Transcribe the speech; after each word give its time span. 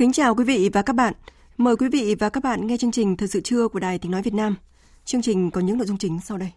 Kính 0.00 0.12
chào 0.12 0.34
quý 0.34 0.44
vị 0.44 0.70
và 0.72 0.82
các 0.82 0.92
bạn. 0.92 1.14
Mời 1.56 1.76
quý 1.76 1.88
vị 1.88 2.16
và 2.18 2.28
các 2.28 2.42
bạn 2.42 2.66
nghe 2.66 2.76
chương 2.76 2.90
trình 2.90 3.16
Thời 3.16 3.28
sự 3.28 3.40
trưa 3.40 3.68
của 3.68 3.78
Đài 3.78 3.98
Tiếng 3.98 4.12
Nói 4.12 4.22
Việt 4.22 4.34
Nam. 4.34 4.54
Chương 5.04 5.22
trình 5.22 5.50
có 5.50 5.60
những 5.60 5.78
nội 5.78 5.86
dung 5.86 5.98
chính 5.98 6.20
sau 6.20 6.38
đây. 6.38 6.50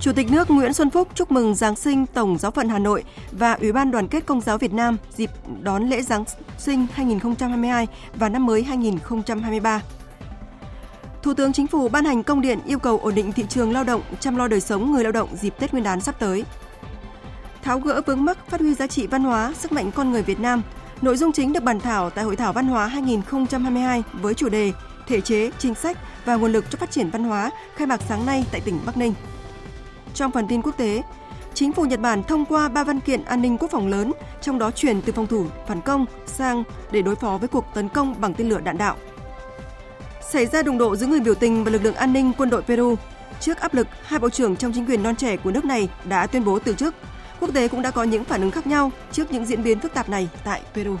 Chủ 0.00 0.12
tịch 0.12 0.30
nước 0.30 0.50
Nguyễn 0.50 0.72
Xuân 0.72 0.90
Phúc 0.90 1.08
chúc 1.14 1.30
mừng 1.30 1.54
Giáng 1.54 1.76
sinh 1.76 2.06
Tổng 2.06 2.38
giáo 2.38 2.50
phận 2.50 2.68
Hà 2.68 2.78
Nội 2.78 3.04
và 3.32 3.52
Ủy 3.52 3.72
ban 3.72 3.90
Đoàn 3.90 4.08
kết 4.08 4.26
Công 4.26 4.40
giáo 4.40 4.58
Việt 4.58 4.72
Nam 4.72 4.96
dịp 5.16 5.30
đón 5.62 5.88
lễ 5.88 6.02
Giáng 6.02 6.24
sinh 6.58 6.86
2022 6.92 7.86
và 8.14 8.28
năm 8.28 8.46
mới 8.46 8.62
2023. 8.62 9.82
Thủ 11.22 11.34
tướng 11.34 11.52
Chính 11.52 11.66
phủ 11.66 11.88
ban 11.88 12.04
hành 12.04 12.22
công 12.22 12.40
điện 12.40 12.58
yêu 12.66 12.78
cầu 12.78 12.98
ổn 12.98 13.14
định 13.14 13.32
thị 13.32 13.44
trường 13.48 13.72
lao 13.72 13.84
động, 13.84 14.02
chăm 14.20 14.36
lo 14.36 14.48
đời 14.48 14.60
sống 14.60 14.92
người 14.92 15.02
lao 15.02 15.12
động 15.12 15.36
dịp 15.36 15.54
Tết 15.58 15.72
Nguyên 15.72 15.84
đán 15.84 16.00
sắp 16.00 16.18
tới. 16.18 16.44
Tháo 17.62 17.80
gỡ 17.80 18.00
vướng 18.06 18.24
mắc 18.24 18.38
phát 18.48 18.60
huy 18.60 18.74
giá 18.74 18.86
trị 18.86 19.06
văn 19.06 19.22
hóa, 19.22 19.52
sức 19.58 19.72
mạnh 19.72 19.90
con 19.92 20.12
người 20.12 20.22
Việt 20.22 20.40
Nam. 20.40 20.62
Nội 21.02 21.16
dung 21.16 21.32
chính 21.32 21.52
được 21.52 21.62
bàn 21.62 21.80
thảo 21.80 22.10
tại 22.10 22.24
Hội 22.24 22.36
thảo 22.36 22.52
Văn 22.52 22.66
hóa 22.66 22.86
2022 22.86 24.02
với 24.12 24.34
chủ 24.34 24.48
đề 24.48 24.72
Thể 25.06 25.20
chế, 25.20 25.50
chính 25.58 25.74
sách 25.74 25.98
và 26.24 26.36
nguồn 26.36 26.52
lực 26.52 26.64
cho 26.70 26.78
phát 26.78 26.90
triển 26.90 27.10
văn 27.10 27.24
hóa 27.24 27.50
khai 27.76 27.86
mạc 27.86 28.00
sáng 28.08 28.26
nay 28.26 28.44
tại 28.52 28.60
tỉnh 28.60 28.78
Bắc 28.86 28.96
Ninh. 28.96 29.14
Trong 30.14 30.30
phần 30.30 30.48
tin 30.48 30.62
quốc 30.62 30.76
tế, 30.76 31.02
Chính 31.54 31.72
phủ 31.72 31.84
Nhật 31.84 32.00
Bản 32.00 32.22
thông 32.22 32.44
qua 32.44 32.68
ba 32.68 32.84
văn 32.84 33.00
kiện 33.00 33.24
an 33.24 33.42
ninh 33.42 33.58
quốc 33.58 33.70
phòng 33.70 33.88
lớn, 33.88 34.12
trong 34.40 34.58
đó 34.58 34.70
chuyển 34.70 35.02
từ 35.02 35.12
phòng 35.12 35.26
thủ 35.26 35.46
phản 35.68 35.80
công 35.80 36.06
sang 36.26 36.64
để 36.90 37.02
đối 37.02 37.16
phó 37.16 37.38
với 37.38 37.48
cuộc 37.48 37.64
tấn 37.74 37.88
công 37.88 38.14
bằng 38.20 38.34
tên 38.34 38.48
lửa 38.48 38.60
đạn 38.60 38.78
đạo 38.78 38.96
xảy 40.30 40.46
ra 40.46 40.62
đụng 40.62 40.78
độ 40.78 40.96
giữa 40.96 41.06
người 41.06 41.20
biểu 41.20 41.34
tình 41.34 41.64
và 41.64 41.70
lực 41.70 41.84
lượng 41.84 41.94
an 41.94 42.12
ninh 42.12 42.32
quân 42.38 42.50
đội 42.50 42.62
Peru. 42.62 42.94
Trước 43.40 43.58
áp 43.58 43.74
lực, 43.74 43.86
hai 44.02 44.20
bộ 44.20 44.30
trưởng 44.30 44.56
trong 44.56 44.72
chính 44.72 44.86
quyền 44.86 45.02
non 45.02 45.16
trẻ 45.16 45.36
của 45.36 45.50
nước 45.50 45.64
này 45.64 45.88
đã 46.04 46.26
tuyên 46.26 46.44
bố 46.44 46.58
từ 46.58 46.74
chức. 46.74 46.94
Quốc 47.40 47.54
tế 47.54 47.68
cũng 47.68 47.82
đã 47.82 47.90
có 47.90 48.02
những 48.02 48.24
phản 48.24 48.40
ứng 48.40 48.50
khác 48.50 48.66
nhau 48.66 48.92
trước 49.12 49.32
những 49.32 49.44
diễn 49.44 49.62
biến 49.62 49.80
phức 49.80 49.94
tạp 49.94 50.08
này 50.08 50.28
tại 50.44 50.62
Peru. 50.74 50.96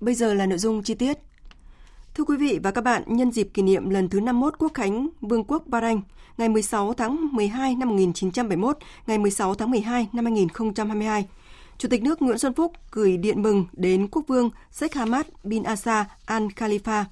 Bây 0.00 0.14
giờ 0.14 0.34
là 0.34 0.46
nội 0.46 0.58
dung 0.58 0.82
chi 0.82 0.94
tiết. 0.94 1.18
Thưa 2.14 2.24
quý 2.24 2.36
vị 2.36 2.60
và 2.62 2.70
các 2.70 2.80
bạn, 2.80 3.02
nhân 3.06 3.30
dịp 3.30 3.48
kỷ 3.54 3.62
niệm 3.62 3.90
lần 3.90 4.08
thứ 4.08 4.20
51 4.20 4.54
Quốc 4.58 4.74
khánh 4.74 5.08
Vương 5.20 5.44
quốc 5.44 5.66
Bahrain, 5.66 6.00
ngày 6.38 6.48
16 6.48 6.94
tháng 6.94 7.28
12 7.32 7.74
năm 7.74 7.88
1971, 7.88 8.78
ngày 9.06 9.18
16 9.18 9.54
tháng 9.54 9.70
12 9.70 10.08
năm 10.12 10.24
2022, 10.24 11.26
Chủ 11.78 11.88
tịch 11.88 12.02
nước 12.02 12.22
Nguyễn 12.22 12.38
Xuân 12.38 12.54
Phúc 12.54 12.72
gửi 12.90 13.16
điện 13.16 13.42
mừng 13.42 13.66
đến 13.72 14.08
Quốc 14.10 14.24
vương 14.28 14.50
Sheikh 14.72 14.94
Hamad 14.94 15.26
bin 15.44 15.62
Asa 15.62 16.04
Al 16.26 16.46
Khalifa. 16.56 17.04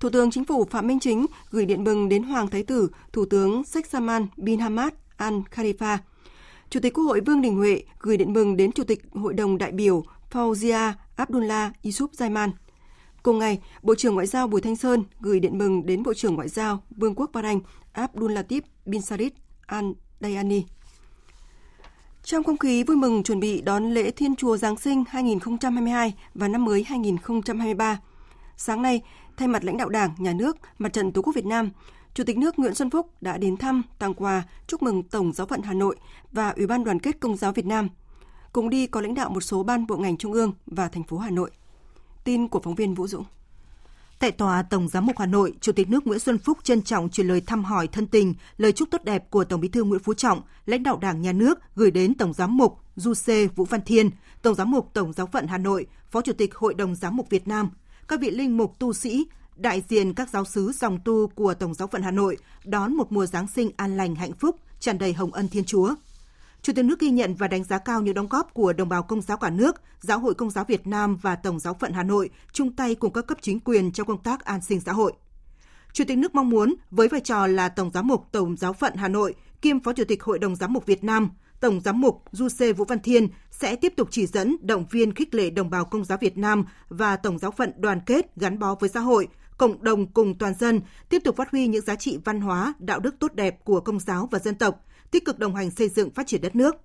Thủ 0.00 0.10
tướng 0.10 0.30
Chính 0.30 0.44
phủ 0.44 0.64
Phạm 0.64 0.86
Minh 0.86 1.00
Chính 1.00 1.26
gửi 1.50 1.66
điện 1.66 1.84
mừng 1.84 2.08
đến 2.08 2.22
Hoàng 2.22 2.48
Thái 2.48 2.62
tử 2.62 2.90
Thủ 3.12 3.24
tướng 3.24 3.64
Sheikh 3.64 3.86
Salman 3.86 4.26
bin 4.36 4.60
Hamad 4.60 4.92
Al 5.16 5.34
Khalifa. 5.50 5.98
Chủ 6.70 6.80
tịch 6.80 6.94
Quốc 6.94 7.04
hội 7.04 7.20
Vương 7.20 7.42
Đình 7.42 7.56
Huệ 7.56 7.82
gửi 8.00 8.16
điện 8.16 8.32
mừng 8.32 8.56
đến 8.56 8.72
Chủ 8.72 8.84
tịch 8.84 9.02
Hội 9.12 9.34
đồng 9.34 9.58
đại 9.58 9.72
biểu 9.72 10.02
Fauzia 10.32 10.92
Abdullah 11.16 11.72
Yusuf 11.82 12.08
Zaiman. 12.18 12.50
Cùng 13.22 13.38
ngày, 13.38 13.58
Bộ 13.82 13.94
trưởng 13.94 14.14
Ngoại 14.14 14.26
giao 14.26 14.46
Bùi 14.46 14.60
Thanh 14.60 14.76
Sơn 14.76 15.04
gửi 15.20 15.40
điện 15.40 15.58
mừng 15.58 15.86
đến 15.86 16.02
Bộ 16.02 16.14
trưởng 16.14 16.34
Ngoại 16.34 16.48
giao 16.48 16.82
Vương 16.96 17.14
quốc 17.14 17.30
Bahrain 17.32 17.60
Abdulatif 17.96 18.60
bin 18.86 19.02
Sarit 19.02 19.34
Al 19.66 19.84
Dayani. 20.20 20.64
Trong 22.22 22.44
không 22.44 22.58
khí 22.58 22.82
vui 22.82 22.96
mừng 22.96 23.22
chuẩn 23.22 23.40
bị 23.40 23.60
đón 23.60 23.90
lễ 23.90 24.10
Thiên 24.10 24.36
Chùa 24.36 24.56
Giáng 24.56 24.76
sinh 24.76 25.04
2022 25.08 26.14
và 26.34 26.48
năm 26.48 26.64
mới 26.64 26.84
2023, 26.84 28.00
sáng 28.56 28.82
nay, 28.82 29.02
thay 29.36 29.48
mặt 29.48 29.64
lãnh 29.64 29.76
đạo 29.76 29.88
Đảng, 29.88 30.14
Nhà 30.18 30.32
nước, 30.32 30.56
Mặt 30.78 30.92
trận 30.92 31.12
Tổ 31.12 31.22
quốc 31.22 31.34
Việt 31.34 31.46
Nam, 31.46 31.70
Chủ 32.14 32.24
tịch 32.24 32.38
nước 32.38 32.58
Nguyễn 32.58 32.74
Xuân 32.74 32.90
Phúc 32.90 33.10
đã 33.20 33.38
đến 33.38 33.56
thăm, 33.56 33.82
tặng 33.98 34.14
quà, 34.14 34.42
chúc 34.66 34.82
mừng 34.82 35.02
Tổng 35.02 35.32
giáo 35.32 35.46
phận 35.46 35.62
Hà 35.62 35.72
Nội 35.72 35.96
và 36.32 36.50
Ủy 36.50 36.66
ban 36.66 36.84
Đoàn 36.84 37.00
kết 37.00 37.20
Công 37.20 37.36
giáo 37.36 37.52
Việt 37.52 37.66
Nam. 37.66 37.88
Cùng 38.52 38.70
đi 38.70 38.86
có 38.86 39.00
lãnh 39.00 39.14
đạo 39.14 39.30
một 39.30 39.40
số 39.40 39.62
ban 39.62 39.86
bộ 39.86 39.96
ngành 39.96 40.16
trung 40.16 40.32
ương 40.32 40.52
và 40.66 40.88
thành 40.88 41.04
phố 41.04 41.18
Hà 41.18 41.30
Nội. 41.30 41.50
Tin 42.24 42.48
của 42.48 42.60
phóng 42.60 42.74
viên 42.74 42.94
Vũ 42.94 43.06
Dũng. 43.06 43.24
Tại 44.18 44.32
tòa 44.32 44.62
Tổng 44.62 44.88
giám 44.88 45.06
mục 45.06 45.18
Hà 45.18 45.26
Nội, 45.26 45.52
Chủ 45.60 45.72
tịch 45.72 45.88
nước 45.88 46.06
Nguyễn 46.06 46.18
Xuân 46.18 46.38
Phúc 46.38 46.58
trân 46.62 46.82
trọng 46.82 47.08
truyền 47.08 47.26
lời 47.26 47.40
thăm 47.40 47.64
hỏi 47.64 47.86
thân 47.86 48.06
tình, 48.06 48.34
lời 48.56 48.72
chúc 48.72 48.90
tốt 48.90 49.04
đẹp 49.04 49.30
của 49.30 49.44
Tổng 49.44 49.60
Bí 49.60 49.68
thư 49.68 49.84
Nguyễn 49.84 50.02
Phú 50.02 50.14
Trọng, 50.14 50.42
lãnh 50.66 50.82
đạo 50.82 50.98
Đảng 51.00 51.22
nhà 51.22 51.32
nước 51.32 51.58
gửi 51.74 51.90
đến 51.90 52.14
Tổng 52.14 52.32
giám 52.32 52.56
mục 52.56 52.78
Du 52.96 53.14
Sê 53.14 53.46
Vũ 53.46 53.64
Văn 53.64 53.80
Thiên, 53.82 54.10
Tổng 54.42 54.54
giám 54.54 54.70
mục 54.70 54.90
Tổng 54.92 55.12
giáo 55.12 55.26
phận 55.26 55.46
Hà 55.46 55.58
Nội, 55.58 55.86
Phó 56.10 56.20
Chủ 56.20 56.32
tịch 56.32 56.54
Hội 56.54 56.74
đồng 56.74 56.94
giám 56.94 57.16
mục 57.16 57.30
Việt 57.30 57.48
Nam, 57.48 57.70
các 58.08 58.20
vị 58.20 58.30
linh 58.30 58.56
mục 58.56 58.78
tu 58.78 58.92
sĩ, 58.92 59.26
đại 59.56 59.82
diện 59.88 60.14
các 60.14 60.30
giáo 60.30 60.44
sứ 60.44 60.72
dòng 60.72 60.98
tu 61.04 61.26
của 61.34 61.54
Tổng 61.54 61.74
giáo 61.74 61.88
phận 61.88 62.02
Hà 62.02 62.10
Nội 62.10 62.36
đón 62.64 62.94
một 62.94 63.12
mùa 63.12 63.26
Giáng 63.26 63.46
sinh 63.48 63.70
an 63.76 63.96
lành 63.96 64.14
hạnh 64.14 64.32
phúc, 64.32 64.56
tràn 64.80 64.98
đầy 64.98 65.12
hồng 65.12 65.32
ân 65.32 65.48
Thiên 65.48 65.64
Chúa. 65.64 65.94
Chủ 66.62 66.72
tịch 66.72 66.84
nước 66.84 67.00
ghi 67.00 67.10
nhận 67.10 67.34
và 67.34 67.48
đánh 67.48 67.64
giá 67.64 67.78
cao 67.78 68.00
những 68.00 68.14
đóng 68.14 68.28
góp 68.28 68.54
của 68.54 68.72
đồng 68.72 68.88
bào 68.88 69.02
công 69.02 69.20
giáo 69.20 69.36
cả 69.36 69.50
nước, 69.50 69.82
Giáo 70.00 70.18
hội 70.18 70.34
Công 70.34 70.50
giáo 70.50 70.64
Việt 70.64 70.86
Nam 70.86 71.16
và 71.16 71.36
Tổng 71.36 71.58
giáo 71.58 71.74
phận 71.74 71.92
Hà 71.92 72.02
Nội 72.02 72.30
chung 72.52 72.72
tay 72.72 72.94
cùng 72.94 73.12
các 73.12 73.26
cấp 73.26 73.38
chính 73.40 73.60
quyền 73.60 73.92
trong 73.92 74.06
công 74.06 74.22
tác 74.22 74.44
an 74.44 74.60
sinh 74.60 74.80
xã 74.80 74.92
hội. 74.92 75.12
Chủ 75.92 76.04
tịch 76.08 76.18
nước 76.18 76.34
mong 76.34 76.50
muốn 76.50 76.74
với 76.90 77.08
vai 77.08 77.20
trò 77.20 77.46
là 77.46 77.68
Tổng 77.68 77.90
giám 77.94 78.06
mục 78.06 78.24
Tổng 78.32 78.56
giáo 78.56 78.72
phận 78.72 78.94
Hà 78.96 79.08
Nội 79.08 79.34
kiêm 79.62 79.80
Phó 79.80 79.92
Chủ 79.92 80.04
tịch 80.04 80.22
Hội 80.22 80.38
đồng 80.38 80.56
giám 80.56 80.72
mục 80.72 80.86
Việt 80.86 81.04
Nam, 81.04 81.30
Tổng 81.60 81.80
giám 81.80 82.00
mục 82.00 82.22
Du 82.32 82.48
Sê 82.48 82.72
Vũ 82.72 82.84
Văn 82.84 83.00
Thiên 83.00 83.28
sẽ 83.50 83.76
tiếp 83.76 83.92
tục 83.96 84.08
chỉ 84.10 84.26
dẫn, 84.26 84.56
động 84.60 84.86
viên 84.90 85.14
khích 85.14 85.34
lệ 85.34 85.50
đồng 85.50 85.70
bào 85.70 85.84
công 85.84 86.04
giáo 86.04 86.18
Việt 86.20 86.38
Nam 86.38 86.64
và 86.88 87.16
Tổng 87.16 87.38
giáo 87.38 87.50
phận 87.50 87.72
đoàn 87.76 88.00
kết 88.06 88.36
gắn 88.36 88.58
bó 88.58 88.74
với 88.74 88.88
xã 88.88 89.00
hội, 89.00 89.28
cộng 89.58 89.84
đồng 89.84 90.06
cùng 90.06 90.38
toàn 90.38 90.54
dân, 90.54 90.80
tiếp 91.08 91.18
tục 91.24 91.36
phát 91.36 91.50
huy 91.50 91.66
những 91.66 91.84
giá 91.84 91.94
trị 91.94 92.18
văn 92.24 92.40
hóa, 92.40 92.74
đạo 92.78 93.00
đức 93.00 93.14
tốt 93.18 93.34
đẹp 93.34 93.64
của 93.64 93.80
công 93.80 94.00
giáo 94.00 94.28
và 94.30 94.38
dân 94.38 94.54
tộc, 94.54 94.84
tích 95.10 95.24
cực 95.24 95.38
đồng 95.38 95.54
hành 95.54 95.70
xây 95.70 95.88
dựng 95.88 96.10
phát 96.10 96.26
triển 96.26 96.40
đất 96.40 96.56
nước. 96.56 96.76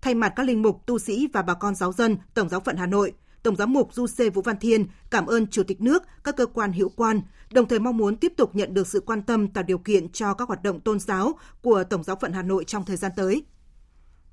Thay 0.00 0.14
mặt 0.14 0.32
các 0.36 0.46
linh 0.46 0.62
mục, 0.62 0.86
tu 0.86 0.98
sĩ 0.98 1.28
và 1.32 1.42
bà 1.42 1.54
con 1.54 1.74
giáo 1.74 1.92
dân 1.92 2.16
Tổng 2.34 2.48
giáo 2.48 2.60
phận 2.60 2.76
Hà 2.76 2.86
Nội, 2.86 3.12
Tổng 3.42 3.56
giám 3.56 3.72
mục 3.72 3.94
Du 3.94 4.06
Sê 4.06 4.30
Vũ 4.30 4.42
Văn 4.42 4.56
Thiên 4.58 4.86
cảm 5.10 5.26
ơn 5.26 5.46
Chủ 5.46 5.62
tịch 5.62 5.80
nước, 5.80 6.02
các 6.24 6.36
cơ 6.36 6.46
quan 6.46 6.72
hữu 6.72 6.88
quan, 6.88 7.20
đồng 7.50 7.68
thời 7.68 7.78
mong 7.78 7.96
muốn 7.96 8.16
tiếp 8.16 8.32
tục 8.36 8.56
nhận 8.56 8.74
được 8.74 8.86
sự 8.86 9.00
quan 9.00 9.22
tâm 9.22 9.48
tạo 9.48 9.64
điều 9.64 9.78
kiện 9.78 10.08
cho 10.08 10.34
các 10.34 10.48
hoạt 10.48 10.62
động 10.62 10.80
tôn 10.80 11.00
giáo 11.00 11.38
của 11.62 11.84
Tổng 11.84 12.04
giáo 12.04 12.16
phận 12.20 12.32
Hà 12.32 12.42
Nội 12.42 12.64
trong 12.64 12.84
thời 12.84 12.96
gian 12.96 13.12
tới. 13.16 13.44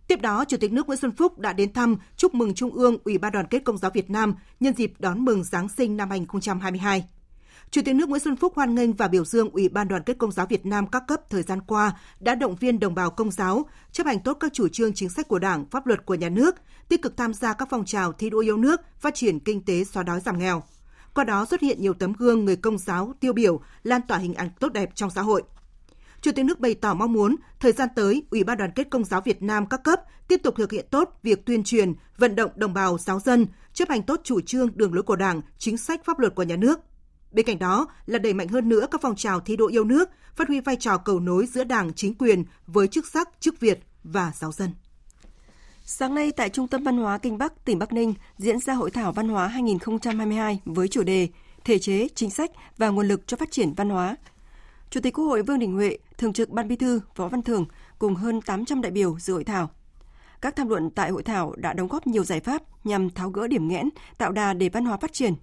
Tiếp 0.07 0.21
đó, 0.21 0.45
Chủ 0.45 0.57
tịch 0.57 0.71
nước 0.71 0.87
Nguyễn 0.87 0.99
Xuân 0.99 1.15
Phúc 1.15 1.39
đã 1.39 1.53
đến 1.53 1.73
thăm 1.73 1.97
chúc 2.17 2.33
mừng 2.33 2.53
Trung 2.53 2.73
ương 2.73 2.97
Ủy 3.03 3.17
ban 3.17 3.31
Đoàn 3.31 3.47
kết 3.49 3.63
Công 3.63 3.77
giáo 3.77 3.91
Việt 3.93 4.09
Nam 4.09 4.35
nhân 4.59 4.73
dịp 4.73 4.93
đón 4.99 5.25
mừng 5.25 5.43
Giáng 5.43 5.69
sinh 5.69 5.97
năm 5.97 6.09
2022. 6.09 7.05
Chủ 7.71 7.81
tịch 7.85 7.95
nước 7.95 8.09
Nguyễn 8.09 8.21
Xuân 8.21 8.35
Phúc 8.35 8.53
hoan 8.55 8.75
nghênh 8.75 8.93
và 8.93 9.07
biểu 9.07 9.25
dương 9.25 9.49
Ủy 9.49 9.69
ban 9.69 9.87
Đoàn 9.87 10.03
kết 10.03 10.17
Công 10.17 10.31
giáo 10.31 10.45
Việt 10.45 10.65
Nam 10.65 10.87
các 10.87 11.03
cấp 11.07 11.29
thời 11.29 11.43
gian 11.43 11.61
qua 11.61 11.97
đã 12.19 12.35
động 12.35 12.55
viên 12.55 12.79
đồng 12.79 12.95
bào 12.95 13.09
công 13.09 13.31
giáo 13.31 13.65
chấp 13.91 14.07
hành 14.07 14.19
tốt 14.19 14.37
các 14.39 14.53
chủ 14.53 14.67
trương 14.67 14.93
chính 14.93 15.09
sách 15.09 15.27
của 15.27 15.39
Đảng, 15.39 15.65
pháp 15.65 15.87
luật 15.87 16.05
của 16.05 16.15
nhà 16.15 16.29
nước, 16.29 16.55
tích 16.89 17.01
cực 17.01 17.17
tham 17.17 17.33
gia 17.33 17.53
các 17.53 17.67
phong 17.71 17.85
trào 17.85 18.13
thi 18.13 18.29
đua 18.29 18.39
yêu 18.39 18.57
nước, 18.57 18.81
phát 18.99 19.15
triển 19.15 19.39
kinh 19.39 19.65
tế 19.65 19.83
xóa 19.83 20.03
đói 20.03 20.19
giảm 20.19 20.39
nghèo. 20.39 20.63
Qua 21.13 21.23
đó 21.23 21.45
xuất 21.45 21.61
hiện 21.61 21.81
nhiều 21.81 21.93
tấm 21.93 22.13
gương 22.13 22.45
người 22.45 22.55
công 22.55 22.77
giáo 22.77 23.13
tiêu 23.19 23.33
biểu, 23.33 23.59
lan 23.83 24.01
tỏa 24.07 24.17
hình 24.17 24.33
ảnh 24.33 24.49
tốt 24.59 24.73
đẹp 24.73 24.89
trong 24.95 25.09
xã 25.09 25.21
hội. 25.21 25.43
Chủ 26.21 26.31
tịch 26.31 26.45
nước 26.45 26.59
bày 26.59 26.75
tỏ 26.75 26.93
mong 26.93 27.13
muốn 27.13 27.35
thời 27.59 27.71
gian 27.71 27.89
tới, 27.95 28.23
Ủy 28.31 28.43
ban 28.43 28.57
Đoàn 28.57 28.71
kết 28.75 28.89
Công 28.89 29.03
giáo 29.03 29.21
Việt 29.21 29.41
Nam 29.41 29.65
các 29.65 29.83
cấp 29.83 29.99
tiếp 30.27 30.37
tục 30.43 30.55
thực 30.57 30.71
hiện 30.71 30.85
tốt 30.91 31.19
việc 31.23 31.45
tuyên 31.45 31.63
truyền, 31.63 31.93
vận 32.17 32.35
động 32.35 32.51
đồng 32.55 32.73
bào 32.73 32.97
giáo 32.97 33.19
dân 33.19 33.47
chấp 33.73 33.89
hành 33.89 34.03
tốt 34.03 34.21
chủ 34.23 34.41
trương 34.41 34.77
đường 34.77 34.93
lối 34.93 35.03
của 35.03 35.15
Đảng, 35.15 35.41
chính 35.57 35.77
sách 35.77 36.05
pháp 36.05 36.19
luật 36.19 36.35
của 36.35 36.43
nhà 36.43 36.55
nước, 36.55 36.79
Bên 37.31 37.45
cạnh 37.45 37.59
đó 37.59 37.87
là 38.05 38.19
đẩy 38.19 38.33
mạnh 38.33 38.47
hơn 38.47 38.69
nữa 38.69 38.87
các 38.91 39.01
phong 39.01 39.15
trào 39.15 39.39
thi 39.39 39.55
đua 39.55 39.67
yêu 39.67 39.83
nước, 39.83 40.09
phát 40.35 40.47
huy 40.47 40.59
vai 40.59 40.75
trò 40.75 40.97
cầu 40.97 41.19
nối 41.19 41.45
giữa 41.45 41.63
Đảng, 41.63 41.93
chính 41.93 42.13
quyền 42.13 42.43
với 42.67 42.87
chức 42.87 43.07
sắc, 43.07 43.29
chức 43.39 43.59
Việt 43.59 43.79
và 44.03 44.31
giáo 44.35 44.51
dân. 44.51 44.69
Sáng 45.83 46.15
nay 46.15 46.31
tại 46.31 46.49
Trung 46.49 46.67
tâm 46.67 46.83
Văn 46.83 46.97
hóa 46.97 47.17
Kinh 47.17 47.37
Bắc, 47.37 47.65
tỉnh 47.65 47.79
Bắc 47.79 47.93
Ninh 47.93 48.13
diễn 48.37 48.59
ra 48.59 48.73
Hội 48.73 48.91
thảo 48.91 49.11
Văn 49.11 49.29
hóa 49.29 49.47
2022 49.47 50.61
với 50.65 50.87
chủ 50.87 51.03
đề 51.03 51.27
Thể 51.63 51.79
chế, 51.79 52.07
chính 52.15 52.29
sách 52.29 52.51
và 52.77 52.89
nguồn 52.89 53.07
lực 53.07 53.27
cho 53.27 53.37
phát 53.37 53.51
triển 53.51 53.73
văn 53.73 53.89
hóa. 53.89 54.15
Chủ 54.89 54.99
tịch 55.01 55.13
Quốc 55.13 55.25
hội 55.25 55.41
Vương 55.41 55.59
Đình 55.59 55.73
Huệ, 55.73 55.97
Thường 56.17 56.33
trực 56.33 56.49
Ban 56.49 56.67
Bí 56.67 56.75
thư 56.75 57.01
Võ 57.15 57.27
Văn 57.27 57.41
Thưởng 57.41 57.65
cùng 57.99 58.15
hơn 58.15 58.41
800 58.41 58.81
đại 58.81 58.91
biểu 58.91 59.19
dự 59.19 59.33
hội 59.33 59.43
thảo. 59.43 59.69
Các 60.41 60.55
tham 60.55 60.69
luận 60.69 60.89
tại 60.89 61.11
hội 61.11 61.23
thảo 61.23 61.53
đã 61.57 61.73
đóng 61.73 61.87
góp 61.87 62.07
nhiều 62.07 62.23
giải 62.23 62.39
pháp 62.39 62.61
nhằm 62.83 63.09
tháo 63.09 63.29
gỡ 63.29 63.47
điểm 63.47 63.67
nghẽn, 63.67 63.89
tạo 64.17 64.31
đà 64.31 64.53
để 64.53 64.69
văn 64.69 64.85
hóa 64.85 64.97
phát 64.97 65.13
triển. 65.13 65.33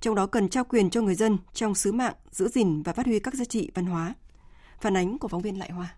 Trong 0.00 0.14
đó 0.14 0.26
cần 0.26 0.48
trao 0.48 0.64
quyền 0.64 0.90
cho 0.90 1.02
người 1.02 1.14
dân 1.14 1.38
trong 1.52 1.74
sứ 1.74 1.92
mạng 1.92 2.14
giữ 2.30 2.48
gìn 2.48 2.82
và 2.82 2.92
phát 2.92 3.06
huy 3.06 3.18
các 3.18 3.34
giá 3.34 3.44
trị 3.44 3.70
văn 3.74 3.86
hóa. 3.86 4.14
Phản 4.80 4.96
ánh 4.96 5.18
của 5.18 5.28
phóng 5.28 5.42
viên 5.42 5.58
Lại 5.58 5.70
Hoa. 5.70 5.94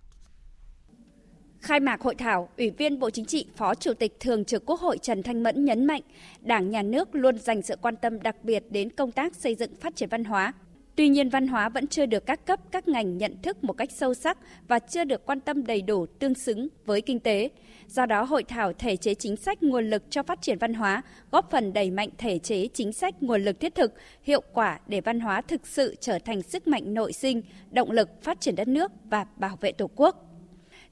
Khai 1.61 1.81
mạc 1.81 2.01
hội 2.01 2.15
thảo, 2.15 2.49
Ủy 2.59 2.71
viên 2.71 2.99
Bộ 2.99 3.11
Chính 3.11 3.25
trị, 3.25 3.47
Phó 3.57 3.75
Chủ 3.75 3.95
tịch 3.95 4.21
Thường 4.21 4.45
trực 4.45 4.67
Quốc 4.67 4.81
hội 4.81 4.99
Trần 4.99 5.23
Thanh 5.23 5.43
Mẫn 5.43 5.65
nhấn 5.65 5.85
mạnh, 5.85 6.03
Đảng, 6.41 6.71
Nhà 6.71 6.83
nước 6.83 7.09
luôn 7.13 7.39
dành 7.39 7.63
sự 7.63 7.77
quan 7.83 7.97
tâm 7.97 8.23
đặc 8.23 8.37
biệt 8.43 8.65
đến 8.71 8.91
công 8.91 9.13
tác 9.13 9.35
xây 9.35 9.55
dựng 9.55 9.77
phát 9.77 9.97
triển 9.97 10.09
văn 10.09 10.25
hóa. 10.25 10.53
Tuy 10.97 11.09
nhiên 11.09 11.29
văn 11.29 11.49
hóa 11.49 11.69
vẫn 11.69 11.87
chưa 11.87 12.07
được 12.07 12.27
các 12.27 12.47
cấp, 12.47 12.61
các 12.71 12.89
ngành 12.89 13.19
nhận 13.19 13.43
thức 13.43 13.65
một 13.65 13.73
cách 13.73 13.91
sâu 13.93 14.15
sắc 14.15 14.39
và 14.69 14.79
chưa 14.79 15.05
được 15.05 15.27
quan 15.27 15.41
tâm 15.41 15.67
đầy 15.67 15.83
đủ 15.83 16.07
tương 16.07 16.35
xứng 16.35 16.69
với 16.87 17.01
kinh 17.01 17.21
tế. 17.21 17.51
Do 17.87 18.07
đó, 18.07 18.23
hội 18.23 18.45
thảo 18.45 18.73
thể 18.73 18.97
chế 18.97 19.15
chính 19.15 19.37
sách 19.37 19.63
nguồn 19.63 19.91
lực 19.91 20.03
cho 20.11 20.23
phát 20.23 20.43
triển 20.43 20.59
văn 20.59 20.75
hóa 20.75 21.03
góp 21.31 21.51
phần 21.51 21.73
đẩy 21.73 21.91
mạnh 21.91 22.09
thể 22.19 22.39
chế 22.39 22.69
chính 22.75 22.93
sách 22.93 23.23
nguồn 23.23 23.45
lực 23.45 23.61
thiết 23.61 23.75
thực, 23.75 23.93
hiệu 24.23 24.43
quả 24.53 24.81
để 24.87 25.01
văn 25.01 25.21
hóa 25.21 25.41
thực 25.41 25.67
sự 25.67 25.95
trở 26.01 26.19
thành 26.19 26.43
sức 26.43 26.69
mạnh 26.69 26.95
nội 26.95 27.13
sinh, 27.13 27.43
động 27.71 27.91
lực 27.91 28.23
phát 28.23 28.41
triển 28.41 28.57
đất 28.57 28.69
nước 28.69 28.93
và 29.05 29.27
bảo 29.37 29.57
vệ 29.61 29.73
Tổ 29.73 29.91
quốc 29.97 30.30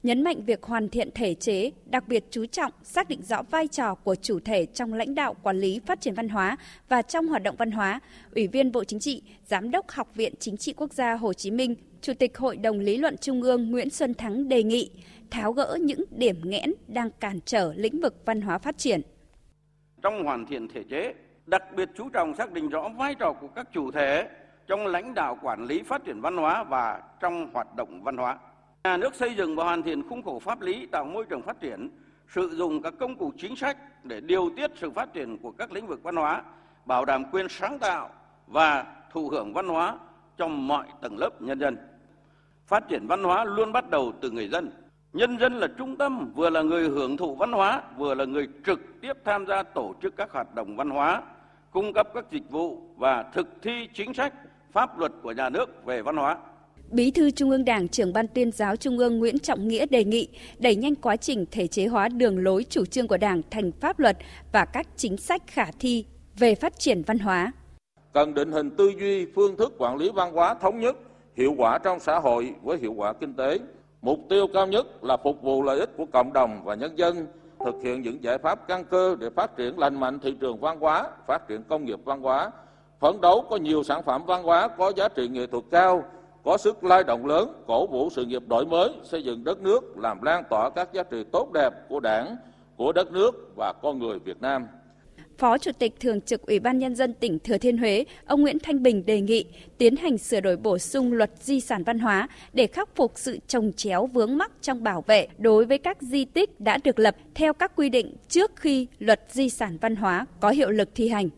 nhấn 0.03 0.23
mạnh 0.23 0.45
việc 0.45 0.63
hoàn 0.63 0.89
thiện 0.89 1.09
thể 1.15 1.33
chế, 1.33 1.71
đặc 1.85 2.07
biệt 2.07 2.23
chú 2.31 2.45
trọng 2.45 2.71
xác 2.83 3.09
định 3.09 3.21
rõ 3.21 3.41
vai 3.43 3.67
trò 3.67 3.95
của 3.95 4.15
chủ 4.15 4.39
thể 4.39 4.65
trong 4.65 4.93
lãnh 4.93 5.15
đạo 5.15 5.35
quản 5.43 5.59
lý 5.59 5.79
phát 5.85 6.01
triển 6.01 6.13
văn 6.13 6.29
hóa 6.29 6.57
và 6.89 7.01
trong 7.01 7.27
hoạt 7.27 7.43
động 7.43 7.55
văn 7.55 7.71
hóa. 7.71 7.99
Ủy 8.35 8.47
viên 8.47 8.71
Bộ 8.71 8.83
Chính 8.83 8.99
trị, 8.99 9.23
Giám 9.45 9.71
đốc 9.71 9.91
Học 9.91 10.15
viện 10.15 10.33
Chính 10.39 10.57
trị 10.57 10.73
Quốc 10.73 10.93
gia 10.93 11.13
Hồ 11.13 11.33
Chí 11.33 11.51
Minh, 11.51 11.75
Chủ 12.01 12.13
tịch 12.13 12.37
Hội 12.37 12.57
đồng 12.57 12.79
Lý 12.79 12.97
luận 12.97 13.17
Trung 13.17 13.41
ương 13.41 13.71
Nguyễn 13.71 13.89
Xuân 13.89 14.13
Thắng 14.13 14.49
đề 14.49 14.63
nghị 14.63 14.91
tháo 15.31 15.53
gỡ 15.53 15.77
những 15.81 16.03
điểm 16.11 16.41
nghẽn 16.43 16.73
đang 16.87 17.09
cản 17.19 17.39
trở 17.45 17.73
lĩnh 17.75 18.01
vực 18.01 18.15
văn 18.25 18.41
hóa 18.41 18.57
phát 18.57 18.77
triển. 18.77 19.01
Trong 20.01 20.23
hoàn 20.23 20.45
thiện 20.45 20.67
thể 20.67 20.83
chế, 20.89 21.13
đặc 21.45 21.63
biệt 21.75 21.89
chú 21.97 22.09
trọng 22.09 22.35
xác 22.35 22.51
định 22.51 22.69
rõ 22.69 22.89
vai 22.89 23.15
trò 23.15 23.33
của 23.33 23.47
các 23.47 23.67
chủ 23.73 23.91
thể 23.91 24.29
trong 24.67 24.87
lãnh 24.87 25.13
đạo 25.13 25.37
quản 25.41 25.65
lý 25.65 25.81
phát 25.83 26.05
triển 26.05 26.21
văn 26.21 26.37
hóa 26.37 26.63
và 26.63 27.01
trong 27.19 27.49
hoạt 27.53 27.75
động 27.75 28.03
văn 28.03 28.17
hóa 28.17 28.37
Nhà 28.83 28.97
nước 28.97 29.15
xây 29.15 29.35
dựng 29.35 29.55
và 29.55 29.63
hoàn 29.63 29.83
thiện 29.83 30.09
khung 30.09 30.23
khổ 30.23 30.39
pháp 30.39 30.61
lý 30.61 30.85
tạo 30.85 31.05
môi 31.05 31.25
trường 31.25 31.41
phát 31.41 31.59
triển, 31.59 31.89
sử 32.27 32.49
dụng 32.49 32.81
các 32.81 32.93
công 32.99 33.15
cụ 33.15 33.31
chính 33.37 33.55
sách 33.55 33.77
để 34.03 34.21
điều 34.21 34.49
tiết 34.55 34.71
sự 34.75 34.91
phát 34.91 35.13
triển 35.13 35.37
của 35.37 35.51
các 35.51 35.71
lĩnh 35.71 35.87
vực 35.87 36.03
văn 36.03 36.15
hóa, 36.15 36.43
bảo 36.85 37.05
đảm 37.05 37.23
quyền 37.31 37.49
sáng 37.49 37.79
tạo 37.79 38.09
và 38.47 38.85
thụ 39.11 39.29
hưởng 39.29 39.53
văn 39.53 39.67
hóa 39.67 39.97
trong 40.37 40.67
mọi 40.67 40.87
tầng 41.01 41.17
lớp 41.17 41.41
nhân 41.41 41.59
dân. 41.59 41.77
Phát 42.67 42.87
triển 42.89 43.07
văn 43.07 43.23
hóa 43.23 43.45
luôn 43.45 43.71
bắt 43.71 43.89
đầu 43.89 44.13
từ 44.21 44.31
người 44.31 44.47
dân. 44.47 44.71
Nhân 45.13 45.39
dân 45.39 45.53
là 45.53 45.67
trung 45.77 45.95
tâm, 45.95 46.31
vừa 46.35 46.49
là 46.49 46.61
người 46.61 46.89
hưởng 46.89 47.17
thụ 47.17 47.35
văn 47.35 47.51
hóa, 47.51 47.81
vừa 47.97 48.15
là 48.15 48.25
người 48.25 48.47
trực 48.65 48.79
tiếp 49.01 49.13
tham 49.25 49.45
gia 49.45 49.63
tổ 49.63 49.95
chức 50.01 50.15
các 50.17 50.31
hoạt 50.31 50.55
động 50.55 50.75
văn 50.75 50.89
hóa, 50.89 51.21
cung 51.71 51.93
cấp 51.93 52.07
các 52.13 52.25
dịch 52.31 52.49
vụ 52.49 52.81
và 52.97 53.23
thực 53.23 53.47
thi 53.61 53.89
chính 53.93 54.13
sách, 54.13 54.33
pháp 54.71 54.99
luật 54.99 55.11
của 55.21 55.31
nhà 55.31 55.49
nước 55.49 55.85
về 55.85 56.01
văn 56.01 56.17
hóa. 56.17 56.37
Bí 56.91 57.11
thư 57.11 57.31
Trung 57.31 57.49
ương 57.49 57.65
Đảng, 57.65 57.87
trưởng 57.87 58.13
ban 58.13 58.27
tuyên 58.27 58.51
giáo 58.51 58.75
Trung 58.75 58.97
ương 58.97 59.19
Nguyễn 59.19 59.39
Trọng 59.39 59.67
Nghĩa 59.67 59.85
đề 59.85 60.03
nghị 60.03 60.27
đẩy 60.59 60.75
nhanh 60.75 60.95
quá 60.95 61.15
trình 61.15 61.45
thể 61.51 61.67
chế 61.67 61.87
hóa 61.87 62.09
đường 62.09 62.43
lối 62.43 62.65
chủ 62.69 62.85
trương 62.85 63.07
của 63.07 63.17
Đảng 63.17 63.41
thành 63.51 63.71
pháp 63.71 63.99
luật 63.99 64.17
và 64.51 64.65
các 64.65 64.87
chính 64.95 65.17
sách 65.17 65.41
khả 65.47 65.65
thi 65.79 66.05
về 66.37 66.55
phát 66.55 66.79
triển 66.79 67.01
văn 67.01 67.19
hóa. 67.19 67.51
Cần 68.13 68.33
định 68.33 68.51
hình 68.51 68.71
tư 68.71 68.91
duy, 68.99 69.25
phương 69.35 69.57
thức 69.57 69.73
quản 69.77 69.97
lý 69.97 70.11
văn 70.15 70.33
hóa 70.33 70.53
thống 70.53 70.79
nhất, 70.79 70.97
hiệu 71.35 71.53
quả 71.57 71.77
trong 71.77 71.99
xã 71.99 72.19
hội 72.19 72.53
với 72.63 72.77
hiệu 72.77 72.93
quả 72.93 73.13
kinh 73.13 73.33
tế. 73.33 73.59
Mục 74.01 74.19
tiêu 74.29 74.47
cao 74.53 74.67
nhất 74.67 75.03
là 75.03 75.17
phục 75.23 75.41
vụ 75.41 75.63
lợi 75.63 75.79
ích 75.79 75.89
của 75.97 76.05
cộng 76.05 76.33
đồng 76.33 76.61
và 76.63 76.75
nhân 76.75 76.97
dân, 76.97 77.27
thực 77.65 77.75
hiện 77.83 78.01
những 78.01 78.23
giải 78.23 78.37
pháp 78.37 78.67
căn 78.67 78.85
cơ 78.85 79.15
để 79.19 79.29
phát 79.35 79.57
triển 79.57 79.79
lành 79.79 79.99
mạnh 79.99 80.19
thị 80.19 80.35
trường 80.39 80.59
văn 80.59 80.79
hóa, 80.79 81.09
phát 81.27 81.47
triển 81.47 81.63
công 81.63 81.85
nghiệp 81.85 81.99
văn 82.05 82.21
hóa, 82.21 82.51
phấn 82.99 83.21
đấu 83.21 83.45
có 83.49 83.57
nhiều 83.57 83.83
sản 83.83 84.03
phẩm 84.05 84.25
văn 84.25 84.43
hóa 84.43 84.67
có 84.67 84.91
giá 84.95 85.07
trị 85.07 85.27
nghệ 85.27 85.47
thuật 85.47 85.63
cao, 85.71 86.03
có 86.43 86.57
sức 86.57 86.83
lai 86.83 87.03
động 87.03 87.25
lớn, 87.25 87.63
cổ 87.67 87.87
vũ 87.87 88.09
sự 88.09 88.25
nghiệp 88.25 88.43
đổi 88.47 88.65
mới, 88.65 88.89
xây 89.03 89.23
dựng 89.23 89.43
đất 89.43 89.61
nước, 89.61 89.97
làm 89.97 90.21
lan 90.21 90.43
tỏa 90.49 90.69
các 90.69 90.93
giá 90.93 91.03
trị 91.03 91.23
tốt 91.31 91.51
đẹp 91.53 91.69
của 91.89 91.99
đảng, 91.99 92.35
của 92.77 92.91
đất 92.91 93.11
nước 93.11 93.51
và 93.55 93.73
con 93.81 93.99
người 93.99 94.19
Việt 94.19 94.41
Nam. 94.41 94.67
Phó 95.37 95.57
Chủ 95.57 95.71
tịch 95.79 95.99
Thường 95.99 96.21
trực 96.21 96.41
Ủy 96.41 96.59
ban 96.59 96.79
Nhân 96.79 96.95
dân 96.95 97.13
tỉnh 97.13 97.39
Thừa 97.39 97.57
Thiên 97.57 97.77
Huế, 97.77 98.05
ông 98.25 98.41
Nguyễn 98.41 98.59
Thanh 98.59 98.83
Bình 98.83 99.05
đề 99.05 99.21
nghị 99.21 99.45
tiến 99.77 99.95
hành 99.95 100.17
sửa 100.17 100.39
đổi 100.39 100.57
bổ 100.57 100.77
sung 100.77 101.13
luật 101.13 101.31
di 101.39 101.59
sản 101.59 101.83
văn 101.83 101.99
hóa 101.99 102.27
để 102.53 102.67
khắc 102.67 102.95
phục 102.95 103.11
sự 103.15 103.39
trồng 103.47 103.71
chéo 103.73 104.05
vướng 104.05 104.37
mắc 104.37 104.51
trong 104.61 104.83
bảo 104.83 105.03
vệ 105.07 105.27
đối 105.37 105.65
với 105.65 105.77
các 105.77 106.01
di 106.01 106.25
tích 106.25 106.59
đã 106.59 106.77
được 106.83 106.99
lập 106.99 107.15
theo 107.35 107.53
các 107.53 107.75
quy 107.75 107.89
định 107.89 108.15
trước 108.27 108.51
khi 108.55 108.87
luật 108.99 109.21
di 109.29 109.49
sản 109.49 109.77
văn 109.81 109.95
hóa 109.95 110.25
có 110.39 110.49
hiệu 110.49 110.69
lực 110.69 110.89
thi 110.95 111.09
hành. 111.09 111.29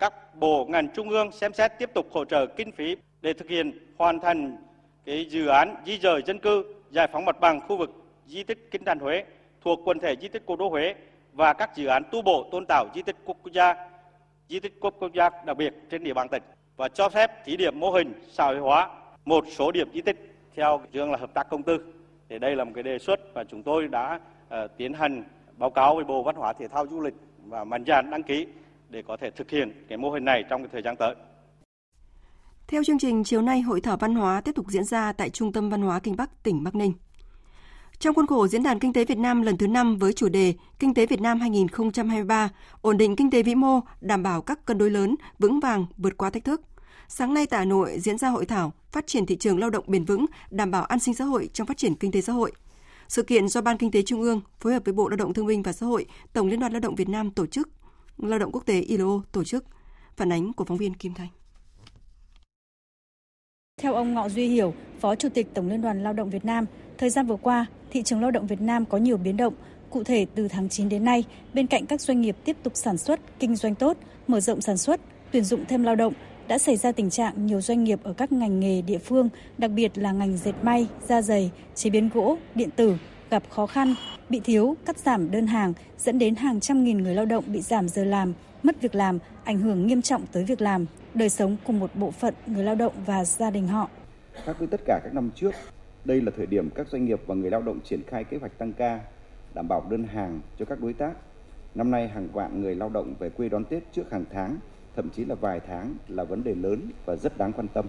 Các 0.00 0.36
bộ 0.36 0.66
ngành 0.68 0.88
trung 0.94 1.10
ương 1.10 1.32
xem 1.32 1.52
xét 1.52 1.72
tiếp 1.78 1.90
tục 1.94 2.06
hỗ 2.10 2.24
trợ 2.24 2.46
kinh 2.46 2.72
phí 2.72 2.96
để 3.22 3.32
thực 3.32 3.48
hiện 3.48 3.85
hoàn 3.98 4.20
thành 4.20 4.56
cái 5.04 5.24
dự 5.24 5.46
án 5.46 5.76
di 5.86 5.98
rời 5.98 6.22
dân 6.26 6.38
cư, 6.38 6.64
giải 6.90 7.08
phóng 7.12 7.24
mặt 7.24 7.40
bằng 7.40 7.60
khu 7.60 7.76
vực 7.76 7.90
di 8.26 8.44
tích 8.44 8.68
Kinh 8.70 8.84
Thành 8.84 8.98
Huế 8.98 9.24
thuộc 9.60 9.80
quần 9.84 9.98
thể 9.98 10.14
di 10.20 10.28
tích 10.28 10.42
Cố 10.46 10.56
đô 10.56 10.68
Huế 10.68 10.94
và 11.32 11.52
các 11.52 11.76
dự 11.76 11.86
án 11.86 12.02
tu 12.12 12.22
bổ 12.22 12.48
tôn 12.52 12.64
tạo 12.68 12.86
di 12.94 13.02
tích 13.02 13.16
quốc 13.24 13.36
gia, 13.52 13.74
di 14.48 14.60
tích 14.60 14.80
quốc 14.80 14.94
gia 15.14 15.30
đặc 15.46 15.56
biệt 15.56 15.74
trên 15.90 16.04
địa 16.04 16.14
bàn 16.14 16.28
tỉnh 16.28 16.42
và 16.76 16.88
cho 16.88 17.08
phép 17.08 17.44
thí 17.44 17.56
điểm 17.56 17.80
mô 17.80 17.90
hình 17.90 18.12
xã 18.28 18.44
hội 18.44 18.58
hóa 18.58 18.88
một 19.24 19.44
số 19.48 19.72
điểm 19.72 19.88
di 19.92 20.00
tích 20.00 20.34
theo 20.54 20.80
chương 20.92 21.10
là 21.10 21.18
hợp 21.18 21.34
tác 21.34 21.48
công 21.50 21.62
tư. 21.62 21.78
Thì 22.28 22.38
đây 22.38 22.56
là 22.56 22.64
một 22.64 22.72
cái 22.74 22.82
đề 22.82 22.98
xuất 22.98 23.34
và 23.34 23.44
chúng 23.44 23.62
tôi 23.62 23.88
đã 23.88 24.20
uh, 24.46 24.70
tiến 24.76 24.92
hành 24.92 25.24
báo 25.56 25.70
cáo 25.70 25.94
với 25.94 26.04
Bộ 26.04 26.22
Văn 26.22 26.36
hóa 26.36 26.52
Thể 26.52 26.68
thao 26.68 26.86
Du 26.86 27.00
lịch 27.00 27.14
và 27.46 27.64
mạnh 27.64 27.84
dạn 27.86 28.10
đăng 28.10 28.22
ký 28.22 28.46
để 28.90 29.02
có 29.02 29.16
thể 29.16 29.30
thực 29.30 29.50
hiện 29.50 29.84
cái 29.88 29.98
mô 29.98 30.10
hình 30.10 30.24
này 30.24 30.44
trong 30.48 30.62
cái 30.62 30.68
thời 30.72 30.82
gian 30.82 30.96
tới. 30.96 31.14
Theo 32.68 32.84
chương 32.84 32.98
trình, 32.98 33.24
chiều 33.24 33.42
nay 33.42 33.60
Hội 33.60 33.80
thảo 33.80 33.96
văn 33.96 34.14
hóa 34.14 34.40
tiếp 34.40 34.52
tục 34.54 34.66
diễn 34.68 34.84
ra 34.84 35.12
tại 35.12 35.30
Trung 35.30 35.52
tâm 35.52 35.70
Văn 35.70 35.82
hóa 35.82 36.00
Kinh 36.00 36.16
Bắc, 36.16 36.42
tỉnh 36.42 36.64
Bắc 36.64 36.74
Ninh. 36.74 36.92
Trong 37.98 38.14
khuôn 38.14 38.26
khổ 38.26 38.46
Diễn 38.46 38.62
đàn 38.62 38.78
Kinh 38.78 38.92
tế 38.92 39.04
Việt 39.04 39.18
Nam 39.18 39.42
lần 39.42 39.56
thứ 39.56 39.66
5 39.66 39.96
với 39.96 40.12
chủ 40.12 40.28
đề 40.28 40.54
Kinh 40.78 40.94
tế 40.94 41.06
Việt 41.06 41.20
Nam 41.20 41.40
2023, 41.40 42.48
ổn 42.80 42.96
định 42.96 43.16
kinh 43.16 43.30
tế 43.30 43.42
vĩ 43.42 43.54
mô, 43.54 43.80
đảm 44.00 44.22
bảo 44.22 44.42
các 44.42 44.66
cân 44.66 44.78
đối 44.78 44.90
lớn, 44.90 45.14
vững 45.38 45.60
vàng, 45.60 45.86
vượt 45.96 46.16
qua 46.16 46.30
thách 46.30 46.44
thức. 46.44 46.60
Sáng 47.08 47.34
nay 47.34 47.46
tại 47.46 47.58
Hà 47.58 47.64
Nội 47.64 47.98
diễn 48.00 48.18
ra 48.18 48.28
hội 48.28 48.46
thảo 48.46 48.72
Phát 48.92 49.06
triển 49.06 49.26
thị 49.26 49.36
trường 49.36 49.58
lao 49.58 49.70
động 49.70 49.84
bền 49.88 50.04
vững, 50.04 50.26
đảm 50.50 50.70
bảo 50.70 50.84
an 50.84 50.98
sinh 50.98 51.14
xã 51.14 51.24
hội 51.24 51.48
trong 51.52 51.66
phát 51.66 51.76
triển 51.76 51.94
kinh 51.94 52.12
tế 52.12 52.20
xã 52.20 52.32
hội. 52.32 52.52
Sự 53.08 53.22
kiện 53.22 53.48
do 53.48 53.60
Ban 53.60 53.78
Kinh 53.78 53.90
tế 53.90 54.02
Trung 54.02 54.22
ương 54.22 54.40
phối 54.60 54.72
hợp 54.72 54.82
với 54.84 54.94
Bộ 54.94 55.08
Lao 55.08 55.16
động 55.16 55.34
Thương 55.34 55.46
binh 55.46 55.62
và 55.62 55.72
Xã 55.72 55.86
hội, 55.86 56.06
Tổng 56.32 56.48
Liên 56.48 56.60
đoàn 56.60 56.72
Lao 56.72 56.80
động 56.80 56.94
Việt 56.94 57.08
Nam 57.08 57.30
tổ 57.30 57.46
chức, 57.46 57.68
Lao 58.18 58.38
động 58.38 58.52
Quốc 58.52 58.66
tế 58.66 58.80
ILO 58.80 59.22
tổ 59.32 59.44
chức. 59.44 59.64
Phản 60.16 60.32
ánh 60.32 60.52
của 60.52 60.64
phóng 60.64 60.78
viên 60.78 60.94
Kim 60.94 61.14
Thanh. 61.14 61.28
Theo 63.82 63.94
ông 63.94 64.14
Ngọ 64.14 64.28
Duy 64.28 64.48
Hiểu, 64.48 64.74
Phó 65.00 65.14
Chủ 65.14 65.28
tịch 65.28 65.54
Tổng 65.54 65.68
Liên 65.68 65.82
đoàn 65.82 66.02
Lao 66.02 66.12
động 66.12 66.30
Việt 66.30 66.44
Nam, 66.44 66.66
thời 66.98 67.10
gian 67.10 67.26
vừa 67.26 67.36
qua, 67.36 67.66
thị 67.90 68.02
trường 68.02 68.20
lao 68.20 68.30
động 68.30 68.46
Việt 68.46 68.60
Nam 68.60 68.84
có 68.84 68.98
nhiều 68.98 69.16
biến 69.16 69.36
động. 69.36 69.54
Cụ 69.90 70.04
thể, 70.04 70.26
từ 70.34 70.48
tháng 70.48 70.68
9 70.68 70.88
đến 70.88 71.04
nay, 71.04 71.24
bên 71.54 71.66
cạnh 71.66 71.86
các 71.86 72.00
doanh 72.00 72.20
nghiệp 72.20 72.36
tiếp 72.44 72.56
tục 72.62 72.72
sản 72.76 72.98
xuất, 72.98 73.20
kinh 73.38 73.56
doanh 73.56 73.74
tốt, 73.74 73.96
mở 74.28 74.40
rộng 74.40 74.60
sản 74.60 74.76
xuất, 74.76 75.00
tuyển 75.30 75.44
dụng 75.44 75.64
thêm 75.68 75.82
lao 75.82 75.96
động, 75.96 76.12
đã 76.48 76.58
xảy 76.58 76.76
ra 76.76 76.92
tình 76.92 77.10
trạng 77.10 77.46
nhiều 77.46 77.60
doanh 77.60 77.84
nghiệp 77.84 78.00
ở 78.02 78.12
các 78.12 78.32
ngành 78.32 78.60
nghề 78.60 78.82
địa 78.82 78.98
phương, 78.98 79.28
đặc 79.58 79.70
biệt 79.70 79.98
là 79.98 80.12
ngành 80.12 80.36
dệt 80.36 80.54
may, 80.62 80.86
da 81.08 81.22
dày, 81.22 81.50
chế 81.74 81.90
biến 81.90 82.10
gỗ, 82.14 82.36
điện 82.54 82.70
tử, 82.76 82.96
gặp 83.30 83.42
khó 83.50 83.66
khăn, 83.66 83.94
bị 84.28 84.40
thiếu, 84.40 84.76
cắt 84.86 84.98
giảm 84.98 85.30
đơn 85.30 85.46
hàng, 85.46 85.72
dẫn 85.98 86.18
đến 86.18 86.34
hàng 86.34 86.60
trăm 86.60 86.84
nghìn 86.84 86.98
người 86.98 87.14
lao 87.14 87.26
động 87.26 87.44
bị 87.46 87.60
giảm 87.60 87.88
giờ 87.88 88.04
làm, 88.04 88.32
mất 88.66 88.80
việc 88.80 88.94
làm, 88.94 89.18
ảnh 89.44 89.58
hưởng 89.58 89.86
nghiêm 89.86 90.02
trọng 90.02 90.22
tới 90.32 90.44
việc 90.44 90.60
làm, 90.60 90.86
đời 91.14 91.28
sống 91.28 91.56
của 91.64 91.72
một 91.72 91.90
bộ 91.94 92.10
phận 92.10 92.34
người 92.46 92.64
lao 92.64 92.74
động 92.74 92.92
và 93.06 93.24
gia 93.24 93.50
đình 93.50 93.68
họ. 93.68 93.88
Khác 94.44 94.58
với 94.58 94.68
tất 94.68 94.80
cả 94.84 95.00
các 95.04 95.14
năm 95.14 95.30
trước, 95.34 95.50
đây 96.04 96.20
là 96.20 96.32
thời 96.36 96.46
điểm 96.46 96.70
các 96.70 96.88
doanh 96.88 97.04
nghiệp 97.04 97.20
và 97.26 97.34
người 97.34 97.50
lao 97.50 97.62
động 97.62 97.80
triển 97.84 98.00
khai 98.06 98.24
kế 98.24 98.36
hoạch 98.36 98.58
tăng 98.58 98.72
ca, 98.72 99.00
đảm 99.54 99.68
bảo 99.68 99.86
đơn 99.90 100.04
hàng 100.04 100.40
cho 100.58 100.64
các 100.64 100.80
đối 100.80 100.92
tác. 100.92 101.12
Năm 101.74 101.90
nay 101.90 102.08
hàng 102.08 102.28
vạn 102.32 102.60
người 102.60 102.74
lao 102.74 102.88
động 102.88 103.14
về 103.18 103.30
quê 103.30 103.48
đón 103.48 103.64
Tết 103.64 103.82
trước 103.92 104.12
hàng 104.12 104.24
tháng, 104.32 104.56
thậm 104.96 105.08
chí 105.10 105.24
là 105.24 105.34
vài 105.34 105.60
tháng 105.66 105.94
là 106.08 106.24
vấn 106.24 106.44
đề 106.44 106.54
lớn 106.54 106.80
và 107.04 107.16
rất 107.16 107.38
đáng 107.38 107.52
quan 107.52 107.68
tâm. 107.68 107.84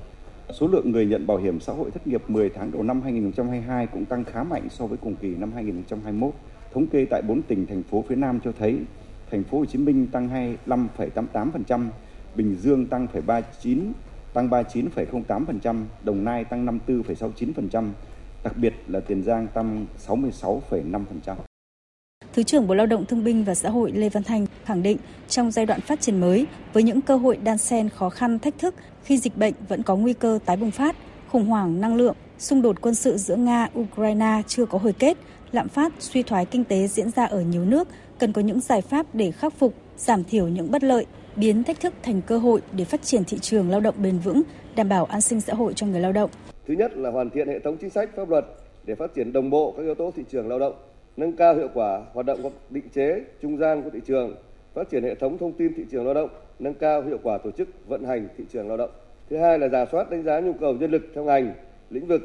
Số 0.54 0.68
lượng 0.68 0.92
người 0.92 1.06
nhận 1.06 1.28
bảo 1.28 1.38
hiểm 1.38 1.60
xã 1.60 1.74
hội 1.74 1.92
thất 1.92 2.08
nghiệp 2.08 2.24
10 2.28 2.50
tháng 2.50 2.72
đầu 2.72 2.84
năm 2.84 3.02
2022 3.02 3.88
cũng 3.88 4.06
tăng 4.06 4.24
khá 4.24 4.44
mạnh 4.44 4.68
so 4.70 4.86
với 4.86 4.98
cùng 4.98 5.16
kỳ 5.16 5.36
năm 5.36 5.52
2021. 5.52 6.34
Thống 6.74 6.88
kê 6.88 7.06
tại 7.10 7.22
4 7.22 7.42
tỉnh 7.42 7.66
thành 7.66 7.84
phố 7.84 8.04
phía 8.08 8.16
Nam 8.16 8.40
cho 8.44 8.52
thấy 8.60 8.80
thành 9.32 9.44
phố 9.44 9.58
Hồ 9.58 9.66
Chí 9.66 9.78
Minh 9.78 10.08
tăng 10.08 10.58
25,88%, 10.66 11.88
Bình 12.36 12.58
Dương 12.62 12.86
tăng 12.86 13.08
0,39, 13.14 13.92
tăng 14.34 14.50
39,08%, 14.50 15.86
Đồng 16.04 16.24
Nai 16.24 16.44
tăng 16.44 16.80
54,69%, 16.88 17.90
đặc 18.44 18.58
biệt 18.58 18.74
là 18.88 19.00
Tiền 19.00 19.24
Giang 19.24 19.48
tăng 19.48 19.86
66,5%. 20.08 21.36
Thứ 22.34 22.44
trưởng 22.44 22.68
Bộ 22.68 22.74
Lao 22.74 22.86
động 22.86 23.06
Thương 23.06 23.24
binh 23.24 23.44
và 23.44 23.56
Xã 23.56 23.70
hội 23.70 23.92
Lê 23.92 24.10
Văn 24.10 24.24
Thành 24.24 24.46
khẳng 24.66 24.84
định 24.84 24.98
trong 25.28 25.52
giai 25.52 25.66
đoạn 25.66 25.82
phát 25.82 26.02
triển 26.02 26.20
mới 26.20 26.48
với 26.74 26.84
những 26.84 27.02
cơ 27.02 27.18
hội 27.18 27.38
đan 27.38 27.58
xen 27.58 27.90
khó 27.90 28.10
khăn 28.10 28.40
thách 28.40 28.60
thức 28.60 28.76
khi 29.04 29.18
dịch 29.18 29.38
bệnh 29.38 29.54
vẫn 29.68 29.84
có 29.84 29.96
nguy 29.96 30.14
cơ 30.14 30.40
tái 30.46 30.58
bùng 30.58 30.72
phát, 30.72 30.96
khủng 31.32 31.46
hoảng 31.46 31.82
năng 31.82 31.96
lượng, 31.96 32.16
xung 32.40 32.62
đột 32.62 32.82
quân 32.82 32.96
sự 32.96 33.18
giữa 33.18 33.36
Nga 33.36 33.68
Ukraine 33.80 34.42
chưa 34.48 34.66
có 34.66 34.78
hồi 34.78 34.94
kết, 34.94 35.18
lạm 35.52 35.68
phát, 35.68 35.94
suy 36.00 36.24
thoái 36.24 36.46
kinh 36.46 36.64
tế 36.64 36.88
diễn 36.88 37.12
ra 37.12 37.26
ở 37.26 37.42
nhiều 37.42 37.66
nước, 37.66 37.88
cần 38.20 38.34
có 38.34 38.42
những 38.42 38.60
giải 38.60 38.82
pháp 38.82 39.06
để 39.14 39.32
khắc 39.32 39.54
phục, 39.54 39.74
giảm 39.98 40.24
thiểu 40.24 40.48
những 40.48 40.72
bất 40.72 40.84
lợi, 40.84 41.06
biến 41.36 41.64
thách 41.64 41.80
thức 41.80 41.94
thành 42.04 42.22
cơ 42.28 42.38
hội 42.38 42.62
để 42.74 42.86
phát 42.86 43.02
triển 43.02 43.24
thị 43.24 43.38
trường 43.42 43.70
lao 43.70 43.80
động 43.80 43.96
bền 44.04 44.20
vững, 44.20 44.42
đảm 44.76 44.90
bảo 44.90 45.06
an 45.06 45.22
sinh 45.22 45.42
xã 45.42 45.54
hội 45.54 45.74
cho 45.74 45.88
người 45.88 46.02
lao 46.02 46.12
động. 46.12 46.30
Thứ 46.68 46.74
nhất 46.74 46.98
là 46.98 47.10
hoàn 47.10 47.30
thiện 47.30 47.48
hệ 47.48 47.60
thống 47.60 47.78
chính 47.78 47.90
sách 47.90 48.10
pháp 48.16 48.30
luật 48.30 48.46
để 48.84 48.96
phát 48.96 49.14
triển 49.16 49.34
đồng 49.34 49.50
bộ 49.50 49.74
các 49.78 49.84
yếu 49.84 49.96
tố 49.96 50.12
thị 50.16 50.24
trường 50.32 50.48
lao 50.48 50.60
động, 50.60 50.74
nâng 51.18 51.32
cao 51.32 51.56
hiệu 51.56 51.70
quả 51.74 52.02
hoạt 52.14 52.26
động 52.26 52.44
của 52.44 52.52
định 52.70 52.90
chế, 52.96 53.22
trung 53.42 53.58
gian 53.58 53.82
của 53.84 53.90
thị 53.90 54.00
trường, 54.08 54.36
phát 54.74 54.90
triển 54.90 55.04
hệ 55.04 55.16
thống 55.16 55.38
thông 55.38 55.54
tin 55.54 55.74
thị 55.74 55.84
trường 55.92 56.06
lao 56.06 56.14
động, 56.14 56.30
nâng 56.60 56.74
cao 56.74 57.02
hiệu 57.02 57.18
quả 57.24 57.38
tổ 57.38 57.52
chức 57.52 57.70
vận 57.88 58.04
hành 58.04 58.28
thị 58.38 58.44
trường 58.54 58.68
lao 58.68 58.78
động. 58.78 58.90
Thứ 59.30 59.38
hai 59.38 59.60
là 59.60 59.70
giả 59.70 59.86
soát 59.92 60.10
đánh 60.10 60.24
giá 60.24 60.40
nhu 60.40 60.54
cầu 60.54 60.74
nhân 60.74 60.92
lực 60.92 61.02
theo 61.16 61.24
ngành, 61.24 61.54
lĩnh 61.90 62.08
vực, 62.08 62.22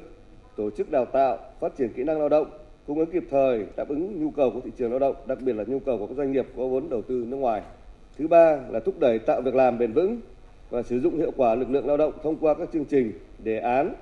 tổ 0.57 0.71
chức 0.71 0.91
đào 0.91 1.05
tạo, 1.05 1.39
phát 1.61 1.77
triển 1.79 1.93
kỹ 1.93 2.05
năng 2.05 2.19
lao 2.19 2.29
động, 2.29 2.47
cung 2.87 2.99
ứng 2.99 3.11
kịp 3.11 3.25
thời 3.31 3.67
đáp 3.77 3.89
ứng 3.89 4.25
nhu 4.25 4.31
cầu 4.31 4.51
của 4.51 4.61
thị 4.61 4.71
trường 4.77 4.91
lao 4.91 4.99
động, 4.99 5.17
đặc 5.27 5.39
biệt 5.45 5.53
là 5.53 5.65
nhu 5.67 5.79
cầu 5.79 5.99
của 5.99 6.07
các 6.07 6.15
doanh 6.17 6.33
nghiệp 6.33 6.47
có 6.57 6.67
vốn 6.67 6.89
đầu 6.91 7.03
tư 7.03 7.25
nước 7.29 7.37
ngoài. 7.37 7.63
Thứ 8.19 8.29
ba 8.29 8.59
là 8.71 8.81
thúc 8.81 8.95
đẩy 9.01 9.19
tạo 9.19 9.41
việc 9.41 9.55
làm 9.55 9.79
bền 9.79 9.93
vững 9.93 10.21
và 10.71 10.83
sử 10.83 11.01
dụng 11.01 11.17
hiệu 11.17 11.31
quả 11.37 11.55
lực 11.55 11.71
lượng 11.71 11.87
lao 11.87 11.97
động 11.97 12.13
thông 12.23 12.37
qua 12.37 12.55
các 12.55 12.69
chương 12.73 12.85
trình, 12.85 13.13
đề 13.45 13.59
án, 13.59 13.95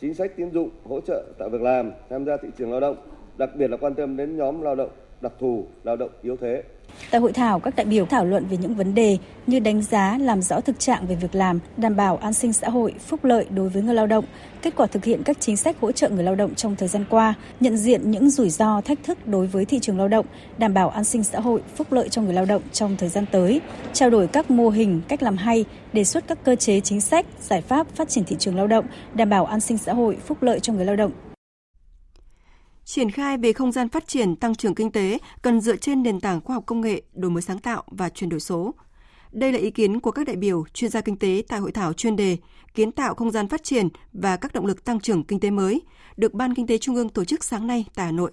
chính 0.00 0.14
sách 0.14 0.32
tín 0.36 0.50
dụng 0.50 0.70
hỗ 0.84 1.00
trợ 1.00 1.24
tạo 1.38 1.48
việc 1.48 1.62
làm, 1.62 1.92
tham 2.10 2.24
gia 2.24 2.36
thị 2.36 2.48
trường 2.58 2.70
lao 2.70 2.80
động, 2.80 2.96
đặc 3.38 3.50
biệt 3.56 3.70
là 3.70 3.76
quan 3.76 3.94
tâm 3.94 4.16
đến 4.16 4.36
nhóm 4.36 4.62
lao 4.62 4.74
động 4.74 4.90
đặc 5.20 5.32
thù, 5.38 5.64
lao 5.84 5.96
động 5.96 6.10
yếu 6.22 6.36
thế. 6.36 6.62
Tại 7.10 7.20
hội 7.20 7.32
thảo, 7.32 7.60
các 7.60 7.76
đại 7.76 7.86
biểu 7.86 8.06
thảo 8.06 8.24
luận 8.24 8.46
về 8.46 8.56
những 8.56 8.74
vấn 8.74 8.94
đề 8.94 9.18
như 9.46 9.58
đánh 9.60 9.82
giá, 9.82 10.18
làm 10.18 10.42
rõ 10.42 10.60
thực 10.60 10.78
trạng 10.78 11.06
về 11.06 11.14
việc 11.14 11.34
làm, 11.34 11.58
đảm 11.76 11.96
bảo 11.96 12.16
an 12.16 12.32
sinh 12.32 12.52
xã 12.52 12.68
hội, 12.68 12.94
phúc 13.06 13.24
lợi 13.24 13.46
đối 13.50 13.68
với 13.68 13.82
người 13.82 13.94
lao 13.94 14.06
động, 14.06 14.24
kết 14.62 14.76
quả 14.76 14.86
thực 14.86 15.04
hiện 15.04 15.22
các 15.22 15.36
chính 15.40 15.56
sách 15.56 15.76
hỗ 15.80 15.92
trợ 15.92 16.08
người 16.08 16.24
lao 16.24 16.34
động 16.34 16.54
trong 16.54 16.76
thời 16.76 16.88
gian 16.88 17.04
qua, 17.10 17.34
nhận 17.60 17.76
diện 17.76 18.10
những 18.10 18.30
rủi 18.30 18.50
ro, 18.50 18.80
thách 18.80 18.98
thức 19.04 19.26
đối 19.26 19.46
với 19.46 19.64
thị 19.64 19.78
trường 19.78 19.98
lao 19.98 20.08
động, 20.08 20.26
đảm 20.58 20.74
bảo 20.74 20.88
an 20.88 21.04
sinh 21.04 21.24
xã 21.24 21.40
hội, 21.40 21.62
phúc 21.76 21.92
lợi 21.92 22.08
cho 22.08 22.22
người 22.22 22.34
lao 22.34 22.44
động 22.44 22.62
trong 22.72 22.96
thời 22.96 23.08
gian 23.08 23.26
tới, 23.32 23.60
trao 23.92 24.10
đổi 24.10 24.26
các 24.26 24.50
mô 24.50 24.68
hình, 24.68 25.00
cách 25.08 25.22
làm 25.22 25.36
hay, 25.36 25.64
đề 25.92 26.04
xuất 26.04 26.26
các 26.26 26.44
cơ 26.44 26.56
chế 26.56 26.80
chính 26.80 27.00
sách, 27.00 27.26
giải 27.40 27.60
pháp 27.60 27.86
phát 27.94 28.08
triển 28.08 28.24
thị 28.24 28.36
trường 28.38 28.56
lao 28.56 28.66
động, 28.66 28.84
đảm 29.14 29.30
bảo 29.30 29.46
an 29.46 29.60
sinh 29.60 29.78
xã 29.78 29.92
hội, 29.92 30.16
phúc 30.26 30.42
lợi 30.42 30.60
cho 30.60 30.72
người 30.72 30.84
lao 30.84 30.96
động 30.96 31.12
Triển 32.88 33.10
khai 33.10 33.38
về 33.38 33.52
không 33.52 33.72
gian 33.72 33.88
phát 33.88 34.08
triển 34.08 34.36
tăng 34.36 34.54
trưởng 34.54 34.74
kinh 34.74 34.92
tế 34.92 35.18
cần 35.42 35.60
dựa 35.60 35.76
trên 35.76 36.02
nền 36.02 36.20
tảng 36.20 36.40
khoa 36.40 36.54
học 36.54 36.66
công 36.66 36.80
nghệ, 36.80 37.02
đổi 37.12 37.30
mới 37.30 37.42
sáng 37.42 37.58
tạo 37.58 37.82
và 37.86 38.08
chuyển 38.08 38.30
đổi 38.30 38.40
số. 38.40 38.74
Đây 39.32 39.52
là 39.52 39.58
ý 39.58 39.70
kiến 39.70 40.00
của 40.00 40.10
các 40.10 40.26
đại 40.26 40.36
biểu, 40.36 40.64
chuyên 40.74 40.90
gia 40.90 41.00
kinh 41.00 41.16
tế 41.16 41.42
tại 41.48 41.60
hội 41.60 41.72
thảo 41.72 41.92
chuyên 41.92 42.16
đề 42.16 42.36
Kiến 42.74 42.92
tạo 42.92 43.14
không 43.14 43.30
gian 43.30 43.48
phát 43.48 43.64
triển 43.64 43.88
và 44.12 44.36
các 44.36 44.52
động 44.52 44.66
lực 44.66 44.84
tăng 44.84 45.00
trưởng 45.00 45.24
kinh 45.24 45.40
tế 45.40 45.50
mới, 45.50 45.82
được 46.16 46.34
Ban 46.34 46.54
Kinh 46.54 46.66
tế 46.66 46.78
Trung 46.78 46.96
ương 46.96 47.08
tổ 47.08 47.24
chức 47.24 47.44
sáng 47.44 47.66
nay 47.66 47.84
tại 47.94 48.06
Hà 48.06 48.12
Nội. 48.12 48.30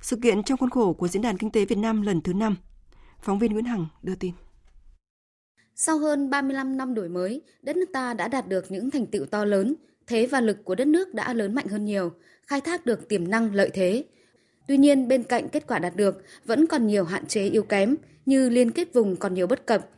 Sự 0.00 0.16
kiện 0.22 0.42
trong 0.42 0.58
khuôn 0.58 0.70
khổ 0.70 0.92
của 0.92 1.08
Diễn 1.08 1.22
đàn 1.22 1.38
Kinh 1.38 1.50
tế 1.50 1.64
Việt 1.64 1.78
Nam 1.78 2.02
lần 2.02 2.20
thứ 2.20 2.32
5. 2.32 2.56
Phóng 3.22 3.38
viên 3.38 3.52
Nguyễn 3.52 3.64
Hằng 3.64 3.86
đưa 4.02 4.14
tin. 4.14 4.32
Sau 5.74 5.98
hơn 5.98 6.30
35 6.30 6.76
năm 6.76 6.94
đổi 6.94 7.08
mới, 7.08 7.42
đất 7.62 7.76
nước 7.76 7.88
ta 7.92 8.14
đã 8.14 8.28
đạt 8.28 8.48
được 8.48 8.64
những 8.70 8.90
thành 8.90 9.06
tựu 9.06 9.26
to 9.26 9.44
lớn, 9.44 9.74
thế 10.06 10.26
và 10.26 10.40
lực 10.40 10.64
của 10.64 10.74
đất 10.74 10.86
nước 10.86 11.14
đã 11.14 11.34
lớn 11.34 11.54
mạnh 11.54 11.66
hơn 11.66 11.84
nhiều, 11.84 12.12
khai 12.46 12.60
thác 12.60 12.86
được 12.86 13.08
tiềm 13.08 13.28
năng 13.28 13.54
lợi 13.54 13.70
thế. 13.74 14.04
Tuy 14.68 14.76
nhiên, 14.76 15.08
bên 15.08 15.22
cạnh 15.22 15.48
kết 15.48 15.66
quả 15.66 15.78
đạt 15.78 15.96
được, 15.96 16.24
vẫn 16.44 16.66
còn 16.66 16.86
nhiều 16.86 17.04
hạn 17.04 17.26
chế 17.26 17.48
yếu 17.48 17.62
kém 17.62 17.96
như 18.26 18.48
liên 18.48 18.70
kết 18.70 18.92
vùng 18.92 19.16
còn 19.16 19.34
nhiều 19.34 19.46
bất 19.46 19.66
cập. 19.66 19.88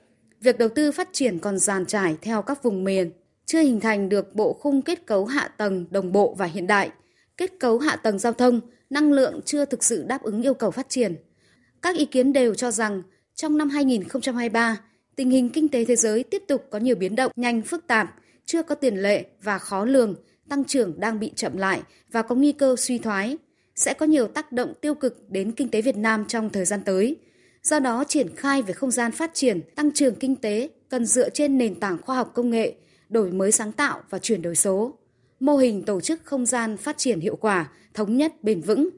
Việc 0.41 0.59
đầu 0.59 0.69
tư 0.69 0.93
phát 0.93 1.09
triển 1.12 1.38
còn 1.38 1.59
giàn 1.59 1.87
trải 1.87 2.17
theo 2.23 2.43
các 2.43 2.62
vùng 2.62 2.85
miền, 2.85 3.11
chưa 3.47 3.61
hình 3.61 3.81
thành 3.81 4.09
được 4.09 4.35
bộ 4.35 4.53
khung 4.53 4.83
kết 4.83 5.07
cấu 5.07 5.25
hạ 5.26 5.49
tầng 5.49 5.87
đồng 5.91 6.12
bộ 6.12 6.35
và 6.38 6.47
hiện 6.47 6.67
đại. 6.67 6.91
Kết 7.37 7.53
cấu 7.61 7.79
hạ 7.79 7.97
tầng 7.97 8.19
giao 8.19 8.33
thông, 8.33 8.61
năng 8.91 9.12
lượng 9.12 9.41
chưa 9.45 9.65
thực 9.65 9.85
sự 9.85 10.05
đáp 10.09 10.23
ứng 10.23 10.43
yêu 10.43 10.55
cầu 10.55 10.71
phát 10.71 10.88
triển. 10.88 11.17
Các 11.83 11.97
ý 11.97 12.05
kiến 12.05 12.33
đều 12.33 12.55
cho 12.55 12.71
rằng 12.71 13.03
trong 13.35 13.59
năm 13.59 13.69
2023, 13.69 14.81
tình 15.17 15.31
hình 15.31 15.49
kinh 15.49 15.69
tế 15.69 15.85
thế 15.85 15.97
giới 15.97 16.23
tiếp 16.23 16.43
tục 16.49 16.67
có 16.71 16.79
nhiều 16.79 16.97
biến 16.97 17.17
động 17.17 17.33
nhanh 17.37 17.62
phức 17.62 17.87
tạp, 17.87 18.15
chưa 18.45 18.62
có 18.62 18.75
tiền 18.75 19.03
lệ 19.03 19.25
và 19.43 19.59
khó 19.59 19.85
lường, 19.85 20.15
tăng 20.49 20.65
trưởng 20.65 21.00
đang 21.00 21.21
bị 21.21 21.33
chậm 21.37 21.57
lại 21.57 21.83
và 22.12 22.23
có 22.23 22.35
nguy 22.35 22.53
cơ 22.53 22.76
suy 22.79 22.99
thoái, 22.99 23.37
sẽ 23.75 23.95
có 23.95 24.07
nhiều 24.07 24.26
tác 24.26 24.53
động 24.53 24.73
tiêu 24.81 24.95
cực 24.95 25.31
đến 25.31 25.53
kinh 25.53 25.69
tế 25.69 25.83
Việt 25.83 25.97
Nam 25.97 26.25
trong 26.29 26.50
thời 26.50 26.65
gian 26.65 26.81
tới. 26.85 27.17
Do 27.62 27.79
đó, 27.79 28.05
triển 28.09 28.37
khai 28.37 28.62
về 28.62 28.73
không 28.73 28.91
gian 28.91 29.12
phát 29.12 29.31
triển, 29.35 29.61
tăng 29.75 29.93
trưởng 29.93 30.15
kinh 30.15 30.37
tế 30.37 30.69
cần 30.88 31.07
dựa 31.07 31.31
trên 31.31 31.59
nền 31.59 31.81
tảng 31.81 31.99
khoa 32.03 32.17
học 32.17 32.33
công 32.35 32.50
nghệ, 32.50 32.75
đổi 33.09 33.33
mới 33.33 33.53
sáng 33.53 33.73
tạo 33.73 34.03
và 34.11 34.19
chuyển 34.19 34.43
đổi 34.43 34.57
số. 34.57 34.99
Mô 35.41 35.57
hình 35.57 35.83
tổ 35.83 36.00
chức 36.00 36.21
không 36.25 36.47
gian 36.47 36.76
phát 36.76 36.99
triển 36.99 37.21
hiệu 37.21 37.37
quả, 37.37 37.69
thống 37.95 38.17
nhất, 38.17 38.33
bền 38.43 38.61
vững. 38.61 38.88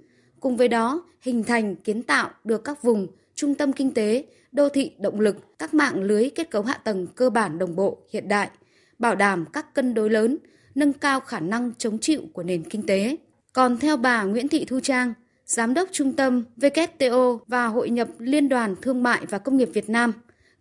Cùng 0.40 0.56
với 0.56 0.68
đó, 0.68 1.04
hình 1.20 1.44
thành, 1.44 1.76
kiến 1.76 2.02
tạo 2.02 2.30
được 2.44 2.64
các 2.64 2.82
vùng, 2.82 3.06
trung 3.34 3.54
tâm 3.54 3.72
kinh 3.72 3.94
tế, 3.94 4.24
đô 4.52 4.68
thị 4.68 4.92
động 4.98 5.20
lực, 5.20 5.58
các 5.58 5.74
mạng 5.74 6.02
lưới 6.02 6.30
kết 6.30 6.50
cấu 6.50 6.62
hạ 6.62 6.74
tầng 6.74 7.06
cơ 7.06 7.30
bản 7.30 7.58
đồng 7.58 7.76
bộ, 7.76 7.98
hiện 8.12 8.28
đại, 8.28 8.50
bảo 8.98 9.14
đảm 9.14 9.44
các 9.52 9.74
cân 9.74 9.94
đối 9.94 10.10
lớn, 10.10 10.38
nâng 10.78 10.92
cao 10.92 11.20
khả 11.20 11.40
năng 11.40 11.72
chống 11.78 11.98
chịu 11.98 12.22
của 12.32 12.42
nền 12.42 12.62
kinh 12.62 12.86
tế. 12.86 13.16
Còn 13.52 13.76
theo 13.76 13.96
bà 13.96 14.22
Nguyễn 14.22 14.48
Thị 14.48 14.64
Thu 14.64 14.80
Trang, 14.80 15.12
Giám 15.44 15.74
đốc 15.74 15.88
Trung 15.92 16.12
tâm 16.12 16.44
WTO 16.56 17.38
và 17.46 17.66
Hội 17.66 17.90
nhập 17.90 18.08
Liên 18.18 18.48
đoàn 18.48 18.74
Thương 18.82 19.02
mại 19.02 19.26
và 19.26 19.38
Công 19.38 19.56
nghiệp 19.56 19.70
Việt 19.74 19.90
Nam, 19.90 20.12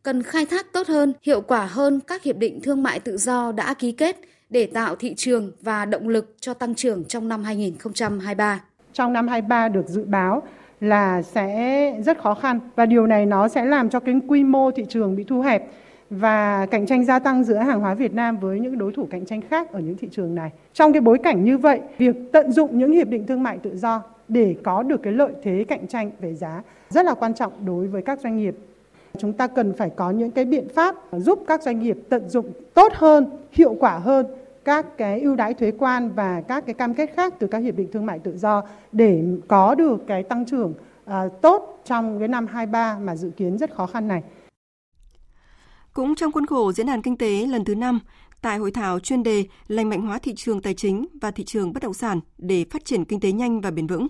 cần 0.03 0.23
khai 0.23 0.45
thác 0.45 0.73
tốt 0.73 0.87
hơn, 0.87 1.13
hiệu 1.21 1.41
quả 1.41 1.65
hơn 1.65 1.99
các 1.99 2.23
hiệp 2.23 2.37
định 2.37 2.61
thương 2.61 2.83
mại 2.83 2.99
tự 2.99 3.17
do 3.17 3.51
đã 3.51 3.73
ký 3.73 3.91
kết 3.91 4.17
để 4.49 4.65
tạo 4.65 4.95
thị 4.95 5.13
trường 5.17 5.51
và 5.61 5.85
động 5.85 6.07
lực 6.07 6.35
cho 6.39 6.53
tăng 6.53 6.75
trưởng 6.75 7.03
trong 7.03 7.27
năm 7.27 7.43
2023. 7.43 8.61
Trong 8.93 9.13
năm 9.13 9.27
23 9.27 9.69
được 9.69 9.87
dự 9.87 10.03
báo 10.03 10.43
là 10.81 11.21
sẽ 11.21 12.01
rất 12.05 12.19
khó 12.19 12.33
khăn 12.33 12.59
và 12.75 12.85
điều 12.85 13.07
này 13.07 13.25
nó 13.25 13.47
sẽ 13.47 13.65
làm 13.65 13.89
cho 13.89 13.99
cái 13.99 14.15
quy 14.27 14.43
mô 14.43 14.71
thị 14.71 14.85
trường 14.89 15.15
bị 15.15 15.23
thu 15.23 15.41
hẹp 15.41 15.63
và 16.09 16.65
cạnh 16.65 16.85
tranh 16.85 17.05
gia 17.05 17.19
tăng 17.19 17.43
giữa 17.43 17.57
hàng 17.57 17.79
hóa 17.79 17.93
Việt 17.93 18.13
Nam 18.13 18.37
với 18.37 18.59
những 18.59 18.77
đối 18.77 18.91
thủ 18.91 19.07
cạnh 19.09 19.25
tranh 19.25 19.41
khác 19.41 19.71
ở 19.71 19.79
những 19.79 19.97
thị 19.97 20.07
trường 20.11 20.35
này. 20.35 20.51
Trong 20.73 20.93
cái 20.93 21.01
bối 21.01 21.17
cảnh 21.17 21.43
như 21.43 21.57
vậy, 21.57 21.79
việc 21.97 22.15
tận 22.31 22.51
dụng 22.51 22.77
những 22.77 22.91
hiệp 22.91 23.07
định 23.07 23.27
thương 23.27 23.43
mại 23.43 23.57
tự 23.57 23.77
do 23.77 24.03
để 24.27 24.55
có 24.63 24.83
được 24.83 25.03
cái 25.03 25.13
lợi 25.13 25.31
thế 25.43 25.65
cạnh 25.67 25.87
tranh 25.87 26.11
về 26.19 26.33
giá 26.35 26.63
rất 26.89 27.05
là 27.05 27.13
quan 27.13 27.33
trọng 27.33 27.65
đối 27.65 27.87
với 27.87 28.01
các 28.01 28.19
doanh 28.19 28.37
nghiệp. 28.37 28.55
Chúng 29.17 29.33
ta 29.33 29.47
cần 29.47 29.73
phải 29.73 29.89
có 29.89 30.11
những 30.11 30.31
cái 30.31 30.45
biện 30.45 30.67
pháp 30.75 30.95
giúp 31.11 31.43
các 31.47 31.63
doanh 31.63 31.79
nghiệp 31.79 31.97
tận 32.09 32.29
dụng 32.29 32.51
tốt 32.73 32.93
hơn, 32.95 33.29
hiệu 33.51 33.75
quả 33.79 33.97
hơn 33.97 34.25
các 34.65 34.97
cái 34.97 35.21
ưu 35.21 35.35
đãi 35.35 35.53
thuế 35.53 35.71
quan 35.71 36.09
và 36.15 36.41
các 36.47 36.65
cái 36.65 36.73
cam 36.73 36.93
kết 36.93 37.13
khác 37.15 37.33
từ 37.39 37.47
các 37.47 37.57
hiệp 37.57 37.75
định 37.75 37.91
thương 37.91 38.05
mại 38.05 38.19
tự 38.19 38.37
do 38.37 38.63
để 38.91 39.23
có 39.47 39.75
được 39.75 40.07
cái 40.07 40.23
tăng 40.23 40.45
trưởng 40.45 40.73
uh, 41.05 41.13
tốt 41.41 41.81
trong 41.85 42.19
cái 42.19 42.27
năm 42.27 42.47
23 42.47 42.97
mà 43.03 43.15
dự 43.15 43.29
kiến 43.29 43.57
rất 43.57 43.75
khó 43.75 43.85
khăn 43.85 44.07
này. 44.07 44.23
Cũng 45.97 46.15
trong 46.15 46.31
khuôn 46.31 46.45
khổ 46.45 46.71
diễn 46.71 46.85
đàn 46.85 47.01
kinh 47.01 47.17
tế 47.17 47.45
lần 47.47 47.65
thứ 47.65 47.75
5, 47.75 47.99
tại 48.41 48.57
hội 48.57 48.71
thảo 48.71 48.99
chuyên 48.99 49.23
đề 49.23 49.45
lành 49.67 49.89
mạnh 49.89 50.01
hóa 50.01 50.19
thị 50.19 50.33
trường 50.35 50.61
tài 50.61 50.73
chính 50.73 51.05
và 51.21 51.31
thị 51.31 51.43
trường 51.43 51.73
bất 51.73 51.83
động 51.83 51.93
sản 51.93 52.19
để 52.37 52.65
phát 52.71 52.85
triển 52.85 53.05
kinh 53.05 53.19
tế 53.19 53.31
nhanh 53.31 53.61
và 53.61 53.71
bền 53.71 53.87
vững, 53.87 54.07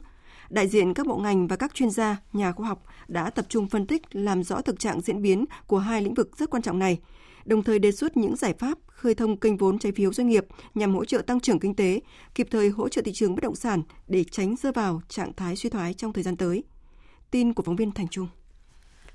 đại 0.50 0.68
diện 0.68 0.94
các 0.94 1.08
bộ 1.08 1.18
ngành 1.18 1.48
và 1.48 1.56
các 1.56 1.74
chuyên 1.74 1.90
gia, 1.90 2.18
nhà 2.34 2.52
khoa 2.52 2.68
học 2.68 2.84
đã 3.08 3.30
tập 3.30 3.46
trung 3.50 3.70
phân 3.70 3.88
tích 3.88 4.02
làm 4.12 4.44
rõ 4.44 4.62
thực 4.62 4.80
trạng 4.80 5.02
diễn 5.02 5.22
biến 5.22 5.46
của 5.68 5.80
hai 5.80 6.02
lĩnh 6.02 6.14
vực 6.14 6.38
rất 6.38 6.50
quan 6.50 6.64
trọng 6.64 6.80
này, 6.80 7.00
đồng 7.46 7.64
thời 7.64 7.80
đề 7.80 7.92
xuất 7.92 8.18
những 8.18 8.36
giải 8.36 8.54
pháp 8.60 8.78
khơi 8.88 9.16
thông 9.16 9.38
kênh 9.38 9.58
vốn 9.58 9.80
trái 9.80 9.92
phiếu 9.92 10.14
doanh 10.14 10.28
nghiệp 10.28 10.46
nhằm 10.76 10.96
hỗ 10.96 11.06
trợ 11.06 11.22
tăng 11.22 11.40
trưởng 11.40 11.60
kinh 11.60 11.76
tế, 11.76 12.02
kịp 12.36 12.48
thời 12.52 12.70
hỗ 12.70 12.90
trợ 12.90 13.02
thị 13.02 13.14
trường 13.14 13.36
bất 13.36 13.44
động 13.44 13.56
sản 13.56 13.82
để 14.08 14.24
tránh 14.24 14.56
rơi 14.56 14.72
vào 14.72 15.02
trạng 15.08 15.34
thái 15.34 15.56
suy 15.56 15.70
thoái 15.70 15.94
trong 15.94 16.14
thời 16.14 16.24
gian 16.24 16.38
tới. 16.38 16.64
Tin 17.32 17.54
của 17.54 17.64
phóng 17.64 17.76
viên 17.76 17.92
Thành 17.92 18.08
Trung. 18.08 18.28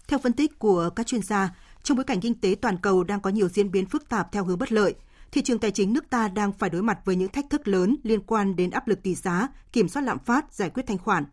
Theo 0.08 0.18
phân 0.18 0.32
tích 0.32 0.58
của 0.58 0.90
các 0.96 1.06
chuyên 1.06 1.22
gia, 1.22 1.54
trong 1.82 1.96
bối 1.96 2.04
cảnh 2.04 2.20
kinh 2.20 2.34
tế 2.34 2.56
toàn 2.60 2.76
cầu 2.76 3.04
đang 3.04 3.20
có 3.20 3.30
nhiều 3.30 3.48
diễn 3.48 3.70
biến 3.70 3.86
phức 3.86 4.08
tạp 4.08 4.32
theo 4.32 4.44
hướng 4.44 4.58
bất 4.58 4.72
lợi, 4.72 4.94
thị 5.32 5.42
trường 5.42 5.58
tài 5.58 5.70
chính 5.70 5.92
nước 5.92 6.10
ta 6.10 6.28
đang 6.28 6.52
phải 6.52 6.70
đối 6.70 6.82
mặt 6.82 6.98
với 7.04 7.16
những 7.16 7.28
thách 7.28 7.50
thức 7.50 7.68
lớn 7.68 7.96
liên 8.02 8.20
quan 8.20 8.56
đến 8.56 8.70
áp 8.70 8.88
lực 8.88 9.02
tỷ 9.02 9.14
giá, 9.14 9.48
kiểm 9.72 9.88
soát 9.88 10.02
lạm 10.02 10.18
phát, 10.18 10.52
giải 10.52 10.70
quyết 10.70 10.86
thanh 10.86 10.98
khoản. 10.98 11.24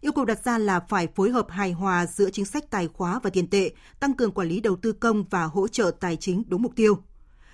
Yêu 0.00 0.12
cầu 0.12 0.24
đặt 0.24 0.44
ra 0.44 0.58
là 0.58 0.80
phải 0.80 1.08
phối 1.14 1.30
hợp 1.30 1.46
hài 1.50 1.72
hòa 1.72 2.06
giữa 2.06 2.30
chính 2.30 2.44
sách 2.44 2.70
tài 2.70 2.88
khóa 2.88 3.20
và 3.22 3.30
tiền 3.30 3.46
tệ, 3.46 3.70
tăng 4.00 4.14
cường 4.14 4.32
quản 4.32 4.48
lý 4.48 4.60
đầu 4.60 4.76
tư 4.76 4.92
công 4.92 5.24
và 5.30 5.44
hỗ 5.44 5.68
trợ 5.68 5.90
tài 6.00 6.16
chính 6.16 6.42
đúng 6.48 6.62
mục 6.62 6.72
tiêu. 6.76 6.98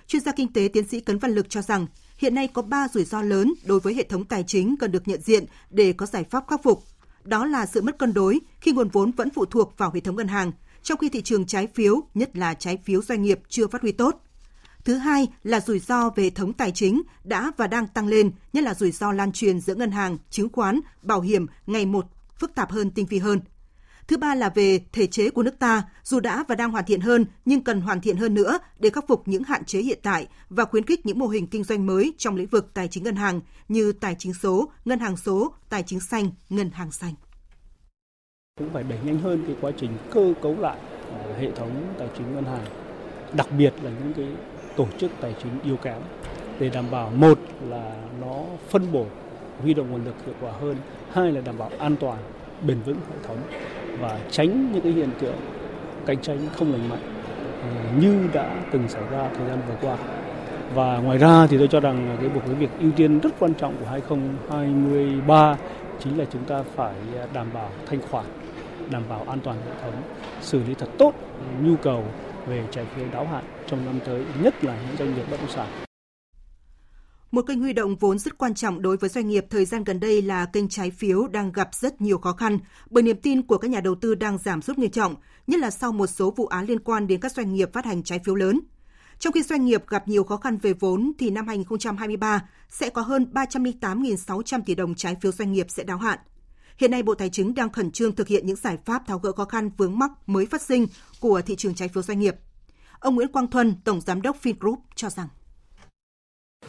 Chuyên 0.07 0.21
gia 0.21 0.31
kinh 0.31 0.53
tế 0.53 0.69
tiến 0.73 0.87
sĩ 0.87 0.99
Cấn 0.99 1.19
Văn 1.19 1.31
Lực 1.31 1.49
cho 1.49 1.61
rằng, 1.61 1.87
hiện 2.17 2.35
nay 2.35 2.47
có 2.47 2.61
3 2.61 2.87
rủi 2.87 3.03
ro 3.05 3.21
lớn 3.21 3.53
đối 3.65 3.79
với 3.79 3.93
hệ 3.93 4.03
thống 4.03 4.25
tài 4.25 4.43
chính 4.43 4.75
cần 4.79 4.91
được 4.91 5.07
nhận 5.07 5.21
diện 5.21 5.45
để 5.69 5.93
có 5.93 6.05
giải 6.05 6.23
pháp 6.23 6.43
khắc 6.47 6.63
phục. 6.63 6.83
Đó 7.23 7.45
là 7.45 7.65
sự 7.65 7.81
mất 7.81 7.97
cân 7.99 8.13
đối 8.13 8.39
khi 8.59 8.71
nguồn 8.71 8.89
vốn 8.89 9.11
vẫn 9.11 9.29
phụ 9.29 9.45
thuộc 9.45 9.77
vào 9.77 9.91
hệ 9.93 9.99
thống 9.99 10.15
ngân 10.15 10.27
hàng, 10.27 10.51
trong 10.85 10.97
khi 10.97 11.09
thị 11.09 11.21
trường 11.21 11.45
trái 11.45 11.67
phiếu, 11.75 12.01
nhất 12.13 12.37
là 12.37 12.53
trái 12.53 12.77
phiếu 12.83 13.01
doanh 13.01 13.21
nghiệp 13.23 13.39
chưa 13.49 13.67
phát 13.67 13.81
huy 13.81 13.91
tốt. 13.91 14.21
Thứ 14.83 14.95
hai 14.95 15.27
là 15.43 15.59
rủi 15.59 15.79
ro 15.79 16.09
về 16.09 16.29
thống 16.29 16.53
tài 16.53 16.71
chính 16.71 17.01
đã 17.23 17.51
và 17.57 17.67
đang 17.67 17.87
tăng 17.87 18.07
lên, 18.07 18.31
nhất 18.53 18.63
là 18.63 18.73
rủi 18.73 18.91
ro 18.91 19.11
lan 19.11 19.31
truyền 19.31 19.59
giữa 19.59 19.75
ngân 19.75 19.91
hàng, 19.91 20.17
chứng 20.29 20.49
khoán, 20.49 20.79
bảo 21.01 21.21
hiểm 21.21 21.45
ngày 21.67 21.85
một 21.85 22.05
phức 22.39 22.55
tạp 22.55 22.71
hơn, 22.71 22.91
tinh 22.91 23.05
vi 23.05 23.17
hơn. 23.17 23.39
Thứ 24.07 24.17
ba 24.17 24.35
là 24.35 24.49
về 24.55 24.79
thể 24.91 25.07
chế 25.07 25.29
của 25.29 25.43
nước 25.43 25.59
ta, 25.59 25.83
dù 26.03 26.19
đã 26.19 26.45
và 26.47 26.55
đang 26.55 26.71
hoàn 26.71 26.85
thiện 26.85 27.01
hơn 27.01 27.25
nhưng 27.45 27.63
cần 27.63 27.81
hoàn 27.81 28.01
thiện 28.01 28.17
hơn 28.17 28.33
nữa 28.33 28.59
để 28.79 28.89
khắc 28.89 29.07
phục 29.07 29.27
những 29.27 29.43
hạn 29.43 29.65
chế 29.65 29.79
hiện 29.79 29.99
tại 30.03 30.27
và 30.49 30.65
khuyến 30.65 30.85
khích 30.85 31.05
những 31.05 31.19
mô 31.19 31.27
hình 31.27 31.47
kinh 31.47 31.63
doanh 31.63 31.85
mới 31.85 32.13
trong 32.17 32.35
lĩnh 32.35 32.47
vực 32.47 32.73
tài 32.73 32.87
chính 32.87 33.03
ngân 33.03 33.15
hàng 33.15 33.41
như 33.67 33.91
tài 33.91 34.15
chính 34.19 34.33
số, 34.33 34.69
ngân 34.85 34.99
hàng 34.99 35.17
số, 35.17 35.53
tài 35.69 35.83
chính 35.83 35.99
xanh, 35.99 36.31
ngân 36.49 36.69
hàng 36.71 36.91
xanh. 36.91 37.13
Cũng 38.59 38.69
phải 38.73 38.83
đẩy 38.89 38.97
nhanh 39.05 39.19
hơn 39.19 39.43
cái 39.47 39.55
quá 39.61 39.71
trình 39.77 39.89
cơ 40.11 40.33
cấu 40.41 40.55
lại 40.59 40.77
ờ, 41.11 41.33
hệ 41.39 41.51
thống 41.51 41.69
tài 41.97 42.07
chính 42.17 42.35
ngân 42.35 42.45
hàng, 42.45 42.65
đặc 43.33 43.47
biệt 43.57 43.73
là 43.83 43.91
những 43.99 44.13
cái 44.13 44.25
tổ 44.75 44.87
chức 44.97 45.11
tài 45.21 45.35
chính 45.43 45.51
yếu 45.63 45.77
kém 45.77 45.97
để 46.59 46.69
đảm 46.69 46.85
bảo 46.91 47.11
một 47.15 47.39
là 47.69 47.95
nó 48.21 48.43
phân 48.69 48.91
bổ 48.91 49.05
huy 49.61 49.73
động 49.73 49.91
nguồn 49.91 50.05
lực 50.05 50.15
hiệu 50.25 50.35
quả 50.41 50.51
hơn, 50.51 50.75
hai 51.11 51.31
là 51.31 51.41
đảm 51.45 51.57
bảo 51.57 51.69
an 51.79 51.95
toàn, 51.99 52.17
bền 52.67 52.77
vững 52.85 52.95
hệ 52.95 53.27
thống 53.27 53.37
và 53.99 54.19
tránh 54.31 54.71
những 54.73 54.81
cái 54.81 54.91
hiện 54.91 55.09
tượng 55.19 55.37
cạnh 56.05 56.21
tranh 56.21 56.37
không 56.55 56.71
lành 56.71 56.89
mạnh 56.89 57.13
ờ, 57.61 57.99
như 58.01 58.27
đã 58.33 58.63
từng 58.71 58.87
xảy 58.87 59.03
ra 59.11 59.29
thời 59.37 59.47
gian 59.47 59.59
vừa 59.67 59.75
qua. 59.81 59.97
Và 60.73 60.97
ngoài 60.97 61.17
ra 61.17 61.47
thì 61.47 61.57
tôi 61.57 61.67
cho 61.67 61.79
rằng 61.79 62.17
cái 62.21 62.29
một 62.29 62.41
cái 62.45 62.55
việc 62.55 62.69
ưu 62.79 62.91
tiên 62.91 63.19
rất 63.19 63.29
quan 63.39 63.53
trọng 63.53 63.75
của 63.79 63.85
2023 63.85 65.57
chính 65.99 66.17
là 66.17 66.25
chúng 66.33 66.43
ta 66.43 66.63
phải 66.75 66.95
à, 67.17 67.27
đảm 67.33 67.47
bảo 67.53 67.69
thanh 67.85 67.99
khoản, 68.11 68.25
đảm 68.91 69.03
bảo 69.09 69.25
an 69.29 69.39
toàn 69.43 69.61
hệ 69.61 69.81
thống, 69.81 70.03
xử 70.41 70.63
lý 70.63 70.73
thật 70.73 70.89
tốt 70.97 71.13
nhu 71.61 71.75
cầu 71.83 72.03
về 72.47 72.67
trái 72.71 72.85
phiếu 72.95 73.05
đáo 73.11 73.27
hạn 73.27 73.43
trong 73.67 73.85
năm 73.85 73.99
tới, 74.05 74.25
nhất 74.41 74.63
là 74.63 74.81
những 74.87 74.97
doanh 74.97 75.15
nghiệp 75.15 75.25
bất 75.31 75.37
động 75.39 75.49
sản. 75.49 75.85
Một 77.31 77.41
kênh 77.47 77.59
huy 77.59 77.73
động 77.73 77.95
vốn 77.95 78.19
rất 78.19 78.37
quan 78.37 78.53
trọng 78.53 78.81
đối 78.81 78.97
với 78.97 79.09
doanh 79.09 79.27
nghiệp 79.27 79.45
thời 79.49 79.65
gian 79.65 79.83
gần 79.83 79.99
đây 79.99 80.21
là 80.21 80.45
kênh 80.45 80.69
trái 80.69 80.91
phiếu 80.91 81.27
đang 81.27 81.51
gặp 81.51 81.69
rất 81.73 82.01
nhiều 82.01 82.17
khó 82.17 82.31
khăn 82.31 82.59
bởi 82.89 83.03
niềm 83.03 83.17
tin 83.21 83.41
của 83.41 83.57
các 83.57 83.71
nhà 83.71 83.79
đầu 83.79 83.95
tư 83.95 84.15
đang 84.15 84.37
giảm 84.37 84.61
sút 84.61 84.77
nghiêm 84.77 84.91
trọng, 84.91 85.15
nhất 85.47 85.59
là 85.59 85.71
sau 85.71 85.91
một 85.91 86.07
số 86.07 86.31
vụ 86.31 86.45
án 86.45 86.65
liên 86.65 86.79
quan 86.79 87.07
đến 87.07 87.19
các 87.19 87.31
doanh 87.31 87.53
nghiệp 87.53 87.73
phát 87.73 87.85
hành 87.85 88.03
trái 88.03 88.19
phiếu 88.25 88.35
lớn. 88.35 88.59
Trong 89.19 89.33
khi 89.33 89.43
doanh 89.43 89.65
nghiệp 89.65 89.83
gặp 89.87 90.07
nhiều 90.07 90.23
khó 90.23 90.37
khăn 90.37 90.57
về 90.57 90.73
vốn 90.73 91.11
thì 91.19 91.29
năm 91.29 91.47
2023 91.47 92.41
sẽ 92.69 92.89
có 92.89 93.01
hơn 93.01 93.27
308.600 93.33 94.61
tỷ 94.65 94.75
đồng 94.75 94.95
trái 94.95 95.15
phiếu 95.21 95.31
doanh 95.31 95.51
nghiệp 95.51 95.65
sẽ 95.69 95.83
đáo 95.83 95.97
hạn. 95.97 96.19
Hiện 96.77 96.91
nay 96.91 97.03
Bộ 97.03 97.15
Tài 97.15 97.29
chính 97.29 97.55
đang 97.55 97.71
khẩn 97.71 97.91
trương 97.91 98.15
thực 98.15 98.27
hiện 98.27 98.45
những 98.45 98.55
giải 98.55 98.77
pháp 98.85 99.07
tháo 99.07 99.19
gỡ 99.19 99.31
khó 99.31 99.45
khăn 99.45 99.69
vướng 99.77 99.99
mắc 99.99 100.11
mới 100.25 100.45
phát 100.45 100.61
sinh 100.61 100.87
của 101.19 101.41
thị 101.41 101.55
trường 101.55 101.75
trái 101.75 101.87
phiếu 101.87 102.03
doanh 102.03 102.19
nghiệp. 102.19 102.35
Ông 102.99 103.15
Nguyễn 103.15 103.31
Quang 103.31 103.47
Thuần, 103.47 103.75
Tổng 103.83 104.01
Giám 104.01 104.21
đốc 104.21 104.43
Vingroup 104.43 104.79
cho 104.95 105.09
rằng 105.09 105.27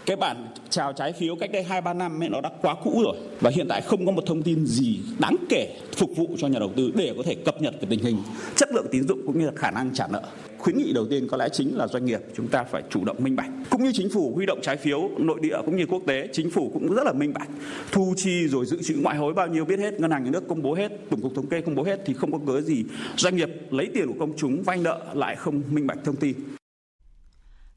cái 0.06 0.16
bản 0.16 0.48
chào 0.70 0.92
trái 0.92 1.12
phiếu 1.12 1.36
cách 1.36 1.52
đây 1.52 1.62
hai, 1.62 1.80
ba 1.80 1.94
năm 1.94 2.22
ấy, 2.22 2.28
nó 2.28 2.40
đã 2.40 2.50
quá 2.62 2.74
cũ 2.84 3.02
rồi. 3.04 3.16
Và 3.40 3.50
hiện 3.50 3.66
tại 3.68 3.80
không 3.80 4.06
có 4.06 4.12
một 4.12 4.26
thông 4.26 4.42
tin 4.42 4.66
gì 4.66 5.00
đáng 5.18 5.36
kể 5.48 5.76
phục 5.96 6.16
vụ 6.16 6.28
cho 6.38 6.48
nhà 6.48 6.58
đầu 6.58 6.72
tư 6.76 6.90
để 6.94 7.14
có 7.16 7.22
thể 7.22 7.34
cập 7.34 7.62
nhật 7.62 7.74
về 7.80 7.86
tình 7.90 8.00
hình, 8.00 8.16
chất 8.56 8.72
lượng 8.72 8.86
tín 8.90 9.08
dụng 9.08 9.20
cũng 9.26 9.38
như 9.38 9.46
là 9.46 9.52
khả 9.56 9.70
năng 9.70 9.94
trả 9.94 10.06
nợ. 10.06 10.22
Khuyến 10.58 10.78
nghị 10.78 10.92
đầu 10.92 11.06
tiên 11.10 11.28
có 11.30 11.36
lẽ 11.36 11.48
chính 11.52 11.76
là 11.76 11.86
doanh 11.86 12.04
nghiệp 12.04 12.20
chúng 12.36 12.48
ta 12.48 12.64
phải 12.64 12.82
chủ 12.90 13.04
động 13.04 13.16
minh 13.18 13.36
bạch. 13.36 13.50
Cũng 13.70 13.84
như 13.84 13.90
chính 13.94 14.08
phủ 14.10 14.32
huy 14.34 14.46
động 14.46 14.58
trái 14.62 14.76
phiếu, 14.76 15.10
nội 15.18 15.38
địa 15.42 15.56
cũng 15.66 15.76
như 15.76 15.86
quốc 15.86 16.02
tế, 16.06 16.28
chính 16.32 16.50
phủ 16.50 16.70
cũng 16.74 16.94
rất 16.94 17.02
là 17.06 17.12
minh 17.12 17.32
bạch. 17.34 17.48
Thu 17.92 18.14
chi 18.16 18.48
rồi 18.48 18.66
dự 18.66 18.82
trữ 18.82 18.94
ngoại 19.02 19.16
hối 19.16 19.34
bao 19.34 19.46
nhiêu 19.46 19.64
biết 19.64 19.78
hết, 19.78 20.00
ngân 20.00 20.10
hàng 20.10 20.24
nhà 20.24 20.30
nước 20.30 20.48
công 20.48 20.62
bố 20.62 20.74
hết, 20.74 20.92
tổng 21.10 21.20
cục 21.20 21.34
thống 21.34 21.46
kê 21.46 21.60
công 21.60 21.74
bố 21.74 21.82
hết 21.82 22.00
thì 22.06 22.14
không 22.14 22.32
có 22.32 22.38
cớ 22.46 22.60
gì 22.60 22.84
doanh 23.16 23.36
nghiệp 23.36 23.48
lấy 23.70 23.88
tiền 23.94 24.06
của 24.06 24.18
công 24.20 24.36
chúng 24.36 24.62
vay 24.62 24.78
nợ 24.78 25.00
lại 25.14 25.36
không 25.36 25.62
minh 25.70 25.86
bạch 25.86 25.98
thông 26.04 26.16
tin. 26.16 26.36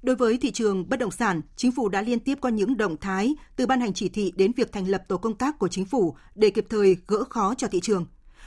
Đối 0.02 0.16
với 0.16 0.38
thị 0.38 0.52
trường 0.52 0.90
bất 0.90 1.00
động 1.00 1.12
sản, 1.12 1.42
chính 1.56 1.72
phủ 1.72 1.90
đã 1.90 2.02
liên 2.02 2.20
tiếp 2.20 2.38
có 2.42 2.50
những 2.50 2.78
động 2.78 2.98
thái 2.98 3.36
từ 3.56 3.66
ban 3.66 3.82
hành 3.82 3.94
chỉ 3.94 4.10
thị 4.10 4.34
đến 4.36 4.52
việc 4.52 4.72
thành 4.72 4.88
lập 4.88 5.04
tổ 5.08 5.18
công 5.18 5.36
tác 5.36 5.60
của 5.60 5.68
chính 5.68 5.86
phủ 5.86 6.16
để 6.36 6.50
kịp 6.50 6.66
thời 6.70 6.98
gỡ 7.08 7.24
khó 7.30 7.54
cho 7.58 7.68
thị 7.68 7.80
trường. 7.80 8.06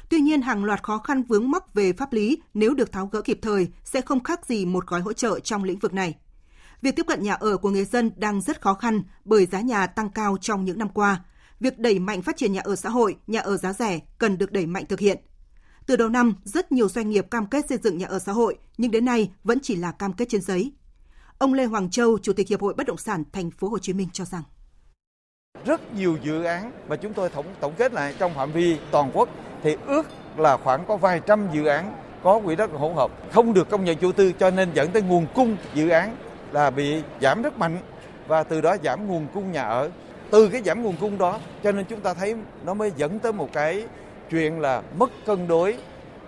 Tuy 0.09 0.21
nhiên, 0.21 0.43
hàng 0.43 0.65
loạt 0.65 0.83
khó 0.83 0.99
khăn 0.99 1.23
vướng 1.23 1.51
mắc 1.51 1.75
về 1.75 1.93
pháp 1.93 2.13
lý 2.13 2.39
nếu 2.55 2.75
được 2.75 2.93
tháo 2.93 3.07
gỡ 3.07 3.23
kịp 3.23 3.39
thời 3.43 3.69
sẽ 3.85 4.01
không 4.01 4.23
khác 4.23 4.47
gì 4.47 4.67
một 4.67 4.87
gói 4.87 5.01
hỗ 5.01 5.13
trợ 5.13 5.41
trong 5.41 5.65
lĩnh 5.65 5.79
vực 5.79 5.95
này. 5.95 6.15
Việc 6.83 6.97
tiếp 6.97 7.07
cận 7.09 7.23
nhà 7.23 7.35
ở 7.35 7.57
của 7.57 7.71
người 7.71 7.85
dân 7.85 8.11
đang 8.17 8.41
rất 8.41 8.61
khó 8.61 8.75
khăn 8.75 9.03
bởi 9.25 9.47
giá 9.47 9.61
nhà 9.61 9.87
tăng 9.87 10.11
cao 10.11 10.37
trong 10.41 10.65
những 10.65 10.79
năm 10.79 10.89
qua. 10.89 11.25
Việc 11.61 11.79
đẩy 11.79 11.99
mạnh 11.99 12.23
phát 12.23 12.37
triển 12.37 12.53
nhà 12.53 12.61
ở 12.61 12.77
xã 12.77 12.89
hội, 12.89 13.17
nhà 13.27 13.41
ở 13.41 13.57
giá 13.57 13.73
rẻ 13.73 14.01
cần 14.19 14.39
được 14.39 14.53
đẩy 14.53 14.67
mạnh 14.67 14.85
thực 14.89 15.01
hiện. 15.01 15.19
Từ 15.87 15.97
đầu 15.97 16.09
năm, 16.09 16.35
rất 16.45 16.73
nhiều 16.73 16.89
doanh 16.89 17.11
nghiệp 17.11 17.27
cam 17.31 17.47
kết 17.47 17.69
xây 17.69 17.79
dựng 17.83 17.99
nhà 17.99 18.07
ở 18.07 18.19
xã 18.19 18.33
hội, 18.33 18.59
nhưng 18.79 18.91
đến 18.91 19.05
nay 19.05 19.31
vẫn 19.45 19.59
chỉ 19.63 19.77
là 19.77 19.93
cam 19.93 20.13
kết 20.13 20.29
trên 20.29 20.41
giấy. 20.41 20.73
Ông 21.43 21.55
Lê 21.55 21.65
Hoàng 21.65 21.91
Châu, 21.91 22.19
Chủ 22.19 22.33
tịch 22.33 22.49
Hiệp 22.49 22.61
hội 22.61 22.75
Bất 22.75 22.87
động 22.87 22.97
sản 22.97 23.25
Thành 23.33 23.51
phố 23.51 23.69
Hồ 23.69 23.79
Chí 23.79 23.93
Minh 23.93 24.09
cho 24.13 24.25
rằng. 24.25 24.43
Rất 25.65 25.95
nhiều 25.95 26.17
dự 26.23 26.45
án 26.45 26.73
mà 26.89 26.97
chúng 26.97 27.15
tôi 27.15 27.29
tổng 27.29 27.47
tổng 27.61 27.73
kết 27.79 27.93
lại 27.93 28.15
trong 28.19 28.35
phạm 28.35 28.53
vi 28.53 28.79
toàn 28.91 29.11
quốc 29.15 29.29
thì 29.63 29.77
ước 29.87 30.07
là 30.37 30.57
khoảng 30.57 30.85
có 30.89 30.97
vài 30.97 31.21
trăm 31.27 31.49
dự 31.53 31.67
án 31.67 31.97
có 32.23 32.41
quỹ 32.45 32.57
đất 32.57 32.71
hỗn 32.71 32.95
hợp 32.95 33.11
không 33.33 33.55
được 33.55 33.71
công 33.71 33.85
nhận 33.85 33.97
chủ 33.97 34.13
tư 34.13 34.33
cho 34.33 34.51
nên 34.51 34.69
dẫn 34.75 34.91
tới 34.91 35.03
nguồn 35.03 35.27
cung 35.35 35.57
dự 35.75 35.89
án 35.89 36.17
là 36.53 36.71
bị 36.71 37.03
giảm 37.21 37.43
rất 37.43 37.59
mạnh 37.59 37.79
và 38.27 38.43
từ 38.43 38.61
đó 38.61 38.77
giảm 38.85 39.09
nguồn 39.09 39.27
cung 39.35 39.53
nhà 39.53 39.63
ở. 39.63 39.91
Từ 40.31 40.49
cái 40.49 40.63
giảm 40.63 40.83
nguồn 40.83 40.97
cung 41.01 41.19
đó 41.19 41.41
cho 41.63 41.73
nên 41.73 41.85
chúng 41.85 42.01
ta 42.01 42.15
thấy 42.15 42.35
nó 42.65 42.75
mới 42.75 42.93
dẫn 42.97 43.19
tới 43.19 43.33
một 43.33 43.49
cái 43.53 43.87
chuyện 44.31 44.61
là 44.61 44.83
mất 44.99 45.11
cân 45.27 45.49
đối 45.49 45.77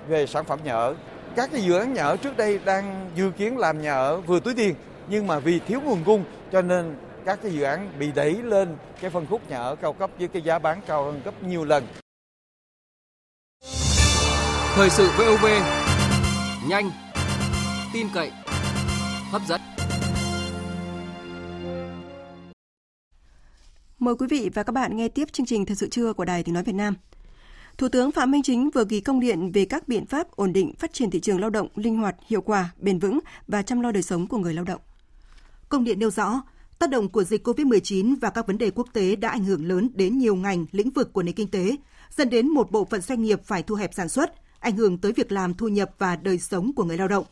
về 0.09 0.27
sản 0.27 0.44
phẩm 0.44 0.59
nhà 0.64 0.74
ở. 0.74 0.94
Các 1.37 1.50
cái 1.53 1.62
dự 1.62 1.79
án 1.79 1.94
nhà 1.94 2.03
ở 2.03 2.16
trước 2.16 2.37
đây 2.37 2.61
đang 2.64 3.11
dự 3.16 3.31
kiến 3.31 3.59
làm 3.59 3.83
nhà 3.83 3.94
ở 3.94 4.20
vừa 4.20 4.40
túi 4.40 4.55
tiền 4.55 4.74
nhưng 5.09 5.27
mà 5.27 5.38
vì 5.38 5.59
thiếu 5.59 5.81
nguồn 5.81 6.05
cung 6.05 6.25
cho 6.53 6.62
nên 6.62 6.97
các 7.25 7.38
cái 7.43 7.53
dự 7.53 7.62
án 7.62 7.99
bị 7.99 8.12
đẩy 8.12 8.43
lên 8.43 8.77
cái 9.01 9.11
phân 9.11 9.27
khúc 9.27 9.51
nhà 9.51 9.59
ở 9.59 9.77
cao 9.77 9.93
cấp 9.93 10.11
với 10.19 10.29
cái 10.29 10.43
giá 10.43 10.59
bán 10.59 10.81
cao 10.87 11.05
hơn 11.05 11.21
gấp 11.25 11.43
nhiều 11.43 11.64
lần. 11.64 11.87
Thời 14.75 14.90
sự 14.90 15.09
VOV 15.19 15.47
nhanh, 16.69 16.90
tin 17.93 18.07
cậy, 18.14 18.31
hấp 19.31 19.43
dẫn. 19.49 19.61
Mời 23.99 24.14
quý 24.14 24.27
vị 24.31 24.51
và 24.55 24.62
các 24.62 24.73
bạn 24.73 24.97
nghe 24.97 25.09
tiếp 25.09 25.33
chương 25.33 25.47
trình 25.47 25.67
Thời 25.67 25.77
sự 25.77 25.88
trưa 25.88 26.12
của 26.12 26.25
Đài 26.25 26.43
Tiếng 26.43 26.55
Nói 26.55 26.62
Việt 26.62 26.75
Nam. 26.75 26.95
Thủ 27.79 27.88
tướng 27.88 28.12
Phạm 28.12 28.31
Minh 28.31 28.43
Chính 28.43 28.71
vừa 28.71 28.85
ký 28.85 29.01
công 29.01 29.21
điện 29.21 29.53
về 29.53 29.64
các 29.64 29.88
biện 29.88 30.07
pháp 30.07 30.31
ổn 30.31 30.53
định 30.53 30.75
phát 30.79 30.93
triển 30.93 31.11
thị 31.11 31.21
trường 31.21 31.40
lao 31.40 31.51
động 31.51 31.69
linh 31.75 31.97
hoạt, 31.97 32.17
hiệu 32.27 32.40
quả, 32.40 32.73
bền 32.79 32.99
vững 32.99 33.19
và 33.49 33.62
chăm 33.62 33.81
lo 33.81 33.93
đời 33.93 34.03
sống 34.03 34.27
của 34.27 34.38
người 34.38 34.55
lao 34.55 34.64
động. 34.64 34.81
Công 35.68 35.85
điện 35.85 35.98
nêu 35.98 36.11
rõ, 36.11 36.42
tác 36.79 36.90
động 36.90 37.09
của 37.09 37.24
dịch 37.24 37.46
COVID-19 37.46 38.16
và 38.20 38.31
các 38.31 38.46
vấn 38.46 38.59
đề 38.59 38.70
quốc 38.70 38.88
tế 38.92 39.16
đã 39.16 39.29
ảnh 39.29 39.44
hưởng 39.44 39.68
lớn 39.68 39.90
đến 39.94 40.18
nhiều 40.18 40.35
ngành, 40.35 40.66
lĩnh 40.72 40.90
vực 40.90 41.12
của 41.12 41.22
nền 41.22 41.35
kinh 41.35 41.50
tế, 41.50 41.77
dẫn 42.11 42.31
đến 42.31 42.48
một 42.48 42.70
bộ 42.70 42.85
phận 42.85 43.00
doanh 43.00 43.22
nghiệp 43.22 43.40
phải 43.44 43.62
thu 43.62 43.74
hẹp 43.74 43.94
sản 43.94 44.09
xuất, 44.09 44.33
ảnh 44.61 44.77
hưởng 44.77 44.98
tới 44.98 45.12
việc 45.12 45.33
làm 45.33 45.55
thu 45.55 45.68
nhập 45.68 45.90
và 45.98 46.16
đời 46.16 46.38
sống 46.38 46.72
của 46.72 46.85
người 46.85 46.98
lao 46.98 47.09
động. 47.09 47.24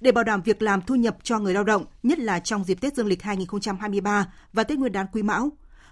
Để 0.00 0.12
bảo 0.12 0.24
đảm 0.24 0.42
việc 0.42 0.62
làm 0.62 0.82
thu 0.82 0.94
nhập 0.94 1.16
cho 1.22 1.38
người 1.38 1.54
lao 1.54 1.64
động, 1.64 1.84
nhất 2.02 2.18
là 2.18 2.38
trong 2.40 2.64
dịp 2.64 2.80
Tết 2.80 2.96
Dương 2.96 3.06
lịch 3.06 3.22
2023 3.22 4.32
và 4.52 4.64
Tết 4.64 4.78
Nguyên 4.78 4.92
đán 4.92 5.06
Quý 5.12 5.22
Mão, 5.22 5.50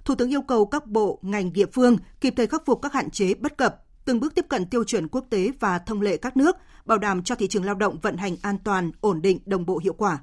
Thủ 0.09 0.15
tướng 0.15 0.33
yêu 0.33 0.43
cầu 0.43 0.67
các 0.67 0.87
bộ, 0.87 1.19
ngành 1.23 1.53
địa 1.53 1.67
phương 1.73 1.97
kịp 2.21 2.35
thời 2.37 2.47
khắc 2.47 2.63
phục 2.67 2.83
các 2.83 2.93
hạn 2.93 3.11
chế 3.11 3.35
bất 3.35 3.59
cập, 3.59 3.83
từng 4.05 4.21
bước 4.21 4.35
tiếp 4.35 4.45
cận 4.49 4.67
tiêu 4.67 4.85
chuẩn 4.85 5.09
quốc 5.09 5.25
tế 5.31 5.51
và 5.61 5.79
thông 5.79 6.01
lệ 6.01 6.17
các 6.17 6.37
nước, 6.37 6.57
bảo 6.85 6.99
đảm 6.99 7.23
cho 7.23 7.35
thị 7.35 7.49
trường 7.49 7.65
lao 7.65 7.75
động 7.75 7.99
vận 8.03 8.17
hành 8.17 8.37
an 8.43 8.59
toàn, 8.65 8.93
ổn 9.01 9.23
định, 9.23 9.39
đồng 9.47 9.67
bộ 9.67 9.81
hiệu 9.85 9.93
quả. 9.93 10.19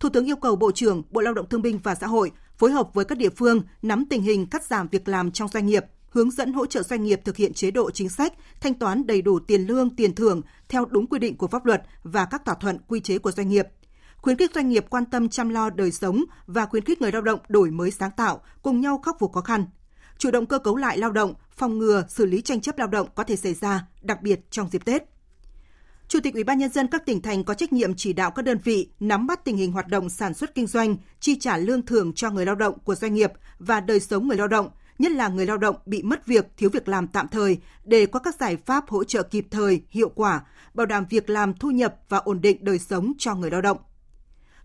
Thủ 0.00 0.08
tướng 0.08 0.28
yêu 0.28 0.36
cầu 0.36 0.56
Bộ 0.56 0.72
trưởng, 0.72 1.02
Bộ 1.10 1.20
Lao 1.20 1.34
động 1.34 1.48
Thương 1.48 1.62
binh 1.62 1.78
và 1.82 1.94
Xã 1.94 2.06
hội 2.06 2.30
phối 2.58 2.70
hợp 2.70 2.88
với 2.94 3.04
các 3.04 3.18
địa 3.18 3.30
phương 3.30 3.62
nắm 3.82 4.04
tình 4.10 4.22
hình 4.22 4.46
cắt 4.46 4.64
giảm 4.64 4.88
việc 4.88 5.08
làm 5.08 5.30
trong 5.30 5.48
doanh 5.48 5.66
nghiệp, 5.66 5.84
hướng 6.10 6.30
dẫn 6.30 6.52
hỗ 6.52 6.66
trợ 6.66 6.82
doanh 6.82 7.04
nghiệp 7.04 7.20
thực 7.24 7.36
hiện 7.36 7.54
chế 7.54 7.70
độ 7.70 7.90
chính 7.90 8.08
sách, 8.08 8.32
thanh 8.60 8.74
toán 8.74 9.06
đầy 9.06 9.22
đủ 9.22 9.38
tiền 9.38 9.66
lương, 9.66 9.96
tiền 9.96 10.14
thưởng 10.14 10.42
theo 10.68 10.84
đúng 10.84 11.06
quy 11.06 11.18
định 11.18 11.36
của 11.36 11.46
pháp 11.46 11.66
luật 11.66 11.82
và 12.02 12.24
các 12.24 12.44
thỏa 12.44 12.54
thuận 12.54 12.78
quy 12.88 13.00
chế 13.00 13.18
của 13.18 13.32
doanh 13.32 13.48
nghiệp– 13.48 13.66
khuyến 14.22 14.36
khích 14.36 14.54
doanh 14.54 14.68
nghiệp 14.68 14.86
quan 14.90 15.04
tâm 15.04 15.28
chăm 15.28 15.48
lo 15.48 15.70
đời 15.70 15.92
sống 15.92 16.24
và 16.46 16.66
khuyến 16.66 16.84
khích 16.84 17.00
người 17.00 17.12
lao 17.12 17.22
động 17.22 17.40
đổi 17.48 17.70
mới 17.70 17.90
sáng 17.90 18.10
tạo, 18.16 18.40
cùng 18.62 18.80
nhau 18.80 18.98
khắc 18.98 19.16
phục 19.18 19.32
khó 19.32 19.40
khăn. 19.40 19.64
Chủ 20.18 20.30
động 20.30 20.46
cơ 20.46 20.58
cấu 20.58 20.76
lại 20.76 20.98
lao 20.98 21.12
động, 21.12 21.34
phòng 21.56 21.78
ngừa 21.78 22.04
xử 22.08 22.26
lý 22.26 22.42
tranh 22.42 22.60
chấp 22.60 22.78
lao 22.78 22.88
động 22.88 23.08
có 23.14 23.24
thể 23.24 23.36
xảy 23.36 23.54
ra, 23.54 23.86
đặc 24.02 24.22
biệt 24.22 24.40
trong 24.50 24.68
dịp 24.70 24.84
Tết. 24.84 25.02
Chủ 26.10 26.20
tịch 26.20 26.34
Ủy 26.34 26.44
ban 26.44 26.58
nhân 26.58 26.70
dân 26.70 26.86
các 26.86 27.06
tỉnh 27.06 27.22
thành 27.22 27.44
có 27.44 27.54
trách 27.54 27.72
nhiệm 27.72 27.94
chỉ 27.94 28.12
đạo 28.12 28.30
các 28.30 28.44
đơn 28.44 28.58
vị 28.64 28.88
nắm 29.00 29.26
bắt 29.26 29.44
tình 29.44 29.56
hình 29.56 29.72
hoạt 29.72 29.88
động 29.88 30.08
sản 30.08 30.34
xuất 30.34 30.54
kinh 30.54 30.66
doanh, 30.66 30.96
chi 31.20 31.38
trả 31.38 31.56
lương 31.56 31.86
thưởng 31.86 32.12
cho 32.14 32.30
người 32.30 32.46
lao 32.46 32.54
động 32.54 32.78
của 32.84 32.94
doanh 32.94 33.14
nghiệp 33.14 33.32
và 33.58 33.80
đời 33.80 34.00
sống 34.00 34.28
người 34.28 34.36
lao 34.36 34.48
động, 34.48 34.68
nhất 34.98 35.12
là 35.12 35.28
người 35.28 35.46
lao 35.46 35.56
động 35.56 35.76
bị 35.86 36.02
mất 36.02 36.26
việc, 36.26 36.46
thiếu 36.56 36.70
việc 36.70 36.88
làm 36.88 37.06
tạm 37.06 37.28
thời 37.28 37.58
để 37.84 38.06
có 38.06 38.20
các 38.20 38.34
giải 38.40 38.56
pháp 38.56 38.88
hỗ 38.88 39.04
trợ 39.04 39.22
kịp 39.22 39.46
thời, 39.50 39.82
hiệu 39.90 40.08
quả, 40.08 40.40
bảo 40.74 40.86
đảm 40.86 41.04
việc 41.10 41.30
làm 41.30 41.54
thu 41.54 41.70
nhập 41.70 41.94
và 42.08 42.18
ổn 42.18 42.40
định 42.40 42.64
đời 42.64 42.78
sống 42.78 43.12
cho 43.18 43.34
người 43.34 43.50
lao 43.50 43.60
động. 43.60 43.78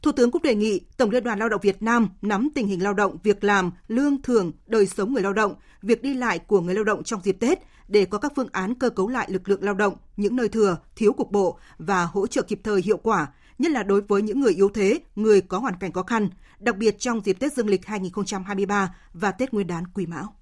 Thủ 0.06 0.12
tướng 0.12 0.32
cũng 0.32 0.42
đề 0.42 0.56
nghị 0.56 0.82
Tổng 0.98 1.10
Liên 1.10 1.24
đoàn 1.24 1.40
Lao 1.40 1.50
động 1.50 1.62
Việt 1.62 1.82
Nam 1.82 2.10
nắm 2.22 2.50
tình 2.56 2.68
hình 2.68 2.84
lao 2.84 2.94
động, 2.94 3.18
việc 3.24 3.44
làm, 3.44 3.72
lương 3.88 4.22
thưởng, 4.22 4.52
đời 4.68 4.88
sống 4.88 5.14
người 5.14 5.24
lao 5.24 5.34
động, 5.34 5.56
việc 5.82 6.02
đi 6.02 6.14
lại 6.14 6.40
của 6.40 6.62
người 6.62 6.76
lao 6.76 6.84
động 6.84 7.04
trong 7.04 7.22
dịp 7.24 7.38
Tết 7.40 7.60
để 7.88 8.06
có 8.06 8.18
các 8.18 8.32
phương 8.36 8.48
án 8.52 8.76
cơ 8.76 8.90
cấu 8.90 9.08
lại 9.08 9.28
lực 9.32 9.50
lượng 9.50 9.64
lao 9.64 9.74
động, 9.74 9.96
những 10.18 10.36
nơi 10.36 10.50
thừa, 10.50 10.78
thiếu 10.96 11.14
cục 11.14 11.32
bộ 11.32 11.60
và 11.78 12.04
hỗ 12.04 12.28
trợ 12.28 12.42
kịp 12.42 12.60
thời 12.64 12.82
hiệu 12.82 12.98
quả 12.98 13.28
nhất 13.60 13.72
là 13.72 13.84
đối 13.84 14.02
với 14.02 14.22
những 14.22 14.40
người 14.40 14.54
yếu 14.54 14.70
thế, 14.70 15.00
người 15.16 15.42
có 15.42 15.60
hoàn 15.60 15.76
cảnh 15.80 15.92
khó 15.92 16.04
khăn, 16.04 16.30
đặc 16.60 16.78
biệt 16.78 17.00
trong 17.00 17.22
dịp 17.26 17.34
Tết 17.40 17.54
Dương 17.54 17.70
lịch 17.70 17.86
2023 17.86 18.96
và 19.14 19.32
Tết 19.32 19.54
Nguyên 19.54 19.68
đán 19.68 19.84
Quý 19.94 20.06
Mão. 20.06 20.36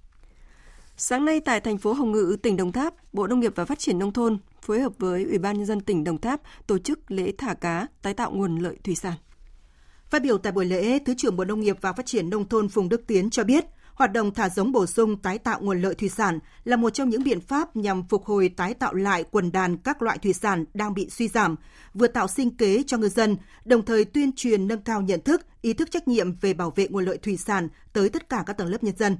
Sáng 0.96 1.24
nay 1.24 1.40
tại 1.40 1.60
thành 1.60 1.78
phố 1.78 1.92
Hồng 1.92 2.12
Ngự, 2.12 2.36
tỉnh 2.42 2.56
Đồng 2.56 2.72
Tháp, 2.72 2.94
Bộ 3.12 3.26
Nông 3.26 3.40
nghiệp 3.40 3.52
và 3.56 3.64
Phát 3.64 3.78
triển 3.78 3.98
Nông 3.98 4.12
thôn 4.12 4.38
phối 4.62 4.80
hợp 4.80 4.92
với 4.98 5.24
Ủy 5.24 5.38
ban 5.38 5.56
Nhân 5.56 5.66
dân 5.66 5.80
tỉnh 5.80 6.04
Đồng 6.04 6.18
Tháp 6.18 6.40
tổ 6.66 6.78
chức 6.78 7.10
lễ 7.10 7.32
thả 7.38 7.54
cá 7.54 7.86
tái 8.02 8.14
tạo 8.14 8.30
nguồn 8.30 8.56
lợi 8.56 8.78
thủy 8.84 8.94
sản. 8.94 9.14
Phát 10.14 10.22
biểu 10.22 10.38
tại 10.38 10.52
buổi 10.52 10.64
lễ, 10.64 10.98
Thứ 10.98 11.14
trưởng 11.16 11.36
Bộ 11.36 11.44
Nông 11.44 11.60
nghiệp 11.60 11.76
và 11.80 11.92
Phát 11.92 12.06
triển 12.06 12.30
Nông 12.30 12.48
thôn 12.48 12.68
Phùng 12.68 12.88
Đức 12.88 13.06
Tiến 13.06 13.30
cho 13.30 13.44
biết, 13.44 13.64
hoạt 13.94 14.12
động 14.12 14.34
thả 14.34 14.48
giống 14.48 14.72
bổ 14.72 14.86
sung 14.86 15.16
tái 15.16 15.38
tạo 15.38 15.60
nguồn 15.60 15.82
lợi 15.82 15.94
thủy 15.94 16.08
sản 16.08 16.38
là 16.64 16.76
một 16.76 16.90
trong 16.90 17.08
những 17.08 17.24
biện 17.24 17.40
pháp 17.40 17.76
nhằm 17.76 18.08
phục 18.08 18.24
hồi 18.24 18.48
tái 18.48 18.74
tạo 18.74 18.94
lại 18.94 19.24
quần 19.30 19.52
đàn 19.52 19.76
các 19.76 20.02
loại 20.02 20.18
thủy 20.18 20.32
sản 20.32 20.64
đang 20.74 20.94
bị 20.94 21.10
suy 21.10 21.28
giảm, 21.28 21.56
vừa 21.94 22.06
tạo 22.06 22.28
sinh 22.28 22.56
kế 22.56 22.82
cho 22.86 22.98
ngư 22.98 23.08
dân, 23.08 23.36
đồng 23.64 23.84
thời 23.84 24.04
tuyên 24.04 24.30
truyền 24.36 24.68
nâng 24.68 24.82
cao 24.82 25.02
nhận 25.02 25.20
thức, 25.20 25.46
ý 25.62 25.72
thức 25.72 25.90
trách 25.90 26.08
nhiệm 26.08 26.36
về 26.36 26.54
bảo 26.54 26.72
vệ 26.76 26.88
nguồn 26.88 27.04
lợi 27.04 27.18
thủy 27.18 27.36
sản 27.36 27.68
tới 27.92 28.08
tất 28.08 28.28
cả 28.28 28.42
các 28.46 28.52
tầng 28.56 28.68
lớp 28.68 28.84
nhân 28.84 28.96
dân. 28.98 29.16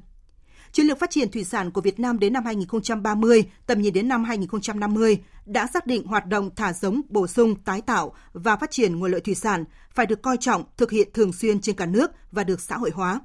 Chiến 0.74 0.86
lược 0.86 0.98
phát 0.98 1.10
triển 1.10 1.30
thủy 1.30 1.44
sản 1.44 1.70
của 1.70 1.80
Việt 1.80 2.00
Nam 2.00 2.18
đến 2.18 2.32
năm 2.32 2.44
2030, 2.44 3.44
tầm 3.66 3.82
nhìn 3.82 3.92
đến 3.92 4.08
năm 4.08 4.24
2050 4.24 5.18
đã 5.46 5.66
xác 5.66 5.86
định 5.86 6.06
hoạt 6.06 6.26
động 6.26 6.50
thả 6.56 6.72
giống, 6.72 7.00
bổ 7.08 7.26
sung, 7.26 7.54
tái 7.64 7.80
tạo 7.80 8.14
và 8.32 8.56
phát 8.56 8.70
triển 8.70 8.98
nguồn 8.98 9.10
lợi 9.10 9.20
thủy 9.20 9.34
sản 9.34 9.64
phải 9.94 10.06
được 10.06 10.22
coi 10.22 10.36
trọng, 10.36 10.64
thực 10.76 10.90
hiện 10.90 11.08
thường 11.14 11.32
xuyên 11.32 11.60
trên 11.60 11.76
cả 11.76 11.86
nước 11.86 12.10
và 12.32 12.44
được 12.44 12.60
xã 12.60 12.76
hội 12.76 12.90
hóa. 12.94 13.20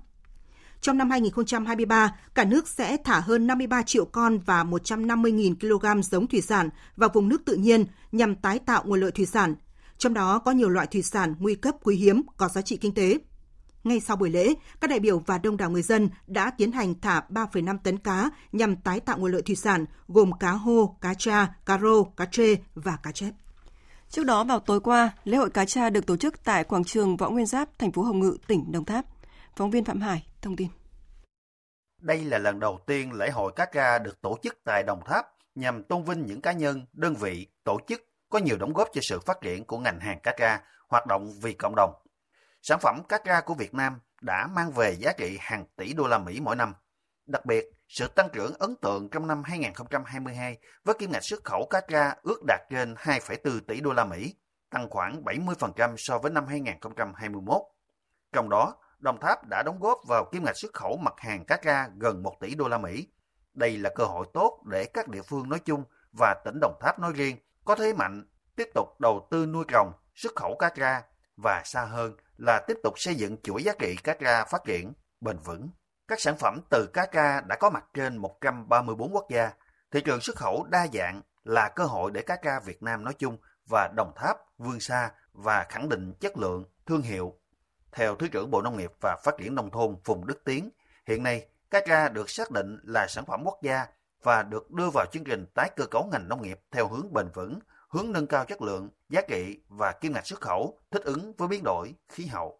Trong 0.81 0.97
năm 0.97 1.09
2023, 1.09 2.15
cả 2.33 2.45
nước 2.45 2.67
sẽ 2.67 2.97
thả 2.97 3.19
hơn 3.19 3.47
53 3.47 3.81
triệu 3.83 4.05
con 4.05 4.39
và 4.39 4.63
150.000 4.63 5.55
kg 5.55 6.01
giống 6.01 6.27
thủy 6.27 6.41
sản 6.41 6.69
vào 6.95 7.09
vùng 7.13 7.29
nước 7.29 7.41
tự 7.45 7.55
nhiên 7.55 7.85
nhằm 8.11 8.35
tái 8.35 8.59
tạo 8.59 8.83
nguồn 8.85 8.99
lợi 8.99 9.11
thủy 9.11 9.25
sản. 9.25 9.55
Trong 9.97 10.13
đó 10.13 10.39
có 10.39 10.51
nhiều 10.51 10.69
loại 10.69 10.87
thủy 10.87 11.01
sản 11.01 11.35
nguy 11.39 11.55
cấp 11.55 11.75
quý 11.83 11.95
hiếm 11.95 12.21
có 12.37 12.47
giá 12.47 12.61
trị 12.61 12.77
kinh 12.77 12.93
tế. 12.93 13.17
Ngay 13.83 13.99
sau 13.99 14.17
buổi 14.17 14.29
lễ, 14.29 14.53
các 14.81 14.89
đại 14.89 14.99
biểu 14.99 15.19
và 15.19 15.37
đông 15.37 15.57
đảo 15.57 15.69
người 15.69 15.81
dân 15.81 16.09
đã 16.27 16.51
tiến 16.57 16.71
hành 16.71 16.99
thả 17.01 17.21
3,5 17.29 17.77
tấn 17.83 17.97
cá 17.97 18.29
nhằm 18.51 18.75
tái 18.75 18.99
tạo 18.99 19.17
nguồn 19.17 19.31
lợi 19.31 19.41
thủy 19.41 19.55
sản 19.55 19.85
gồm 20.07 20.31
cá 20.39 20.51
hô, 20.51 20.95
cá 21.01 21.13
tra, 21.13 21.47
cá 21.65 21.77
rô, 21.77 22.03
cá 22.03 22.25
trê 22.25 22.55
và 22.75 22.97
cá 23.03 23.11
chép. 23.11 23.31
Trước 24.09 24.23
đó 24.23 24.43
vào 24.43 24.59
tối 24.59 24.79
qua, 24.79 25.11
lễ 25.23 25.37
hội 25.37 25.49
cá 25.49 25.65
tra 25.65 25.89
được 25.89 26.05
tổ 26.05 26.17
chức 26.17 26.43
tại 26.43 26.63
quảng 26.63 26.83
trường 26.83 27.17
Võ 27.17 27.29
Nguyên 27.29 27.45
Giáp, 27.45 27.79
thành 27.79 27.91
phố 27.91 28.01
Hồng 28.01 28.19
Ngự, 28.19 28.37
tỉnh 28.47 28.71
Đồng 28.71 28.85
Tháp. 28.85 29.05
Phóng 29.55 29.71
viên 29.71 29.85
Phạm 29.85 30.01
Hải 30.01 30.27
thông 30.41 30.55
tin. 30.55 30.67
Đây 32.01 32.23
là 32.23 32.37
lần 32.37 32.59
đầu 32.59 32.79
tiên 32.85 33.13
lễ 33.13 33.29
hội 33.29 33.51
cá 33.55 33.65
tra 33.65 33.99
được 33.99 34.21
tổ 34.21 34.37
chức 34.43 34.59
tại 34.63 34.83
Đồng 34.83 34.99
Tháp 35.05 35.25
nhằm 35.55 35.83
tôn 35.83 36.03
vinh 36.03 36.25
những 36.25 36.41
cá 36.41 36.51
nhân, 36.51 36.85
đơn 36.93 37.15
vị, 37.15 37.47
tổ 37.63 37.79
chức 37.87 38.05
có 38.29 38.39
nhiều 38.39 38.57
đóng 38.57 38.73
góp 38.73 38.87
cho 38.93 39.01
sự 39.03 39.19
phát 39.19 39.41
triển 39.41 39.65
của 39.65 39.77
ngành 39.77 39.99
hàng 39.99 40.19
cá 40.23 40.33
tra, 40.39 40.61
hoạt 40.87 41.05
động 41.05 41.31
vì 41.41 41.53
cộng 41.53 41.75
đồng. 41.75 41.93
Sản 42.61 42.79
phẩm 42.79 43.03
cá 43.09 43.17
tra 43.17 43.41
của 43.41 43.53
Việt 43.53 43.73
Nam 43.73 43.99
đã 44.21 44.47
mang 44.47 44.71
về 44.71 44.95
giá 44.99 45.11
trị 45.17 45.37
hàng 45.41 45.65
tỷ 45.75 45.93
đô 45.93 46.07
la 46.07 46.17
Mỹ 46.17 46.39
mỗi 46.43 46.55
năm. 46.55 46.73
Đặc 47.25 47.45
biệt, 47.45 47.65
sự 47.87 48.07
tăng 48.07 48.29
trưởng 48.33 48.53
ấn 48.59 48.75
tượng 48.75 49.09
trong 49.09 49.27
năm 49.27 49.43
2022 49.43 50.57
với 50.83 50.95
kim 50.99 51.11
ngạch 51.11 51.23
xuất 51.23 51.43
khẩu 51.43 51.67
cá 51.69 51.81
tra 51.81 52.15
ước 52.21 52.43
đạt 52.47 52.59
trên 52.69 52.93
2,4 52.93 53.59
tỷ 53.67 53.81
đô 53.81 53.93
la 53.93 54.05
Mỹ, 54.05 54.35
tăng 54.69 54.89
khoảng 54.89 55.23
70% 55.23 55.95
so 55.97 56.17
với 56.17 56.31
năm 56.31 56.47
2021. 56.47 57.61
Trong 58.33 58.49
đó, 58.49 58.75
Đồng 58.99 59.19
Tháp 59.19 59.47
đã 59.47 59.63
đóng 59.63 59.79
góp 59.79 59.97
vào 60.07 60.25
kim 60.31 60.43
ngạch 60.43 60.57
xuất 60.57 60.73
khẩu 60.73 60.97
mặt 60.97 61.13
hàng 61.17 61.45
cá 61.45 61.57
tra 61.57 61.87
gần 61.97 62.23
1 62.23 62.35
tỷ 62.39 62.55
đô 62.55 62.67
la 62.67 62.77
Mỹ. 62.77 63.07
Đây 63.53 63.77
là 63.77 63.89
cơ 63.95 64.03
hội 64.03 64.27
tốt 64.33 64.61
để 64.65 64.85
các 64.85 65.07
địa 65.07 65.21
phương 65.21 65.49
nói 65.49 65.59
chung 65.65 65.83
và 66.17 66.35
tỉnh 66.45 66.59
Đồng 66.61 66.77
Tháp 66.81 66.99
nói 66.99 67.13
riêng 67.15 67.37
có 67.65 67.75
thế 67.75 67.93
mạnh 67.93 68.25
tiếp 68.55 68.69
tục 68.73 68.99
đầu 68.99 69.27
tư 69.31 69.45
nuôi 69.45 69.65
trồng, 69.67 69.91
xuất 70.15 70.35
khẩu 70.35 70.55
cá 70.59 70.69
tra 70.69 71.01
và 71.43 71.61
xa 71.65 71.81
hơn 71.81 72.13
là 72.37 72.59
tiếp 72.67 72.77
tục 72.83 72.93
xây 72.99 73.15
dựng 73.15 73.37
chuỗi 73.43 73.63
giá 73.63 73.73
trị 73.79 73.95
cá 74.03 74.13
tra 74.13 74.45
phát 74.45 74.63
triển 74.65 74.93
bền 75.21 75.37
vững. 75.37 75.69
Các 76.07 76.19
sản 76.19 76.37
phẩm 76.37 76.61
từ 76.69 76.89
cá 76.93 77.05
tra 77.05 77.41
đã 77.41 77.55
có 77.55 77.69
mặt 77.69 77.85
trên 77.93 78.17
134 78.17 79.13
quốc 79.13 79.25
gia. 79.29 79.51
Thị 79.91 80.01
trường 80.01 80.21
xuất 80.21 80.35
khẩu 80.35 80.65
đa 80.69 80.87
dạng 80.93 81.21
là 81.43 81.69
cơ 81.69 81.83
hội 81.83 82.11
để 82.11 82.21
cá 82.21 82.35
tra 82.35 82.59
Việt 82.59 82.83
Nam 82.83 83.03
nói 83.03 83.13
chung 83.13 83.37
và 83.69 83.89
Đồng 83.95 84.11
Tháp 84.15 84.37
vươn 84.57 84.79
xa 84.79 85.11
và 85.33 85.65
khẳng 85.69 85.89
định 85.89 86.13
chất 86.19 86.37
lượng, 86.37 86.65
thương 86.85 87.01
hiệu 87.01 87.33
theo 87.91 88.15
Thứ 88.15 88.27
trưởng 88.27 88.51
Bộ 88.51 88.61
Nông 88.61 88.77
nghiệp 88.77 88.91
và 89.01 89.17
Phát 89.23 89.35
triển 89.37 89.55
Nông 89.55 89.71
thôn 89.71 89.95
Phùng 90.03 90.27
Đức 90.27 90.41
Tiến, 90.45 90.69
hiện 91.07 91.23
nay 91.23 91.47
cá 91.71 91.81
tra 91.87 92.09
được 92.09 92.29
xác 92.29 92.51
định 92.51 92.79
là 92.83 93.07
sản 93.07 93.25
phẩm 93.25 93.41
quốc 93.45 93.59
gia 93.63 93.85
và 94.23 94.43
được 94.43 94.71
đưa 94.71 94.89
vào 94.93 95.05
chương 95.11 95.23
trình 95.23 95.45
tái 95.55 95.69
cơ 95.75 95.85
cấu 95.85 96.09
ngành 96.11 96.29
nông 96.29 96.41
nghiệp 96.41 96.59
theo 96.71 96.87
hướng 96.87 97.13
bền 97.13 97.29
vững, 97.33 97.59
hướng 97.93 98.11
nâng 98.11 98.27
cao 98.27 98.45
chất 98.45 98.61
lượng, 98.61 98.89
giá 99.09 99.21
trị 99.29 99.57
và 99.69 99.91
kim 99.91 100.13
ngạch 100.13 100.27
xuất 100.27 100.41
khẩu 100.41 100.79
thích 100.91 101.03
ứng 101.03 101.33
với 101.37 101.47
biến 101.47 101.63
đổi 101.63 101.93
khí 102.09 102.25
hậu. 102.25 102.59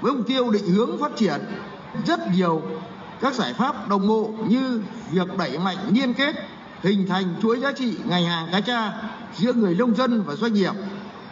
Với 0.00 0.12
mục 0.12 0.26
tiêu 0.26 0.50
định 0.50 0.66
hướng 0.66 0.98
phát 1.00 1.12
triển 1.16 1.40
rất 2.06 2.20
nhiều 2.34 2.62
các 3.20 3.34
giải 3.34 3.54
pháp 3.54 3.88
đồng 3.88 4.08
bộ 4.08 4.30
như 4.48 4.82
việc 5.10 5.28
đẩy 5.38 5.58
mạnh 5.58 5.76
liên 5.90 6.14
kết, 6.14 6.34
hình 6.80 7.06
thành 7.08 7.34
chuỗi 7.42 7.60
giá 7.60 7.72
trị 7.72 7.98
ngành 8.06 8.24
hàng 8.24 8.48
cá 8.52 8.60
tra 8.60 8.92
giữa 9.36 9.52
người 9.52 9.74
nông 9.74 9.94
dân 9.94 10.22
và 10.22 10.34
doanh 10.34 10.54
nghiệp, 10.54 10.72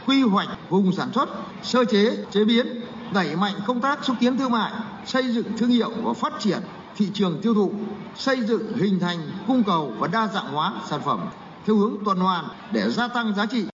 quy 0.06 0.22
hoạch 0.22 0.48
vùng 0.70 0.92
sản 0.92 1.12
xuất, 1.14 1.28
sơ 1.62 1.84
chế, 1.84 2.16
chế 2.30 2.44
biến, 2.44 2.80
đẩy 3.14 3.37
mạnh 3.37 3.54
công 3.66 3.80
tác 3.80 4.04
xúc 4.04 4.16
tiến 4.20 4.38
thương 4.38 4.52
mại, 4.52 4.72
xây 5.06 5.34
dựng 5.34 5.58
thương 5.58 5.70
hiệu 5.70 5.90
và 6.02 6.12
phát 6.12 6.32
triển 6.40 6.58
thị 6.96 7.10
trường 7.14 7.40
tiêu 7.42 7.54
thụ, 7.54 7.72
xây 8.16 8.40
dựng 8.40 8.72
hình 8.76 9.00
thành 9.00 9.18
cung 9.46 9.62
cầu 9.64 9.92
và 9.98 10.08
đa 10.08 10.28
dạng 10.34 10.52
hóa 10.52 10.72
sản 10.88 11.00
phẩm 11.04 11.28
theo 11.66 11.77
hướng 11.77 11.96
tuần 12.05 12.18
hoàn 12.18 12.44
để 12.72 12.90
gia 12.90 13.09
tăng 13.09 13.35
giá 13.35 13.46
trị. 13.46 13.64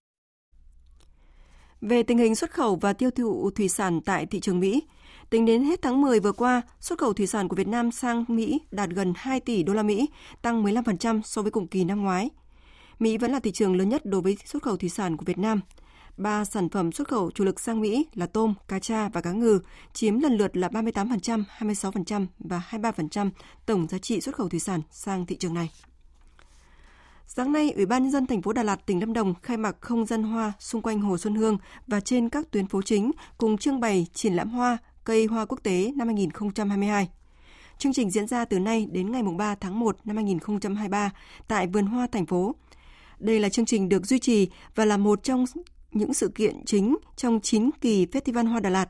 Về 1.80 2.02
tình 2.02 2.18
hình 2.18 2.34
xuất 2.34 2.50
khẩu 2.50 2.76
và 2.76 2.92
tiêu 2.92 3.10
thụ 3.10 3.50
thủy 3.50 3.68
sản 3.68 4.00
tại 4.00 4.26
thị 4.26 4.40
trường 4.40 4.60
Mỹ, 4.60 4.82
tính 5.30 5.46
đến 5.46 5.64
hết 5.64 5.82
tháng 5.82 6.00
10 6.00 6.20
vừa 6.20 6.32
qua, 6.32 6.62
xuất 6.80 6.98
khẩu 6.98 7.12
thủy 7.12 7.26
sản 7.26 7.48
của 7.48 7.56
Việt 7.56 7.68
Nam 7.68 7.90
sang 7.90 8.24
Mỹ 8.28 8.60
đạt 8.70 8.90
gần 8.90 9.12
2 9.16 9.40
tỷ 9.40 9.62
đô 9.62 9.72
la 9.72 9.82
Mỹ, 9.82 10.08
tăng 10.42 10.64
15% 10.64 11.22
so 11.22 11.42
với 11.42 11.50
cùng 11.50 11.66
kỳ 11.66 11.84
năm 11.84 12.02
ngoái. 12.02 12.30
Mỹ 12.98 13.18
vẫn 13.18 13.32
là 13.32 13.40
thị 13.40 13.52
trường 13.52 13.76
lớn 13.76 13.88
nhất 13.88 14.06
đối 14.06 14.20
với 14.20 14.36
xuất 14.44 14.62
khẩu 14.62 14.76
thủy 14.76 14.88
sản 14.88 15.16
của 15.16 15.24
Việt 15.24 15.38
Nam– 15.38 15.60
Ba 16.20 16.44
sản 16.44 16.68
phẩm 16.68 16.92
xuất 16.92 17.08
khẩu 17.08 17.30
chủ 17.30 17.44
lực 17.44 17.60
sang 17.60 17.80
Mỹ 17.80 18.06
là 18.14 18.26
tôm, 18.26 18.54
cá 18.68 18.78
tra 18.78 19.08
và 19.08 19.20
cá 19.20 19.32
ngừ 19.32 19.60
chiếm 19.92 20.20
lần 20.20 20.36
lượt 20.36 20.56
là 20.56 20.68
38%, 20.68 21.44
26% 21.58 22.26
và 22.38 22.62
23% 22.70 23.30
tổng 23.66 23.86
giá 23.88 23.98
trị 23.98 24.20
xuất 24.20 24.34
khẩu 24.34 24.48
thủy 24.48 24.60
sản 24.60 24.80
sang 24.90 25.26
thị 25.26 25.36
trường 25.36 25.54
này. 25.54 25.70
Sáng 27.36 27.52
nay, 27.52 27.72
Ủy 27.76 27.86
ban 27.86 28.02
nhân 28.02 28.12
dân 28.12 28.26
thành 28.26 28.42
phố 28.42 28.52
Đà 28.52 28.62
Lạt, 28.62 28.86
tỉnh 28.86 29.00
Lâm 29.00 29.12
Đồng 29.12 29.34
khai 29.42 29.56
mạc 29.56 29.76
không 29.80 30.06
gian 30.06 30.22
hoa 30.22 30.52
xung 30.58 30.82
quanh 30.82 31.00
Hồ 31.00 31.18
Xuân 31.18 31.34
Hương 31.34 31.58
và 31.86 32.00
trên 32.00 32.28
các 32.28 32.50
tuyến 32.50 32.66
phố 32.66 32.82
chính 32.82 33.10
cùng 33.38 33.58
trưng 33.58 33.80
bày 33.80 34.06
triển 34.14 34.34
lãm 34.34 34.50
hoa 34.50 34.78
cây 35.04 35.26
hoa 35.26 35.44
quốc 35.44 35.58
tế 35.62 35.92
năm 35.96 36.08
2022. 36.08 37.08
Chương 37.78 37.92
trình 37.92 38.10
diễn 38.10 38.26
ra 38.26 38.44
từ 38.44 38.58
nay 38.58 38.86
đến 38.92 39.12
ngày 39.12 39.22
3 39.22 39.54
tháng 39.54 39.80
1 39.80 39.96
năm 40.04 40.16
2023 40.16 41.10
tại 41.48 41.66
vườn 41.66 41.86
hoa 41.86 42.06
thành 42.12 42.26
phố. 42.26 42.54
Đây 43.18 43.40
là 43.40 43.48
chương 43.48 43.66
trình 43.66 43.88
được 43.88 44.06
duy 44.06 44.18
trì 44.18 44.48
và 44.74 44.84
là 44.84 44.96
một 44.96 45.22
trong 45.22 45.44
những 45.92 46.14
sự 46.14 46.28
kiện 46.28 46.64
chính 46.66 46.96
trong 47.16 47.40
9 47.40 47.70
kỳ 47.80 48.06
Festival 48.06 48.48
Hoa 48.48 48.60
Đà 48.60 48.70
Lạt. 48.70 48.88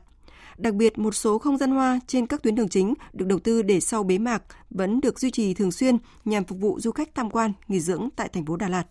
Đặc 0.57 0.73
biệt, 0.73 0.97
một 0.97 1.15
số 1.15 1.37
không 1.37 1.57
gian 1.57 1.71
hoa 1.71 1.99
trên 2.07 2.27
các 2.27 2.43
tuyến 2.43 2.55
đường 2.55 2.69
chính 2.69 2.93
được 3.13 3.25
đầu 3.25 3.39
tư 3.39 3.61
để 3.61 3.79
sau 3.79 4.03
bế 4.03 4.17
mạc 4.17 4.43
vẫn 4.69 5.01
được 5.01 5.19
duy 5.19 5.31
trì 5.31 5.53
thường 5.53 5.71
xuyên 5.71 5.97
nhằm 6.25 6.43
phục 6.43 6.59
vụ 6.59 6.79
du 6.79 6.91
khách 6.91 7.15
tham 7.15 7.29
quan, 7.29 7.53
nghỉ 7.67 7.79
dưỡng 7.79 8.09
tại 8.15 8.29
thành 8.29 8.45
phố 8.45 8.55
Đà 8.55 8.69
Lạt. 8.69 8.83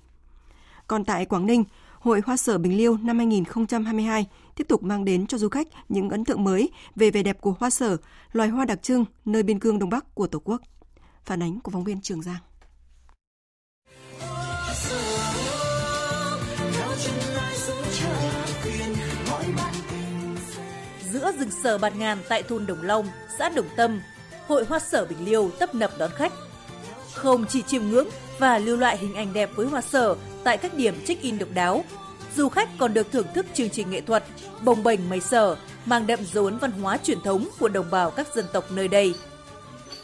Còn 0.86 1.04
tại 1.04 1.26
Quảng 1.26 1.46
Ninh, 1.46 1.64
Hội 1.98 2.22
Hoa 2.26 2.36
Sở 2.36 2.58
Bình 2.58 2.76
Liêu 2.76 2.96
năm 3.02 3.18
2022 3.18 4.26
tiếp 4.56 4.68
tục 4.68 4.82
mang 4.82 5.04
đến 5.04 5.26
cho 5.26 5.38
du 5.38 5.48
khách 5.48 5.68
những 5.88 6.10
ấn 6.10 6.24
tượng 6.24 6.44
mới 6.44 6.70
về 6.96 7.10
vẻ 7.10 7.22
đẹp 7.22 7.40
của 7.40 7.54
hoa 7.60 7.70
sở, 7.70 7.96
loài 8.32 8.48
hoa 8.48 8.64
đặc 8.64 8.82
trưng 8.82 9.04
nơi 9.24 9.42
biên 9.42 9.58
cương 9.58 9.78
Đông 9.78 9.90
Bắc 9.90 10.14
của 10.14 10.26
Tổ 10.26 10.38
quốc. 10.38 10.62
Phản 11.24 11.42
ánh 11.42 11.60
của 11.60 11.70
phóng 11.70 11.84
viên 11.84 12.00
Trường 12.00 12.22
Giang. 12.22 12.49
Giữa 21.20 21.32
rừng 21.38 21.50
sở 21.62 21.78
bạt 21.78 21.96
ngàn 21.96 22.18
tại 22.28 22.42
thôn 22.42 22.66
Đồng 22.66 22.82
Long, 22.82 23.08
xã 23.38 23.48
Đồng 23.48 23.66
Tâm, 23.76 24.00
Hội 24.46 24.64
Hoa 24.64 24.78
Sở 24.78 25.04
Bình 25.04 25.24
Liêu 25.24 25.50
tấp 25.58 25.74
nập 25.74 25.98
đón 25.98 26.10
khách. 26.14 26.32
Không 27.14 27.44
chỉ 27.48 27.62
chiêm 27.62 27.82
ngưỡng 27.88 28.08
và 28.38 28.58
lưu 28.58 28.76
lại 28.76 28.98
hình 28.98 29.14
ảnh 29.14 29.32
đẹp 29.32 29.50
với 29.54 29.66
hoa 29.66 29.80
sở 29.80 30.14
tại 30.44 30.58
các 30.58 30.74
điểm 30.74 30.94
check-in 31.06 31.38
độc 31.38 31.48
đáo, 31.54 31.84
du 32.36 32.48
khách 32.48 32.68
còn 32.78 32.94
được 32.94 33.12
thưởng 33.12 33.26
thức 33.34 33.46
chương 33.54 33.70
trình 33.70 33.90
nghệ 33.90 34.00
thuật 34.00 34.24
bồng 34.64 34.82
bềnh 34.82 35.08
mây 35.08 35.20
sở 35.20 35.56
mang 35.86 36.06
đậm 36.06 36.20
dấu 36.32 36.44
ấn 36.44 36.58
văn 36.58 36.70
hóa 36.70 36.96
truyền 36.96 37.20
thống 37.20 37.48
của 37.58 37.68
đồng 37.68 37.90
bào 37.90 38.10
các 38.10 38.34
dân 38.34 38.44
tộc 38.52 38.64
nơi 38.70 38.88
đây. 38.88 39.14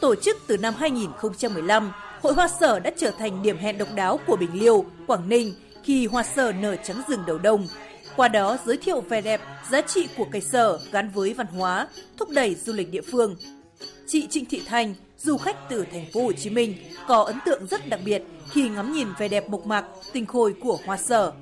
Tổ 0.01 0.15
chức 0.15 0.37
từ 0.47 0.57
năm 0.57 0.75
2015, 0.79 1.93
Hội 2.23 2.35
Hoa 2.35 2.49
Sở 2.61 2.81
đã 2.81 2.91
trở 2.97 3.11
thành 3.11 3.43
điểm 3.43 3.59
hẹn 3.59 3.79
độc 3.79 3.89
đáo 3.95 4.21
của 4.27 4.37
Bình 4.37 4.51
Liêu, 4.61 4.85
Quảng 5.07 5.29
Ninh 5.29 5.55
khi 5.87 6.07
hoa 6.07 6.23
sở 6.23 6.53
nở 6.53 6.77
trắng 6.77 7.03
rừng 7.09 7.23
đầu 7.27 7.39
đông 7.39 7.67
qua 8.17 8.29
đó 8.29 8.57
giới 8.65 8.77
thiệu 8.77 9.01
vẻ 9.01 9.21
đẹp, 9.21 9.41
giá 9.71 9.81
trị 9.81 10.09
của 10.17 10.27
cây 10.31 10.41
sở 10.41 10.79
gắn 10.93 11.11
với 11.11 11.35
văn 11.35 11.47
hóa, 11.47 11.89
thúc 12.17 12.29
đẩy 12.31 12.55
du 12.55 12.73
lịch 12.73 12.91
địa 12.91 13.01
phương. 13.13 13.37
Chị 14.07 14.27
Trịnh 14.31 14.45
Thị 14.45 14.63
Thành, 14.67 14.95
du 15.19 15.37
khách 15.37 15.69
từ 15.69 15.85
thành 15.93 16.07
phố 16.15 16.23
Hồ 16.23 16.33
Chí 16.33 16.51
Minh, 16.51 16.75
có 17.09 17.23
ấn 17.23 17.39
tượng 17.45 17.67
rất 17.67 17.89
đặc 17.89 18.01
biệt 18.05 18.23
khi 18.51 18.69
ngắm 18.69 18.93
nhìn 18.93 19.09
vẻ 19.19 19.29
đẹp 19.29 19.49
mộc 19.49 19.67
mạc, 19.67 19.85
tinh 20.13 20.27
khôi 20.27 20.55
của 20.63 20.79
hoa 20.87 20.97
sở. 20.97 21.33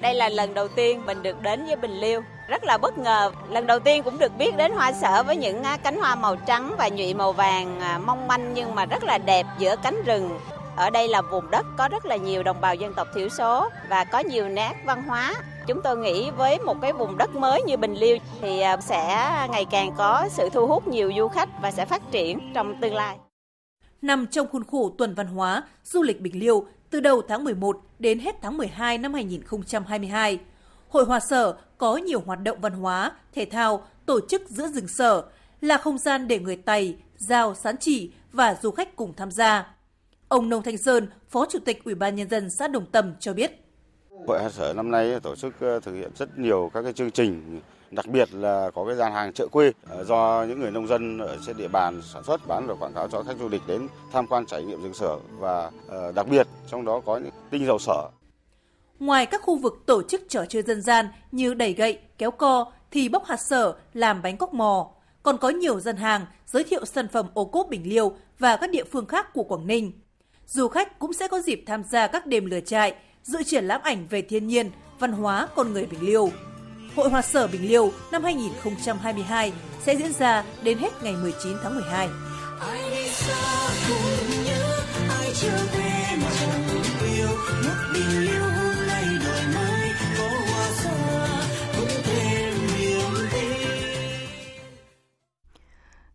Đây 0.00 0.14
là 0.14 0.28
lần 0.28 0.54
đầu 0.54 0.68
tiên 0.68 1.06
mình 1.06 1.22
được 1.22 1.42
đến 1.42 1.66
với 1.66 1.76
Bình 1.76 2.00
Liêu. 2.00 2.20
Rất 2.48 2.64
là 2.64 2.78
bất 2.78 2.98
ngờ. 2.98 3.32
Lần 3.50 3.66
đầu 3.66 3.78
tiên 3.78 4.02
cũng 4.02 4.18
được 4.18 4.36
biết 4.38 4.56
đến 4.56 4.72
hoa 4.72 4.92
sở 4.92 5.22
với 5.22 5.36
những 5.36 5.62
à, 5.62 5.76
cánh 5.76 6.00
hoa 6.00 6.14
màu 6.14 6.36
trắng 6.36 6.74
và 6.78 6.88
nhụy 6.88 7.14
màu 7.14 7.32
vàng 7.32 7.80
à, 7.80 7.98
mong 7.98 8.28
manh 8.28 8.54
nhưng 8.54 8.74
mà 8.74 8.86
rất 8.86 9.04
là 9.04 9.18
đẹp 9.18 9.46
giữa 9.58 9.76
cánh 9.82 10.02
rừng. 10.04 10.38
Ở 10.76 10.90
đây 10.90 11.08
là 11.08 11.22
vùng 11.22 11.50
đất 11.50 11.66
có 11.78 11.88
rất 11.88 12.06
là 12.06 12.16
nhiều 12.16 12.42
đồng 12.42 12.60
bào 12.60 12.74
dân 12.74 12.94
tộc 12.94 13.08
thiểu 13.14 13.28
số 13.28 13.68
và 13.88 14.04
có 14.04 14.18
nhiều 14.18 14.48
nét 14.48 14.74
văn 14.84 15.02
hóa. 15.02 15.34
Chúng 15.66 15.82
tôi 15.82 15.96
nghĩ 15.96 16.30
với 16.30 16.58
một 16.58 16.80
cái 16.82 16.92
vùng 16.92 17.18
đất 17.18 17.34
mới 17.34 17.62
như 17.62 17.76
Bình 17.76 17.94
Liêu 17.94 18.16
thì 18.40 18.60
à, 18.60 18.76
sẽ 18.80 19.06
ngày 19.50 19.64
càng 19.70 19.94
có 19.96 20.28
sự 20.30 20.48
thu 20.52 20.66
hút 20.66 20.88
nhiều 20.88 21.12
du 21.16 21.28
khách 21.28 21.48
và 21.62 21.70
sẽ 21.70 21.84
phát 21.84 22.02
triển 22.10 22.52
trong 22.54 22.80
tương 22.80 22.94
lai. 22.94 23.16
Nằm 24.02 24.26
trong 24.26 24.46
khuôn 24.46 24.64
khổ 24.64 24.94
tuần 24.98 25.14
văn 25.14 25.26
hóa, 25.26 25.62
du 25.84 26.02
lịch 26.02 26.20
Bình 26.20 26.38
Liêu 26.38 26.66
từ 26.90 27.00
đầu 27.00 27.22
tháng 27.28 27.44
11 27.44 27.80
đến 27.98 28.18
hết 28.18 28.36
tháng 28.42 28.56
12 28.56 28.98
năm 28.98 29.14
2022. 29.14 30.38
Hội 30.88 31.04
hòa 31.04 31.20
Sở 31.20 31.56
có 31.78 31.96
nhiều 31.96 32.20
hoạt 32.26 32.42
động 32.42 32.60
văn 32.60 32.72
hóa, 32.72 33.12
thể 33.34 33.44
thao 33.44 33.86
tổ 34.06 34.20
chức 34.28 34.42
giữa 34.48 34.68
rừng 34.68 34.88
sở, 34.88 35.22
là 35.60 35.78
không 35.78 35.98
gian 35.98 36.28
để 36.28 36.38
người 36.38 36.56
Tày, 36.56 36.96
Giao, 37.16 37.54
Sán 37.54 37.76
Chỉ 37.76 38.12
và 38.32 38.56
du 38.62 38.70
khách 38.70 38.96
cùng 38.96 39.12
tham 39.16 39.30
gia. 39.30 39.66
Ông 40.28 40.48
Nông 40.48 40.62
Thanh 40.62 40.78
Sơn, 40.78 41.08
Phó 41.30 41.46
Chủ 41.50 41.58
tịch 41.58 41.84
Ủy 41.84 41.94
ban 41.94 42.16
Nhân 42.16 42.28
dân 42.28 42.50
xã 42.50 42.68
Đồng 42.68 42.86
Tâm 42.86 43.14
cho 43.20 43.32
biết. 43.32 43.61
Hội 44.12 44.42
Hạt 44.42 44.50
Sở 44.50 44.72
năm 44.72 44.90
nay 44.90 45.20
tổ 45.20 45.36
chức 45.36 45.60
ờ, 45.60 45.80
thực 45.80 45.94
hiện 45.94 46.10
rất 46.16 46.38
nhiều 46.38 46.70
các 46.74 46.82
cái 46.82 46.92
chương 46.92 47.10
trình 47.10 47.60
đặc 47.90 48.06
biệt 48.06 48.34
là 48.34 48.70
có 48.74 48.84
cái 48.86 48.96
gian 48.96 49.12
hàng 49.12 49.32
chợ 49.32 49.46
quê 49.46 49.72
ờ, 49.88 50.04
do 50.04 50.44
những 50.48 50.60
người 50.60 50.70
nông 50.70 50.86
dân 50.86 51.18
ở 51.18 51.38
trên 51.46 51.56
địa 51.56 51.68
bàn 51.68 52.02
sản 52.12 52.22
xuất 52.24 52.46
bán 52.46 52.66
và 52.66 52.74
quảng 52.74 52.92
cáo 52.94 53.08
cho 53.08 53.22
khách 53.22 53.36
du 53.38 53.48
lịch 53.48 53.62
đến 53.66 53.88
tham 54.12 54.26
quan 54.26 54.46
trải 54.46 54.62
nghiệm 54.62 54.82
rừng 54.82 54.94
sở 54.94 55.16
và 55.38 55.70
ờ, 55.88 56.12
đặc 56.12 56.26
biệt 56.28 56.46
trong 56.70 56.84
đó 56.84 57.00
có 57.06 57.16
những 57.16 57.32
tinh 57.50 57.66
dầu 57.66 57.78
sở. 57.78 58.08
Ngoài 58.98 59.26
các 59.26 59.42
khu 59.42 59.56
vực 59.56 59.82
tổ 59.86 60.02
chức 60.02 60.22
trò 60.28 60.44
chơi 60.48 60.62
dân 60.62 60.82
gian 60.82 61.06
như 61.32 61.54
đẩy 61.54 61.72
gậy, 61.72 61.98
kéo 62.18 62.30
co 62.30 62.72
thì 62.90 63.08
bóc 63.08 63.24
hạt 63.24 63.40
sở 63.40 63.74
làm 63.92 64.22
bánh 64.22 64.36
cóc 64.36 64.54
mò. 64.54 64.90
Còn 65.22 65.38
có 65.38 65.48
nhiều 65.48 65.80
dân 65.80 65.96
hàng 65.96 66.26
giới 66.46 66.64
thiệu 66.64 66.84
sản 66.84 67.08
phẩm 67.08 67.26
ô 67.34 67.44
cốp 67.44 67.68
Bình 67.68 67.82
Liêu 67.84 68.16
và 68.38 68.56
các 68.56 68.70
địa 68.70 68.84
phương 68.84 69.06
khác 69.06 69.32
của 69.32 69.42
Quảng 69.42 69.66
Ninh. 69.66 69.92
Du 70.46 70.68
khách 70.68 70.98
cũng 70.98 71.12
sẽ 71.12 71.28
có 71.28 71.40
dịp 71.40 71.64
tham 71.66 71.84
gia 71.84 72.06
các 72.06 72.26
đêm 72.26 72.46
lửa 72.46 72.60
trại, 72.60 72.94
dự 73.24 73.42
triển 73.42 73.64
lãm 73.64 73.80
ảnh 73.84 74.06
về 74.10 74.22
thiên 74.22 74.46
nhiên, 74.46 74.70
văn 74.98 75.12
hóa 75.12 75.48
con 75.54 75.72
người 75.72 75.86
Bình 75.86 76.02
Liêu. 76.02 76.30
Hội 76.96 77.10
Hoa 77.10 77.22
Sở 77.22 77.46
Bình 77.46 77.68
Liêu 77.68 77.92
năm 78.12 78.24
2022 78.24 79.52
sẽ 79.86 79.96
diễn 79.96 80.12
ra 80.12 80.44
đến 80.62 80.78
hết 80.78 81.02
ngày 81.02 81.14
19 81.22 81.56
tháng 81.62 81.74
12. 81.74 82.08
Ai 82.60 82.90
đi 82.90 83.08
xa 83.08 83.68
cùng 83.88 84.44
nhớ, 84.44 84.80
ai 85.20 85.32
trở 85.34 85.58
về 85.76 86.16
mà 86.22 86.30
chẳng 86.40 86.64
yêu, 87.16 87.28
nước 87.62 87.90
Bình 87.94 88.20
Liêu 88.20 88.51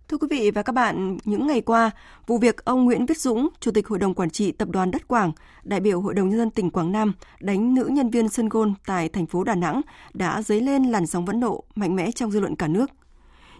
Thưa 0.09 0.17
quý 0.17 0.27
vị 0.29 0.51
và 0.51 0.63
các 0.63 0.73
bạn, 0.73 1.17
những 1.25 1.47
ngày 1.47 1.61
qua, 1.61 1.91
vụ 2.27 2.37
việc 2.37 2.65
ông 2.65 2.85
Nguyễn 2.85 3.05
Viết 3.05 3.17
Dũng, 3.17 3.47
Chủ 3.59 3.71
tịch 3.71 3.87
Hội 3.87 3.99
đồng 3.99 4.13
Quản 4.13 4.29
trị 4.29 4.51
Tập 4.51 4.69
đoàn 4.69 4.91
Đất 4.91 5.07
Quảng, 5.07 5.31
đại 5.63 5.79
biểu 5.79 6.01
Hội 6.01 6.13
đồng 6.13 6.29
Nhân 6.29 6.37
dân 6.37 6.51
tỉnh 6.51 6.69
Quảng 6.69 6.91
Nam 6.91 7.13
đánh 7.39 7.73
nữ 7.73 7.89
nhân 7.91 8.09
viên 8.09 8.29
sân 8.29 8.49
gôn 8.49 8.73
tại 8.85 9.09
thành 9.09 9.25
phố 9.25 9.43
Đà 9.43 9.55
Nẵng 9.55 9.81
đã 10.13 10.41
dấy 10.41 10.61
lên 10.61 10.83
làn 10.83 11.07
sóng 11.07 11.25
vẫn 11.25 11.39
nộ 11.39 11.63
mạnh 11.75 11.95
mẽ 11.95 12.11
trong 12.11 12.31
dư 12.31 12.39
luận 12.39 12.55
cả 12.55 12.67
nước. 12.67 12.89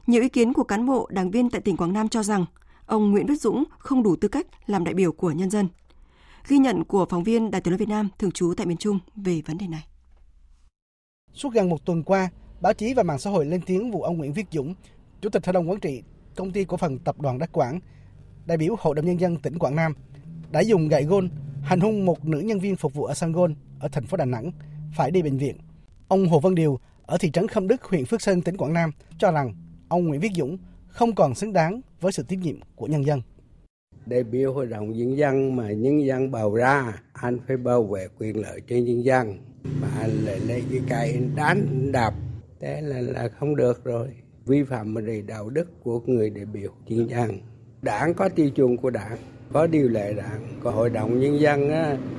Nhiều 0.07 0.21
ý 0.21 0.29
kiến 0.29 0.53
của 0.53 0.63
cán 0.63 0.85
bộ, 0.85 1.07
đảng 1.11 1.31
viên 1.31 1.49
tại 1.49 1.61
tỉnh 1.61 1.77
Quảng 1.77 1.93
Nam 1.93 2.09
cho 2.09 2.23
rằng 2.23 2.45
ông 2.85 3.11
Nguyễn 3.11 3.25
Viết 3.25 3.41
Dũng 3.41 3.63
không 3.77 4.03
đủ 4.03 4.15
tư 4.15 4.27
cách 4.27 4.47
làm 4.67 4.83
đại 4.83 4.93
biểu 4.93 5.11
của 5.11 5.31
nhân 5.31 5.49
dân. 5.49 5.67
Ghi 6.47 6.57
nhận 6.57 6.83
của 6.83 7.05
phóng 7.09 7.23
viên 7.23 7.51
Đài 7.51 7.61
tiếng 7.61 7.71
nói 7.71 7.77
Việt 7.77 7.89
Nam 7.89 8.09
thường 8.19 8.31
trú 8.31 8.53
tại 8.57 8.67
miền 8.67 8.77
Trung 8.77 8.99
về 9.15 9.41
vấn 9.45 9.57
đề 9.57 9.67
này. 9.67 9.87
Suốt 11.33 11.53
gần 11.53 11.69
một 11.69 11.85
tuần 11.85 12.03
qua, 12.03 12.29
báo 12.61 12.73
chí 12.73 12.93
và 12.93 13.03
mạng 13.03 13.19
xã 13.19 13.29
hội 13.29 13.45
lên 13.45 13.61
tiếng 13.65 13.91
vụ 13.91 14.01
ông 14.01 14.17
Nguyễn 14.17 14.33
Viết 14.33 14.45
Dũng, 14.51 14.73
Chủ 15.21 15.29
tịch 15.29 15.45
Hội 15.45 15.53
đồng 15.53 15.69
Quản 15.69 15.79
trị 15.79 16.03
Công 16.37 16.51
ty 16.51 16.65
Cổ 16.65 16.77
phần 16.77 16.99
Tập 16.99 17.21
đoàn 17.21 17.39
Đắc 17.39 17.51
Quảng, 17.51 17.79
đại 18.45 18.57
biểu 18.57 18.75
Hội 18.79 18.95
đồng 18.95 19.05
Nhân 19.05 19.19
dân 19.19 19.37
tỉnh 19.37 19.59
Quảng 19.59 19.75
Nam, 19.75 19.93
đã 20.51 20.59
dùng 20.59 20.87
gậy 20.87 21.03
gôn 21.03 21.29
hành 21.61 21.79
hung 21.79 22.05
một 22.05 22.25
nữ 22.25 22.39
nhân 22.39 22.59
viên 22.59 22.75
phục 22.75 22.93
vụ 22.93 23.05
ở 23.05 23.13
sân 23.13 23.31
gôn 23.31 23.55
ở 23.79 23.87
thành 23.87 24.05
phố 24.05 24.17
Đà 24.17 24.25
Nẵng, 24.25 24.51
phải 24.95 25.11
đi 25.11 25.21
bệnh 25.21 25.37
viện. 25.37 25.57
Ông 26.07 26.27
Hồ 26.27 26.39
Văn 26.39 26.55
Điều 26.55 26.79
ở 27.05 27.17
thị 27.17 27.31
trấn 27.31 27.47
Khâm 27.47 27.67
Đức, 27.67 27.83
huyện 27.83 28.05
Phước 28.05 28.21
Sơn, 28.21 28.41
tỉnh 28.41 28.57
Quảng 28.57 28.73
Nam 28.73 28.91
cho 29.19 29.31
rằng 29.31 29.53
ông 29.87 30.07
Nguyễn 30.07 30.21
Viết 30.21 30.31
Dũng 30.35 30.57
không 30.87 31.15
còn 31.15 31.35
xứng 31.35 31.53
đáng 31.53 31.81
với 32.01 32.11
sự 32.11 32.23
tín 32.23 32.39
nhiệm 32.39 32.59
của 32.75 32.87
nhân 32.87 33.05
dân. 33.05 33.21
Đại 34.05 34.23
biểu 34.23 34.53
Hội 34.53 34.67
đồng 34.67 34.91
Nhân 34.91 35.17
dân 35.17 35.55
mà 35.55 35.71
nhân 35.71 36.05
dân 36.05 36.31
bầu 36.31 36.55
ra, 36.55 37.01
anh 37.13 37.39
phải 37.47 37.57
bảo 37.57 37.83
vệ 37.83 38.07
quyền 38.19 38.41
lợi 38.41 38.61
cho 38.69 38.75
nhân 38.75 39.03
dân. 39.03 39.37
Mà 39.81 39.87
anh 39.99 40.11
lại 40.25 40.39
lấy 40.39 40.63
cái 40.71 40.81
cây 40.89 41.19
đánh 41.35 41.91
đạp, 41.91 42.13
thế 42.59 42.81
là, 42.81 43.01
là 43.01 43.29
không 43.39 43.55
được 43.55 43.83
rồi. 43.83 44.07
Vi 44.47 44.63
phạm 44.63 44.95
về 44.95 45.21
đạo 45.27 45.49
đức 45.49 45.83
của 45.83 45.99
người 46.05 46.29
đại 46.29 46.45
biểu 46.45 46.71
nhân 46.85 47.09
dân. 47.09 47.39
Đảng 47.81 48.13
có 48.13 48.29
tiêu 48.29 48.49
chuẩn 48.49 48.77
của 48.77 48.89
đảng, 48.89 49.17
có 49.53 49.67
điều 49.67 49.89
lệ 49.89 50.13
đảng, 50.13 50.47
có 50.63 50.71
hội 50.71 50.89
đồng 50.89 51.19
nhân 51.19 51.39
dân, 51.39 51.71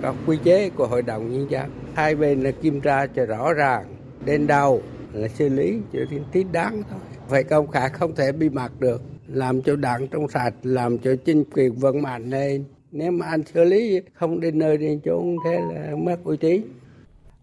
có 0.02 0.14
quy 0.26 0.38
chế 0.44 0.70
của 0.70 0.86
hội 0.86 1.02
đồng 1.02 1.30
nhân 1.30 1.50
dân. 1.50 1.70
Hai 1.94 2.14
bên 2.14 2.42
là 2.42 2.50
kiểm 2.50 2.80
tra 2.80 3.06
cho 3.06 3.26
rõ 3.26 3.52
ràng, 3.52 3.96
đến 4.24 4.46
đâu 4.46 4.82
là 5.12 5.28
xử 5.28 5.48
lý 5.48 5.78
cho 5.92 5.98
đến 6.10 6.22
thích 6.32 6.46
đáng 6.52 6.82
thôi. 6.90 7.00
Phải 7.28 7.44
công 7.44 7.66
khai 7.66 7.88
không 7.88 8.14
thể 8.14 8.32
bị 8.32 8.48
mặc 8.48 8.72
được, 8.78 9.02
làm 9.26 9.62
cho 9.62 9.76
đảng 9.76 10.08
trong 10.08 10.28
sạch, 10.28 10.54
làm 10.62 10.98
cho 10.98 11.14
chính 11.24 11.44
quyền 11.44 11.74
vững 11.74 12.02
mạnh 12.02 12.30
lên. 12.30 12.64
Nếu 12.92 13.10
mà 13.10 13.26
anh 13.26 13.42
xử 13.54 13.64
lý 13.64 14.00
không 14.12 14.40
đến 14.40 14.58
nơi 14.58 14.76
đến 14.76 15.00
chốn 15.04 15.36
thế 15.44 15.60
là 15.74 15.96
mất 15.96 16.16
uy 16.24 16.36
tín. 16.36 16.62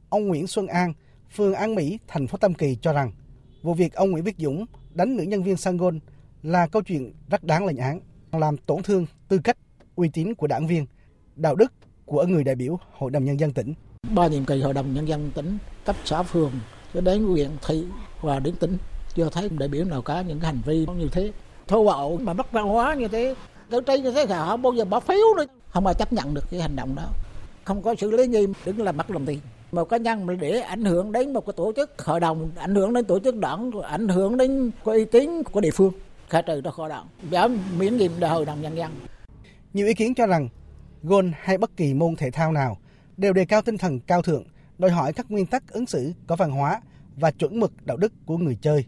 Ông 0.10 0.28
Nguyễn 0.28 0.48
Xuân 0.48 0.68
An, 0.68 0.94
phường 1.36 1.54
An 1.54 1.76
Mỹ, 1.76 2.00
thành 2.08 2.28
phố 2.28 2.38
Tam 2.38 2.54
Kỳ 2.54 2.78
cho 2.82 2.94
rằng 2.94 3.12
vụ 3.66 3.74
việc 3.74 3.94
ông 3.94 4.12
Nguyễn 4.12 4.24
Viết 4.24 4.36
Dũng 4.38 4.66
đánh 4.94 5.18
nữ 5.18 5.24
nhân 5.24 5.44
viên 5.44 5.58
sân 5.58 5.78
gôn 5.78 6.00
là 6.44 6.68
câu 6.68 6.82
chuyện 6.82 7.14
rất 7.30 7.44
đáng 7.44 7.66
lên 7.66 7.78
án, 7.78 8.00
làm 8.32 8.58
tổn 8.58 8.84
thương 8.84 9.06
tư 9.28 9.40
cách, 9.44 9.58
uy 9.96 10.10
tín 10.10 10.36
của 10.36 10.48
đảng 10.48 10.68
viên, 10.68 10.86
đạo 11.36 11.56
đức 11.56 11.74
của 12.06 12.26
người 12.26 12.44
đại 12.44 12.56
biểu 12.56 12.80
Hội 12.92 13.12
đồng 13.12 13.26
Nhân 13.26 13.40
dân 13.40 13.52
tỉnh. 13.52 13.74
Ba 14.16 14.28
nhiệm 14.28 14.46
kỳ 14.46 14.62
Hội 14.62 14.74
đồng 14.74 14.94
Nhân 14.94 15.08
dân 15.08 15.32
tỉnh, 15.36 15.58
cấp 15.86 15.96
xã 16.06 16.24
phường, 16.24 16.52
cho 16.94 17.02
đến 17.02 17.24
huyện 17.24 17.50
thị 17.68 17.86
và 18.22 18.40
đến 18.40 18.56
tỉnh. 18.56 18.78
Chưa 19.16 19.30
thấy 19.30 19.50
đại 19.50 19.70
biểu 19.70 19.86
nào 19.86 20.02
có 20.02 20.20
những 20.22 20.40
hành 20.40 20.62
vi 20.66 20.86
như 20.98 21.10
thế. 21.12 21.32
Thô 21.68 21.86
bạo 21.86 22.18
mà 22.22 22.34
mất 22.34 22.52
văn 22.52 22.68
hóa 22.68 22.96
như 22.96 23.08
thế 23.08 23.36
cử 23.72 23.82
tri 23.88 24.02
như 24.02 24.12
thế 24.12 24.26
thì 24.26 24.34
họ 24.34 24.58
bao 24.58 24.74
giờ 24.74 24.86
bỏ 24.86 25.00
phiếu 25.00 25.36
nữa. 25.38 25.46
Không 25.70 25.86
ai 25.86 25.94
chấp 25.94 26.14
nhận 26.14 26.34
được 26.34 26.46
cái 26.52 26.62
hành 26.62 26.76
động 26.76 26.96
đó. 26.96 27.08
Không 27.64 27.82
có 27.82 27.96
xử 27.96 28.12
lý 28.12 28.28
nghiêm 28.28 28.54
đứng 28.66 28.84
là 28.84 28.92
mất 28.92 29.12
lòng 29.12 29.26
tin 29.26 29.40
một 29.76 29.90
cá 29.90 29.98
nhân 29.98 30.26
mà 30.26 30.34
để 30.34 30.60
ảnh 30.60 30.86
hưởng 30.86 31.12
đến 31.12 31.34
một 31.34 31.46
cái 31.46 31.54
tổ 31.58 31.74
chức 31.76 32.02
hội 32.02 32.20
đồng 32.20 32.52
ảnh 32.56 32.76
hưởng 32.76 32.94
đến 32.94 33.06
tổ 33.06 33.20
chức 33.20 33.36
đảng 33.36 33.72
ảnh 33.82 34.08
hưởng 34.08 34.38
đến 34.38 34.72
cái 34.86 34.96
uy 34.96 35.06
tín 35.06 35.44
của 35.44 35.62
địa 35.62 35.72
phương. 35.72 35.94
Khai 36.30 36.44
trừ 36.48 36.62
ra 36.62 36.72
khỏi 36.72 36.90
đảng 36.90 37.06
giảm 37.32 37.60
miễn 37.80 37.98
nhiệm 37.98 38.12
đại 38.20 38.32
hội 38.32 38.46
đồng 38.46 38.62
nhân 38.62 38.78
dân. 38.78 38.92
Nhiều 39.74 39.88
ý 39.88 39.94
kiến 39.94 40.14
cho 40.16 40.28
rằng 40.28 40.50
gôn 41.04 41.32
hay 41.40 41.58
bất 41.58 41.78
kỳ 41.78 41.94
môn 41.94 42.16
thể 42.16 42.32
thao 42.32 42.52
nào 42.52 42.78
đều 43.18 43.34
đề 43.34 43.46
cao 43.46 43.62
tinh 43.62 43.78
thần 43.78 44.00
cao 44.00 44.22
thượng 44.22 44.44
đòi 44.78 44.92
hỏi 44.92 45.14
các 45.14 45.32
nguyên 45.32 45.46
tắc 45.46 45.74
ứng 45.74 45.86
xử 45.86 46.12
có 46.28 46.36
văn 46.36 46.52
hóa 46.52 46.82
và 47.16 47.32
chuẩn 47.32 47.60
mực 47.60 47.86
đạo 47.86 47.98
đức 47.98 48.14
của 48.26 48.38
người 48.38 48.58
chơi. 48.62 48.86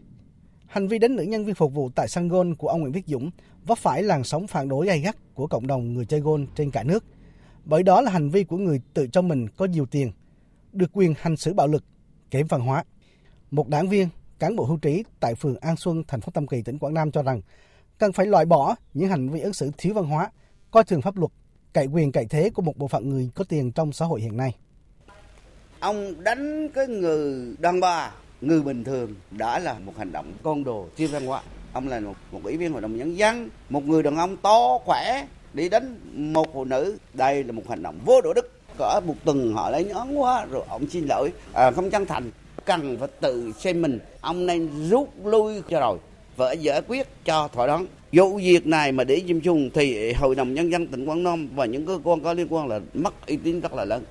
Hành 0.66 0.88
vi 0.88 0.98
đánh 0.98 1.16
nữ 1.16 1.22
nhân 1.22 1.44
viên 1.44 1.54
phục 1.54 1.74
vụ 1.74 1.90
tại 1.94 2.08
sân 2.08 2.28
gôn 2.28 2.54
của 2.54 2.68
ông 2.68 2.80
Nguyễn 2.80 2.92
Viết 2.92 3.06
Dũng 3.06 3.30
vấp 3.66 3.78
phải 3.78 4.02
làn 4.02 4.24
sóng 4.24 4.46
phản 4.46 4.68
đối 4.68 4.86
gay 4.86 5.00
gắt 5.00 5.16
của 5.34 5.46
cộng 5.46 5.66
đồng 5.66 5.94
người 5.94 6.04
chơi 6.04 6.20
gôn 6.20 6.46
trên 6.54 6.70
cả 6.70 6.82
nước. 6.82 7.04
Bởi 7.64 7.82
đó 7.82 8.00
là 8.00 8.10
hành 8.10 8.30
vi 8.30 8.44
của 8.44 8.56
người 8.56 8.80
tự 8.94 9.06
cho 9.12 9.22
mình 9.22 9.48
có 9.56 9.64
nhiều 9.64 9.86
tiền, 9.86 10.12
được 10.78 10.90
quyền 10.92 11.14
hành 11.18 11.36
xử 11.36 11.52
bạo 11.52 11.66
lực, 11.66 11.84
kém 12.30 12.46
văn 12.46 12.60
hóa. 12.60 12.84
Một 13.50 13.68
đảng 13.68 13.88
viên, 13.88 14.08
cán 14.38 14.56
bộ 14.56 14.64
hưu 14.64 14.76
trí 14.76 15.04
tại 15.20 15.34
phường 15.34 15.56
An 15.60 15.76
Xuân, 15.76 16.02
thành 16.08 16.20
phố 16.20 16.30
Tam 16.34 16.46
Kỳ, 16.46 16.62
tỉnh 16.62 16.78
Quảng 16.78 16.94
Nam 16.94 17.10
cho 17.10 17.22
rằng 17.22 17.40
cần 17.98 18.12
phải 18.12 18.26
loại 18.26 18.44
bỏ 18.44 18.74
những 18.94 19.08
hành 19.08 19.28
vi 19.28 19.40
ứng 19.40 19.52
xử 19.52 19.70
thiếu 19.78 19.94
văn 19.94 20.04
hóa, 20.04 20.30
coi 20.70 20.84
thường 20.84 21.02
pháp 21.02 21.16
luật, 21.16 21.32
cậy 21.72 21.86
quyền 21.86 22.12
cậy 22.12 22.26
thế 22.30 22.50
của 22.50 22.62
một 22.62 22.76
bộ 22.76 22.88
phận 22.88 23.10
người 23.10 23.30
có 23.34 23.44
tiền 23.44 23.72
trong 23.72 23.92
xã 23.92 24.04
hội 24.04 24.20
hiện 24.20 24.36
nay. 24.36 24.56
Ông 25.80 26.24
đánh 26.24 26.68
cái 26.74 26.86
người 26.86 27.54
đàn 27.58 27.80
bà 27.80 28.12
người 28.40 28.62
bình 28.62 28.84
thường 28.84 29.14
đã 29.30 29.58
là 29.58 29.78
một 29.78 29.92
hành 29.98 30.12
động 30.12 30.32
con 30.42 30.64
đồ 30.64 30.88
thiếu 30.96 31.08
văn 31.12 31.26
hóa 31.26 31.42
ông 31.72 31.88
là 31.88 32.00
một, 32.00 32.14
một 32.32 32.40
ủy 32.44 32.56
viên 32.56 32.72
hội 32.72 32.82
đồng 32.82 32.96
nhân 32.96 33.18
dân 33.18 33.50
một 33.68 33.84
người 33.84 34.02
đàn 34.02 34.16
ông 34.16 34.36
to 34.36 34.78
khỏe 34.84 35.26
đi 35.54 35.68
đánh 35.68 35.96
một 36.32 36.46
phụ 36.52 36.64
nữ 36.64 36.98
đây 37.14 37.44
là 37.44 37.52
một 37.52 37.62
hành 37.68 37.82
động 37.82 37.98
vô 38.04 38.20
đạo 38.20 38.32
đức 38.32 38.57
cỡ 38.78 39.00
một 39.06 39.14
tuần 39.24 39.52
họ 39.52 39.70
lấy 39.70 39.84
nhón 39.84 40.14
quá 40.14 40.46
rồi 40.50 40.64
ông 40.68 40.88
xin 40.90 41.06
lỗi. 41.06 41.32
À, 41.52 41.70
không 41.70 41.90
chân 41.90 42.06
thành 42.06 42.30
cần 42.64 42.96
phải 42.98 43.08
tự 43.20 43.52
xem 43.58 43.82
mình. 43.82 43.98
Ông 44.20 44.46
nên 44.46 44.88
rút 44.88 45.08
lui 45.24 45.62
cho 45.68 45.80
rồi 45.80 45.98
vợ 46.36 46.52
giải 46.52 46.82
quyết 46.88 47.08
cho 47.24 47.48
thỏa 47.48 47.66
đáng. 47.66 47.86
Vụ 48.12 48.36
việc 48.36 48.66
này 48.66 48.92
mà 48.92 49.04
để 49.04 49.20
chim 49.26 49.40
chung 49.40 49.70
thì 49.74 50.12
hội 50.12 50.34
đồng 50.34 50.54
nhân 50.54 50.72
dân 50.72 50.86
tỉnh 50.86 51.06
quảng 51.06 51.22
nam 51.22 51.48
và 51.54 51.64
những 51.64 51.86
cơ 51.86 51.98
quan 52.04 52.20
có 52.20 52.32
liên 52.32 52.46
quan 52.50 52.68
là 52.68 52.80
mất 52.94 53.26
uy 53.26 53.36
tín 53.36 53.60
rất 53.60 53.72
là 53.72 53.84
lớn. 53.84 54.04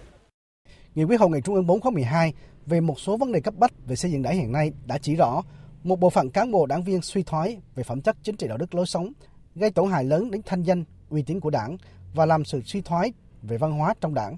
Nghị 0.95 1.03
quyết 1.03 1.19
hội 1.19 1.30
nghị 1.30 1.39
Trung 1.43 1.56
ương 1.56 1.67
4 1.67 1.80
khóa 1.80 1.91
12 1.91 2.34
về 2.65 2.82
một 2.82 2.99
số 2.99 3.17
vấn 3.17 3.32
đề 3.32 3.39
cấp 3.39 3.53
bách 3.58 3.71
về 3.88 3.95
xây 3.95 4.12
dựng 4.12 4.21
đảng 4.21 4.36
hiện 4.36 4.51
nay 4.51 4.71
đã 4.86 4.97
chỉ 4.97 5.15
rõ 5.15 5.43
một 5.84 5.99
bộ 5.99 6.10
phận 6.10 6.30
cán 6.30 6.51
bộ 6.51 6.65
đảng 6.65 6.84
viên 6.84 7.01
suy 7.01 7.23
thoái 7.23 7.58
về 7.75 7.84
phẩm 7.84 8.01
chất 8.01 8.17
chính 8.23 8.38
trị 8.38 8.47
đạo 8.47 8.58
đức 8.58 8.75
lối 8.75 8.86
sống, 8.86 9.12
gây 9.56 9.71
tổn 9.71 9.91
hại 9.91 10.03
lớn 10.03 10.32
đến 10.32 10.41
thanh 10.45 10.63
danh, 10.63 10.84
uy 11.10 11.21
tín 11.21 11.39
của 11.39 11.49
đảng 11.49 11.77
và 12.13 12.25
làm 12.25 12.45
sự 12.45 12.62
suy 12.65 12.82
thoái 12.82 13.13
về 13.41 13.58
văn 13.58 13.71
hóa 13.71 13.93
trong 14.01 14.13
đảng 14.13 14.38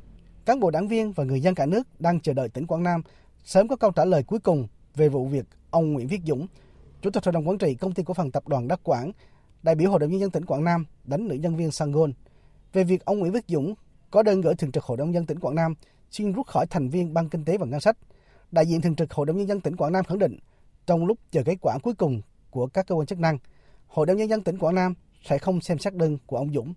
cán 0.49 0.59
bộ 0.59 0.71
đảng 0.71 0.88
viên 0.88 1.12
và 1.12 1.23
người 1.23 1.41
dân 1.41 1.55
cả 1.55 1.65
nước 1.65 1.88
đang 1.99 2.19
chờ 2.19 2.33
đợi 2.33 2.49
tỉnh 2.49 2.67
Quảng 2.67 2.83
Nam 2.83 3.01
sớm 3.43 3.67
có 3.67 3.75
câu 3.75 3.91
trả 3.91 4.05
lời 4.05 4.23
cuối 4.23 4.39
cùng 4.39 4.67
về 4.95 5.09
vụ 5.09 5.27
việc 5.27 5.45
ông 5.69 5.93
Nguyễn 5.93 6.07
Viết 6.07 6.21
Dũng, 6.25 6.47
Chủ 7.01 7.09
tịch 7.09 7.25
Hội 7.25 7.33
đồng 7.33 7.47
Quản 7.47 7.57
trị 7.57 7.75
Công 7.75 7.93
ty 7.93 8.03
Cổ 8.03 8.13
phần 8.13 8.31
Tập 8.31 8.47
đoàn 8.47 8.67
Đắc 8.67 8.79
Quảng, 8.83 9.12
đại 9.63 9.75
biểu 9.75 9.89
Hội 9.89 9.99
đồng 9.99 10.09
Nhân 10.09 10.19
dân 10.19 10.31
tỉnh 10.31 10.45
Quảng 10.45 10.63
Nam 10.63 10.85
đánh 11.03 11.27
nữ 11.27 11.35
nhân 11.35 11.55
viên 11.55 11.71
Sangôn 11.71 12.13
về 12.73 12.83
việc 12.83 13.05
ông 13.05 13.19
Nguyễn 13.19 13.31
Viết 13.31 13.45
Dũng 13.47 13.73
có 14.12 14.23
đơn 14.23 14.41
gửi 14.41 14.55
Thường 14.55 14.71
trực 14.71 14.83
Hội 14.83 14.97
đồng 14.97 15.07
Nhân 15.07 15.13
dân 15.13 15.25
tỉnh 15.25 15.39
Quảng 15.39 15.55
Nam 15.55 15.73
xin 16.12 16.33
rút 16.33 16.47
khỏi 16.47 16.65
thành 16.69 16.89
viên 16.89 17.13
Ban 17.13 17.29
Kinh 17.29 17.45
tế 17.45 17.57
và 17.57 17.65
Ngân 17.65 17.79
sách. 17.79 17.97
Đại 18.51 18.65
diện 18.65 18.81
Thường 18.81 18.95
trực 18.95 19.13
Hội 19.13 19.25
đồng 19.25 19.38
Nhân 19.38 19.47
dân 19.47 19.62
tỉnh 19.62 19.75
Quảng 19.75 19.91
Nam 19.91 20.05
khẳng 20.05 20.19
định 20.19 20.39
trong 20.88 21.05
lúc 21.05 21.19
chờ 21.31 21.43
kết 21.45 21.55
quả 21.62 21.77
cuối 21.83 21.93
cùng 21.93 22.21
của 22.49 22.67
các 22.67 22.88
cơ 22.88 22.95
quan 22.95 23.05
chức 23.05 23.19
năng, 23.19 23.38
Hội 23.88 24.05
đồng 24.05 24.17
Nhân 24.17 24.29
dân 24.29 24.43
tỉnh 24.43 24.57
Quảng 24.57 24.75
Nam 24.75 24.93
sẽ 25.23 25.38
không 25.38 25.62
xem 25.62 25.79
xét 25.79 25.95
đơn 25.95 26.17
của 26.25 26.38
ông 26.38 26.53
Dũng. 26.53 26.73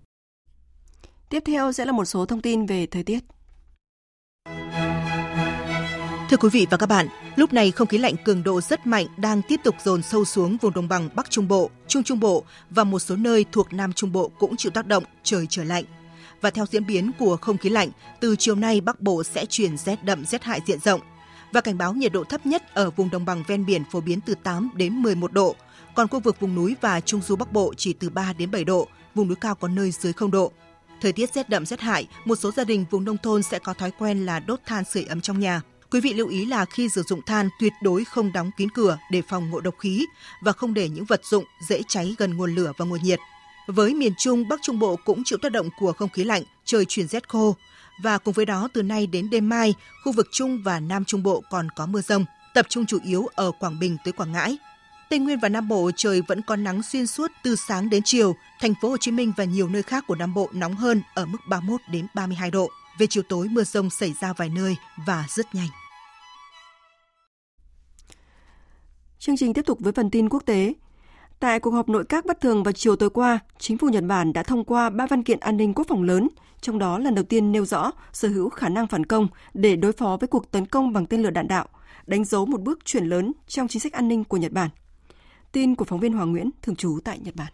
Tiếp 1.28 1.42
theo 1.46 1.72
sẽ 1.72 1.84
là 1.84 1.92
một 1.92 2.04
số 2.04 2.26
thông 2.26 2.42
tin 2.42 2.66
về 2.66 2.86
thời 2.86 3.02
tiết. 3.02 3.24
Thưa 6.32 6.38
quý 6.38 6.48
vị 6.52 6.66
và 6.70 6.76
các 6.76 6.88
bạn, 6.88 7.08
lúc 7.36 7.52
này 7.52 7.70
không 7.70 7.88
khí 7.88 7.98
lạnh 7.98 8.14
cường 8.24 8.42
độ 8.42 8.60
rất 8.60 8.86
mạnh 8.86 9.06
đang 9.16 9.42
tiếp 9.42 9.60
tục 9.64 9.74
dồn 9.84 10.02
sâu 10.02 10.24
xuống 10.24 10.56
vùng 10.56 10.74
đồng 10.74 10.88
bằng 10.88 11.08
Bắc 11.14 11.30
Trung 11.30 11.48
Bộ, 11.48 11.70
Trung 11.88 12.02
Trung 12.02 12.20
Bộ 12.20 12.44
và 12.70 12.84
một 12.84 12.98
số 12.98 13.16
nơi 13.16 13.44
thuộc 13.52 13.72
Nam 13.72 13.92
Trung 13.92 14.12
Bộ 14.12 14.30
cũng 14.38 14.56
chịu 14.56 14.72
tác 14.72 14.86
động 14.86 15.04
trời 15.22 15.46
trở 15.50 15.64
lạnh. 15.64 15.84
Và 16.40 16.50
theo 16.50 16.66
diễn 16.66 16.86
biến 16.86 17.10
của 17.18 17.36
không 17.36 17.58
khí 17.58 17.68
lạnh, 17.68 17.90
từ 18.20 18.36
chiều 18.36 18.54
nay 18.54 18.80
Bắc 18.80 19.00
Bộ 19.00 19.24
sẽ 19.24 19.46
chuyển 19.46 19.76
rét 19.76 20.04
đậm 20.04 20.24
rét 20.24 20.42
hại 20.42 20.60
diện 20.66 20.78
rộng. 20.80 21.00
Và 21.52 21.60
cảnh 21.60 21.78
báo 21.78 21.94
nhiệt 21.94 22.12
độ 22.12 22.24
thấp 22.24 22.46
nhất 22.46 22.74
ở 22.74 22.90
vùng 22.90 23.10
đồng 23.10 23.24
bằng 23.24 23.44
ven 23.46 23.66
biển 23.66 23.82
phổ 23.90 24.00
biến 24.00 24.20
từ 24.20 24.34
8 24.42 24.70
đến 24.74 25.02
11 25.02 25.32
độ, 25.32 25.54
còn 25.94 26.08
khu 26.08 26.20
vực 26.20 26.40
vùng 26.40 26.54
núi 26.54 26.76
và 26.80 27.00
trung 27.00 27.20
du 27.22 27.36
Bắc 27.36 27.52
Bộ 27.52 27.74
chỉ 27.76 27.92
từ 27.92 28.10
3 28.10 28.32
đến 28.32 28.50
7 28.50 28.64
độ, 28.64 28.88
vùng 29.14 29.28
núi 29.28 29.36
cao 29.36 29.54
có 29.54 29.68
nơi 29.68 29.90
dưới 29.90 30.12
0 30.12 30.30
độ. 30.30 30.52
Thời 31.00 31.12
tiết 31.12 31.34
rét 31.34 31.48
đậm 31.48 31.66
rét 31.66 31.80
hại, 31.80 32.06
một 32.24 32.36
số 32.36 32.50
gia 32.50 32.64
đình 32.64 32.84
vùng 32.90 33.04
nông 33.04 33.18
thôn 33.22 33.42
sẽ 33.42 33.58
có 33.58 33.74
thói 33.74 33.90
quen 33.90 34.26
là 34.26 34.40
đốt 34.40 34.60
than 34.66 34.84
sưởi 34.84 35.04
ấm 35.04 35.20
trong 35.20 35.40
nhà. 35.40 35.62
Quý 35.92 36.00
vị 36.00 36.12
lưu 36.14 36.28
ý 36.28 36.46
là 36.46 36.64
khi 36.64 36.88
sử 36.88 37.02
dụng 37.02 37.22
than 37.22 37.48
tuyệt 37.58 37.72
đối 37.82 38.04
không 38.04 38.32
đóng 38.32 38.50
kín 38.56 38.70
cửa 38.70 38.98
để 39.10 39.22
phòng 39.22 39.50
ngộ 39.50 39.60
độc 39.60 39.74
khí 39.78 40.06
và 40.40 40.52
không 40.52 40.74
để 40.74 40.88
những 40.88 41.04
vật 41.04 41.24
dụng 41.24 41.44
dễ 41.68 41.82
cháy 41.88 42.14
gần 42.18 42.36
nguồn 42.36 42.54
lửa 42.54 42.72
và 42.76 42.84
nguồn 42.84 43.02
nhiệt. 43.02 43.18
Với 43.66 43.94
miền 43.94 44.12
Trung, 44.18 44.48
Bắc 44.48 44.60
Trung 44.62 44.78
Bộ 44.78 44.96
cũng 45.04 45.24
chịu 45.24 45.38
tác 45.42 45.52
động 45.52 45.68
của 45.78 45.92
không 45.92 46.08
khí 46.08 46.24
lạnh, 46.24 46.42
trời 46.64 46.84
chuyển 46.84 47.08
rét 47.08 47.28
khô. 47.28 47.56
Và 48.02 48.18
cùng 48.18 48.34
với 48.34 48.46
đó, 48.46 48.68
từ 48.72 48.82
nay 48.82 49.06
đến 49.06 49.30
đêm 49.30 49.48
mai, 49.48 49.74
khu 50.04 50.12
vực 50.12 50.28
Trung 50.32 50.62
và 50.62 50.80
Nam 50.80 51.04
Trung 51.04 51.22
Bộ 51.22 51.42
còn 51.50 51.68
có 51.76 51.86
mưa 51.86 52.00
rông, 52.00 52.24
tập 52.54 52.66
trung 52.68 52.86
chủ 52.86 52.98
yếu 53.04 53.26
ở 53.34 53.50
Quảng 53.60 53.78
Bình 53.78 53.96
tới 54.04 54.12
Quảng 54.12 54.32
Ngãi. 54.32 54.58
Tây 55.10 55.18
Nguyên 55.18 55.38
và 55.40 55.48
Nam 55.48 55.68
Bộ 55.68 55.90
trời 55.96 56.22
vẫn 56.28 56.42
có 56.42 56.56
nắng 56.56 56.82
xuyên 56.82 57.06
suốt 57.06 57.30
từ 57.42 57.56
sáng 57.56 57.90
đến 57.90 58.02
chiều. 58.04 58.36
Thành 58.60 58.74
phố 58.82 58.88
Hồ 58.88 58.96
Chí 58.96 59.10
Minh 59.10 59.32
và 59.36 59.44
nhiều 59.44 59.68
nơi 59.68 59.82
khác 59.82 60.04
của 60.06 60.14
Nam 60.14 60.34
Bộ 60.34 60.48
nóng 60.52 60.74
hơn 60.74 61.02
ở 61.14 61.26
mức 61.26 61.38
31 61.48 61.80
đến 61.90 62.06
32 62.14 62.50
độ. 62.50 62.68
Về 62.98 63.06
chiều 63.06 63.22
tối 63.28 63.48
mưa 63.48 63.64
rông 63.64 63.90
xảy 63.90 64.14
ra 64.20 64.32
vài 64.32 64.48
nơi 64.48 64.76
và 65.06 65.24
rất 65.28 65.54
nhanh. 65.54 65.68
Chương 69.24 69.36
trình 69.36 69.54
tiếp 69.54 69.66
tục 69.66 69.78
với 69.80 69.92
phần 69.92 70.10
tin 70.10 70.28
quốc 70.28 70.42
tế. 70.46 70.74
Tại 71.40 71.60
cuộc 71.60 71.70
họp 71.70 71.88
nội 71.88 72.04
các 72.08 72.26
bất 72.26 72.40
thường 72.40 72.62
vào 72.62 72.72
chiều 72.72 72.96
tối 72.96 73.10
qua, 73.10 73.38
chính 73.58 73.78
phủ 73.78 73.88
Nhật 73.88 74.04
Bản 74.04 74.32
đã 74.32 74.42
thông 74.42 74.64
qua 74.64 74.90
ba 74.90 75.06
văn 75.06 75.22
kiện 75.22 75.40
an 75.40 75.56
ninh 75.56 75.74
quốc 75.74 75.86
phòng 75.88 76.02
lớn, 76.02 76.28
trong 76.60 76.78
đó 76.78 76.98
lần 76.98 77.14
đầu 77.14 77.24
tiên 77.24 77.52
nêu 77.52 77.64
rõ 77.64 77.90
sở 78.12 78.28
hữu 78.28 78.48
khả 78.48 78.68
năng 78.68 78.86
phản 78.86 79.06
công 79.06 79.28
để 79.54 79.76
đối 79.76 79.92
phó 79.92 80.16
với 80.20 80.28
cuộc 80.28 80.50
tấn 80.50 80.66
công 80.66 80.92
bằng 80.92 81.06
tên 81.06 81.22
lửa 81.22 81.30
đạn 81.30 81.48
đạo, 81.48 81.68
đánh 82.06 82.24
dấu 82.24 82.46
một 82.46 82.60
bước 82.60 82.78
chuyển 82.84 83.04
lớn 83.04 83.32
trong 83.46 83.68
chính 83.68 83.80
sách 83.80 83.92
an 83.92 84.08
ninh 84.08 84.24
của 84.24 84.36
Nhật 84.36 84.52
Bản. 84.52 84.70
Tin 85.52 85.74
của 85.74 85.84
phóng 85.84 86.00
viên 86.00 86.12
Hoàng 86.12 86.32
Nguyễn, 86.32 86.50
thường 86.62 86.76
trú 86.76 86.98
tại 87.04 87.18
Nhật 87.18 87.34
Bản. 87.36 87.52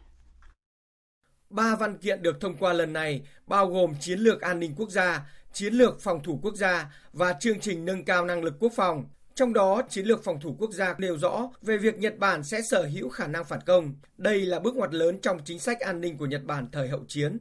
Ba 1.51 1.77
văn 1.77 1.99
kiện 1.99 2.23
được 2.23 2.41
thông 2.41 2.57
qua 2.57 2.73
lần 2.73 2.93
này 2.93 3.23
bao 3.47 3.67
gồm 3.67 3.95
chiến 4.01 4.19
lược 4.19 4.41
an 4.41 4.61
ninh 4.61 4.75
quốc 4.77 4.91
gia, 4.91 5.27
chiến 5.53 5.75
lược 5.75 6.01
phòng 6.01 6.23
thủ 6.23 6.41
quốc 6.43 6.55
gia 6.55 6.93
và 7.13 7.33
chương 7.41 7.61
trình 7.61 7.85
nâng 7.85 8.05
cao 8.05 8.25
năng 8.25 8.43
lực 8.43 8.55
quốc 8.61 8.73
phòng. 8.77 9.05
Trong 9.39 9.53
đó, 9.53 9.83
chiến 9.89 10.07
lược 10.07 10.25
phòng 10.25 10.41
thủ 10.41 10.57
quốc 10.59 10.73
gia 10.73 10.95
nêu 10.99 11.19
rõ 11.19 11.51
về 11.63 11.79
việc 11.79 11.99
Nhật 11.99 12.19
Bản 12.19 12.45
sẽ 12.45 12.63
sở 12.63 12.83
hữu 12.83 13.09
khả 13.09 13.27
năng 13.27 13.45
phản 13.45 13.61
công. 13.67 13.95
Đây 14.17 14.41
là 14.41 14.59
bước 14.59 14.77
ngoặt 14.77 14.95
lớn 14.95 15.19
trong 15.23 15.39
chính 15.45 15.59
sách 15.59 15.81
an 15.81 16.01
ninh 16.01 16.17
của 16.17 16.27
Nhật 16.27 16.45
Bản 16.45 16.69
thời 16.73 16.89
hậu 16.89 17.01
chiến. 17.09 17.39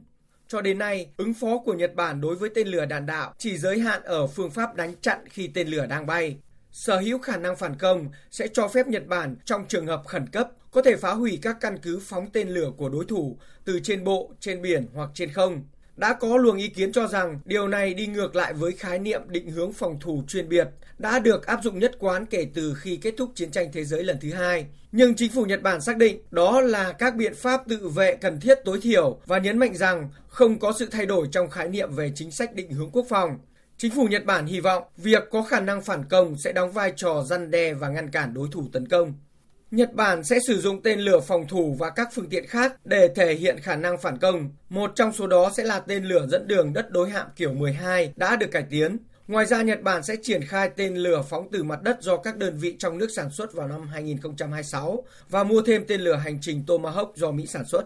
Cho 0.48 0.60
đến 0.60 0.78
nay, 0.78 1.10
ứng 1.16 1.34
phó 1.34 1.58
của 1.58 1.74
Nhật 1.74 1.94
Bản 1.94 2.20
đối 2.20 2.36
với 2.36 2.50
tên 2.54 2.68
lửa 2.68 2.86
đạn 2.86 3.06
đạo 3.06 3.34
chỉ 3.38 3.58
giới 3.58 3.78
hạn 3.78 4.02
ở 4.02 4.26
phương 4.26 4.50
pháp 4.50 4.74
đánh 4.74 4.94
chặn 5.00 5.18
khi 5.30 5.50
tên 5.54 5.68
lửa 5.68 5.86
đang 5.86 6.06
bay. 6.06 6.36
Sở 6.72 6.98
hữu 6.98 7.18
khả 7.18 7.36
năng 7.36 7.56
phản 7.56 7.76
công 7.76 8.08
sẽ 8.30 8.48
cho 8.52 8.68
phép 8.68 8.86
Nhật 8.86 9.06
Bản 9.06 9.36
trong 9.44 9.64
trường 9.68 9.86
hợp 9.86 10.02
khẩn 10.06 10.26
cấp 10.26 10.48
có 10.70 10.82
thể 10.82 10.96
phá 10.96 11.12
hủy 11.12 11.38
các 11.42 11.56
căn 11.60 11.78
cứ 11.78 12.00
phóng 12.02 12.30
tên 12.32 12.48
lửa 12.48 12.70
của 12.76 12.88
đối 12.88 13.04
thủ 13.04 13.38
từ 13.64 13.80
trên 13.80 14.04
bộ, 14.04 14.30
trên 14.40 14.62
biển 14.62 14.86
hoặc 14.94 15.10
trên 15.14 15.32
không. 15.32 15.62
Đã 15.98 16.12
có 16.12 16.36
luồng 16.36 16.56
ý 16.56 16.68
kiến 16.68 16.92
cho 16.92 17.06
rằng 17.06 17.40
điều 17.44 17.68
này 17.68 17.94
đi 17.94 18.06
ngược 18.06 18.36
lại 18.36 18.52
với 18.52 18.72
khái 18.72 18.98
niệm 18.98 19.22
định 19.28 19.50
hướng 19.50 19.72
phòng 19.72 19.98
thủ 20.00 20.22
chuyên 20.28 20.48
biệt, 20.48 20.68
đã 20.98 21.18
được 21.18 21.46
áp 21.46 21.60
dụng 21.62 21.78
nhất 21.78 21.96
quán 21.98 22.26
kể 22.26 22.46
từ 22.54 22.74
khi 22.74 22.96
kết 22.96 23.14
thúc 23.16 23.30
chiến 23.34 23.50
tranh 23.50 23.70
thế 23.72 23.84
giới 23.84 24.04
lần 24.04 24.16
thứ 24.20 24.32
hai. 24.32 24.66
Nhưng 24.92 25.14
chính 25.14 25.32
phủ 25.32 25.44
Nhật 25.44 25.62
Bản 25.62 25.80
xác 25.80 25.96
định 25.96 26.20
đó 26.30 26.60
là 26.60 26.92
các 26.92 27.16
biện 27.16 27.34
pháp 27.34 27.62
tự 27.68 27.88
vệ 27.88 28.16
cần 28.16 28.40
thiết 28.40 28.58
tối 28.64 28.80
thiểu 28.82 29.20
và 29.26 29.38
nhấn 29.38 29.58
mạnh 29.58 29.76
rằng 29.76 30.08
không 30.28 30.58
có 30.58 30.72
sự 30.78 30.88
thay 30.90 31.06
đổi 31.06 31.28
trong 31.32 31.50
khái 31.50 31.68
niệm 31.68 31.94
về 31.94 32.12
chính 32.14 32.30
sách 32.30 32.54
định 32.54 32.70
hướng 32.70 32.90
quốc 32.90 33.06
phòng. 33.08 33.38
Chính 33.76 33.94
phủ 33.94 34.06
Nhật 34.06 34.24
Bản 34.24 34.46
hy 34.46 34.60
vọng 34.60 34.82
việc 34.96 35.22
có 35.30 35.42
khả 35.42 35.60
năng 35.60 35.82
phản 35.82 36.04
công 36.04 36.38
sẽ 36.38 36.52
đóng 36.52 36.72
vai 36.72 36.92
trò 36.96 37.22
răn 37.22 37.50
đe 37.50 37.74
và 37.74 37.88
ngăn 37.88 38.10
cản 38.10 38.34
đối 38.34 38.48
thủ 38.52 38.68
tấn 38.72 38.88
công. 38.88 39.14
Nhật 39.70 39.94
Bản 39.94 40.24
sẽ 40.24 40.38
sử 40.46 40.60
dụng 40.60 40.82
tên 40.82 41.00
lửa 41.00 41.20
phòng 41.20 41.46
thủ 41.48 41.76
và 41.78 41.90
các 41.90 42.08
phương 42.14 42.28
tiện 42.28 42.46
khác 42.46 42.74
để 42.84 43.08
thể 43.16 43.34
hiện 43.34 43.58
khả 43.60 43.76
năng 43.76 43.98
phản 43.98 44.18
công. 44.18 44.50
Một 44.68 44.92
trong 44.94 45.12
số 45.12 45.26
đó 45.26 45.50
sẽ 45.56 45.64
là 45.64 45.80
tên 45.80 46.04
lửa 46.04 46.26
dẫn 46.30 46.48
đường 46.48 46.72
đất 46.72 46.90
đối 46.90 47.10
hạm 47.10 47.26
kiểu 47.36 47.52
12 47.52 48.12
đã 48.16 48.36
được 48.36 48.50
cải 48.52 48.64
tiến. 48.70 48.98
Ngoài 49.28 49.46
ra, 49.46 49.62
Nhật 49.62 49.82
Bản 49.82 50.02
sẽ 50.02 50.16
triển 50.22 50.42
khai 50.42 50.70
tên 50.76 50.96
lửa 50.96 51.22
phóng 51.28 51.48
từ 51.52 51.64
mặt 51.64 51.82
đất 51.82 52.02
do 52.02 52.16
các 52.16 52.36
đơn 52.36 52.58
vị 52.58 52.76
trong 52.78 52.98
nước 52.98 53.08
sản 53.16 53.30
xuất 53.30 53.54
vào 53.54 53.68
năm 53.68 53.88
2026 53.88 55.04
và 55.28 55.44
mua 55.44 55.62
thêm 55.62 55.84
tên 55.88 56.00
lửa 56.00 56.16
hành 56.16 56.38
trình 56.40 56.64
Tomahawk 56.66 57.12
do 57.14 57.30
Mỹ 57.30 57.46
sản 57.46 57.64
xuất. 57.64 57.82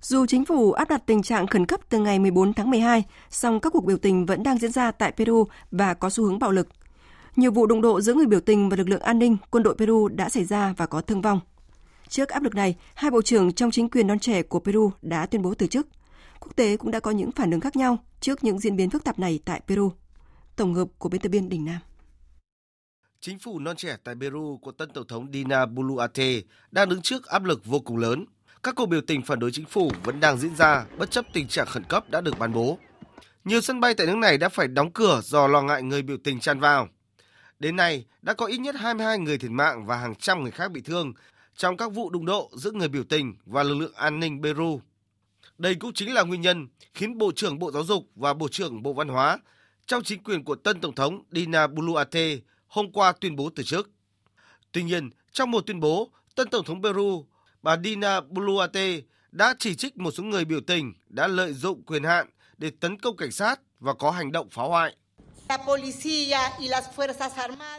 Dù 0.00 0.26
chính 0.26 0.44
phủ 0.44 0.72
áp 0.72 0.88
đặt 0.88 1.02
tình 1.06 1.22
trạng 1.22 1.46
khẩn 1.46 1.66
cấp 1.66 1.80
từ 1.88 1.98
ngày 1.98 2.18
14 2.18 2.52
tháng 2.52 2.70
12, 2.70 3.04
song 3.30 3.60
các 3.60 3.72
cuộc 3.72 3.84
biểu 3.84 3.96
tình 3.96 4.26
vẫn 4.26 4.42
đang 4.42 4.58
diễn 4.58 4.72
ra 4.72 4.90
tại 4.90 5.12
Peru 5.12 5.44
và 5.70 5.94
có 5.94 6.10
xu 6.10 6.24
hướng 6.24 6.38
bạo 6.38 6.52
lực. 6.52 6.68
Nhiều 7.36 7.50
vụ 7.50 7.66
đụng 7.66 7.80
độ 7.80 8.00
giữa 8.00 8.14
người 8.14 8.26
biểu 8.26 8.40
tình 8.40 8.68
và 8.68 8.76
lực 8.76 8.88
lượng 8.88 9.00
an 9.00 9.18
ninh, 9.18 9.36
quân 9.50 9.62
đội 9.62 9.74
Peru 9.78 10.08
đã 10.08 10.28
xảy 10.28 10.44
ra 10.44 10.74
và 10.76 10.86
có 10.86 11.00
thương 11.00 11.22
vong. 11.22 11.40
Trước 12.08 12.28
áp 12.28 12.42
lực 12.42 12.54
này, 12.54 12.76
hai 12.94 13.10
bộ 13.10 13.22
trưởng 13.22 13.52
trong 13.52 13.70
chính 13.70 13.90
quyền 13.90 14.06
non 14.06 14.18
trẻ 14.18 14.42
của 14.42 14.60
Peru 14.60 14.92
đã 15.02 15.26
tuyên 15.26 15.42
bố 15.42 15.54
từ 15.54 15.66
chức. 15.66 15.86
Quốc 16.40 16.56
tế 16.56 16.76
cũng 16.76 16.90
đã 16.90 17.00
có 17.00 17.10
những 17.10 17.32
phản 17.32 17.50
ứng 17.50 17.60
khác 17.60 17.76
nhau 17.76 17.98
trước 18.20 18.44
những 18.44 18.58
diễn 18.58 18.76
biến 18.76 18.90
phức 18.90 19.04
tạp 19.04 19.18
này 19.18 19.40
tại 19.44 19.60
Peru. 19.68 19.92
Tổng 20.56 20.74
hợp 20.74 20.88
của 20.98 21.08
biên 21.08 21.20
tập 21.20 21.28
viên 21.28 21.48
Đình 21.48 21.64
Nam. 21.64 21.78
Chính 23.20 23.38
phủ 23.38 23.58
non 23.58 23.76
trẻ 23.76 23.96
tại 24.04 24.14
Peru 24.20 24.58
của 24.62 24.72
tân 24.72 24.90
tổng 24.90 25.06
thống 25.06 25.26
Dina 25.32 25.66
Boluarte 25.66 26.40
đang 26.70 26.88
đứng 26.88 27.02
trước 27.02 27.26
áp 27.26 27.44
lực 27.44 27.64
vô 27.64 27.80
cùng 27.80 27.96
lớn. 27.96 28.24
Các 28.62 28.74
cuộc 28.74 28.86
biểu 28.86 29.00
tình 29.00 29.22
phản 29.22 29.38
đối 29.38 29.52
chính 29.52 29.66
phủ 29.66 29.90
vẫn 30.04 30.20
đang 30.20 30.38
diễn 30.38 30.56
ra 30.56 30.86
bất 30.98 31.10
chấp 31.10 31.24
tình 31.32 31.48
trạng 31.48 31.66
khẩn 31.66 31.84
cấp 31.84 32.10
đã 32.10 32.20
được 32.20 32.38
ban 32.38 32.52
bố. 32.52 32.78
Nhiều 33.44 33.60
sân 33.60 33.80
bay 33.80 33.94
tại 33.94 34.06
nước 34.06 34.16
này 34.16 34.38
đã 34.38 34.48
phải 34.48 34.68
đóng 34.68 34.90
cửa 34.92 35.20
do 35.24 35.46
lo 35.46 35.62
ngại 35.62 35.82
người 35.82 36.02
biểu 36.02 36.16
tình 36.24 36.40
tràn 36.40 36.60
vào. 36.60 36.88
Đến 37.58 37.76
nay, 37.76 38.04
đã 38.22 38.34
có 38.34 38.46
ít 38.46 38.58
nhất 38.58 38.74
22 38.78 39.18
người 39.18 39.38
thiệt 39.38 39.50
mạng 39.50 39.86
và 39.86 39.96
hàng 39.96 40.14
trăm 40.14 40.42
người 40.42 40.50
khác 40.50 40.72
bị 40.72 40.80
thương 40.80 41.12
trong 41.56 41.76
các 41.76 41.92
vụ 41.92 42.10
đụng 42.10 42.26
độ 42.26 42.50
giữa 42.52 42.70
người 42.70 42.88
biểu 42.88 43.04
tình 43.04 43.34
và 43.46 43.62
lực 43.62 43.74
lượng 43.74 43.94
an 43.94 44.20
ninh 44.20 44.42
Peru. 44.42 44.80
Đây 45.58 45.74
cũng 45.74 45.92
chính 45.92 46.14
là 46.14 46.22
nguyên 46.22 46.40
nhân 46.40 46.68
khiến 46.94 47.18
Bộ 47.18 47.32
trưởng 47.36 47.58
Bộ 47.58 47.70
Giáo 47.70 47.84
dục 47.84 48.06
và 48.14 48.34
Bộ 48.34 48.48
trưởng 48.48 48.82
Bộ 48.82 48.92
Văn 48.92 49.08
hóa 49.08 49.38
trong 49.86 50.02
chính 50.02 50.22
quyền 50.22 50.44
của 50.44 50.54
tân 50.54 50.80
Tổng 50.80 50.94
thống 50.94 51.22
Dina 51.32 51.66
Boluarte 51.66 52.36
hôm 52.66 52.92
qua 52.92 53.12
tuyên 53.12 53.36
bố 53.36 53.50
từ 53.54 53.62
chức. 53.62 53.90
Tuy 54.72 54.82
nhiên, 54.82 55.10
trong 55.32 55.50
một 55.50 55.66
tuyên 55.66 55.80
bố, 55.80 56.10
tân 56.34 56.48
Tổng 56.48 56.64
thống 56.64 56.82
Peru, 56.82 57.26
bà 57.62 57.76
Dina 57.84 58.20
Boluarte 58.20 59.00
đã 59.32 59.54
chỉ 59.58 59.74
trích 59.74 59.96
một 59.96 60.10
số 60.10 60.22
người 60.22 60.44
biểu 60.44 60.60
tình 60.60 60.94
đã 61.08 61.26
lợi 61.26 61.52
dụng 61.52 61.82
quyền 61.82 62.04
hạn 62.04 62.26
để 62.58 62.70
tấn 62.80 62.98
công 62.98 63.16
cảnh 63.16 63.32
sát 63.32 63.60
và 63.80 63.94
có 63.94 64.10
hành 64.10 64.32
động 64.32 64.48
phá 64.50 64.62
hoại. 64.62 64.96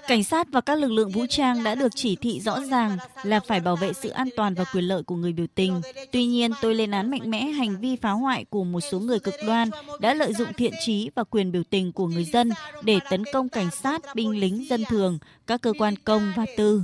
Cảnh 0.08 0.24
sát 0.24 0.48
và 0.52 0.62
các 0.62 0.80
lực 0.80 0.92
lượng 0.92 1.12
vũ 1.12 1.26
trang 1.30 1.64
đã 1.64 1.76
được 1.76 1.92
chỉ 1.96 2.16
thị 2.16 2.42
rõ 2.42 2.60
ràng 2.72 2.98
là 3.24 3.40
phải 3.40 3.60
bảo 3.60 3.76
vệ 3.76 3.94
sự 3.94 4.10
an 4.10 4.30
toàn 4.36 4.54
và 4.54 4.64
quyền 4.74 4.84
lợi 4.84 5.04
của 5.04 5.16
người 5.16 5.34
biểu 5.34 5.46
tình. 5.56 5.82
Tuy 6.12 6.26
nhiên, 6.26 6.52
tôi 6.62 6.76
lên 6.76 6.92
án 6.92 7.12
mạnh 7.12 7.30
mẽ 7.30 7.42
hành 7.42 7.80
vi 7.82 7.96
phá 7.96 8.12
hoại 8.12 8.46
của 8.46 8.64
một 8.64 8.80
số 8.92 9.00
người 9.00 9.20
cực 9.20 9.36
đoan 9.48 9.70
đã 10.00 10.14
lợi 10.14 10.34
dụng 10.34 10.54
thiện 10.54 10.74
trí 10.86 11.10
và 11.16 11.24
quyền 11.24 11.52
biểu 11.52 11.64
tình 11.70 11.92
của 11.92 12.08
người 12.08 12.24
dân 12.24 12.50
để 12.82 13.00
tấn 13.10 13.24
công 13.34 13.50
cảnh 13.50 13.70
sát, 13.72 14.02
binh 14.16 14.40
lính, 14.40 14.66
dân 14.70 14.84
thường, 14.90 15.20
các 15.48 15.62
cơ 15.62 15.74
quan 15.80 15.96
công 16.04 16.34
và 16.36 16.46
tư. 16.58 16.82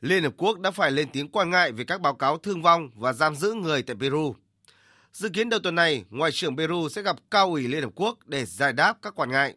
Liên 0.00 0.22
Hợp 0.22 0.32
Quốc 0.36 0.58
đã 0.58 0.70
phải 0.70 0.90
lên 0.90 1.08
tiếng 1.12 1.28
quan 1.28 1.50
ngại 1.50 1.72
về 1.72 1.84
các 1.84 2.00
báo 2.00 2.14
cáo 2.14 2.38
thương 2.38 2.62
vong 2.62 2.90
và 2.94 3.12
giam 3.12 3.36
giữ 3.36 3.52
người 3.52 3.82
tại 3.82 3.96
Peru. 4.00 4.34
Dự 5.16 5.28
kiến 5.28 5.48
đầu 5.48 5.60
tuần 5.60 5.74
này, 5.74 6.04
Ngoại 6.10 6.32
trưởng 6.32 6.56
Peru 6.56 6.88
sẽ 6.88 7.02
gặp 7.02 7.16
cao 7.30 7.50
ủy 7.50 7.68
Liên 7.68 7.82
Hợp 7.82 7.92
Quốc 7.94 8.18
để 8.26 8.44
giải 8.44 8.72
đáp 8.72 8.98
các 9.02 9.14
quan 9.16 9.30
ngại. 9.30 9.54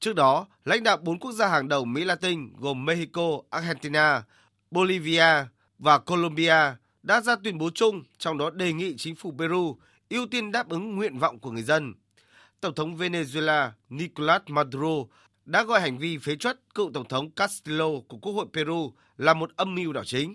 Trước 0.00 0.14
đó, 0.14 0.46
lãnh 0.64 0.82
đạo 0.82 0.96
bốn 0.96 1.18
quốc 1.18 1.32
gia 1.32 1.48
hàng 1.48 1.68
đầu 1.68 1.84
Mỹ 1.84 2.04
Latin 2.04 2.56
gồm 2.56 2.84
Mexico, 2.84 3.40
Argentina, 3.50 4.22
Bolivia 4.70 5.46
và 5.78 5.98
Colombia 5.98 6.74
đã 7.02 7.20
ra 7.20 7.36
tuyên 7.36 7.58
bố 7.58 7.70
chung, 7.74 8.02
trong 8.18 8.38
đó 8.38 8.50
đề 8.50 8.72
nghị 8.72 8.96
chính 8.96 9.14
phủ 9.14 9.34
Peru 9.38 9.78
ưu 10.10 10.26
tiên 10.26 10.52
đáp 10.52 10.68
ứng 10.68 10.96
nguyện 10.96 11.18
vọng 11.18 11.38
của 11.38 11.50
người 11.50 11.62
dân. 11.62 11.94
Tổng 12.60 12.74
thống 12.74 12.96
Venezuela 12.96 13.70
Nicolas 13.88 14.42
Maduro 14.46 15.04
đã 15.44 15.62
gọi 15.62 15.80
hành 15.80 15.98
vi 15.98 16.18
phế 16.18 16.36
truất 16.36 16.60
cựu 16.74 16.90
Tổng 16.94 17.08
thống 17.08 17.30
Castillo 17.30 17.88
của 18.08 18.18
Quốc 18.18 18.32
hội 18.32 18.46
Peru 18.52 18.92
là 19.16 19.34
một 19.34 19.50
âm 19.56 19.74
mưu 19.74 19.92
đảo 19.92 20.04
chính. 20.04 20.34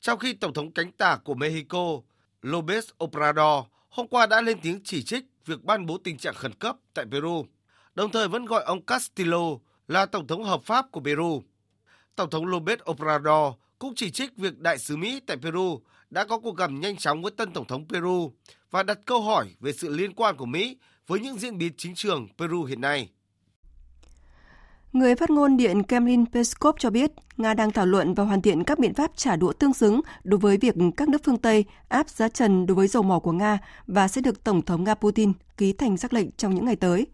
Trong 0.00 0.18
khi 0.18 0.32
Tổng 0.32 0.54
thống 0.54 0.72
cánh 0.72 0.92
tả 0.92 1.18
của 1.24 1.34
Mexico 1.34 2.00
López 2.42 2.82
Obrador 3.04 3.64
hôm 3.88 4.08
qua 4.08 4.26
đã 4.26 4.40
lên 4.40 4.58
tiếng 4.62 4.80
chỉ 4.84 5.02
trích 5.02 5.24
việc 5.46 5.64
ban 5.64 5.86
bố 5.86 5.98
tình 5.98 6.18
trạng 6.18 6.34
khẩn 6.34 6.54
cấp 6.54 6.76
tại 6.94 7.04
Peru, 7.10 7.46
đồng 7.94 8.12
thời 8.12 8.28
vẫn 8.28 8.44
gọi 8.44 8.64
ông 8.64 8.86
Castillo 8.86 9.42
là 9.88 10.06
Tổng 10.06 10.26
thống 10.26 10.44
hợp 10.44 10.62
pháp 10.62 10.86
của 10.90 11.00
Peru. 11.00 11.42
Tổng 12.16 12.30
thống 12.30 12.46
López 12.46 12.76
Obrador 12.90 13.54
cũng 13.78 13.94
chỉ 13.94 14.10
trích 14.10 14.36
việc 14.36 14.58
đại 14.58 14.78
sứ 14.78 14.96
Mỹ 14.96 15.20
tại 15.26 15.36
Peru 15.36 15.80
đã 16.10 16.24
có 16.24 16.38
cuộc 16.38 16.56
gặp 16.56 16.70
nhanh 16.70 16.96
chóng 16.96 17.22
với 17.22 17.30
tân 17.30 17.52
Tổng 17.52 17.66
thống 17.66 17.86
Peru 17.88 18.32
và 18.70 18.82
đặt 18.82 18.98
câu 19.04 19.22
hỏi 19.22 19.54
về 19.60 19.72
sự 19.72 19.88
liên 19.88 20.14
quan 20.14 20.36
của 20.36 20.46
Mỹ 20.46 20.76
với 21.06 21.20
những 21.20 21.38
diễn 21.38 21.58
biến 21.58 21.72
chính 21.76 21.94
trường 21.94 22.28
Peru 22.38 22.64
hiện 22.64 22.80
nay. 22.80 23.10
Người 24.96 25.14
phát 25.14 25.30
ngôn 25.30 25.56
Điện 25.56 25.82
Kremlin 25.88 26.26
Peskov 26.26 26.76
cho 26.78 26.90
biết 26.90 27.12
Nga 27.36 27.54
đang 27.54 27.72
thảo 27.72 27.86
luận 27.86 28.14
và 28.14 28.24
hoàn 28.24 28.42
thiện 28.42 28.64
các 28.64 28.78
biện 28.78 28.94
pháp 28.94 29.10
trả 29.16 29.36
đũa 29.36 29.52
tương 29.52 29.74
xứng 29.74 30.00
đối 30.24 30.38
với 30.38 30.56
việc 30.56 30.74
các 30.96 31.08
nước 31.08 31.24
phương 31.24 31.38
Tây 31.38 31.64
áp 31.88 32.08
giá 32.08 32.28
trần 32.28 32.66
đối 32.66 32.74
với 32.74 32.88
dầu 32.88 33.02
mỏ 33.02 33.18
của 33.18 33.32
Nga 33.32 33.58
và 33.86 34.08
sẽ 34.08 34.20
được 34.20 34.44
Tổng 34.44 34.62
thống 34.62 34.84
Nga 34.84 34.94
Putin 34.94 35.32
ký 35.56 35.72
thành 35.72 35.96
sắc 35.96 36.12
lệnh 36.12 36.30
trong 36.36 36.54
những 36.54 36.64
ngày 36.64 36.76
tới. 36.76 37.06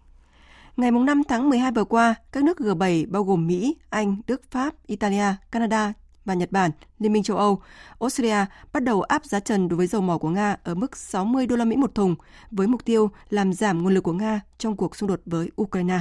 Ngày 0.77 0.91
5 0.91 1.23
tháng 1.29 1.51
12 1.51 1.73
vừa 1.73 1.85
qua, 1.85 2.15
các 2.33 2.45
nước 2.45 2.59
G7 2.59 3.11
bao 3.11 3.25
gồm 3.25 3.47
Mỹ, 3.47 3.77
Anh, 3.91 4.17
Đức, 4.27 4.43
Pháp, 4.51 4.75
Italia, 4.87 5.35
Canada 5.51 5.93
và 6.25 6.35
Nhật 6.35 6.53
Bản, 6.53 6.71
Liên 6.99 7.13
minh 7.13 7.23
châu 7.23 7.37
Âu, 7.37 7.63
Australia 8.01 8.47
bắt 8.73 8.83
đầu 8.83 9.03
áp 9.03 9.25
giá 9.25 9.41
trần 9.41 9.69
đối 9.69 9.77
với 9.77 9.87
dầu 9.87 10.01
mỏ 10.01 10.19
của 10.19 10.29
Nga 10.29 10.57
ở 10.65 10.75
mức 10.75 10.97
60 10.97 11.47
đô 11.47 11.57
la 11.57 11.65
Mỹ 11.65 11.77
một 11.77 11.95
thùng 11.95 12.15
với 12.51 12.67
mục 12.67 12.85
tiêu 12.85 13.11
làm 13.31 13.53
giảm 13.53 13.83
nguồn 13.83 13.95
lực 13.95 14.05
của 14.05 14.13
Nga 14.13 14.41
trong 14.59 14.77
cuộc 14.77 14.97
xung 14.97 15.09
đột 15.09 15.21
với 15.27 15.51
Ukraine. 15.63 16.01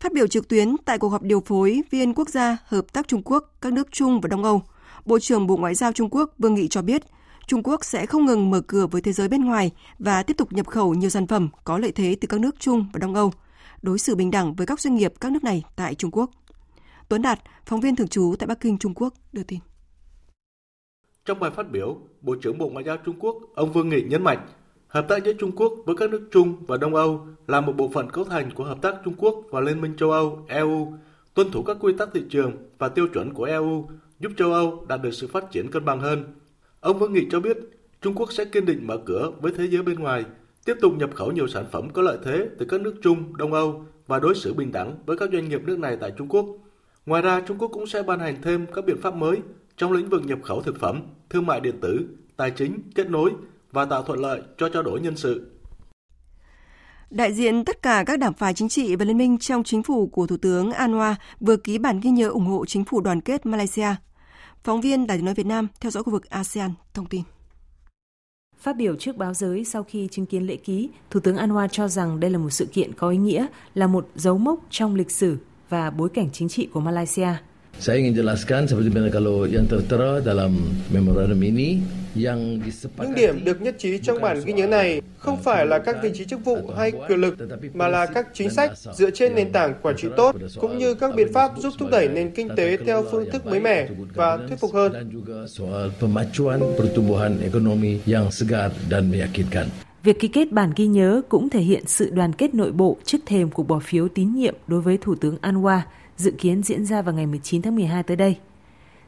Phát 0.00 0.12
biểu 0.12 0.26
trực 0.26 0.48
tuyến 0.48 0.76
tại 0.84 0.98
cuộc 0.98 1.08
họp 1.08 1.22
điều 1.22 1.40
phối 1.40 1.82
viên 1.90 2.14
quốc 2.14 2.28
gia 2.28 2.56
hợp 2.64 2.92
tác 2.92 3.08
Trung 3.08 3.22
Quốc, 3.24 3.54
các 3.60 3.72
nước 3.72 3.88
Trung 3.92 4.20
và 4.20 4.28
Đông 4.28 4.44
Âu, 4.44 4.62
Bộ 5.04 5.18
trưởng 5.18 5.46
Bộ 5.46 5.56
Ngoại 5.56 5.74
giao 5.74 5.92
Trung 5.92 6.08
Quốc 6.10 6.34
Vương 6.38 6.54
Nghị 6.54 6.68
cho 6.68 6.82
biết, 6.82 7.02
Trung 7.46 7.62
Quốc 7.62 7.84
sẽ 7.84 8.06
không 8.06 8.24
ngừng 8.24 8.50
mở 8.50 8.60
cửa 8.60 8.86
với 8.86 9.02
thế 9.02 9.12
giới 9.12 9.28
bên 9.28 9.44
ngoài 9.44 9.70
và 9.98 10.22
tiếp 10.22 10.36
tục 10.36 10.52
nhập 10.52 10.66
khẩu 10.66 10.94
nhiều 10.94 11.10
sản 11.10 11.26
phẩm 11.26 11.48
có 11.64 11.78
lợi 11.78 11.92
thế 11.92 12.16
từ 12.20 12.26
các 12.26 12.40
nước 12.40 12.60
Trung 12.60 12.86
và 12.92 12.98
Đông 12.98 13.14
Âu, 13.14 13.32
đối 13.82 13.98
xử 13.98 14.14
bình 14.14 14.30
đẳng 14.30 14.54
với 14.54 14.66
các 14.66 14.80
doanh 14.80 14.94
nghiệp 14.94 15.12
các 15.20 15.32
nước 15.32 15.44
này 15.44 15.64
tại 15.76 15.94
Trung 15.94 16.10
Quốc. 16.10 16.30
Tuấn 17.08 17.22
Đạt, 17.22 17.40
phóng 17.66 17.80
viên 17.80 17.96
thường 17.96 18.08
trú 18.08 18.34
tại 18.38 18.46
Bắc 18.46 18.60
Kinh, 18.60 18.78
Trung 18.78 18.94
Quốc, 18.94 19.14
đưa 19.32 19.42
tin. 19.42 19.58
Trong 21.24 21.40
bài 21.40 21.50
phát 21.56 21.70
biểu, 21.70 21.96
Bộ 22.20 22.34
trưởng 22.42 22.58
Bộ 22.58 22.68
Ngoại 22.68 22.84
giao 22.84 22.96
Trung 22.96 23.16
Quốc, 23.20 23.36
ông 23.54 23.72
Vương 23.72 23.88
Nghị 23.88 24.02
nhấn 24.02 24.24
mạnh, 24.24 24.48
hợp 24.90 25.08
tác 25.08 25.24
giữa 25.24 25.32
Trung 25.32 25.52
Quốc 25.56 25.72
với 25.86 25.96
các 25.96 26.10
nước 26.10 26.28
Trung 26.32 26.56
và 26.66 26.76
Đông 26.76 26.94
Âu 26.94 27.26
là 27.46 27.60
một 27.60 27.72
bộ 27.76 27.90
phận 27.94 28.10
cấu 28.10 28.24
thành 28.24 28.50
của 28.54 28.64
hợp 28.64 28.78
tác 28.82 28.94
Trung 29.04 29.14
Quốc 29.18 29.44
và 29.50 29.60
Liên 29.60 29.80
minh 29.80 29.96
châu 29.96 30.10
Âu, 30.10 30.44
EU, 30.48 30.92
tuân 31.34 31.50
thủ 31.50 31.62
các 31.62 31.76
quy 31.80 31.92
tắc 31.98 32.08
thị 32.14 32.22
trường 32.30 32.52
và 32.78 32.88
tiêu 32.88 33.08
chuẩn 33.08 33.34
của 33.34 33.44
EU, 33.44 33.88
giúp 34.20 34.32
châu 34.36 34.52
Âu 34.52 34.84
đạt 34.88 35.02
được 35.02 35.10
sự 35.10 35.26
phát 35.26 35.50
triển 35.50 35.70
cân 35.70 35.84
bằng 35.84 36.00
hơn. 36.00 36.24
Ông 36.80 36.98
Vương 36.98 37.12
Nghị 37.12 37.26
cho 37.30 37.40
biết, 37.40 37.56
Trung 38.02 38.14
Quốc 38.14 38.32
sẽ 38.32 38.44
kiên 38.44 38.66
định 38.66 38.86
mở 38.86 38.98
cửa 39.06 39.30
với 39.40 39.52
thế 39.56 39.66
giới 39.68 39.82
bên 39.82 40.00
ngoài, 40.00 40.24
tiếp 40.64 40.76
tục 40.80 40.92
nhập 40.96 41.10
khẩu 41.14 41.32
nhiều 41.32 41.48
sản 41.48 41.64
phẩm 41.72 41.90
có 41.90 42.02
lợi 42.02 42.18
thế 42.24 42.48
từ 42.58 42.66
các 42.66 42.80
nước 42.80 42.94
Trung, 43.02 43.36
Đông 43.36 43.52
Âu 43.52 43.84
và 44.06 44.18
đối 44.18 44.34
xử 44.34 44.54
bình 44.54 44.72
đẳng 44.72 44.94
với 45.06 45.16
các 45.16 45.30
doanh 45.32 45.48
nghiệp 45.48 45.62
nước 45.64 45.78
này 45.78 45.96
tại 46.00 46.12
Trung 46.18 46.28
Quốc. 46.28 46.46
Ngoài 47.06 47.22
ra, 47.22 47.40
Trung 47.40 47.58
Quốc 47.58 47.68
cũng 47.68 47.86
sẽ 47.86 48.02
ban 48.02 48.18
hành 48.18 48.42
thêm 48.42 48.66
các 48.74 48.84
biện 48.84 49.00
pháp 49.00 49.14
mới 49.14 49.38
trong 49.76 49.92
lĩnh 49.92 50.08
vực 50.08 50.22
nhập 50.24 50.38
khẩu 50.42 50.62
thực 50.62 50.80
phẩm, 50.80 51.02
thương 51.30 51.46
mại 51.46 51.60
điện 51.60 51.80
tử, 51.80 52.06
tài 52.36 52.50
chính, 52.50 52.78
kết 52.94 53.10
nối 53.10 53.30
và 53.72 53.84
tạo 53.84 54.02
thuận 54.02 54.20
lợi 54.20 54.40
cho 54.58 54.68
trao 54.68 54.82
đổi 54.82 55.00
nhân 55.00 55.16
sự. 55.16 55.50
Đại 57.10 57.32
diện 57.32 57.64
tất 57.64 57.82
cả 57.82 58.04
các 58.06 58.18
đảng 58.18 58.32
phái 58.32 58.54
chính 58.54 58.68
trị 58.68 58.96
và 58.96 59.04
liên 59.04 59.18
minh 59.18 59.38
trong 59.38 59.64
chính 59.64 59.82
phủ 59.82 60.06
của 60.06 60.26
Thủ 60.26 60.36
tướng 60.36 60.70
Anwar 60.70 61.14
vừa 61.40 61.56
ký 61.56 61.78
bản 61.78 62.00
ghi 62.00 62.10
nhớ 62.10 62.28
ủng 62.28 62.46
hộ 62.46 62.66
chính 62.66 62.84
phủ 62.84 63.00
đoàn 63.00 63.20
kết 63.20 63.46
Malaysia. 63.46 63.94
Phóng 64.64 64.80
viên 64.80 65.06
Đài 65.06 65.18
tiếng 65.18 65.24
nói 65.24 65.34
Việt 65.34 65.46
Nam 65.46 65.68
theo 65.80 65.90
dõi 65.90 66.02
khu 66.02 66.12
vực 66.12 66.30
ASEAN 66.30 66.70
thông 66.94 67.06
tin. 67.06 67.22
Phát 68.58 68.76
biểu 68.76 68.96
trước 68.96 69.16
báo 69.16 69.34
giới 69.34 69.64
sau 69.64 69.82
khi 69.82 70.08
chứng 70.10 70.26
kiến 70.26 70.46
lễ 70.46 70.56
ký, 70.56 70.88
Thủ 71.10 71.20
tướng 71.20 71.36
Anwar 71.36 71.68
cho 71.68 71.88
rằng 71.88 72.20
đây 72.20 72.30
là 72.30 72.38
một 72.38 72.50
sự 72.50 72.66
kiện 72.72 72.92
có 72.92 73.08
ý 73.08 73.16
nghĩa, 73.16 73.46
là 73.74 73.86
một 73.86 74.08
dấu 74.14 74.38
mốc 74.38 74.60
trong 74.70 74.94
lịch 74.94 75.10
sử 75.10 75.38
và 75.68 75.90
bối 75.90 76.08
cảnh 76.08 76.28
chính 76.32 76.48
trị 76.48 76.68
của 76.72 76.80
Malaysia. 76.80 77.28
Saya 77.80 77.96
ingin 77.96 78.12
jelaskan 78.12 78.68
seperti 78.68 78.92
mana 78.92 79.08
kalau 79.08 79.48
yang 79.48 79.64
tertera 79.64 80.20
dalam 80.20 80.52
memorandum 80.92 81.40
ini 81.40 81.80
những 82.14 83.14
điểm 83.16 83.44
được 83.44 83.62
nhất 83.62 83.74
trí 83.78 83.98
trong 83.98 84.20
bản 84.20 84.40
ghi 84.44 84.52
nhớ 84.52 84.66
này 84.66 85.00
không 85.18 85.42
phải 85.42 85.66
là 85.66 85.78
các 85.78 85.96
vị 86.02 86.10
trí 86.14 86.24
chức 86.24 86.44
vụ 86.44 86.56
hay 86.76 86.92
quyền 87.08 87.20
lực, 87.20 87.36
mà 87.74 87.88
là 87.88 88.06
các 88.06 88.26
chính 88.34 88.50
sách 88.50 88.72
dựa 88.94 89.10
trên 89.10 89.34
nền 89.34 89.52
tảng 89.52 89.74
quản 89.82 89.96
trị 89.96 90.08
tốt, 90.16 90.36
cũng 90.60 90.78
như 90.78 90.94
các 90.94 91.14
biện 91.14 91.32
pháp 91.32 91.50
giúp 91.58 91.72
thúc 91.78 91.88
đẩy 91.90 92.08
nền 92.08 92.30
kinh 92.30 92.48
tế 92.56 92.76
theo 92.86 93.04
phương 93.10 93.30
thức 93.30 93.46
mới 93.46 93.60
mẻ 93.60 93.88
và 94.14 94.36
thuyết 94.48 94.60
phục 94.60 94.74
hơn. 94.74 94.92
Việc 100.02 100.20
ký 100.20 100.28
kết 100.28 100.52
bản 100.52 100.72
ghi 100.76 100.86
nhớ 100.86 101.22
cũng 101.28 101.50
thể 101.50 101.60
hiện 101.60 101.82
sự 101.86 102.10
đoàn 102.10 102.32
kết 102.32 102.54
nội 102.54 102.72
bộ 102.72 102.96
trước 103.04 103.18
thềm 103.26 103.50
cuộc 103.50 103.68
bỏ 103.68 103.78
phiếu 103.78 104.08
tín 104.08 104.34
nhiệm 104.34 104.54
đối 104.66 104.80
với 104.80 104.98
Thủ 105.00 105.14
tướng 105.14 105.36
Anwar, 105.42 105.80
dự 106.20 106.30
kiến 106.38 106.62
diễn 106.62 106.86
ra 106.86 107.02
vào 107.02 107.14
ngày 107.14 107.26
19 107.26 107.62
tháng 107.62 107.74
12 107.74 108.02
tới 108.02 108.16
đây. 108.16 108.36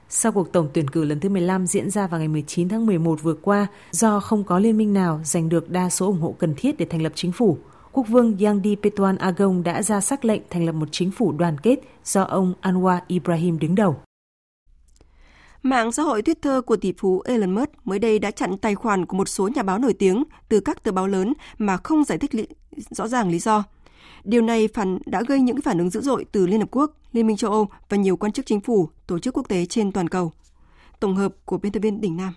Sau 0.09 0.33
cuộc 0.33 0.53
tổng 0.53 0.69
tuyển 0.73 0.89
cử 0.89 1.05
lần 1.05 1.21
thứ 1.21 1.29
15 1.29 1.67
diễn 1.67 1.91
ra 1.91 2.07
vào 2.07 2.21
ngày 2.21 2.29
19 2.29 2.69
tháng 2.69 2.87
11 2.87 3.23
vừa 3.23 3.35
qua, 3.35 3.67
do 3.91 4.21
không 4.21 4.45
có 4.45 4.59
liên 4.59 4.77
minh 4.77 4.93
nào 4.93 5.21
giành 5.25 5.49
được 5.49 5.71
đa 5.71 5.91
số 5.91 6.07
ủng 6.07 6.21
hộ 6.21 6.35
cần 6.39 6.55
thiết 6.57 6.79
để 6.79 6.87
thành 6.91 7.03
lập 7.03 7.13
chính 7.15 7.33
phủ, 7.33 7.59
Quốc 7.93 8.09
vương 8.09 8.37
Yangdi 8.39 8.77
Petuan 8.77 9.17
Agong 9.17 9.63
đã 9.63 9.83
ra 9.83 10.01
sắc 10.01 10.25
lệnh 10.25 10.43
thành 10.51 10.67
lập 10.67 10.73
một 10.73 10.89
chính 10.91 11.11
phủ 11.11 11.33
đoàn 11.33 11.59
kết 11.59 11.77
do 12.05 12.23
ông 12.23 12.55
Anwar 12.63 13.01
Ibrahim 13.07 13.59
đứng 13.59 13.75
đầu. 13.75 13.97
Mạng 15.63 15.93
xã 15.93 16.03
hội 16.03 16.23
Twitter 16.23 16.63
của 16.63 16.77
tỷ 16.77 16.93
phú 16.99 17.23
Elon 17.25 17.51
Musk 17.51 17.71
mới 17.85 17.99
đây 17.99 18.19
đã 18.19 18.31
chặn 18.31 18.59
tài 18.59 18.75
khoản 18.75 19.07
của 19.07 19.17
một 19.17 19.29
số 19.29 19.49
nhà 19.49 19.63
báo 19.63 19.79
nổi 19.79 19.93
tiếng 19.93 20.25
từ 20.49 20.61
các 20.61 20.83
tờ 20.83 20.93
báo 20.93 21.07
lớn 21.07 21.33
mà 21.59 21.77
không 21.77 22.05
giải 22.05 22.19
thích 22.19 22.35
lý, 22.35 22.47
rõ 22.91 23.09
ràng 23.09 23.31
lý 23.31 23.39
do. 23.39 23.65
Điều 24.25 24.43
này 24.43 24.68
phản 24.75 24.99
đã 25.07 25.23
gây 25.29 25.41
những 25.41 25.61
phản 25.61 25.79
ứng 25.79 25.91
dữ 25.91 26.01
dội 26.01 26.25
từ 26.33 26.47
Liên 26.47 26.61
Hợp 26.61 26.68
Quốc, 26.70 26.91
Liên 27.12 27.27
minh 27.27 27.37
châu 27.37 27.51
Âu 27.51 27.68
và 27.89 27.97
nhiều 27.97 28.16
quan 28.16 28.33
chức 28.33 28.47
chính 28.47 28.61
phủ, 28.61 28.91
tổ 29.07 29.18
chức 29.18 29.37
quốc 29.37 29.49
tế 29.49 29.66
trên 29.66 29.93
toàn 29.93 30.09
cầu. 30.09 30.33
Tổng 31.01 31.16
hợp 31.16 31.33
của 31.45 31.59
biên 31.59 31.73
tập 31.73 31.81
viên 31.81 32.01
Đỉnh 32.01 32.16
Nam. 32.16 32.35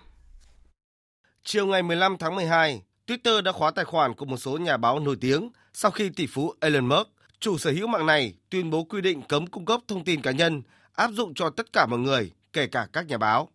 Chiều 1.44 1.66
ngày 1.66 1.82
15 1.82 2.16
tháng 2.18 2.34
12, 2.34 2.82
Twitter 3.06 3.42
đã 3.42 3.52
khóa 3.52 3.70
tài 3.70 3.84
khoản 3.84 4.14
của 4.14 4.24
một 4.24 4.36
số 4.36 4.58
nhà 4.58 4.76
báo 4.76 5.00
nổi 5.00 5.16
tiếng 5.20 5.50
sau 5.72 5.90
khi 5.90 6.08
tỷ 6.08 6.26
phú 6.26 6.54
Elon 6.60 6.86
Musk, 6.86 7.08
chủ 7.40 7.58
sở 7.58 7.70
hữu 7.70 7.86
mạng 7.86 8.06
này, 8.06 8.34
tuyên 8.50 8.70
bố 8.70 8.84
quy 8.84 9.00
định 9.00 9.22
cấm 9.28 9.46
cung 9.46 9.64
cấp 9.64 9.80
thông 9.88 10.04
tin 10.04 10.22
cá 10.22 10.30
nhân 10.30 10.62
áp 10.92 11.10
dụng 11.12 11.34
cho 11.34 11.50
tất 11.50 11.72
cả 11.72 11.86
mọi 11.86 11.98
người, 11.98 12.32
kể 12.52 12.66
cả 12.66 12.88
các 12.92 13.06
nhà 13.06 13.18
báo. 13.18 13.48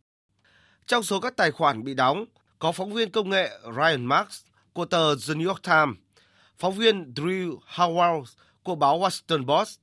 Trong 0.85 1.03
số 1.03 1.19
các 1.19 1.37
tài 1.37 1.51
khoản 1.51 1.83
bị 1.83 1.93
đóng, 1.93 2.25
có 2.59 2.71
phóng 2.71 2.93
viên 2.93 3.11
công 3.11 3.29
nghệ 3.29 3.49
Ryan 3.77 4.05
Marks 4.05 4.43
của 4.73 4.85
tờ 4.85 5.15
The 5.15 5.33
New 5.33 5.47
York 5.47 5.63
Times, 5.63 5.95
phóng 6.61 6.73
viên 6.73 7.13
Drew 7.13 7.59
Howard 7.75 8.23
của 8.63 8.75
báo 8.75 8.99
Washington 8.99 9.47
Post, 9.47 9.79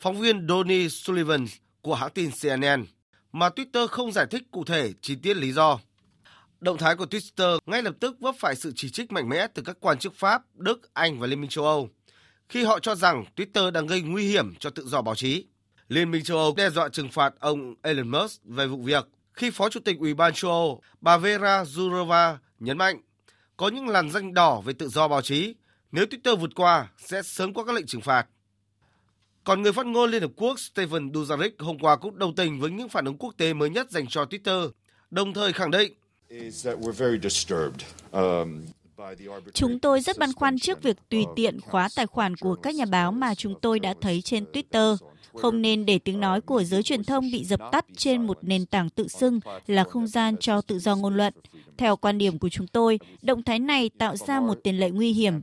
phóng 0.00 0.20
viên 0.20 0.48
Donny 0.48 0.88
Sullivan 0.88 1.46
của 1.82 1.94
hãng 1.94 2.10
tin 2.10 2.30
CNN, 2.42 2.84
mà 3.32 3.48
Twitter 3.48 3.86
không 3.86 4.12
giải 4.12 4.26
thích 4.30 4.42
cụ 4.50 4.64
thể 4.64 4.92
chi 5.00 5.16
tiết 5.22 5.36
lý 5.36 5.52
do. 5.52 5.78
Động 6.60 6.78
thái 6.78 6.96
của 6.96 7.04
Twitter 7.04 7.58
ngay 7.66 7.82
lập 7.82 7.94
tức 8.00 8.20
vấp 8.20 8.34
phải 8.38 8.56
sự 8.56 8.72
chỉ 8.76 8.90
trích 8.90 9.12
mạnh 9.12 9.28
mẽ 9.28 9.46
từ 9.54 9.62
các 9.62 9.76
quan 9.80 9.98
chức 9.98 10.14
Pháp, 10.14 10.42
Đức, 10.54 10.94
Anh 10.94 11.18
và 11.18 11.26
Liên 11.26 11.40
minh 11.40 11.50
châu 11.50 11.64
Âu, 11.64 11.88
khi 12.48 12.64
họ 12.64 12.78
cho 12.78 12.94
rằng 12.94 13.24
Twitter 13.36 13.70
đang 13.70 13.86
gây 13.86 14.00
nguy 14.00 14.28
hiểm 14.28 14.54
cho 14.58 14.70
tự 14.70 14.86
do 14.86 15.02
báo 15.02 15.14
chí. 15.14 15.46
Liên 15.88 16.10
minh 16.10 16.24
châu 16.24 16.38
Âu 16.38 16.54
đe 16.56 16.70
dọa 16.70 16.88
trừng 16.88 17.10
phạt 17.10 17.34
ông 17.40 17.74
Elon 17.82 18.08
Musk 18.08 18.44
về 18.44 18.66
vụ 18.66 18.82
việc 18.82 19.08
khi 19.32 19.50
Phó 19.50 19.68
Chủ 19.68 19.80
tịch 19.80 19.98
Ủy 19.98 20.14
ban 20.14 20.34
châu 20.34 20.50
Âu 20.50 20.82
bà 21.00 21.16
Vera 21.16 21.62
Jourova 21.62 22.36
nhấn 22.60 22.78
mạnh 22.78 23.00
có 23.56 23.68
những 23.68 23.88
làn 23.88 24.10
danh 24.10 24.34
đỏ 24.34 24.60
về 24.60 24.72
tự 24.72 24.88
do 24.88 25.08
báo 25.08 25.22
chí 25.22 25.54
nếu 25.92 26.04
Twitter 26.04 26.36
vượt 26.36 26.50
qua, 26.54 26.88
sẽ 26.98 27.22
sớm 27.22 27.54
có 27.54 27.64
các 27.64 27.74
lệnh 27.74 27.86
trừng 27.86 28.00
phạt. 28.00 28.26
Còn 29.44 29.62
người 29.62 29.72
phát 29.72 29.86
ngôn 29.86 30.10
Liên 30.10 30.22
Hợp 30.22 30.30
Quốc 30.36 30.60
Stephen 30.60 31.12
Dujarric 31.12 31.50
hôm 31.58 31.78
qua 31.78 31.96
cũng 31.96 32.18
đồng 32.18 32.34
tình 32.34 32.60
với 32.60 32.70
những 32.70 32.88
phản 32.88 33.04
ứng 33.04 33.18
quốc 33.18 33.34
tế 33.36 33.54
mới 33.54 33.70
nhất 33.70 33.90
dành 33.90 34.06
cho 34.06 34.24
Twitter, 34.24 34.70
đồng 35.10 35.34
thời 35.34 35.52
khẳng 35.52 35.70
định 35.70 35.92
Chúng 39.52 39.78
tôi 39.78 40.00
rất 40.00 40.18
băn 40.18 40.32
khoăn 40.32 40.58
trước 40.58 40.82
việc 40.82 40.96
tùy 41.08 41.24
tiện 41.36 41.60
khóa 41.60 41.88
tài 41.96 42.06
khoản 42.06 42.36
của 42.36 42.54
các 42.54 42.74
nhà 42.74 42.84
báo 42.90 43.12
mà 43.12 43.34
chúng 43.34 43.54
tôi 43.60 43.78
đã 43.78 43.94
thấy 44.00 44.22
trên 44.22 44.44
Twitter. 44.44 44.96
Không 45.40 45.62
nên 45.62 45.86
để 45.86 45.98
tiếng 45.98 46.20
nói 46.20 46.40
của 46.40 46.62
giới 46.62 46.82
truyền 46.82 47.04
thông 47.04 47.30
bị 47.32 47.44
dập 47.44 47.60
tắt 47.72 47.84
trên 47.96 48.26
một 48.26 48.38
nền 48.42 48.66
tảng 48.66 48.90
tự 48.90 49.08
xưng 49.08 49.40
là 49.66 49.84
không 49.84 50.06
gian 50.06 50.36
cho 50.36 50.60
tự 50.60 50.78
do 50.78 50.96
ngôn 50.96 51.16
luận. 51.16 51.34
Theo 51.76 51.96
quan 51.96 52.18
điểm 52.18 52.38
của 52.38 52.48
chúng 52.48 52.66
tôi, 52.66 52.98
động 53.22 53.42
thái 53.42 53.58
này 53.58 53.90
tạo 53.98 54.16
ra 54.16 54.40
một 54.40 54.58
tiền 54.64 54.78
lệ 54.78 54.90
nguy 54.90 55.12
hiểm. 55.12 55.40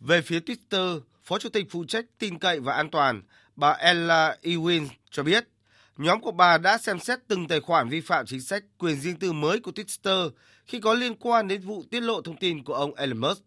Về 0.00 0.22
phía 0.22 0.38
Twitter, 0.38 1.00
Phó 1.24 1.38
Chủ 1.38 1.48
tịch 1.48 1.66
phụ 1.70 1.84
trách 1.84 2.04
tin 2.18 2.38
cậy 2.38 2.60
và 2.60 2.72
an 2.72 2.90
toàn, 2.90 3.22
bà 3.56 3.70
Ella 3.70 4.36
Ewing 4.42 4.86
cho 5.10 5.22
biết, 5.22 5.48
Nhóm 5.96 6.20
của 6.20 6.32
bà 6.32 6.58
đã 6.58 6.78
xem 6.78 6.98
xét 6.98 7.18
từng 7.28 7.48
tài 7.48 7.60
khoản 7.60 7.88
vi 7.88 8.00
phạm 8.00 8.26
chính 8.26 8.40
sách 8.40 8.64
quyền 8.78 9.00
riêng 9.00 9.18
tư 9.18 9.32
mới 9.32 9.60
của 9.60 9.70
Twitter 9.70 10.30
khi 10.66 10.80
có 10.80 10.94
liên 10.94 11.14
quan 11.14 11.48
đến 11.48 11.60
vụ 11.60 11.82
tiết 11.90 12.00
lộ 12.00 12.22
thông 12.22 12.36
tin 12.36 12.64
của 12.64 12.74
ông 12.74 12.94
Elon 12.94 13.18
Musk. 13.18 13.42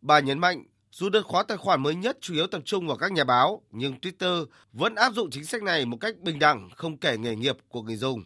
Bà 0.00 0.20
nhấn 0.20 0.38
mạnh, 0.38 0.64
dù 0.98 1.08
đợt 1.08 1.22
khóa 1.22 1.42
tài 1.42 1.56
khoản 1.56 1.82
mới 1.82 1.94
nhất 1.94 2.18
chủ 2.20 2.34
yếu 2.34 2.46
tập 2.46 2.62
trung 2.64 2.86
vào 2.86 2.96
các 2.96 3.12
nhà 3.12 3.24
báo, 3.24 3.62
nhưng 3.70 3.94
Twitter 4.02 4.46
vẫn 4.72 4.94
áp 4.94 5.12
dụng 5.12 5.30
chính 5.30 5.44
sách 5.44 5.62
này 5.62 5.84
một 5.84 5.96
cách 6.00 6.14
bình 6.22 6.38
đẳng, 6.38 6.68
không 6.76 6.96
kể 6.96 7.18
nghề 7.18 7.36
nghiệp 7.36 7.56
của 7.68 7.82
người 7.82 7.96
dùng. 7.96 8.24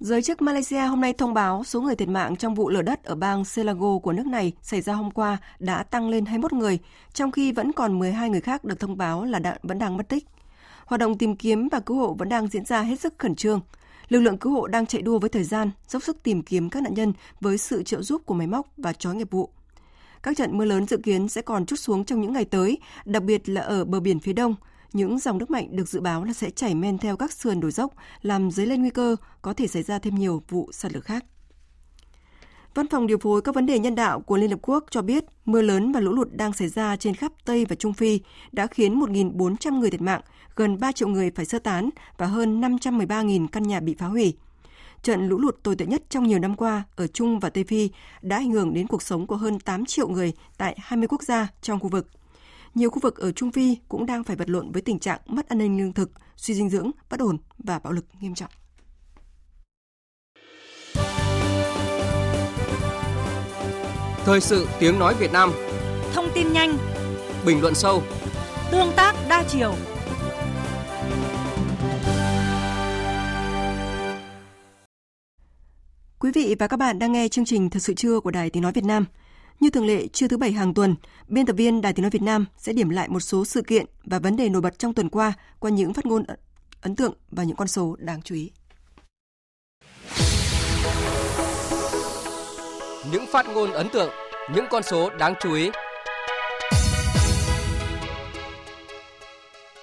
Giới 0.00 0.22
chức 0.22 0.42
Malaysia 0.42 0.80
hôm 0.80 1.00
nay 1.00 1.12
thông 1.12 1.34
báo 1.34 1.64
số 1.64 1.80
người 1.80 1.96
thiệt 1.96 2.08
mạng 2.08 2.36
trong 2.36 2.54
vụ 2.54 2.68
lở 2.68 2.82
đất 2.82 3.04
ở 3.04 3.14
bang 3.14 3.44
Selangor 3.44 4.02
của 4.02 4.12
nước 4.12 4.26
này 4.26 4.52
xảy 4.62 4.80
ra 4.80 4.94
hôm 4.94 5.10
qua 5.10 5.38
đã 5.58 5.82
tăng 5.82 6.08
lên 6.08 6.26
21 6.26 6.52
người, 6.52 6.78
trong 7.12 7.32
khi 7.32 7.52
vẫn 7.52 7.72
còn 7.72 7.98
12 7.98 8.30
người 8.30 8.40
khác 8.40 8.64
được 8.64 8.80
thông 8.80 8.96
báo 8.96 9.24
là 9.24 9.38
đã, 9.38 9.58
vẫn 9.62 9.78
đang 9.78 9.96
mất 9.96 10.08
tích. 10.08 10.24
Hoạt 10.86 11.00
động 11.00 11.18
tìm 11.18 11.36
kiếm 11.36 11.68
và 11.68 11.80
cứu 11.80 11.96
hộ 11.96 12.14
vẫn 12.18 12.28
đang 12.28 12.48
diễn 12.48 12.64
ra 12.64 12.82
hết 12.82 13.00
sức 13.00 13.14
khẩn 13.18 13.34
trương. 13.34 13.60
Lực 14.08 14.20
lượng 14.20 14.38
cứu 14.38 14.52
hộ 14.52 14.66
đang 14.66 14.86
chạy 14.86 15.02
đua 15.02 15.18
với 15.18 15.30
thời 15.30 15.44
gian, 15.44 15.70
dốc 15.88 16.02
sức 16.02 16.22
tìm 16.22 16.42
kiếm 16.42 16.70
các 16.70 16.82
nạn 16.82 16.94
nhân 16.94 17.12
với 17.40 17.58
sự 17.58 17.82
trợ 17.82 18.02
giúp 18.02 18.22
của 18.26 18.34
máy 18.34 18.46
móc 18.46 18.66
và 18.76 18.92
chó 18.92 19.12
nghiệp 19.12 19.30
vụ. 19.30 19.50
Các 20.26 20.36
trận 20.36 20.58
mưa 20.58 20.64
lớn 20.64 20.86
dự 20.86 20.96
kiến 20.96 21.28
sẽ 21.28 21.42
còn 21.42 21.66
chút 21.66 21.76
xuống 21.76 22.04
trong 22.04 22.20
những 22.20 22.32
ngày 22.32 22.44
tới, 22.44 22.78
đặc 23.04 23.22
biệt 23.22 23.48
là 23.48 23.60
ở 23.60 23.84
bờ 23.84 24.00
biển 24.00 24.20
phía 24.20 24.32
đông. 24.32 24.54
Những 24.92 25.18
dòng 25.18 25.38
nước 25.38 25.50
mạnh 25.50 25.76
được 25.76 25.88
dự 25.88 26.00
báo 26.00 26.24
là 26.24 26.32
sẽ 26.32 26.50
chảy 26.50 26.74
men 26.74 26.98
theo 26.98 27.16
các 27.16 27.32
sườn 27.32 27.60
đồi 27.60 27.70
dốc, 27.70 27.92
làm 28.22 28.50
dấy 28.50 28.66
lên 28.66 28.80
nguy 28.80 28.90
cơ 28.90 29.16
có 29.42 29.52
thể 29.52 29.66
xảy 29.66 29.82
ra 29.82 29.98
thêm 29.98 30.14
nhiều 30.14 30.42
vụ 30.48 30.68
sạt 30.72 30.92
lở 30.92 31.00
khác. 31.00 31.24
Văn 32.74 32.86
phòng 32.88 33.06
điều 33.06 33.18
phối 33.18 33.42
các 33.42 33.54
vấn 33.54 33.66
đề 33.66 33.78
nhân 33.78 33.94
đạo 33.94 34.20
của 34.20 34.36
Liên 34.36 34.50
Hợp 34.50 34.58
Quốc 34.62 34.84
cho 34.90 35.02
biết 35.02 35.24
mưa 35.44 35.62
lớn 35.62 35.92
và 35.92 36.00
lũ 36.00 36.12
lụt 36.12 36.28
đang 36.32 36.52
xảy 36.52 36.68
ra 36.68 36.96
trên 36.96 37.14
khắp 37.14 37.32
Tây 37.44 37.64
và 37.64 37.76
Trung 37.76 37.94
Phi 37.94 38.20
đã 38.52 38.66
khiến 38.66 39.00
1.400 39.00 39.78
người 39.78 39.90
thiệt 39.90 40.02
mạng, 40.02 40.20
gần 40.56 40.80
3 40.80 40.92
triệu 40.92 41.08
người 41.08 41.30
phải 41.30 41.44
sơ 41.44 41.58
tán 41.58 41.90
và 42.18 42.26
hơn 42.26 42.60
513.000 42.60 43.46
căn 43.52 43.62
nhà 43.62 43.80
bị 43.80 43.94
phá 43.98 44.06
hủy. 44.06 44.36
Trận 45.02 45.28
lũ 45.28 45.38
lụt 45.38 45.62
tồi 45.62 45.76
tệ 45.76 45.86
nhất 45.86 46.02
trong 46.08 46.26
nhiều 46.26 46.38
năm 46.38 46.56
qua 46.56 46.82
ở 46.96 47.06
Trung 47.06 47.40
và 47.40 47.50
Tây 47.50 47.64
Phi 47.64 47.90
đã 48.22 48.36
ảnh 48.36 48.50
hưởng 48.50 48.74
đến 48.74 48.86
cuộc 48.86 49.02
sống 49.02 49.26
của 49.26 49.36
hơn 49.36 49.60
8 49.60 49.84
triệu 49.84 50.08
người 50.08 50.32
tại 50.56 50.76
20 50.80 51.08
quốc 51.08 51.22
gia 51.22 51.48
trong 51.62 51.80
khu 51.80 51.88
vực. 51.88 52.06
Nhiều 52.74 52.90
khu 52.90 53.00
vực 53.00 53.16
ở 53.16 53.32
Trung 53.32 53.52
Phi 53.52 53.76
cũng 53.88 54.06
đang 54.06 54.24
phải 54.24 54.36
vật 54.36 54.50
lộn 54.50 54.72
với 54.72 54.82
tình 54.82 54.98
trạng 54.98 55.20
mất 55.26 55.48
an 55.48 55.58
ninh 55.58 55.78
lương 55.78 55.92
thực, 55.92 56.10
suy 56.36 56.54
dinh 56.54 56.70
dưỡng, 56.70 56.90
bất 57.10 57.20
ổn 57.20 57.38
và 57.58 57.78
bạo 57.78 57.92
lực 57.92 58.04
nghiêm 58.20 58.34
trọng. 58.34 58.50
Thời 64.24 64.40
sự 64.40 64.68
tiếng 64.78 64.98
nói 64.98 65.14
Việt 65.14 65.32
Nam 65.32 65.52
Thông 66.12 66.28
tin 66.34 66.52
nhanh 66.52 66.78
Bình 67.46 67.60
luận 67.60 67.74
sâu 67.74 68.02
Tương 68.70 68.92
tác 68.96 69.14
đa 69.28 69.44
chiều 69.48 69.74
Quý 76.20 76.30
vị 76.34 76.56
và 76.58 76.66
các 76.66 76.76
bạn 76.76 76.98
đang 76.98 77.12
nghe 77.12 77.28
chương 77.28 77.44
trình 77.44 77.70
Thật 77.70 77.80
sự 77.80 77.94
trưa 77.94 78.20
của 78.20 78.30
Đài 78.30 78.50
Tiếng 78.50 78.62
Nói 78.62 78.72
Việt 78.72 78.84
Nam. 78.84 79.04
Như 79.60 79.70
thường 79.70 79.86
lệ, 79.86 80.06
trưa 80.06 80.28
thứ 80.28 80.36
Bảy 80.36 80.52
hàng 80.52 80.74
tuần, 80.74 80.94
biên 81.28 81.46
tập 81.46 81.52
viên 81.52 81.80
Đài 81.80 81.92
Tiếng 81.92 82.02
Nói 82.02 82.10
Việt 82.10 82.22
Nam 82.22 82.46
sẽ 82.58 82.72
điểm 82.72 82.88
lại 82.88 83.08
một 83.08 83.20
số 83.20 83.44
sự 83.44 83.62
kiện 83.62 83.86
và 84.04 84.18
vấn 84.18 84.36
đề 84.36 84.48
nổi 84.48 84.62
bật 84.62 84.78
trong 84.78 84.94
tuần 84.94 85.08
qua 85.08 85.32
qua 85.58 85.70
những 85.70 85.94
phát 85.94 86.06
ngôn 86.06 86.24
ấn 86.80 86.96
tượng 86.96 87.14
và 87.30 87.44
những 87.44 87.56
con 87.56 87.68
số 87.68 87.96
đáng 87.98 88.22
chú 88.22 88.34
ý. 88.34 88.50
Những 93.12 93.26
phát 93.32 93.46
ngôn 93.54 93.72
ấn 93.72 93.88
tượng, 93.92 94.10
những 94.54 94.64
con 94.70 94.82
số 94.82 95.10
đáng 95.10 95.34
chú 95.40 95.54
ý. 95.54 95.70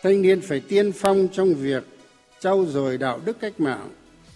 Thanh 0.03 0.21
niên 0.21 0.41
phải 0.41 0.59
tiên 0.59 0.91
phong 0.91 1.27
trong 1.31 1.53
việc 1.53 1.84
trau 2.39 2.65
dồi 2.65 2.97
đạo 2.97 3.19
đức 3.25 3.39
cách 3.39 3.59
mạng 3.59 3.89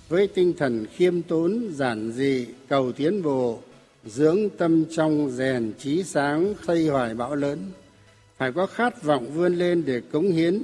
với 0.09 0.27
tinh 0.27 0.53
thần 0.57 0.85
khiêm 0.95 1.21
tốn, 1.21 1.69
giản 1.73 2.11
dị, 2.11 2.47
cầu 2.67 2.91
tiến 2.91 3.23
bộ, 3.23 3.59
dưỡng 4.05 4.49
tâm 4.57 4.85
trong 4.91 5.29
rèn 5.29 5.73
trí 5.79 6.03
sáng 6.03 6.53
khơi 6.61 6.87
hoài 6.87 7.13
bão 7.13 7.35
lớn 7.35 7.59
phải 8.37 8.51
có 8.51 8.65
khát 8.65 9.03
vọng 9.03 9.31
vươn 9.33 9.55
lên 9.55 9.83
để 9.85 10.01
cống 10.11 10.31
hiến 10.31 10.61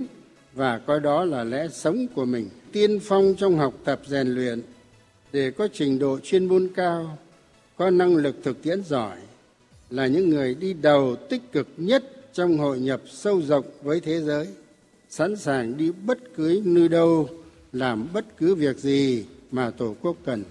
và 0.54 0.80
coi 0.80 1.00
đó 1.00 1.26
là 1.26 1.44
lẽ 1.44 1.68
sống 1.72 2.08
của 2.16 2.26
mình. 2.26 2.50
Tiên 2.72 3.00
phong 3.04 3.36
trong 3.38 3.58
học 3.58 3.74
tập 3.84 4.02
rèn 4.08 4.28
luyện 4.28 4.62
để 5.34 5.52
có 5.52 5.68
trình 5.74 6.00
độ 6.00 6.20
chuyên 6.24 6.46
môn 6.46 6.70
cao 6.76 7.18
có 7.78 7.90
năng 7.90 8.16
lực 8.16 8.36
thực 8.44 8.64
tiễn 8.64 8.84
giỏi 8.84 9.18
là 9.90 10.08
những 10.08 10.30
người 10.30 10.56
đi 10.56 10.74
đầu 10.74 11.16
tích 11.16 11.52
cực 11.52 11.68
nhất 11.78 12.04
trong 12.34 12.58
hội 12.58 12.80
nhập 12.80 13.02
sâu 13.06 13.42
rộng 13.42 13.66
với 13.84 14.00
thế 14.00 14.22
giới. 14.22 14.48
Sẵn 15.10 15.36
sàng 15.36 15.78
đi 15.78 15.92
bất 16.06 16.18
cứ 16.36 16.62
nơi 16.66 16.90
đâu 16.90 17.30
làm 17.74 18.08
bất 18.14 18.38
cứ 18.38 18.56
việc 18.56 18.78
gì 18.78 19.26
mà 19.54 19.72
tổ 19.78 19.96
quốc 20.02 20.16
cần 20.26 20.44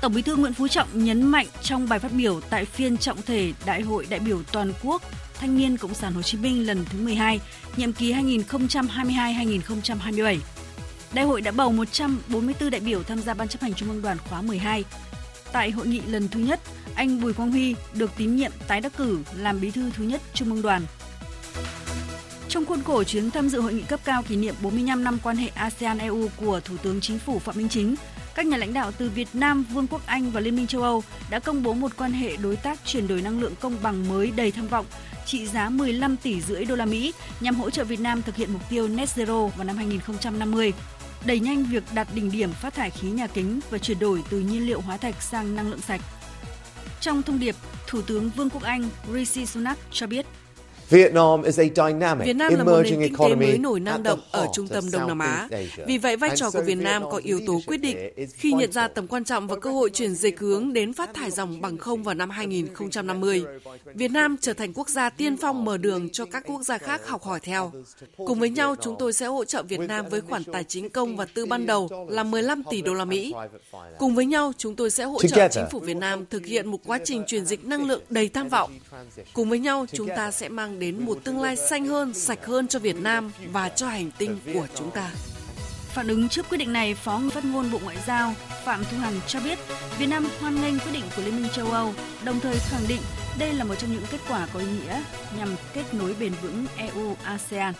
Tổng 0.00 0.14
Bí 0.14 0.22
thư 0.22 0.36
Nguyễn 0.36 0.54
Phú 0.54 0.68
Trọng 0.68 1.04
nhấn 1.04 1.22
mạnh 1.22 1.46
trong 1.62 1.88
bài 1.88 1.98
phát 1.98 2.12
biểu 2.12 2.40
tại 2.50 2.64
phiên 2.64 2.96
trọng 2.96 3.22
thể 3.22 3.52
Đại 3.66 3.82
hội 3.82 4.06
đại 4.10 4.20
biểu 4.20 4.42
toàn 4.52 4.72
quốc 4.82 5.02
Thanh 5.34 5.56
niên 5.56 5.76
Cộng 5.76 5.94
sản 5.94 6.12
Hồ 6.12 6.22
Chí 6.22 6.38
Minh 6.38 6.66
lần 6.66 6.84
thứ 6.90 6.98
12, 6.98 7.40
nhiệm 7.76 7.92
kỳ 7.92 8.12
2022-2027. 8.12 10.38
Đại 11.14 11.24
hội 11.24 11.40
đã 11.40 11.50
bầu 11.50 11.72
144 11.72 12.70
đại 12.70 12.80
biểu 12.80 13.02
tham 13.02 13.20
gia 13.20 13.34
Ban 13.34 13.48
chấp 13.48 13.62
hành 13.62 13.74
Trung 13.74 13.88
ương 13.88 14.02
Đoàn 14.02 14.16
khóa 14.28 14.42
12. 14.42 14.84
Tại 15.52 15.70
hội 15.70 15.86
nghị 15.86 16.00
lần 16.00 16.28
thứ 16.28 16.40
nhất, 16.40 16.60
anh 16.94 17.20
Bùi 17.20 17.32
Quang 17.32 17.50
Huy 17.50 17.74
được 17.94 18.10
tín 18.16 18.36
nhiệm 18.36 18.52
tái 18.68 18.80
đắc 18.80 18.96
cử 18.96 19.18
làm 19.36 19.60
bí 19.60 19.70
thư 19.70 19.90
thứ 19.96 20.04
nhất 20.04 20.22
Trung 20.34 20.50
ương 20.50 20.62
Đoàn. 20.62 20.82
Trong 22.56 22.66
khuôn 22.66 22.82
khổ 22.82 23.04
chuyến 23.04 23.30
tham 23.30 23.48
dự 23.48 23.60
hội 23.60 23.74
nghị 23.74 23.82
cấp 23.82 24.00
cao 24.04 24.22
kỷ 24.22 24.36
niệm 24.36 24.54
45 24.62 25.04
năm 25.04 25.18
quan 25.22 25.36
hệ 25.36 25.48
ASEAN-EU 25.54 26.28
của 26.36 26.60
Thủ 26.60 26.76
tướng 26.82 27.00
Chính 27.00 27.18
phủ 27.18 27.38
Phạm 27.38 27.56
Minh 27.56 27.68
Chính, 27.68 27.94
các 28.34 28.46
nhà 28.46 28.56
lãnh 28.56 28.74
đạo 28.74 28.92
từ 28.98 29.10
Việt 29.10 29.28
Nam, 29.32 29.64
Vương 29.72 29.86
quốc 29.86 30.06
Anh 30.06 30.30
và 30.30 30.40
Liên 30.40 30.56
minh 30.56 30.66
châu 30.66 30.82
Âu 30.82 31.02
đã 31.30 31.38
công 31.38 31.62
bố 31.62 31.74
một 31.74 31.96
quan 31.96 32.12
hệ 32.12 32.36
đối 32.36 32.56
tác 32.56 32.78
chuyển 32.84 33.08
đổi 33.08 33.22
năng 33.22 33.40
lượng 33.40 33.54
công 33.60 33.76
bằng 33.82 34.08
mới 34.08 34.30
đầy 34.30 34.50
tham 34.50 34.68
vọng, 34.68 34.86
trị 35.26 35.46
giá 35.46 35.68
15 35.68 36.16
tỷ 36.16 36.40
rưỡi 36.40 36.64
đô 36.64 36.76
la 36.76 36.84
Mỹ 36.84 37.12
nhằm 37.40 37.54
hỗ 37.54 37.70
trợ 37.70 37.84
Việt 37.84 38.00
Nam 38.00 38.22
thực 38.22 38.36
hiện 38.36 38.52
mục 38.52 38.62
tiêu 38.70 38.88
net 38.88 39.08
zero 39.16 39.48
vào 39.48 39.64
năm 39.64 39.76
2050 39.76 40.72
đẩy 41.26 41.40
nhanh 41.40 41.64
việc 41.64 41.82
đạt 41.94 42.08
đỉnh 42.14 42.30
điểm 42.30 42.52
phát 42.52 42.74
thải 42.74 42.90
khí 42.90 43.10
nhà 43.10 43.26
kính 43.26 43.60
và 43.70 43.78
chuyển 43.78 43.98
đổi 43.98 44.24
từ 44.30 44.40
nhiên 44.40 44.66
liệu 44.66 44.80
hóa 44.80 44.96
thạch 44.96 45.22
sang 45.22 45.56
năng 45.56 45.70
lượng 45.70 45.80
sạch. 45.80 46.00
Trong 47.00 47.22
thông 47.22 47.38
điệp, 47.38 47.56
Thủ 47.86 48.02
tướng 48.02 48.30
Vương 48.30 48.50
quốc 48.50 48.62
Anh 48.62 48.88
Rishi 49.12 49.46
Sunak 49.46 49.78
cho 49.90 50.06
biết 50.06 50.26
Việt 50.90 51.12
Nam 51.12 52.54
là 52.54 52.64
một 52.64 52.82
nền 52.84 53.00
kinh 53.00 53.16
tế 53.18 53.34
mới 53.34 53.58
nổi 53.58 53.80
năng 53.80 54.02
động 54.02 54.20
ở 54.30 54.46
trung 54.54 54.68
tâm 54.68 54.84
Đông 54.92 55.06
Nam 55.08 55.18
Á. 55.18 55.48
Vì 55.86 55.98
vậy, 55.98 56.16
vai 56.16 56.30
trò 56.36 56.50
của 56.50 56.62
Việt 56.62 56.74
Nam 56.74 57.02
có 57.10 57.20
yếu 57.24 57.40
tố 57.46 57.60
quyết 57.66 57.76
định 57.76 57.96
khi 58.34 58.52
nhận 58.52 58.72
ra 58.72 58.88
tầm 58.88 59.06
quan 59.06 59.24
trọng 59.24 59.46
và 59.46 59.56
cơ 59.56 59.70
hội 59.70 59.90
chuyển 59.90 60.14
dịch 60.14 60.40
hướng 60.40 60.72
đến 60.72 60.92
phát 60.92 61.14
thải 61.14 61.30
dòng 61.30 61.60
bằng 61.60 61.78
không 61.78 62.02
vào 62.02 62.14
năm 62.14 62.30
2050. 62.30 63.44
Việt 63.94 64.10
Nam 64.10 64.36
trở 64.40 64.52
thành 64.52 64.72
quốc 64.72 64.88
gia 64.88 65.10
tiên 65.10 65.36
phong 65.36 65.64
mở 65.64 65.76
đường 65.76 66.08
cho 66.12 66.24
các 66.24 66.44
quốc 66.46 66.62
gia 66.62 66.78
khác 66.78 67.08
học 67.08 67.22
hỏi 67.22 67.40
theo. 67.40 67.72
Cùng 68.16 68.40
với 68.40 68.50
nhau, 68.50 68.74
chúng 68.80 68.96
tôi 68.98 69.12
sẽ 69.12 69.26
hỗ 69.26 69.44
trợ 69.44 69.62
Việt 69.62 69.80
Nam 69.80 70.06
với 70.10 70.20
khoản 70.20 70.44
tài 70.44 70.64
chính 70.64 70.90
công 70.90 71.16
và 71.16 71.24
tư 71.24 71.46
ban 71.46 71.66
đầu 71.66 72.06
là 72.08 72.22
15 72.22 72.62
tỷ 72.70 72.82
đô 72.82 72.94
la 72.94 73.04
Mỹ. 73.04 73.34
Cùng 73.98 74.14
với 74.14 74.26
nhau, 74.26 74.52
chúng 74.58 74.76
tôi 74.76 74.90
sẽ 74.90 75.04
hỗ 75.04 75.22
trợ 75.22 75.48
chính 75.50 75.64
phủ 75.70 75.78
Việt 75.78 75.96
Nam 75.96 76.24
thực 76.30 76.46
hiện 76.46 76.70
một 76.70 76.78
quá 76.86 76.98
trình 77.04 77.22
chuyển 77.26 77.44
dịch 77.44 77.64
năng 77.64 77.86
lượng 77.86 78.02
đầy 78.10 78.28
tham 78.28 78.48
vọng. 78.48 78.78
Cùng 79.32 79.48
với 79.48 79.58
nhau, 79.58 79.86
chúng 79.92 80.08
ta 80.16 80.30
sẽ 80.30 80.48
mang 80.48 80.75
đến 80.78 81.04
một 81.04 81.18
tương 81.24 81.40
lai 81.40 81.56
xanh 81.56 81.86
hơn, 81.86 82.14
sạch 82.14 82.46
hơn 82.46 82.68
cho 82.68 82.78
Việt 82.78 82.96
Nam 82.96 83.32
và 83.52 83.68
cho 83.68 83.88
hành 83.88 84.10
tinh 84.18 84.38
của 84.54 84.66
chúng 84.74 84.90
ta. 84.90 85.10
Phản 85.88 86.08
ứng 86.08 86.28
trước 86.28 86.46
quyết 86.48 86.58
định 86.58 86.72
này, 86.72 86.94
Phó 86.94 87.18
người 87.18 87.30
phát 87.30 87.44
ngôn 87.44 87.70
Bộ 87.72 87.78
Ngoại 87.84 87.96
giao 88.06 88.32
Phạm 88.64 88.80
Thu 88.90 88.96
Hằng 88.98 89.14
cho 89.26 89.40
biết 89.44 89.58
Việt 89.98 90.06
Nam 90.06 90.26
hoan 90.40 90.54
nghênh 90.54 90.78
quyết 90.78 90.92
định 90.92 91.04
của 91.16 91.22
Liên 91.22 91.36
minh 91.36 91.50
châu 91.52 91.66
Âu, 91.66 91.92
đồng 92.24 92.40
thời 92.40 92.54
khẳng 92.58 92.88
định 92.88 93.00
đây 93.38 93.52
là 93.52 93.64
một 93.64 93.74
trong 93.78 93.90
những 93.92 94.02
kết 94.10 94.18
quả 94.28 94.48
có 94.54 94.60
ý 94.60 94.66
nghĩa 94.66 95.02
nhằm 95.38 95.48
kết 95.74 95.84
nối 95.92 96.16
bền 96.20 96.32
vững 96.42 96.66
EU-ASEAN. 96.76 97.72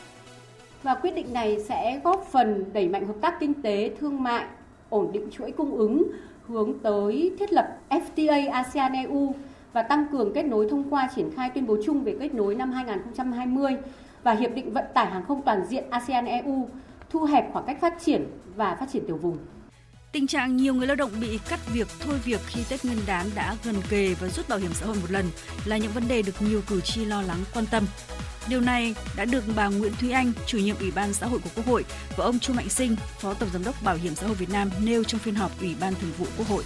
Và 0.82 0.94
quyết 0.94 1.14
định 1.14 1.32
này 1.32 1.56
sẽ 1.68 2.00
góp 2.04 2.28
phần 2.32 2.64
đẩy 2.72 2.88
mạnh 2.88 3.06
hợp 3.06 3.16
tác 3.20 3.34
kinh 3.40 3.62
tế, 3.62 3.90
thương 4.00 4.22
mại, 4.22 4.44
ổn 4.88 5.12
định 5.12 5.28
chuỗi 5.30 5.52
cung 5.52 5.76
ứng, 5.76 6.02
hướng 6.48 6.78
tới 6.82 7.32
thiết 7.38 7.52
lập 7.52 7.66
FTA 7.88 8.50
ASEAN-EU 8.50 9.32
và 9.76 9.82
tăng 9.82 10.06
cường 10.12 10.32
kết 10.34 10.42
nối 10.42 10.66
thông 10.70 10.90
qua 10.90 11.08
triển 11.16 11.30
khai 11.36 11.50
tuyên 11.54 11.66
bố 11.66 11.76
chung 11.84 12.04
về 12.04 12.16
kết 12.20 12.34
nối 12.34 12.54
năm 12.54 12.72
2020 12.72 13.76
và 14.22 14.32
Hiệp 14.32 14.50
định 14.54 14.72
Vận 14.72 14.84
tải 14.94 15.06
Hàng 15.06 15.24
không 15.28 15.42
Toàn 15.42 15.66
diện 15.68 15.84
ASEAN-EU, 15.90 16.68
thu 17.10 17.24
hẹp 17.24 17.52
khoảng 17.52 17.66
cách 17.66 17.78
phát 17.80 17.94
triển 18.04 18.26
và 18.56 18.76
phát 18.80 18.86
triển 18.92 19.06
tiểu 19.06 19.16
vùng. 19.16 19.38
Tình 20.12 20.26
trạng 20.26 20.56
nhiều 20.56 20.74
người 20.74 20.86
lao 20.86 20.96
động 20.96 21.10
bị 21.20 21.38
cắt 21.48 21.60
việc 21.72 21.88
thôi 22.00 22.14
việc 22.24 22.40
khi 22.46 22.60
Tết 22.70 22.84
Nguyên 22.84 22.98
đán 23.06 23.26
đã 23.34 23.56
gần 23.64 23.74
kề 23.90 24.14
và 24.20 24.28
rút 24.28 24.48
bảo 24.48 24.58
hiểm 24.58 24.70
xã 24.74 24.86
hội 24.86 24.96
một 24.96 25.10
lần 25.10 25.26
là 25.64 25.76
những 25.76 25.92
vấn 25.92 26.08
đề 26.08 26.22
được 26.22 26.42
nhiều 26.50 26.60
cử 26.68 26.80
tri 26.80 27.04
lo 27.04 27.22
lắng 27.22 27.38
quan 27.54 27.64
tâm. 27.70 27.86
Điều 28.48 28.60
này 28.60 28.94
đã 29.16 29.24
được 29.24 29.44
bà 29.56 29.68
Nguyễn 29.68 29.92
Thúy 30.00 30.10
Anh, 30.10 30.32
chủ 30.46 30.58
nhiệm 30.58 30.76
Ủy 30.80 30.90
ban 30.90 31.12
xã 31.12 31.26
hội 31.26 31.40
của 31.44 31.50
Quốc 31.56 31.66
hội 31.66 31.84
và 32.16 32.24
ông 32.24 32.38
Chu 32.38 32.52
Mạnh 32.54 32.68
Sinh, 32.68 32.96
Phó 33.18 33.34
Tổng 33.34 33.48
giám 33.52 33.64
đốc 33.64 33.82
Bảo 33.84 33.96
hiểm 33.96 34.14
xã 34.14 34.26
hội 34.26 34.36
Việt 34.36 34.50
Nam 34.52 34.70
nêu 34.84 35.04
trong 35.04 35.20
phiên 35.20 35.34
họp 35.34 35.60
Ủy 35.60 35.76
ban 35.80 35.94
Thường 35.94 36.12
vụ 36.18 36.26
Quốc 36.38 36.48
hội 36.48 36.64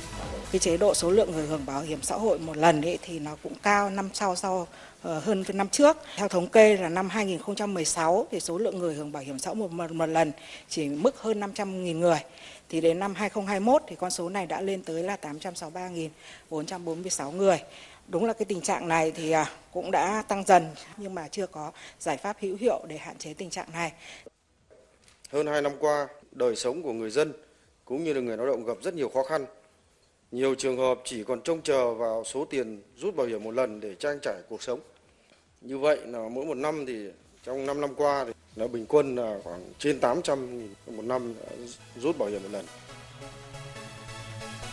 cái 0.52 0.58
chế 0.58 0.76
độ 0.76 0.94
số 0.94 1.10
lượng 1.10 1.32
người 1.32 1.46
hưởng 1.46 1.66
bảo 1.66 1.80
hiểm 1.80 2.02
xã 2.02 2.16
hội 2.16 2.38
một 2.38 2.56
lần 2.56 2.82
ấy 2.82 2.98
thì 3.02 3.18
nó 3.18 3.36
cũng 3.42 3.54
cao 3.62 3.90
năm 3.90 4.08
sau 4.12 4.36
sau 4.36 4.66
ờ, 5.02 5.18
hơn 5.18 5.44
năm 5.52 5.68
trước. 5.68 5.96
Theo 6.16 6.28
thống 6.28 6.48
kê 6.48 6.76
là 6.76 6.88
năm 6.88 7.08
2016 7.08 8.26
thì 8.30 8.40
số 8.40 8.58
lượng 8.58 8.78
người 8.78 8.94
hưởng 8.94 9.12
bảo 9.12 9.22
hiểm 9.22 9.38
xã 9.38 9.50
hội 9.50 9.56
một, 9.56 9.72
một, 9.72 9.92
một 9.92 10.06
lần 10.06 10.32
chỉ 10.68 10.88
mức 10.88 11.20
hơn 11.20 11.40
500.000 11.40 11.98
người. 11.98 12.18
Thì 12.68 12.80
đến 12.80 12.98
năm 12.98 13.14
2021 13.14 13.82
thì 13.86 13.96
con 13.96 14.10
số 14.10 14.28
này 14.28 14.46
đã 14.46 14.60
lên 14.60 14.82
tới 14.82 15.02
là 15.02 15.16
863.446 16.50 17.30
người. 17.30 17.62
Đúng 18.08 18.24
là 18.24 18.32
cái 18.32 18.44
tình 18.44 18.60
trạng 18.60 18.88
này 18.88 19.12
thì 19.12 19.30
à, 19.30 19.50
cũng 19.72 19.90
đã 19.90 20.22
tăng 20.28 20.44
dần 20.44 20.66
nhưng 20.96 21.14
mà 21.14 21.28
chưa 21.28 21.46
có 21.46 21.72
giải 22.00 22.16
pháp 22.16 22.36
hữu 22.40 22.56
hiệu 22.60 22.80
để 22.88 22.96
hạn 22.96 23.18
chế 23.18 23.34
tình 23.34 23.50
trạng 23.50 23.66
này. 23.72 23.92
Hơn 25.30 25.46
2 25.46 25.62
năm 25.62 25.72
qua, 25.80 26.08
đời 26.32 26.56
sống 26.56 26.82
của 26.82 26.92
người 26.92 27.10
dân 27.10 27.32
cũng 27.84 28.04
như 28.04 28.12
là 28.12 28.20
người 28.20 28.36
lao 28.36 28.46
động 28.46 28.64
gặp 28.64 28.76
rất 28.82 28.94
nhiều 28.94 29.08
khó 29.08 29.22
khăn. 29.22 29.46
Nhiều 30.32 30.54
trường 30.54 30.76
hợp 30.76 31.00
chỉ 31.04 31.24
còn 31.24 31.40
trông 31.40 31.62
chờ 31.62 31.94
vào 31.94 32.24
số 32.24 32.44
tiền 32.44 32.82
rút 32.96 33.16
bảo 33.16 33.26
hiểm 33.26 33.44
một 33.44 33.50
lần 33.50 33.80
để 33.80 33.94
trang 33.94 34.18
trải 34.22 34.34
cuộc 34.48 34.62
sống. 34.62 34.80
Như 35.60 35.78
vậy 35.78 35.98
là 36.06 36.28
mỗi 36.28 36.44
một 36.44 36.56
năm 36.56 36.84
thì 36.86 36.94
trong 37.44 37.66
5 37.66 37.80
năm 37.80 37.94
qua 37.94 38.24
thì 38.24 38.32
nó 38.56 38.66
bình 38.68 38.86
quân 38.88 39.16
là 39.16 39.38
khoảng 39.44 39.72
trên 39.78 40.00
800 40.00 40.68
một 40.86 41.04
năm 41.04 41.34
rút 41.96 42.18
bảo 42.18 42.28
hiểm 42.28 42.42
một 42.42 42.48
lần. 42.52 42.66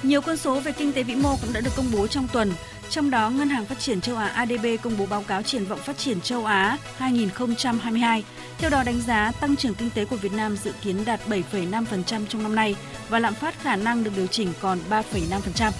Nhiều 0.03 0.21
con 0.21 0.37
số 0.37 0.59
về 0.59 0.71
kinh 0.71 0.93
tế 0.93 1.03
vĩ 1.03 1.15
mô 1.15 1.35
cũng 1.41 1.53
đã 1.53 1.61
được 1.61 1.71
công 1.77 1.91
bố 1.93 2.07
trong 2.07 2.27
tuần. 2.33 2.53
Trong 2.89 3.09
đó, 3.09 3.29
Ngân 3.29 3.49
hàng 3.49 3.65
Phát 3.65 3.79
triển 3.79 4.01
châu 4.01 4.15
Á 4.15 4.27
ADB 4.27 4.65
công 4.81 4.97
bố 4.97 5.05
báo 5.05 5.23
cáo 5.27 5.43
triển 5.43 5.65
vọng 5.65 5.79
phát 5.79 5.97
triển 5.97 6.21
châu 6.21 6.45
Á 6.45 6.77
2022. 6.95 8.23
Theo 8.57 8.69
đó 8.69 8.83
đánh 8.83 9.01
giá 9.01 9.31
tăng 9.31 9.55
trưởng 9.55 9.73
kinh 9.73 9.89
tế 9.89 10.05
của 10.05 10.15
Việt 10.15 10.33
Nam 10.33 10.57
dự 10.57 10.73
kiến 10.81 11.05
đạt 11.05 11.19
7,5% 11.29 12.25
trong 12.29 12.43
năm 12.43 12.55
nay 12.55 12.75
và 13.09 13.19
lạm 13.19 13.33
phát 13.33 13.61
khả 13.61 13.75
năng 13.75 14.03
được 14.03 14.11
điều 14.15 14.27
chỉnh 14.27 14.53
còn 14.61 14.79
3,5%. 14.89 15.71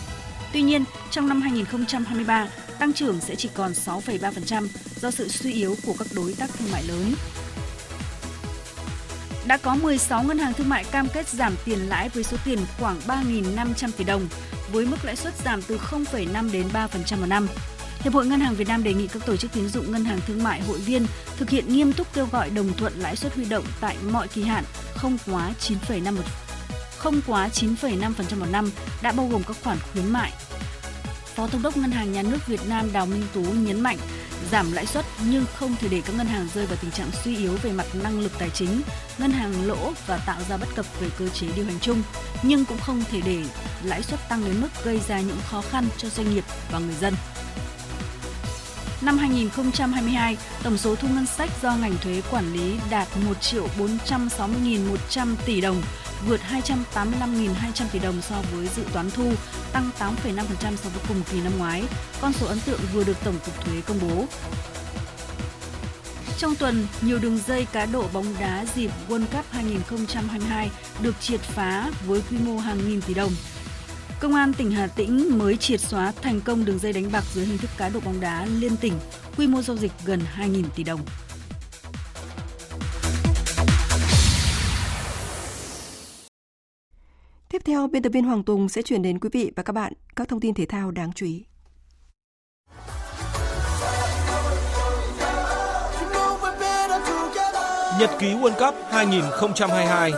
Tuy 0.54 0.62
nhiên, 0.62 0.84
trong 1.12 1.28
năm 1.28 1.42
2023, 1.42 2.48
tăng 2.80 2.94
trưởng 2.94 3.20
sẽ 3.22 3.36
chỉ 3.36 3.50
còn 3.54 3.72
6,3% 3.72 4.68
do 5.02 5.12
sự 5.12 5.28
suy 5.28 5.54
yếu 5.54 5.76
của 5.86 5.94
các 6.00 6.08
đối 6.16 6.34
tác 6.34 6.50
thương 6.58 6.72
mại 6.72 6.84
lớn. 6.84 7.14
Đã 9.46 9.58
có 9.58 9.76
16 9.76 10.24
ngân 10.24 10.38
hàng 10.38 10.54
thương 10.54 10.70
mại 10.70 10.84
cam 10.84 11.08
kết 11.14 11.28
giảm 11.28 11.56
tiền 11.66 11.80
lãi 11.80 12.10
với 12.10 12.24
số 12.24 12.38
tiền 12.46 12.60
khoảng 12.80 13.00
3.500 13.08 13.92
tỷ 13.98 14.04
đồng, 14.04 14.28
với 14.72 14.86
mức 14.86 14.98
lãi 15.04 15.16
suất 15.16 15.34
giảm 15.46 15.62
từ 15.62 15.78
0,5 15.78 16.52
đến 16.52 16.68
3% 16.74 17.20
một 17.20 17.26
năm. 17.28 17.48
Hiệp 18.00 18.14
hội 18.14 18.26
Ngân 18.26 18.40
hàng 18.40 18.56
Việt 18.56 18.68
Nam 18.68 18.84
đề 18.84 18.94
nghị 18.94 19.08
các 19.08 19.26
tổ 19.26 19.38
chức 19.38 19.52
tín 19.52 19.68
dụng 19.68 19.92
ngân 19.92 20.06
hàng 20.06 20.20
thương 20.28 20.44
mại 20.44 20.62
hội 20.62 20.80
viên 20.80 21.06
thực 21.38 21.50
hiện 21.50 21.68
nghiêm 21.68 21.94
túc 21.94 22.14
kêu 22.14 22.28
gọi 22.32 22.50
đồng 22.50 22.74
thuận 22.74 22.94
lãi 23.00 23.16
suất 23.16 23.36
huy 23.36 23.46
động 23.46 23.66
tại 23.82 23.98
mọi 24.12 24.28
kỳ 24.28 24.44
hạn 24.44 24.64
không 24.96 25.18
quá 25.32 25.52
9,5 25.60 26.16
không 26.98 27.22
quá 27.28 27.50
9,5% 27.54 28.40
một 28.40 28.46
năm 28.52 28.72
đã 29.02 29.12
bao 29.12 29.28
gồm 29.28 29.44
các 29.44 29.58
khoản 29.64 29.78
khuyến 29.94 30.14
mại. 30.14 30.32
Phó 31.36 31.48
Thống 31.48 31.62
đốc 31.62 31.78
Ngân 31.78 31.92
hàng 31.92 32.12
Nhà 32.12 32.22
nước 32.22 32.48
Việt 32.48 32.60
Nam 32.70 32.90
Đào 32.94 33.06
Minh 33.06 33.24
Tú 33.34 33.42
nhấn 33.42 33.80
mạnh 33.80 33.98
giảm 34.52 34.72
lãi 34.72 34.86
suất 34.86 35.06
nhưng 35.30 35.46
không 35.56 35.76
thể 35.80 35.88
để 35.88 36.02
các 36.06 36.16
ngân 36.16 36.28
hàng 36.28 36.48
rơi 36.54 36.66
vào 36.66 36.78
tình 36.82 36.92
trạng 36.92 37.10
suy 37.24 37.38
yếu 37.38 37.58
về 37.62 37.72
mặt 37.72 37.86
năng 38.04 38.20
lực 38.20 38.32
tài 38.40 38.50
chính, 38.50 38.82
ngân 39.18 39.32
hàng 39.32 39.68
lỗ 39.68 39.94
và 40.08 40.18
tạo 40.18 40.40
ra 40.50 40.58
bất 40.58 40.68
cập 40.76 40.86
về 41.02 41.08
cơ 41.18 41.30
chế 41.30 41.48
điều 41.56 41.66
hành 41.66 41.80
chung, 41.82 42.02
nhưng 42.44 42.66
cũng 42.66 42.78
không 42.78 43.04
thể 43.12 43.22
để 43.26 43.44
lãi 43.84 44.04
suất 44.04 44.20
tăng 44.30 44.46
đến 44.46 44.62
mức 44.62 44.68
gây 44.84 45.00
ra 45.08 45.20
những 45.20 45.40
khó 45.50 45.62
khăn 45.62 45.88
cho 45.98 46.10
doanh 46.10 46.34
nghiệp 46.34 46.44
và 46.72 46.80
người 46.80 46.96
dân. 46.96 47.14
Năm 49.08 49.18
2022, 49.18 50.38
tổng 50.64 50.78
số 50.78 50.96
thu 50.96 51.08
ngân 51.08 51.26
sách 51.26 51.50
do 51.62 51.76
ngành 51.76 51.98
thuế 52.04 52.22
quản 52.32 52.54
lý 52.54 52.76
đạt 52.90 53.08
1 53.28 53.42
triệu 53.42 53.68
460.100 53.78 55.36
tỷ 55.46 55.62
đồng, 55.62 55.82
vượt 56.28 56.40
285.200 56.94 57.86
tỷ 57.92 58.00
đồng 58.00 58.22
so 58.22 58.36
với 58.52 58.68
dự 58.76 58.84
toán 58.94 59.12
thu, 59.12 59.32
tăng 59.74 59.90
8,5% 60.00 60.44
so 60.60 60.90
với 60.90 61.04
cùng 61.08 61.22
kỳ 61.32 61.42
năm 61.42 61.54
ngoái. 61.58 61.84
Con 62.22 62.34
số 62.34 62.48
ấn 62.48 62.60
tượng 62.60 62.80
vừa 62.94 63.04
được 63.04 63.18
Tổng 63.24 63.36
cục 63.46 63.66
Thuế 63.66 63.82
công 63.82 64.00
bố. 64.02 64.26
Trong 66.38 66.56
tuần, 66.56 66.88
nhiều 67.02 67.20
đường 67.20 67.40
dây 67.48 67.66
cá 67.66 67.86
độ 67.86 68.08
bóng 68.14 68.26
đá 68.40 68.66
dịp 68.76 68.92
World 69.10 69.26
Cup 69.26 69.46
2022 69.52 70.70
được 71.02 71.22
triệt 71.22 71.40
phá 71.40 71.92
với 72.08 72.22
quy 72.30 72.38
mô 72.38 72.58
hàng 72.58 72.90
nghìn 72.90 73.02
tỷ 73.02 73.14
đồng. 73.14 73.32
Công 74.20 74.36
an 74.36 74.54
tỉnh 74.54 74.72
Hà 74.72 74.88
Tĩnh 74.88 75.38
mới 75.38 75.58
triệt 75.58 75.80
xóa 75.80 76.14
thành 76.22 76.42
công 76.42 76.66
đường 76.66 76.80
dây 76.80 76.94
đánh 76.94 77.12
bạc 77.12 77.24
dưới 77.34 77.46
hình 77.46 77.58
thức 77.58 77.70
cá 77.78 77.90
độ 77.90 78.00
bóng 78.06 78.22
đá 78.22 78.46
liên 78.46 78.78
tỉnh, 78.78 78.94
quy 79.38 79.48
mô 79.48 79.62
giao 79.62 79.78
dịch 79.78 79.92
gần 80.06 80.20
2.000 80.38 80.64
tỷ 80.76 80.84
đồng. 80.84 81.00
Tiếp 87.50 87.62
theo, 87.66 87.88
biên 87.88 88.04
tập 88.04 88.10
viên 88.10 88.24
Hoàng 88.24 88.44
Tùng 88.44 88.70
sẽ 88.70 88.82
chuyển 88.82 89.02
đến 89.02 89.20
quý 89.20 89.30
vị 89.34 89.52
và 89.56 89.64
các 89.64 89.74
bạn 89.74 89.94
các 90.16 90.28
thông 90.28 90.40
tin 90.40 90.54
thể 90.54 90.66
thao 90.66 90.92
đáng 90.92 91.14
chú 91.16 91.26
ý. 91.26 91.44
Nhật 98.00 98.10
ký 98.20 98.34
World 98.34 98.68
Cup 98.68 98.76
2022 98.92 100.12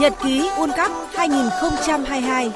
Nhật 0.00 0.12
ký 0.22 0.40
World 0.40 0.86
Cup 0.86 0.92
2022 1.14 2.50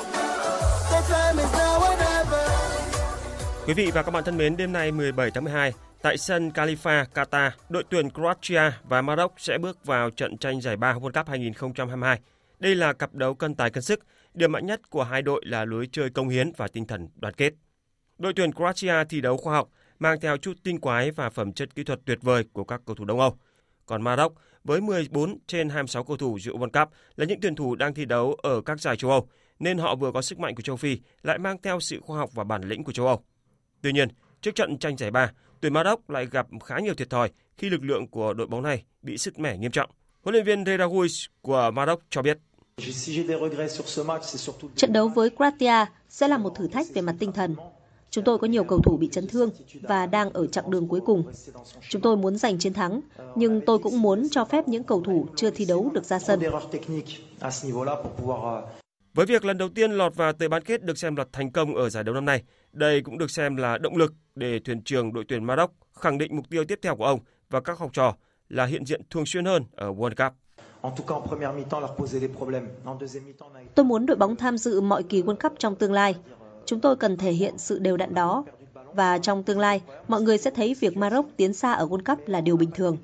Quý 3.66 3.74
vị 3.74 3.90
và 3.94 4.02
các 4.02 4.10
bạn 4.10 4.24
thân 4.24 4.36
mến, 4.36 4.56
đêm 4.56 4.72
nay 4.72 4.92
17 4.92 5.30
tháng 5.30 5.44
12, 5.44 5.72
tại 6.02 6.18
sân 6.18 6.50
Khalifa, 6.54 7.04
Qatar, 7.14 7.50
đội 7.68 7.84
tuyển 7.90 8.10
Croatia 8.10 8.62
và 8.88 9.02
Maroc 9.02 9.32
sẽ 9.36 9.58
bước 9.58 9.84
vào 9.84 10.10
trận 10.10 10.38
tranh 10.38 10.60
giải 10.60 10.76
ba 10.76 10.94
World 10.94 11.12
Cup 11.12 11.28
2022. 11.28 12.20
Đây 12.58 12.74
là 12.74 12.92
cặp 12.92 13.14
đấu 13.14 13.34
cân 13.34 13.54
tài 13.54 13.70
cân 13.70 13.82
sức, 13.82 14.00
điểm 14.34 14.52
mạnh 14.52 14.66
nhất 14.66 14.90
của 14.90 15.04
hai 15.04 15.22
đội 15.22 15.42
là 15.46 15.64
lối 15.64 15.88
chơi 15.92 16.10
công 16.10 16.28
hiến 16.28 16.52
và 16.56 16.68
tinh 16.68 16.86
thần 16.86 17.08
đoàn 17.16 17.34
kết. 17.34 17.52
Đội 18.18 18.32
tuyển 18.36 18.52
Croatia 18.52 19.04
thi 19.08 19.20
đấu 19.20 19.36
khoa 19.36 19.54
học, 19.54 19.68
mang 19.98 20.20
theo 20.20 20.36
chút 20.36 20.56
tinh 20.62 20.80
quái 20.80 21.10
và 21.10 21.30
phẩm 21.30 21.52
chất 21.52 21.74
kỹ 21.74 21.84
thuật 21.84 22.00
tuyệt 22.04 22.18
vời 22.22 22.44
của 22.52 22.64
các 22.64 22.80
cầu 22.86 22.96
thủ 22.96 23.04
Đông 23.04 23.20
Âu. 23.20 23.38
Còn 23.86 24.02
Maroc 24.02 24.34
với 24.64 24.80
14 24.80 25.38
trên 25.46 25.68
26 25.68 26.04
cầu 26.04 26.16
thủ 26.16 26.38
dự 26.38 26.52
World 26.52 26.84
Cup 26.84 26.92
là 27.16 27.26
những 27.26 27.40
tuyển 27.40 27.54
thủ 27.54 27.74
đang 27.74 27.94
thi 27.94 28.04
đấu 28.04 28.36
ở 28.42 28.60
các 28.60 28.80
giải 28.80 28.96
châu 28.96 29.10
Âu, 29.10 29.28
nên 29.58 29.78
họ 29.78 29.96
vừa 29.96 30.12
có 30.12 30.22
sức 30.22 30.38
mạnh 30.38 30.54
của 30.54 30.62
châu 30.62 30.76
Phi 30.76 30.98
lại 31.22 31.38
mang 31.38 31.56
theo 31.62 31.80
sự 31.80 32.00
khoa 32.00 32.18
học 32.18 32.30
và 32.34 32.44
bản 32.44 32.62
lĩnh 32.62 32.84
của 32.84 32.92
châu 32.92 33.06
Âu. 33.06 33.22
Tuy 33.82 33.92
nhiên, 33.92 34.08
trước 34.40 34.54
trận 34.54 34.78
tranh 34.78 34.96
giải 34.96 35.10
ba, 35.10 35.32
tuyển 35.60 35.72
Maroc 35.72 36.10
lại 36.10 36.26
gặp 36.30 36.46
khá 36.64 36.78
nhiều 36.78 36.94
thiệt 36.94 37.10
thòi 37.10 37.30
khi 37.56 37.70
lực 37.70 37.84
lượng 37.84 38.08
của 38.08 38.34
đội 38.34 38.46
bóng 38.46 38.62
này 38.62 38.84
bị 39.02 39.18
sứt 39.18 39.38
mẻ 39.38 39.58
nghiêm 39.58 39.70
trọng. 39.70 39.90
Huấn 40.22 40.32
luyện 40.32 40.44
viên 40.44 40.64
Redaguis 40.64 41.24
của 41.42 41.70
Maroc 41.74 42.02
cho 42.10 42.22
biết. 42.22 42.38
Trận 44.76 44.92
đấu 44.92 45.08
với 45.08 45.30
Croatia 45.30 45.86
sẽ 46.08 46.28
là 46.28 46.38
một 46.38 46.50
thử 46.56 46.68
thách 46.68 46.86
về 46.94 47.02
mặt 47.02 47.14
tinh 47.18 47.32
thần. 47.32 47.54
Chúng 48.14 48.24
tôi 48.24 48.38
có 48.38 48.46
nhiều 48.46 48.64
cầu 48.64 48.78
thủ 48.78 48.96
bị 48.96 49.08
chấn 49.12 49.26
thương 49.26 49.50
và 49.82 50.06
đang 50.06 50.30
ở 50.32 50.46
chặng 50.46 50.70
đường 50.70 50.88
cuối 50.88 51.00
cùng. 51.06 51.32
Chúng 51.88 52.02
tôi 52.02 52.16
muốn 52.16 52.36
giành 52.36 52.58
chiến 52.58 52.72
thắng, 52.72 53.00
nhưng 53.34 53.60
tôi 53.66 53.78
cũng 53.78 54.02
muốn 54.02 54.28
cho 54.30 54.44
phép 54.44 54.68
những 54.68 54.84
cầu 54.84 55.02
thủ 55.02 55.26
chưa 55.36 55.50
thi 55.50 55.64
đấu 55.64 55.90
được 55.94 56.04
ra 56.04 56.18
sân. 56.18 56.40
Với 59.14 59.26
việc 59.26 59.44
lần 59.44 59.58
đầu 59.58 59.68
tiên 59.68 59.92
lọt 59.92 60.14
vào 60.14 60.32
tới 60.32 60.48
bán 60.48 60.62
kết 60.62 60.82
được 60.82 60.98
xem 60.98 61.16
là 61.16 61.24
thành 61.32 61.52
công 61.52 61.74
ở 61.74 61.90
giải 61.90 62.04
đấu 62.04 62.14
năm 62.14 62.24
nay, 62.24 62.42
đây 62.72 63.00
cũng 63.00 63.18
được 63.18 63.30
xem 63.30 63.56
là 63.56 63.78
động 63.78 63.96
lực 63.96 64.12
để 64.34 64.60
thuyền 64.64 64.82
trưởng 64.82 65.12
đội 65.12 65.24
tuyển 65.28 65.44
Maroc 65.44 65.70
khẳng 65.92 66.18
định 66.18 66.36
mục 66.36 66.50
tiêu 66.50 66.64
tiếp 66.64 66.78
theo 66.82 66.96
của 66.96 67.04
ông 67.04 67.20
và 67.50 67.60
các 67.60 67.78
học 67.78 67.90
trò 67.92 68.14
là 68.48 68.64
hiện 68.64 68.86
diện 68.86 69.00
thường 69.10 69.26
xuyên 69.26 69.44
hơn 69.44 69.64
ở 69.76 69.92
World 69.92 70.14
Cup. 70.24 70.32
Tôi 73.74 73.84
muốn 73.84 74.06
đội 74.06 74.16
bóng 74.16 74.36
tham 74.36 74.58
dự 74.58 74.80
mọi 74.80 75.02
kỳ 75.02 75.22
World 75.22 75.48
Cup 75.48 75.52
trong 75.58 75.76
tương 75.76 75.92
lai. 75.92 76.14
Chúng 76.66 76.80
tôi 76.80 76.96
cần 76.96 77.16
thể 77.16 77.32
hiện 77.32 77.58
sự 77.58 77.78
đều 77.78 77.96
đặn 77.96 78.14
đó. 78.14 78.44
Và 78.94 79.18
trong 79.18 79.42
tương 79.42 79.58
lai, 79.58 79.80
mọi 80.08 80.22
người 80.22 80.38
sẽ 80.38 80.50
thấy 80.50 80.76
việc 80.80 80.96
Maroc 80.96 81.26
tiến 81.36 81.52
xa 81.52 81.72
ở 81.72 81.86
World 81.86 82.16
Cup 82.16 82.28
là 82.28 82.40
điều 82.40 82.56
bình 82.56 82.70
thường. 82.74 82.96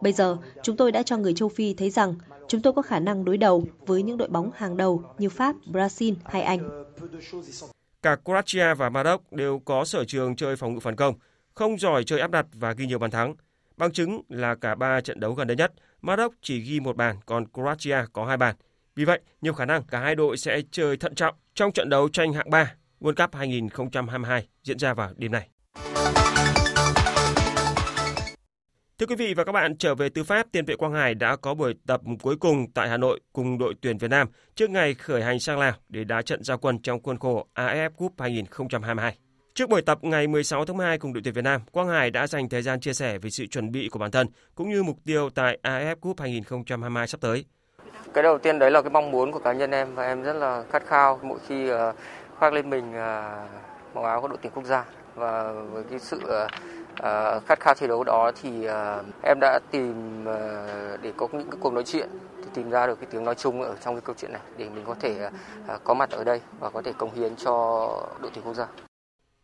Bây 0.00 0.12
giờ, 0.12 0.36
chúng 0.62 0.76
tôi 0.76 0.92
đã 0.92 1.02
cho 1.02 1.16
người 1.16 1.34
châu 1.34 1.48
Phi 1.48 1.74
thấy 1.74 1.90
rằng 1.90 2.14
chúng 2.48 2.62
tôi 2.62 2.72
có 2.72 2.82
khả 2.82 2.98
năng 2.98 3.24
đối 3.24 3.36
đầu 3.36 3.64
với 3.86 4.02
những 4.02 4.16
đội 4.16 4.28
bóng 4.28 4.50
hàng 4.54 4.76
đầu 4.76 5.02
như 5.18 5.28
Pháp, 5.28 5.56
Brazil 5.66 6.14
hay 6.24 6.42
Anh. 6.42 6.84
Cả 8.02 8.16
Croatia 8.24 8.74
và 8.74 8.88
Maroc 8.90 9.32
đều 9.32 9.58
có 9.64 9.84
sở 9.84 10.04
trường 10.04 10.36
chơi 10.36 10.56
phòng 10.56 10.74
ngự 10.74 10.80
phản 10.80 10.96
công, 10.96 11.14
không 11.54 11.78
giỏi 11.78 12.04
chơi 12.04 12.20
áp 12.20 12.30
đặt 12.30 12.46
và 12.52 12.72
ghi 12.72 12.86
nhiều 12.86 12.98
bàn 12.98 13.10
thắng. 13.10 13.34
Bằng 13.76 13.92
chứng 13.92 14.22
là 14.28 14.54
cả 14.54 14.74
ba 14.74 15.00
trận 15.00 15.20
đấu 15.20 15.34
gần 15.34 15.46
đây 15.46 15.56
nhất, 15.56 15.72
Maroc 16.02 16.34
chỉ 16.42 16.60
ghi 16.60 16.80
một 16.80 16.96
bàn, 16.96 17.16
còn 17.26 17.44
Croatia 17.52 17.96
có 18.12 18.24
hai 18.24 18.36
bàn. 18.36 18.54
Vì 18.94 19.04
vậy, 19.04 19.20
nhiều 19.40 19.52
khả 19.52 19.64
năng 19.64 19.82
cả 19.82 20.00
hai 20.00 20.14
đội 20.14 20.36
sẽ 20.36 20.60
chơi 20.70 20.96
thận 20.96 21.14
trọng 21.14 21.34
trong 21.54 21.72
trận 21.72 21.88
đấu 21.88 22.08
tranh 22.08 22.32
hạng 22.32 22.50
3 22.50 22.74
World 23.00 23.26
Cup 23.26 23.34
2022 23.34 24.48
diễn 24.62 24.78
ra 24.78 24.94
vào 24.94 25.10
đêm 25.16 25.32
nay. 25.32 25.48
Thưa 28.98 29.06
quý 29.06 29.16
vị 29.16 29.34
và 29.34 29.44
các 29.44 29.52
bạn, 29.52 29.76
trở 29.76 29.94
về 29.94 30.08
tư 30.08 30.24
pháp, 30.24 30.46
tiền 30.52 30.64
vệ 30.64 30.76
Quang 30.76 30.92
Hải 30.92 31.14
đã 31.14 31.36
có 31.36 31.54
buổi 31.54 31.74
tập 31.86 32.00
cuối 32.22 32.36
cùng 32.36 32.72
tại 32.74 32.88
Hà 32.88 32.96
Nội 32.96 33.20
cùng 33.32 33.58
đội 33.58 33.74
tuyển 33.80 33.98
Việt 33.98 34.10
Nam 34.10 34.28
trước 34.54 34.70
ngày 34.70 34.94
khởi 34.94 35.22
hành 35.22 35.40
sang 35.40 35.58
Lào 35.58 35.72
để 35.88 36.04
đá 36.04 36.22
trận 36.22 36.44
giao 36.44 36.58
quân 36.58 36.78
trong 36.82 37.02
khuôn 37.02 37.18
khổ 37.18 37.46
AFF 37.54 37.90
Cup 37.90 38.12
2022. 38.18 39.16
Trước 39.54 39.68
buổi 39.68 39.82
tập 39.82 39.98
ngày 40.02 40.26
16 40.26 40.64
tháng 40.64 40.78
2 40.78 40.98
cùng 40.98 41.12
đội 41.12 41.20
tuyển 41.24 41.34
Việt 41.34 41.44
Nam, 41.44 41.60
Quang 41.72 41.88
Hải 41.88 42.10
đã 42.10 42.26
dành 42.26 42.48
thời 42.48 42.62
gian 42.62 42.80
chia 42.80 42.92
sẻ 42.92 43.18
về 43.18 43.30
sự 43.30 43.46
chuẩn 43.46 43.72
bị 43.72 43.88
của 43.88 43.98
bản 43.98 44.10
thân 44.10 44.26
cũng 44.54 44.70
như 44.70 44.82
mục 44.82 44.96
tiêu 45.06 45.30
tại 45.34 45.58
AFF 45.62 45.96
Cup 45.96 46.20
2022 46.20 47.06
sắp 47.06 47.20
tới. 47.20 47.44
Cái 48.14 48.22
đầu 48.22 48.38
tiên 48.38 48.58
đấy 48.58 48.70
là 48.70 48.82
cái 48.82 48.90
mong 48.90 49.10
muốn 49.10 49.32
của 49.32 49.38
cá 49.38 49.52
nhân 49.52 49.70
em 49.70 49.94
và 49.94 50.06
em 50.06 50.22
rất 50.22 50.32
là 50.32 50.64
khát 50.70 50.82
khao 50.86 51.20
mỗi 51.22 51.38
khi 51.48 51.68
ờ, 51.68 51.92
khoác 52.40 52.52
lên 52.52 52.70
mình 52.70 52.94
à, 52.94 53.46
màu 53.94 54.04
áo 54.04 54.20
của 54.20 54.28
đội 54.28 54.38
tuyển 54.42 54.52
quốc 54.54 54.64
gia 54.64 54.84
và 55.14 55.52
với 55.52 55.84
cái 55.90 55.98
sự 55.98 56.16
uh, 56.16 57.46
khát 57.46 57.60
khao 57.60 57.74
thi 57.74 57.86
đấu 57.86 58.04
đó 58.04 58.32
thì 58.42 58.50
uh, 58.50 59.04
em 59.22 59.38
đã 59.40 59.60
tìm 59.70 60.20
uh, 60.22 61.00
để 61.02 61.12
có 61.16 61.28
những 61.32 61.50
cái 61.50 61.58
cuộc 61.60 61.72
nói 61.72 61.84
chuyện 61.86 62.08
thì 62.36 62.50
tìm 62.54 62.70
ra 62.70 62.86
được 62.86 63.00
cái 63.00 63.08
tiếng 63.10 63.24
nói 63.24 63.34
chung 63.34 63.62
ở 63.62 63.76
trong 63.84 63.94
cái 63.94 64.02
câu 64.04 64.14
chuyện 64.18 64.32
này 64.32 64.42
để 64.56 64.68
mình 64.68 64.84
có 64.86 64.94
thể 65.00 65.28
uh, 65.74 65.84
có 65.84 65.94
mặt 65.94 66.10
ở 66.10 66.24
đây 66.24 66.40
và 66.60 66.70
có 66.70 66.82
thể 66.82 66.92
cống 66.92 67.14
hiến 67.14 67.36
cho 67.36 67.52
đội 68.20 68.30
tuyển 68.34 68.44
quốc 68.44 68.54
gia. 68.54 68.66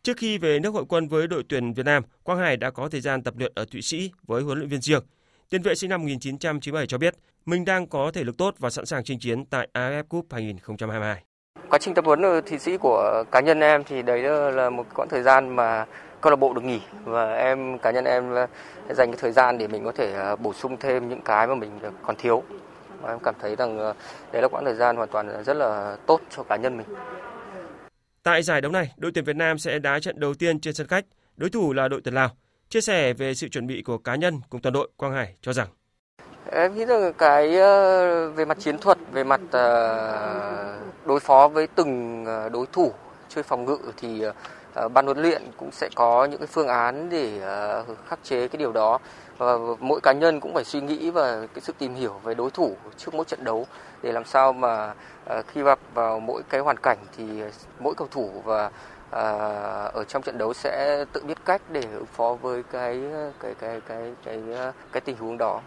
Trước 0.02 0.16
khi 0.16 0.38
về 0.38 0.58
nước 0.58 0.74
hội 0.74 0.84
quân 0.88 1.08
với 1.08 1.26
đội 1.26 1.42
tuyển 1.48 1.72
Việt 1.72 1.86
Nam, 1.86 2.02
Quang 2.22 2.38
Hải 2.38 2.56
đã 2.56 2.70
có 2.70 2.88
thời 2.88 3.00
gian 3.00 3.22
tập 3.22 3.34
luyện 3.38 3.52
ở 3.54 3.64
Thụy 3.72 3.82
Sĩ 3.82 4.12
với 4.26 4.42
huấn 4.42 4.58
luyện 4.58 4.68
viên 4.68 4.80
riêng. 4.80 5.02
Tiền 5.50 5.62
vệ 5.62 5.74
sinh 5.74 5.90
năm 5.90 6.00
1997 6.00 6.86
cho 6.86 6.98
biết 6.98 7.14
mình 7.46 7.64
đang 7.64 7.86
có 7.86 8.10
thể 8.14 8.24
lực 8.24 8.36
tốt 8.38 8.54
và 8.58 8.70
sẵn 8.70 8.86
sàng 8.86 9.04
chinh 9.04 9.18
chiến 9.18 9.44
tại 9.44 9.68
AFF 9.74 10.02
Cup 10.02 10.26
2022. 10.30 11.25
Quá 11.70 11.78
trình 11.78 11.94
tập 11.94 12.04
huấn 12.04 12.22
ở 12.22 12.40
Thụy 12.40 12.58
Sĩ 12.58 12.76
của 12.76 13.24
cá 13.30 13.40
nhân 13.40 13.60
em 13.60 13.84
thì 13.84 14.02
đấy 14.02 14.22
là 14.52 14.70
một 14.70 14.86
quãng 14.94 15.08
thời 15.08 15.22
gian 15.22 15.56
mà 15.56 15.86
câu 16.20 16.30
lạc 16.30 16.36
bộ 16.36 16.52
được 16.52 16.64
nghỉ 16.64 16.80
và 17.04 17.34
em 17.34 17.78
cá 17.78 17.90
nhân 17.90 18.04
em 18.04 18.34
dành 18.88 19.10
cái 19.10 19.18
thời 19.20 19.32
gian 19.32 19.58
để 19.58 19.68
mình 19.68 19.84
có 19.84 19.92
thể 19.92 20.14
à, 20.14 20.36
bổ 20.36 20.52
sung 20.52 20.76
thêm 20.80 21.08
những 21.08 21.20
cái 21.22 21.46
mà 21.46 21.54
mình 21.54 21.70
còn 22.02 22.16
thiếu. 22.16 22.42
Và 23.00 23.10
em 23.10 23.18
cảm 23.18 23.34
thấy 23.40 23.56
rằng 23.56 23.78
à, 23.78 23.92
đấy 24.32 24.42
là 24.42 24.48
quãng 24.48 24.64
thời 24.64 24.74
gian 24.74 24.96
hoàn 24.96 25.08
toàn 25.08 25.44
rất 25.44 25.56
là 25.56 25.96
tốt 26.06 26.20
cho 26.36 26.42
cá 26.42 26.56
nhân 26.56 26.76
mình. 26.76 26.86
Tại 28.22 28.42
giải 28.42 28.60
đấu 28.60 28.72
này, 28.72 28.92
đội 28.96 29.12
tuyển 29.14 29.24
Việt 29.24 29.36
Nam 29.36 29.58
sẽ 29.58 29.78
đá 29.78 30.00
trận 30.00 30.20
đầu 30.20 30.34
tiên 30.34 30.60
trên 30.60 30.74
sân 30.74 30.86
khách, 30.86 31.04
đối 31.36 31.50
thủ 31.50 31.72
là 31.72 31.88
đội 31.88 32.00
tuyển 32.04 32.14
Lào. 32.14 32.28
Chia 32.68 32.80
sẻ 32.80 33.12
về 33.12 33.34
sự 33.34 33.48
chuẩn 33.48 33.66
bị 33.66 33.82
của 33.82 33.98
cá 33.98 34.14
nhân 34.14 34.40
cùng 34.50 34.60
toàn 34.60 34.72
đội, 34.72 34.88
Quang 34.96 35.12
Hải 35.12 35.34
cho 35.40 35.52
rằng 35.52 35.68
Em 36.52 36.74
nghĩ 36.74 36.84
rằng 36.84 37.12
cái 37.18 37.58
ờ, 37.58 38.30
về 38.30 38.44
mặt 38.44 38.58
chiến 38.60 38.78
thuật, 38.78 38.98
về 39.12 39.24
mặt 39.24 39.40
ờ, 39.50 40.78
đối 41.04 41.20
phó 41.20 41.48
với 41.48 41.66
từng 41.66 42.24
ờ, 42.26 42.48
đối 42.48 42.66
thủ 42.72 42.92
chơi 43.28 43.44
phòng 43.44 43.64
ngự 43.64 43.78
thì 43.96 44.24
ban 44.92 45.04
huấn 45.04 45.22
luyện 45.22 45.42
cũng 45.56 45.70
sẽ 45.72 45.88
có 45.94 46.24
những 46.24 46.38
cái 46.38 46.46
phương 46.46 46.68
án 46.68 47.10
để 47.10 47.40
khắc 48.08 48.18
chế 48.22 48.48
cái 48.48 48.58
điều 48.58 48.72
đó 48.72 48.98
và 49.38 49.56
mỗi 49.80 50.00
cá 50.02 50.12
nhân 50.12 50.40
cũng 50.40 50.54
phải 50.54 50.64
suy 50.64 50.80
nghĩ 50.80 51.10
và 51.10 51.46
cái 51.54 51.60
sự 51.60 51.72
tìm 51.78 51.94
hiểu 51.94 52.12
về 52.24 52.34
đối 52.34 52.50
thủ 52.50 52.76
trước 52.96 53.14
mỗi 53.14 53.24
trận 53.24 53.44
đấu 53.44 53.66
để 54.02 54.12
làm 54.12 54.24
sao 54.24 54.52
mà 54.52 54.94
khi 55.46 55.62
gặp 55.62 55.78
vào 55.94 56.20
mỗi 56.20 56.42
cái 56.48 56.60
hoàn 56.60 56.76
cảnh 56.82 56.98
thì 57.16 57.24
mỗi 57.78 57.94
cầu 57.94 58.08
thủ 58.10 58.30
và 58.44 58.70
ở 59.92 60.04
trong 60.08 60.22
trận 60.22 60.38
đấu 60.38 60.54
sẽ 60.54 61.04
tự 61.12 61.22
biết 61.24 61.38
cách 61.44 61.62
để 61.72 61.82
ứng 61.92 62.06
phó 62.06 62.34
với 62.42 62.62
cái 62.72 63.00
cái 63.40 63.54
cái 63.60 63.80
cái 63.88 64.12
cái 64.24 64.42
cái, 64.46 64.72
cái 64.92 65.00
tình 65.00 65.16
huống 65.16 65.38
đó. 65.38 65.60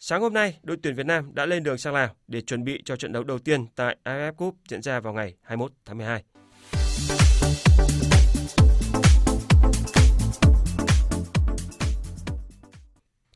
Sáng 0.00 0.20
hôm 0.20 0.32
nay, 0.32 0.58
đội 0.62 0.76
tuyển 0.82 0.94
Việt 0.94 1.06
Nam 1.06 1.34
đã 1.34 1.46
lên 1.46 1.62
đường 1.62 1.78
sang 1.78 1.94
Lào 1.94 2.08
để 2.26 2.40
chuẩn 2.40 2.64
bị 2.64 2.82
cho 2.84 2.96
trận 2.96 3.12
đấu 3.12 3.24
đầu 3.24 3.38
tiên 3.38 3.66
tại 3.76 3.96
AFF 4.04 4.32
Cup 4.32 4.56
diễn 4.68 4.82
ra 4.82 5.00
vào 5.00 5.12
ngày 5.12 5.34
21 5.42 5.72
tháng 5.86 5.98
12. 5.98 6.22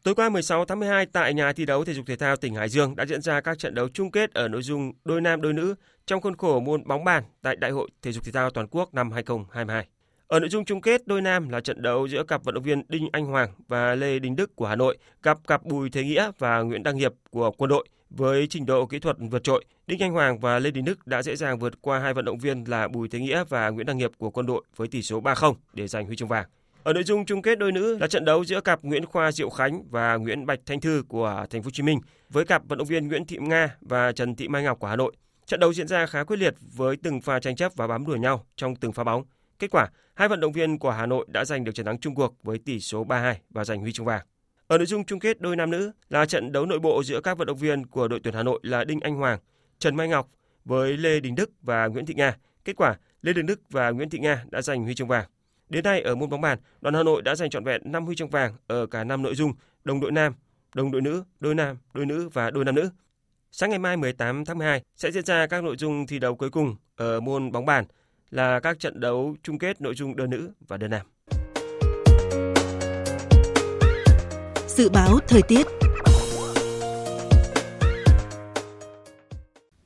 Tối 0.03 0.15
qua 0.15 0.29
16 0.29 0.65
tháng 0.65 0.81
12 0.81 1.07
tại 1.07 1.35
nhà 1.35 1.53
thi 1.53 1.65
đấu 1.65 1.85
thể 1.85 1.95
dục 1.95 2.07
thể 2.07 2.17
thao 2.17 2.37
tỉnh 2.37 2.55
Hải 2.55 2.69
Dương 2.69 2.97
đã 2.97 3.07
diễn 3.07 3.23
ra 3.23 3.41
các 3.41 3.59
trận 3.59 3.75
đấu 3.75 3.89
chung 3.95 4.11
kết 4.11 4.35
ở 4.35 4.49
nội 4.49 4.63
dung 4.63 4.93
đôi 5.05 5.21
nam 5.21 5.41
đôi 5.41 5.53
nữ 5.53 5.75
trong 6.07 6.21
khuôn 6.21 6.37
khổ 6.37 6.61
môn 6.61 6.87
bóng 6.87 7.05
bàn 7.05 7.25
tại 7.43 7.57
Đại 7.57 7.71
hội 7.71 7.91
thể 8.03 8.13
dục 8.13 8.25
thể 8.25 8.33
thao 8.33 8.51
toàn 8.51 8.67
quốc 8.71 8.95
năm 8.95 9.13
2022. 9.13 9.87
Ở 10.33 10.41
nội 10.41 10.49
dung 10.49 10.65
chung 10.65 10.81
kết 10.81 11.07
đôi 11.07 11.23
nam 11.23 11.49
là 11.49 11.61
trận 11.61 11.83
đấu 11.83 12.07
giữa 12.07 12.25
cặp 12.25 12.45
vận 12.45 12.55
động 12.55 12.65
viên 12.65 12.83
Đinh 12.89 13.09
Anh 13.13 13.27
Hoàng 13.27 13.51
và 13.69 13.95
Lê 13.95 14.19
Đình 14.19 14.37
Đức 14.37 14.57
của 14.57 14.67
Hà 14.67 14.77
Nội 14.77 14.99
gặp 15.23 15.39
cặp 15.47 15.65
Bùi 15.65 15.91
Thế 15.91 16.05
Nghĩa 16.05 16.31
và 16.39 16.61
Nguyễn 16.61 16.83
Đăng 16.83 16.97
Hiệp 16.97 17.13
của 17.31 17.51
Quân 17.51 17.71
đội. 17.71 17.89
Với 18.11 18.47
trình 18.47 18.67
độ 18.67 18.87
kỹ 18.87 18.99
thuật 18.99 19.17
vượt 19.31 19.45
trội, 19.45 19.65
Đinh 19.87 20.03
Anh 20.03 20.13
Hoàng 20.13 20.41
và 20.41 20.59
Lê 20.59 20.71
Đình 20.71 20.85
Đức 20.85 21.07
đã 21.07 21.23
dễ 21.23 21.37
dàng 21.37 21.59
vượt 21.59 21.83
qua 21.83 21.99
hai 21.99 22.15
vận 22.15 22.25
động 22.25 22.39
viên 22.39 22.65
là 22.65 22.89
Bùi 22.89 23.09
Thế 23.09 23.19
Nghĩa 23.19 23.45
và 23.49 23.71
Nguyễn 23.71 23.87
Đăng 23.87 23.99
Hiệp 23.99 24.11
của 24.19 24.31
Quân 24.31 24.47
đội 24.47 24.63
với 24.77 24.89
tỷ 24.89 25.03
số 25.03 25.21
3-0 25.21 25.55
để 25.75 25.89
giành 25.89 26.07
huy 26.07 26.17
chương 26.17 26.29
vàng. 26.29 26.47
Ở 26.83 26.93
nội 26.93 27.05
dung 27.05 27.27
chung 27.27 27.43
kết 27.43 27.59
đôi 27.59 27.73
nữ 27.73 27.99
là 27.99 28.07
trận 28.07 28.25
đấu 28.25 28.45
giữa 28.45 28.61
cặp 28.61 28.83
Nguyễn 28.83 29.07
Khoa 29.07 29.33
Diệu 29.33 29.51
Khánh 29.51 29.83
và 29.91 30.17
Nguyễn 30.17 30.47
Bạch 30.47 30.61
Thanh 30.67 30.81
Thư 30.81 31.03
của 31.09 31.47
Thành 31.51 31.63
phố 31.63 31.67
Hồ 31.67 31.71
Chí 31.71 31.83
Minh 31.83 32.01
với 32.31 32.45
cặp 32.45 32.63
vận 32.69 32.79
động 32.79 32.89
viên 32.89 33.09
Nguyễn 33.09 33.27
Thị 33.27 33.37
Nga 33.41 33.77
và 33.81 34.13
Trần 34.13 34.35
Thị 34.35 34.49
Mai 34.49 34.63
Ngọc 34.63 34.79
của 34.79 34.87
Hà 34.87 34.97
Nội. 34.97 35.13
Trận 35.47 35.61
đấu 35.61 35.73
diễn 35.73 35.89
ra 35.89 36.07
khá 36.07 36.25
quyết 36.25 36.37
liệt 36.37 36.55
với 36.77 36.97
từng 37.03 37.21
pha 37.21 37.41
tranh 37.41 37.57
chấp 37.57 37.73
và 37.77 37.87
bám 37.87 38.07
đuổi 38.07 38.19
nhau 38.19 38.47
trong 38.57 38.77
từng 38.77 38.93
pha 38.93 39.05
bóng. 39.05 39.25
Kết 39.59 39.71
quả, 39.71 39.89
hai 40.15 40.29
vận 40.29 40.41
động 40.41 40.53
viên 40.53 40.79
của 40.79 40.91
Hà 40.91 41.07
Nội 41.07 41.27
đã 41.29 41.45
giành 41.45 41.65
được 41.65 41.73
chiến 41.75 41.87
thắng 41.87 41.99
chung 41.99 42.15
cuộc 42.15 42.35
với 42.43 42.59
tỷ 42.59 42.81
số 42.81 43.05
3-2 43.05 43.35
và 43.51 43.65
giành 43.65 43.81
huy 43.81 43.93
chương 43.93 44.07
vàng. 44.07 44.27
Ở 44.67 44.79
nội 44.79 44.87
dung 44.87 45.05
chung 45.05 45.21
kết 45.21 45.41
đôi 45.41 45.57
nam 45.57 45.71
nữ 45.71 45.93
là 46.09 46.27
trận 46.27 46.53
đấu 46.53 46.67
nội 46.67 46.79
bộ 46.79 47.03
giữa 47.03 47.21
các 47.21 47.39
vận 47.39 47.47
động 47.47 47.57
viên 47.57 47.87
của 47.87 48.09
đội 48.09 48.21
tuyển 48.25 48.35
Hà 48.35 48.43
Nội 48.43 48.61
là 48.63 48.85
Đinh 48.85 49.01
Anh 49.01 49.15
Hoàng, 49.15 49.39
Trần 49.79 49.97
Mai 49.97 50.09
Ngọc 50.09 50.29
với 50.65 50.97
Lê 50.97 51.21
Đình 51.21 51.35
Đức 51.35 51.51
và 51.63 51.87
Nguyễn 51.87 52.07
Thị 52.07 52.15
Nga. 52.15 52.37
Kết 52.65 52.77
quả, 52.77 52.99
Lê 53.23 53.33
Đình 53.33 53.47
Đức 53.47 53.61
và 53.71 53.91
Nguyễn 53.91 54.11
Thị 54.11 54.19
Nga 54.19 54.45
đã 54.51 54.63
giành 54.63 54.85
huy 54.85 54.95
chương 54.95 55.09
vàng. 55.09 55.29
Đến 55.69 55.85
nay 55.85 56.01
ở 56.01 56.15
môn 56.15 56.31
bóng 56.31 56.41
bàn, 56.41 56.59
đoàn 56.81 56.95
Hà 56.95 57.03
Nội 57.03 57.23
đã 57.23 57.35
giành 57.35 57.51
trọn 57.51 57.65
vẹn 57.65 57.83
5 57.85 58.07
huy 58.07 58.17
chương 58.17 58.31
vàng 58.31 58.55
ở 58.67 58.87
cả 58.87 59.05
năm 59.05 59.23
nội 59.23 59.35
dung 59.35 59.53
đồng 59.85 60.01
đội 60.01 60.13
nam, 60.13 60.35
đồng 60.75 60.91
đội 60.91 61.03
nữ, 61.03 61.25
đôi 61.41 61.55
nam, 61.55 61.77
đôi 61.95 62.07
nữ 62.07 62.29
và 62.29 62.51
đôi 62.51 62.65
nam 62.65 62.75
nữ. 62.75 62.91
Sáng 63.53 63.71
ngày 63.71 63.79
mai 63.79 63.97
18 63.97 64.45
tháng 64.45 64.59
12 64.59 64.83
sẽ 64.97 65.11
diễn 65.11 65.25
ra 65.25 65.47
các 65.47 65.65
nội 65.65 65.77
dung 65.77 66.07
thi 66.07 66.19
đấu 66.19 66.35
cuối 66.35 66.51
cùng 66.51 66.77
ở 66.97 67.21
môn 67.21 67.53
bóng 67.53 67.67
bàn 67.67 67.85
là 68.33 68.61
các 68.61 68.81
trận 68.81 69.01
đấu 69.01 69.37
chung 69.43 69.59
kết 69.59 69.81
nội 69.81 69.95
dung 69.95 70.17
đơn 70.17 70.31
nữ 70.31 70.51
và 70.69 70.77
đơn 70.77 70.91
nam. 70.91 71.07
Dự 74.69 74.89
báo 74.89 75.19
thời 75.29 75.43
tiết 75.43 75.67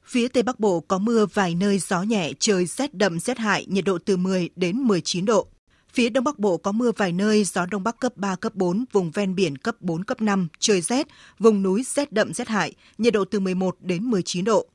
Phía 0.04 0.28
Tây 0.28 0.42
Bắc 0.42 0.60
Bộ 0.60 0.80
có 0.80 0.98
mưa 0.98 1.26
vài 1.34 1.54
nơi 1.54 1.78
gió 1.78 2.02
nhẹ, 2.02 2.32
trời 2.38 2.66
rét 2.66 2.94
đậm 2.94 3.18
rét 3.18 3.38
hại, 3.38 3.66
nhiệt 3.68 3.84
độ 3.84 3.98
từ 3.98 4.16
10 4.16 4.50
đến 4.56 4.76
19 4.76 5.24
độ. 5.24 5.46
Phía 5.92 6.08
Đông 6.08 6.24
Bắc 6.24 6.38
Bộ 6.38 6.56
có 6.56 6.72
mưa 6.72 6.92
vài 6.96 7.12
nơi, 7.12 7.44
gió 7.44 7.66
Đông 7.70 7.82
Bắc 7.82 8.00
cấp 8.00 8.12
3, 8.16 8.36
cấp 8.36 8.54
4, 8.54 8.84
vùng 8.92 9.10
ven 9.10 9.34
biển 9.34 9.58
cấp 9.58 9.76
4, 9.80 10.04
cấp 10.04 10.22
5, 10.22 10.48
trời 10.58 10.80
rét, 10.80 11.06
vùng 11.38 11.62
núi 11.62 11.82
rét 11.86 12.12
đậm 12.12 12.32
rét 12.32 12.48
hại, 12.48 12.74
nhiệt 12.98 13.12
độ 13.12 13.24
từ 13.24 13.40
11 13.40 13.76
đến 13.80 14.04
19 14.04 14.44
độ. 14.44 14.66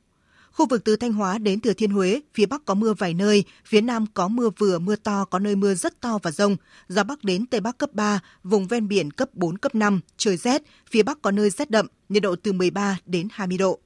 Khu 0.51 0.65
vực 0.65 0.83
từ 0.83 0.95
Thanh 0.95 1.13
Hóa 1.13 1.37
đến 1.37 1.59
Thừa 1.59 1.73
Thiên 1.73 1.91
Huế, 1.91 2.21
phía 2.33 2.45
Bắc 2.45 2.65
có 2.65 2.73
mưa 2.73 2.93
vài 2.93 3.13
nơi, 3.13 3.43
phía 3.65 3.81
Nam 3.81 4.05
có 4.13 4.27
mưa 4.27 4.49
vừa 4.57 4.79
mưa 4.79 4.95
to, 4.95 5.25
có 5.25 5.39
nơi 5.39 5.55
mưa 5.55 5.73
rất 5.73 6.01
to 6.01 6.19
và 6.23 6.31
rông. 6.31 6.55
Gió 6.87 7.03
Bắc 7.03 7.23
đến 7.23 7.45
Tây 7.45 7.61
Bắc 7.61 7.77
cấp 7.77 7.93
3, 7.93 8.19
vùng 8.43 8.67
ven 8.67 8.87
biển 8.87 9.11
cấp 9.11 9.29
4, 9.33 9.57
cấp 9.57 9.75
5, 9.75 9.99
trời 10.17 10.37
rét, 10.37 10.61
phía 10.91 11.03
Bắc 11.03 11.21
có 11.21 11.31
nơi 11.31 11.49
rét 11.49 11.69
đậm, 11.69 11.87
nhiệt 12.09 12.23
độ 12.23 12.35
từ 12.35 12.51
13 12.51 12.97
đến 13.05 13.27
20 13.31 13.57
độ. 13.57 13.79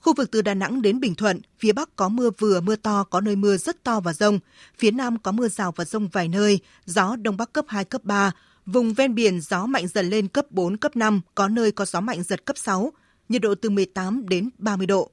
Khu 0.00 0.14
vực 0.14 0.30
từ 0.30 0.42
Đà 0.42 0.54
Nẵng 0.54 0.82
đến 0.82 1.00
Bình 1.00 1.14
Thuận, 1.14 1.40
phía 1.58 1.72
Bắc 1.72 1.96
có 1.96 2.08
mưa 2.08 2.30
vừa 2.38 2.60
mưa 2.60 2.76
to, 2.76 3.04
có 3.04 3.20
nơi 3.20 3.36
mưa 3.36 3.56
rất 3.56 3.84
to 3.84 4.00
và 4.00 4.12
rông. 4.12 4.38
Phía 4.78 4.90
Nam 4.90 5.18
có 5.18 5.32
mưa 5.32 5.48
rào 5.48 5.72
và 5.76 5.84
rông 5.84 6.08
vài 6.08 6.28
nơi, 6.28 6.58
gió 6.84 7.16
Đông 7.16 7.36
Bắc 7.36 7.52
cấp 7.52 7.64
2, 7.68 7.84
cấp 7.84 8.04
3. 8.04 8.32
Vùng 8.66 8.94
ven 8.94 9.14
biển 9.14 9.40
gió 9.40 9.66
mạnh 9.66 9.86
dần 9.86 10.10
lên 10.10 10.28
cấp 10.28 10.46
4, 10.50 10.76
cấp 10.76 10.96
5, 10.96 11.20
có 11.34 11.48
nơi 11.48 11.72
có 11.72 11.84
gió 11.84 12.00
mạnh 12.00 12.22
giật 12.22 12.44
cấp 12.44 12.58
6, 12.58 12.92
nhiệt 13.28 13.42
độ 13.42 13.54
từ 13.54 13.70
18 13.70 14.28
đến 14.28 14.50
30 14.58 14.86
độ. 14.86 15.10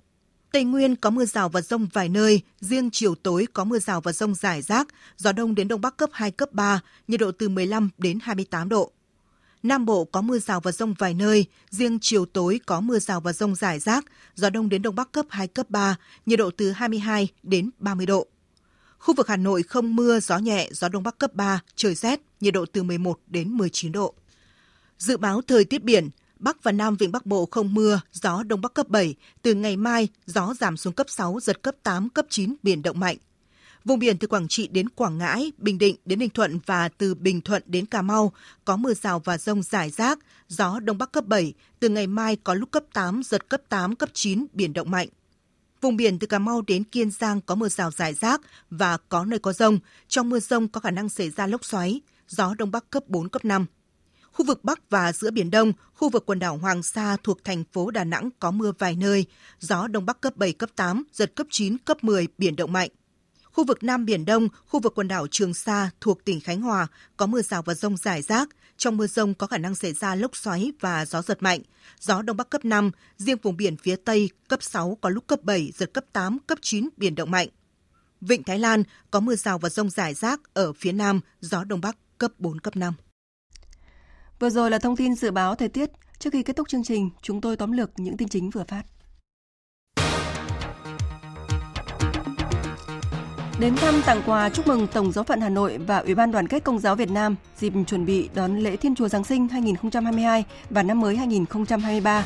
Tây 0.56 0.64
Nguyên 0.64 0.95
có 0.95 1.10
mưa 1.10 1.26
rào 1.26 1.49
và 1.49 1.62
rông 1.62 1.88
vài 1.93 2.10
nơi, 2.10 2.41
riêng 2.60 2.89
chiều 2.91 3.16
tối 3.16 3.47
có 3.53 3.64
mưa 3.64 3.80
rào 3.80 4.01
và 4.01 4.12
rông 4.12 4.36
rải 4.36 4.62
rác, 4.62 4.88
gió 5.18 5.32
đông 5.32 5.56
đến 5.56 5.68
đông 5.68 5.82
bắc 5.82 5.97
cấp 5.97 6.10
2, 6.14 6.32
cấp 6.32 6.51
3, 6.51 6.82
nhiệt 7.08 7.20
độ 7.20 7.32
từ 7.32 7.49
15 7.49 7.89
đến 7.97 8.20
28 8.22 8.70
độ. 8.70 8.91
Nam 9.64 9.86
Bộ 9.86 10.06
có 10.06 10.22
mưa 10.22 10.39
rào 10.39 10.60
và 10.60 10.72
rông 10.72 10.93
vài 10.93 11.14
nơi, 11.14 11.45
riêng 11.70 11.99
chiều 12.01 12.26
tối 12.26 12.60
có 12.66 12.82
mưa 12.82 12.99
rào 12.99 13.22
và 13.22 13.34
rông 13.34 13.56
rải 13.56 13.80
rác, 13.80 14.06
gió 14.36 14.49
đông 14.49 14.70
đến 14.70 14.82
đông 14.82 14.95
bắc 14.95 15.12
cấp 15.12 15.26
2, 15.30 15.47
cấp 15.47 15.70
3, 15.70 15.95
nhiệt 16.26 16.39
độ 16.39 16.51
từ 16.58 16.72
22 16.72 17.28
đến 17.43 17.70
30 17.80 18.06
độ. 18.06 18.28
Khu 18.97 19.14
vực 19.14 19.28
Hà 19.28 19.38
Nội 19.38 19.64
không 19.64 19.95
mưa, 19.95 20.20
gió 20.20 20.38
nhẹ, 20.38 20.70
gió 20.72 20.89
đông 20.89 21.03
bắc 21.03 21.18
cấp 21.18 21.34
3, 21.34 21.62
trời 21.76 21.95
rét, 21.95 22.22
nhiệt 22.41 22.53
độ 22.53 22.66
từ 22.66 22.84
11 22.84 23.20
đến 23.28 23.49
19 23.49 23.91
độ. 23.91 24.14
Dự 24.97 25.18
báo 25.18 25.41
thời 25.41 25.66
tiết 25.66 25.84
biển, 25.84 26.10
Bắc 26.45 26.63
và 26.63 26.71
Nam 26.71 26.95
Vịnh 26.95 27.11
Bắc 27.11 27.25
Bộ 27.25 27.47
không 27.51 27.73
mưa, 27.73 28.01
gió 28.11 28.43
Đông 28.43 28.61
Bắc 28.61 28.73
cấp 28.73 28.89
7. 28.89 29.15
Từ 29.41 29.53
ngày 29.53 29.77
mai, 29.77 30.07
gió 30.25 30.53
giảm 30.59 30.77
xuống 30.77 30.93
cấp 30.93 31.09
6, 31.09 31.39
giật 31.41 31.61
cấp 31.61 31.75
8, 31.83 32.09
cấp 32.09 32.25
9, 32.29 32.55
biển 32.63 32.81
động 32.81 32.99
mạnh. 32.99 33.17
Vùng 33.85 33.99
biển 33.99 34.17
từ 34.17 34.27
Quảng 34.27 34.47
Trị 34.47 34.67
đến 34.67 34.89
Quảng 34.89 35.17
Ngãi, 35.17 35.51
Bình 35.57 35.77
Định 35.77 35.95
đến 36.05 36.19
Ninh 36.19 36.29
Thuận 36.29 36.59
và 36.65 36.89
từ 36.89 37.15
Bình 37.15 37.41
Thuận 37.41 37.63
đến 37.65 37.85
Cà 37.85 38.01
Mau 38.01 38.31
có 38.65 38.77
mưa 38.77 38.93
rào 38.93 39.19
và 39.19 39.37
rông 39.37 39.63
rải 39.63 39.89
rác, 39.89 40.19
gió 40.47 40.79
Đông 40.79 40.97
Bắc 40.97 41.11
cấp 41.11 41.25
7. 41.25 41.53
Từ 41.79 41.89
ngày 41.89 42.07
mai 42.07 42.35
có 42.35 42.53
lúc 42.53 42.71
cấp 42.71 42.83
8, 42.93 43.21
giật 43.23 43.49
cấp 43.49 43.61
8, 43.69 43.95
cấp 43.95 44.09
9, 44.13 44.45
biển 44.53 44.73
động 44.73 44.91
mạnh. 44.91 45.07
Vùng 45.81 45.97
biển 45.97 46.19
từ 46.19 46.27
Cà 46.27 46.39
Mau 46.39 46.61
đến 46.61 46.83
Kiên 46.83 47.11
Giang 47.11 47.41
có 47.41 47.55
mưa 47.55 47.69
rào 47.69 47.91
rải 47.91 48.13
rác 48.13 48.41
và 48.69 48.97
có 49.09 49.25
nơi 49.25 49.39
có 49.39 49.53
rông. 49.53 49.79
Trong 50.07 50.29
mưa 50.29 50.39
rông 50.39 50.67
có 50.67 50.79
khả 50.79 50.91
năng 50.91 51.09
xảy 51.09 51.29
ra 51.29 51.47
lốc 51.47 51.65
xoáy, 51.65 52.01
gió 52.27 52.53
Đông 52.57 52.71
Bắc 52.71 52.89
cấp 52.89 53.03
4, 53.07 53.29
cấp 53.29 53.45
5. 53.45 53.65
Khu 54.36 54.45
vực 54.45 54.63
Bắc 54.63 54.89
và 54.89 55.13
giữa 55.13 55.31
Biển 55.31 55.51
Đông, 55.51 55.73
khu 55.93 56.09
vực 56.09 56.25
quần 56.25 56.39
đảo 56.39 56.57
Hoàng 56.57 56.83
Sa 56.83 57.17
thuộc 57.23 57.43
thành 57.43 57.63
phố 57.73 57.91
Đà 57.91 58.03
Nẵng 58.03 58.29
có 58.39 58.51
mưa 58.51 58.71
vài 58.79 58.95
nơi, 58.95 59.25
gió 59.59 59.88
Đông 59.88 60.05
Bắc 60.05 60.21
cấp 60.21 60.36
7, 60.36 60.53
cấp 60.53 60.69
8, 60.75 61.03
giật 61.13 61.36
cấp 61.36 61.47
9, 61.49 61.77
cấp 61.77 62.03
10, 62.03 62.27
biển 62.38 62.55
động 62.55 62.73
mạnh. 62.73 62.89
Khu 63.43 63.65
vực 63.65 63.83
Nam 63.83 64.05
Biển 64.05 64.25
Đông, 64.25 64.47
khu 64.65 64.79
vực 64.79 64.93
quần 64.95 65.07
đảo 65.07 65.27
Trường 65.31 65.53
Sa 65.53 65.89
thuộc 66.01 66.25
tỉnh 66.25 66.39
Khánh 66.39 66.61
Hòa 66.61 66.88
có 67.17 67.25
mưa 67.25 67.41
rào 67.41 67.61
và 67.61 67.73
rông 67.73 67.97
rải 67.97 68.21
rác, 68.21 68.49
Trong 68.77 68.97
mưa 68.97 69.07
rông 69.07 69.33
có 69.33 69.47
khả 69.47 69.57
năng 69.57 69.75
xảy 69.75 69.93
ra 69.93 70.15
lốc 70.15 70.36
xoáy 70.36 70.71
và 70.79 71.05
gió 71.05 71.21
giật 71.21 71.43
mạnh. 71.43 71.61
Gió 71.99 72.21
Đông 72.21 72.38
Bắc 72.38 72.49
cấp 72.49 72.65
5, 72.65 72.91
riêng 73.17 73.38
vùng 73.41 73.57
biển 73.57 73.77
phía 73.77 73.95
Tây 73.95 74.29
cấp 74.47 74.63
6 74.63 74.97
có 75.01 75.09
lúc 75.09 75.27
cấp 75.27 75.43
7, 75.43 75.71
giật 75.75 75.93
cấp 75.93 76.05
8, 76.13 76.38
cấp 76.47 76.57
9, 76.61 76.89
biển 76.97 77.15
động 77.15 77.31
mạnh. 77.31 77.47
Vịnh 78.21 78.43
Thái 78.43 78.59
Lan 78.59 78.83
có 79.11 79.19
mưa 79.19 79.36
rào 79.36 79.57
và 79.57 79.69
rông 79.69 79.89
rải 79.89 80.13
rác 80.13 80.53
ở 80.53 80.73
phía 80.73 80.91
Nam, 80.91 81.19
gió 81.41 81.63
Đông 81.63 81.81
Bắc 81.81 81.97
cấp 82.17 82.31
4, 82.38 82.59
cấp 82.59 82.75
5. 82.75 82.93
Vừa 84.39 84.49
rồi 84.49 84.71
là 84.71 84.79
thông 84.79 84.95
tin 84.95 85.15
dự 85.15 85.31
báo 85.31 85.55
thời 85.55 85.69
tiết. 85.69 85.89
Trước 86.19 86.29
khi 86.33 86.43
kết 86.43 86.55
thúc 86.55 86.69
chương 86.69 86.83
trình, 86.83 87.09
chúng 87.21 87.41
tôi 87.41 87.57
tóm 87.57 87.71
lược 87.71 87.91
những 87.97 88.17
tin 88.17 88.27
chính 88.27 88.49
vừa 88.49 88.63
phát. 88.67 88.83
Đến 93.59 93.75
thăm 93.75 94.01
tặng 94.05 94.21
quà 94.25 94.49
chúc 94.49 94.67
mừng 94.67 94.88
Tổng 94.88 95.11
giáo 95.11 95.23
phận 95.23 95.41
Hà 95.41 95.49
Nội 95.49 95.77
và 95.77 95.97
Ủy 95.97 96.15
ban 96.15 96.31
Đoàn 96.31 96.47
kết 96.47 96.63
Công 96.63 96.79
giáo 96.79 96.95
Việt 96.95 97.11
Nam 97.11 97.36
dịp 97.57 97.73
chuẩn 97.88 98.05
bị 98.05 98.29
đón 98.36 98.59
lễ 98.59 98.75
Thiên 98.75 98.95
Chúa 98.95 99.07
Giáng 99.07 99.23
sinh 99.23 99.47
2022 99.47 100.43
và 100.69 100.83
năm 100.83 100.99
mới 100.99 101.17
2023. 101.17 102.25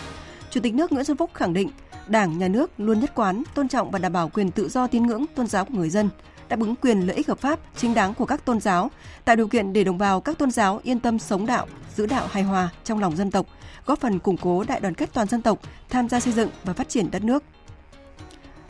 Chủ 0.49 0.61
tịch 0.61 0.73
nước 0.73 0.91
Nguyễn 0.91 1.05
Xuân 1.05 1.17
Phúc 1.17 1.31
khẳng 1.33 1.53
định, 1.53 1.69
Đảng, 2.07 2.37
Nhà 2.37 2.47
nước 2.47 2.71
luôn 2.77 2.99
nhất 2.99 3.11
quán, 3.15 3.43
tôn 3.55 3.67
trọng 3.67 3.91
và 3.91 3.99
đảm 3.99 4.13
bảo 4.13 4.29
quyền 4.29 4.51
tự 4.51 4.69
do 4.69 4.87
tín 4.87 5.07
ngưỡng, 5.07 5.25
tôn 5.35 5.47
giáo 5.47 5.65
của 5.65 5.73
người 5.73 5.89
dân, 5.89 6.09
đáp 6.49 6.59
ứng 6.59 6.75
quyền 6.75 6.99
lợi 6.99 7.15
ích 7.15 7.27
hợp 7.27 7.39
pháp, 7.39 7.59
chính 7.77 7.93
đáng 7.93 8.13
của 8.13 8.25
các 8.25 8.45
tôn 8.45 8.59
giáo, 8.59 8.91
tạo 9.25 9.35
điều 9.35 9.47
kiện 9.47 9.73
để 9.73 9.83
đồng 9.83 9.97
bào 9.97 10.21
các 10.21 10.37
tôn 10.37 10.51
giáo 10.51 10.79
yên 10.83 10.99
tâm 10.99 11.19
sống 11.19 11.45
đạo, 11.45 11.67
giữ 11.95 12.05
đạo 12.05 12.27
hài 12.31 12.43
hòa 12.43 12.69
trong 12.83 12.99
lòng 12.99 13.15
dân 13.15 13.31
tộc, 13.31 13.45
góp 13.85 13.99
phần 13.99 14.19
củng 14.19 14.37
cố 14.37 14.63
đại 14.63 14.79
đoàn 14.79 14.93
kết 14.93 15.09
toàn 15.13 15.27
dân 15.27 15.41
tộc, 15.41 15.59
tham 15.89 16.09
gia 16.09 16.19
xây 16.19 16.33
dựng 16.33 16.49
và 16.63 16.73
phát 16.73 16.89
triển 16.89 17.11
đất 17.11 17.23
nước. 17.23 17.43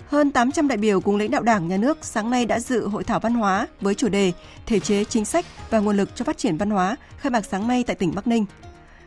Hơn 0.07 0.31
800 0.31 0.67
đại 0.67 0.77
biểu 0.77 1.01
cùng 1.01 1.17
lãnh 1.17 1.31
đạo 1.31 1.41
Đảng, 1.41 1.67
Nhà 1.67 1.77
nước 1.77 1.97
sáng 2.01 2.29
nay 2.29 2.45
đã 2.45 2.59
dự 2.59 2.87
hội 2.87 3.03
thảo 3.03 3.19
văn 3.19 3.33
hóa 3.33 3.67
với 3.81 3.95
chủ 3.95 4.09
đề 4.09 4.31
Thể 4.65 4.79
chế, 4.79 5.03
chính 5.03 5.25
sách 5.25 5.45
và 5.69 5.79
nguồn 5.79 5.97
lực 5.97 6.15
cho 6.15 6.25
phát 6.25 6.37
triển 6.37 6.57
văn 6.57 6.69
hóa 6.69 6.95
khai 7.17 7.31
mạc 7.31 7.45
sáng 7.45 7.67
nay 7.67 7.83
tại 7.87 7.95
tỉnh 7.95 8.15
Bắc 8.15 8.27
Ninh. 8.27 8.45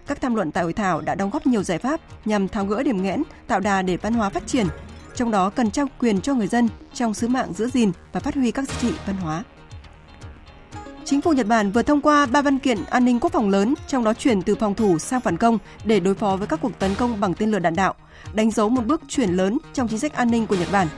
Các 0.07 0.20
tham 0.20 0.35
luận 0.35 0.53
tại 0.53 0.64
hội 0.64 0.73
thảo 0.73 1.01
đã 1.01 1.14
đóng 1.14 1.31
góp 1.31 1.47
nhiều 1.47 1.62
giải 1.62 1.79
pháp 1.79 2.01
nhằm 2.25 2.49
tháo 2.49 2.64
gỡ 2.64 2.83
điểm 2.83 3.03
nghẽn, 3.03 3.23
tạo 3.47 3.61
đà 3.61 3.83
để 3.83 3.97
văn 3.97 4.14
hóa 4.14 4.31
phát 4.31 4.47
triển, 4.47 4.66
trong 5.15 5.31
đó 5.31 5.51
cần 5.51 5.71
trao 5.71 5.87
quyền 5.99 6.21
cho 6.21 6.35
người 6.35 6.47
dân 6.47 6.69
trong 6.95 7.15
sứ 7.15 7.29
mạng 7.29 7.53
giữ 7.53 7.69
gìn 7.69 7.93
và 8.13 8.21
phát 8.21 8.35
huy 8.35 8.51
các 8.51 8.69
giá 8.69 8.75
trị 8.81 8.93
văn 9.07 9.17
hóa. 9.17 9.45
Chính 11.05 11.21
phủ 11.21 11.33
Nhật 11.33 11.47
Bản 11.47 11.71
vừa 11.71 11.83
thông 11.83 12.01
qua 12.01 12.27
ba 12.27 12.43
văn 12.43 12.59
kiện 12.59 12.85
an 12.91 13.05
ninh 13.05 13.21
quốc 13.21 13.33
phòng 13.33 13.49
lớn, 13.49 13.75
trong 13.87 14.05
đó 14.05 14.15
chuyển 14.15 14.43
từ 14.43 14.55
phòng 14.55 14.75
thủ 14.75 14.99
sang 14.99 15.21
phản 15.21 15.37
công 15.37 15.59
để 15.85 16.01
đối 16.01 16.15
phó 16.15 16.37
với 16.37 16.47
các 16.47 16.61
cuộc 16.63 16.79
tấn 16.79 16.95
công 16.95 17.21
bằng 17.21 17.35
tên 17.35 17.51
lửa 17.51 17.59
đạn 17.59 17.77
đạo, 17.77 17.95
đánh 18.35 18.51
dấu 18.51 18.69
một 18.69 18.87
bước 18.87 19.03
chuyển 19.09 19.31
lớn 19.31 19.59
trong 19.73 19.89
chính 19.89 19.99
sách 19.99 20.13
an 20.15 20.31
ninh 20.31 20.47
của 20.47 20.57
Nhật 20.57 20.69
Bản. 20.73 20.89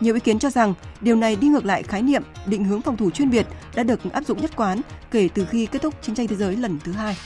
Nhiều 0.00 0.14
ý 0.14 0.20
kiến 0.20 0.38
cho 0.38 0.50
rằng 0.50 0.74
điều 1.00 1.16
này 1.16 1.36
đi 1.36 1.48
ngược 1.48 1.66
lại 1.66 1.82
khái 1.82 2.02
niệm 2.02 2.22
định 2.46 2.64
hướng 2.64 2.80
phòng 2.80 2.96
thủ 2.96 3.10
chuyên 3.10 3.30
biệt 3.30 3.46
đã 3.74 3.82
được 3.82 4.12
áp 4.12 4.24
dụng 4.26 4.40
nhất 4.40 4.56
quán 4.56 4.80
kể 5.10 5.28
từ 5.34 5.44
khi 5.44 5.66
kết 5.66 5.82
thúc 5.82 5.94
chiến 6.02 6.14
tranh 6.14 6.26
thế 6.26 6.36
giới 6.36 6.56
lần 6.56 6.78
thứ 6.84 6.92
hai. 6.92 7.16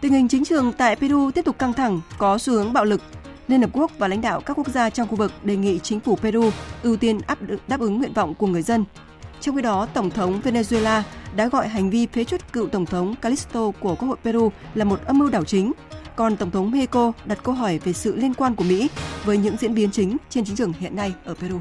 Tình 0.00 0.12
hình 0.12 0.28
chính 0.28 0.44
trường 0.44 0.72
tại 0.72 0.96
Peru 0.96 1.30
tiếp 1.30 1.44
tục 1.44 1.58
căng 1.58 1.72
thẳng, 1.72 2.00
có 2.18 2.38
xu 2.38 2.52
hướng 2.52 2.72
bạo 2.72 2.84
lực. 2.84 3.00
Liên 3.48 3.60
Hợp 3.60 3.70
Quốc 3.72 3.90
và 3.98 4.08
lãnh 4.08 4.20
đạo 4.20 4.40
các 4.40 4.58
quốc 4.58 4.68
gia 4.68 4.90
trong 4.90 5.08
khu 5.08 5.16
vực 5.16 5.32
đề 5.44 5.56
nghị 5.56 5.78
chính 5.78 6.00
phủ 6.00 6.16
Peru 6.16 6.50
ưu 6.82 6.96
tiên 6.96 7.20
áp 7.26 7.38
đáp 7.68 7.80
ứng 7.80 7.98
nguyện 7.98 8.12
vọng 8.12 8.34
của 8.34 8.46
người 8.46 8.62
dân. 8.62 8.84
Trong 9.40 9.56
khi 9.56 9.62
đó, 9.62 9.86
Tổng 9.94 10.10
thống 10.10 10.40
Venezuela 10.44 11.02
đã 11.36 11.48
gọi 11.48 11.68
hành 11.68 11.90
vi 11.90 12.06
phế 12.06 12.24
chuất 12.24 12.52
cựu 12.52 12.68
Tổng 12.68 12.86
thống 12.86 13.14
Calisto 13.14 13.70
của 13.80 13.94
Quốc 13.94 14.08
hội 14.08 14.16
Peru 14.24 14.52
là 14.74 14.84
một 14.84 15.00
âm 15.06 15.18
mưu 15.18 15.30
đảo 15.30 15.44
chính. 15.44 15.72
Còn 16.16 16.36
Tổng 16.36 16.50
thống 16.50 16.70
Mexico 16.70 17.12
đặt 17.24 17.38
câu 17.42 17.54
hỏi 17.54 17.78
về 17.78 17.92
sự 17.92 18.16
liên 18.16 18.34
quan 18.34 18.54
của 18.54 18.64
Mỹ 18.64 18.88
với 19.24 19.38
những 19.38 19.56
diễn 19.56 19.74
biến 19.74 19.90
chính 19.90 20.16
trên 20.30 20.44
chính 20.44 20.56
trường 20.56 20.72
hiện 20.72 20.96
nay 20.96 21.14
ở 21.24 21.34
Peru. 21.34 21.60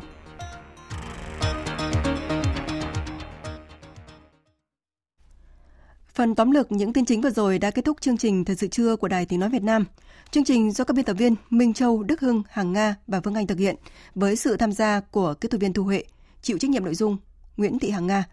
Phần 6.15 6.35
tóm 6.35 6.51
lược 6.51 6.71
những 6.71 6.93
tin 6.93 7.05
chính 7.05 7.21
vừa 7.21 7.29
rồi 7.29 7.59
đã 7.59 7.71
kết 7.71 7.85
thúc 7.85 8.01
chương 8.01 8.17
trình 8.17 8.45
Thời 8.45 8.55
sự 8.55 8.67
trưa 8.67 8.95
của 8.95 9.07
Đài 9.07 9.25
Tiếng 9.25 9.39
Nói 9.39 9.49
Việt 9.49 9.63
Nam. 9.63 9.85
Chương 10.31 10.43
trình 10.43 10.71
do 10.71 10.83
các 10.83 10.93
biên 10.93 11.05
tập 11.05 11.13
viên 11.13 11.35
Minh 11.49 11.73
Châu, 11.73 12.03
Đức 12.03 12.21
Hưng, 12.21 12.43
Hằng 12.49 12.73
Nga 12.73 12.95
và 13.07 13.19
Vương 13.19 13.33
Anh 13.33 13.47
thực 13.47 13.59
hiện 13.59 13.75
với 14.15 14.35
sự 14.35 14.57
tham 14.57 14.71
gia 14.71 14.99
của 14.99 15.33
kỹ 15.33 15.49
thuật 15.49 15.61
viên 15.61 15.73
Thu 15.73 15.83
Huệ, 15.83 16.03
chịu 16.41 16.57
trách 16.57 16.69
nhiệm 16.69 16.85
nội 16.85 16.95
dung 16.95 17.17
Nguyễn 17.57 17.79
Thị 17.79 17.89
Hằng 17.89 18.07
Nga. 18.07 18.23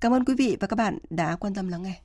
Cảm 0.00 0.12
ơn 0.12 0.24
quý 0.24 0.34
vị 0.34 0.56
và 0.60 0.66
các 0.66 0.76
bạn 0.76 0.98
đã 1.10 1.36
quan 1.36 1.54
tâm 1.54 1.68
lắng 1.68 1.82
nghe. 1.82 2.00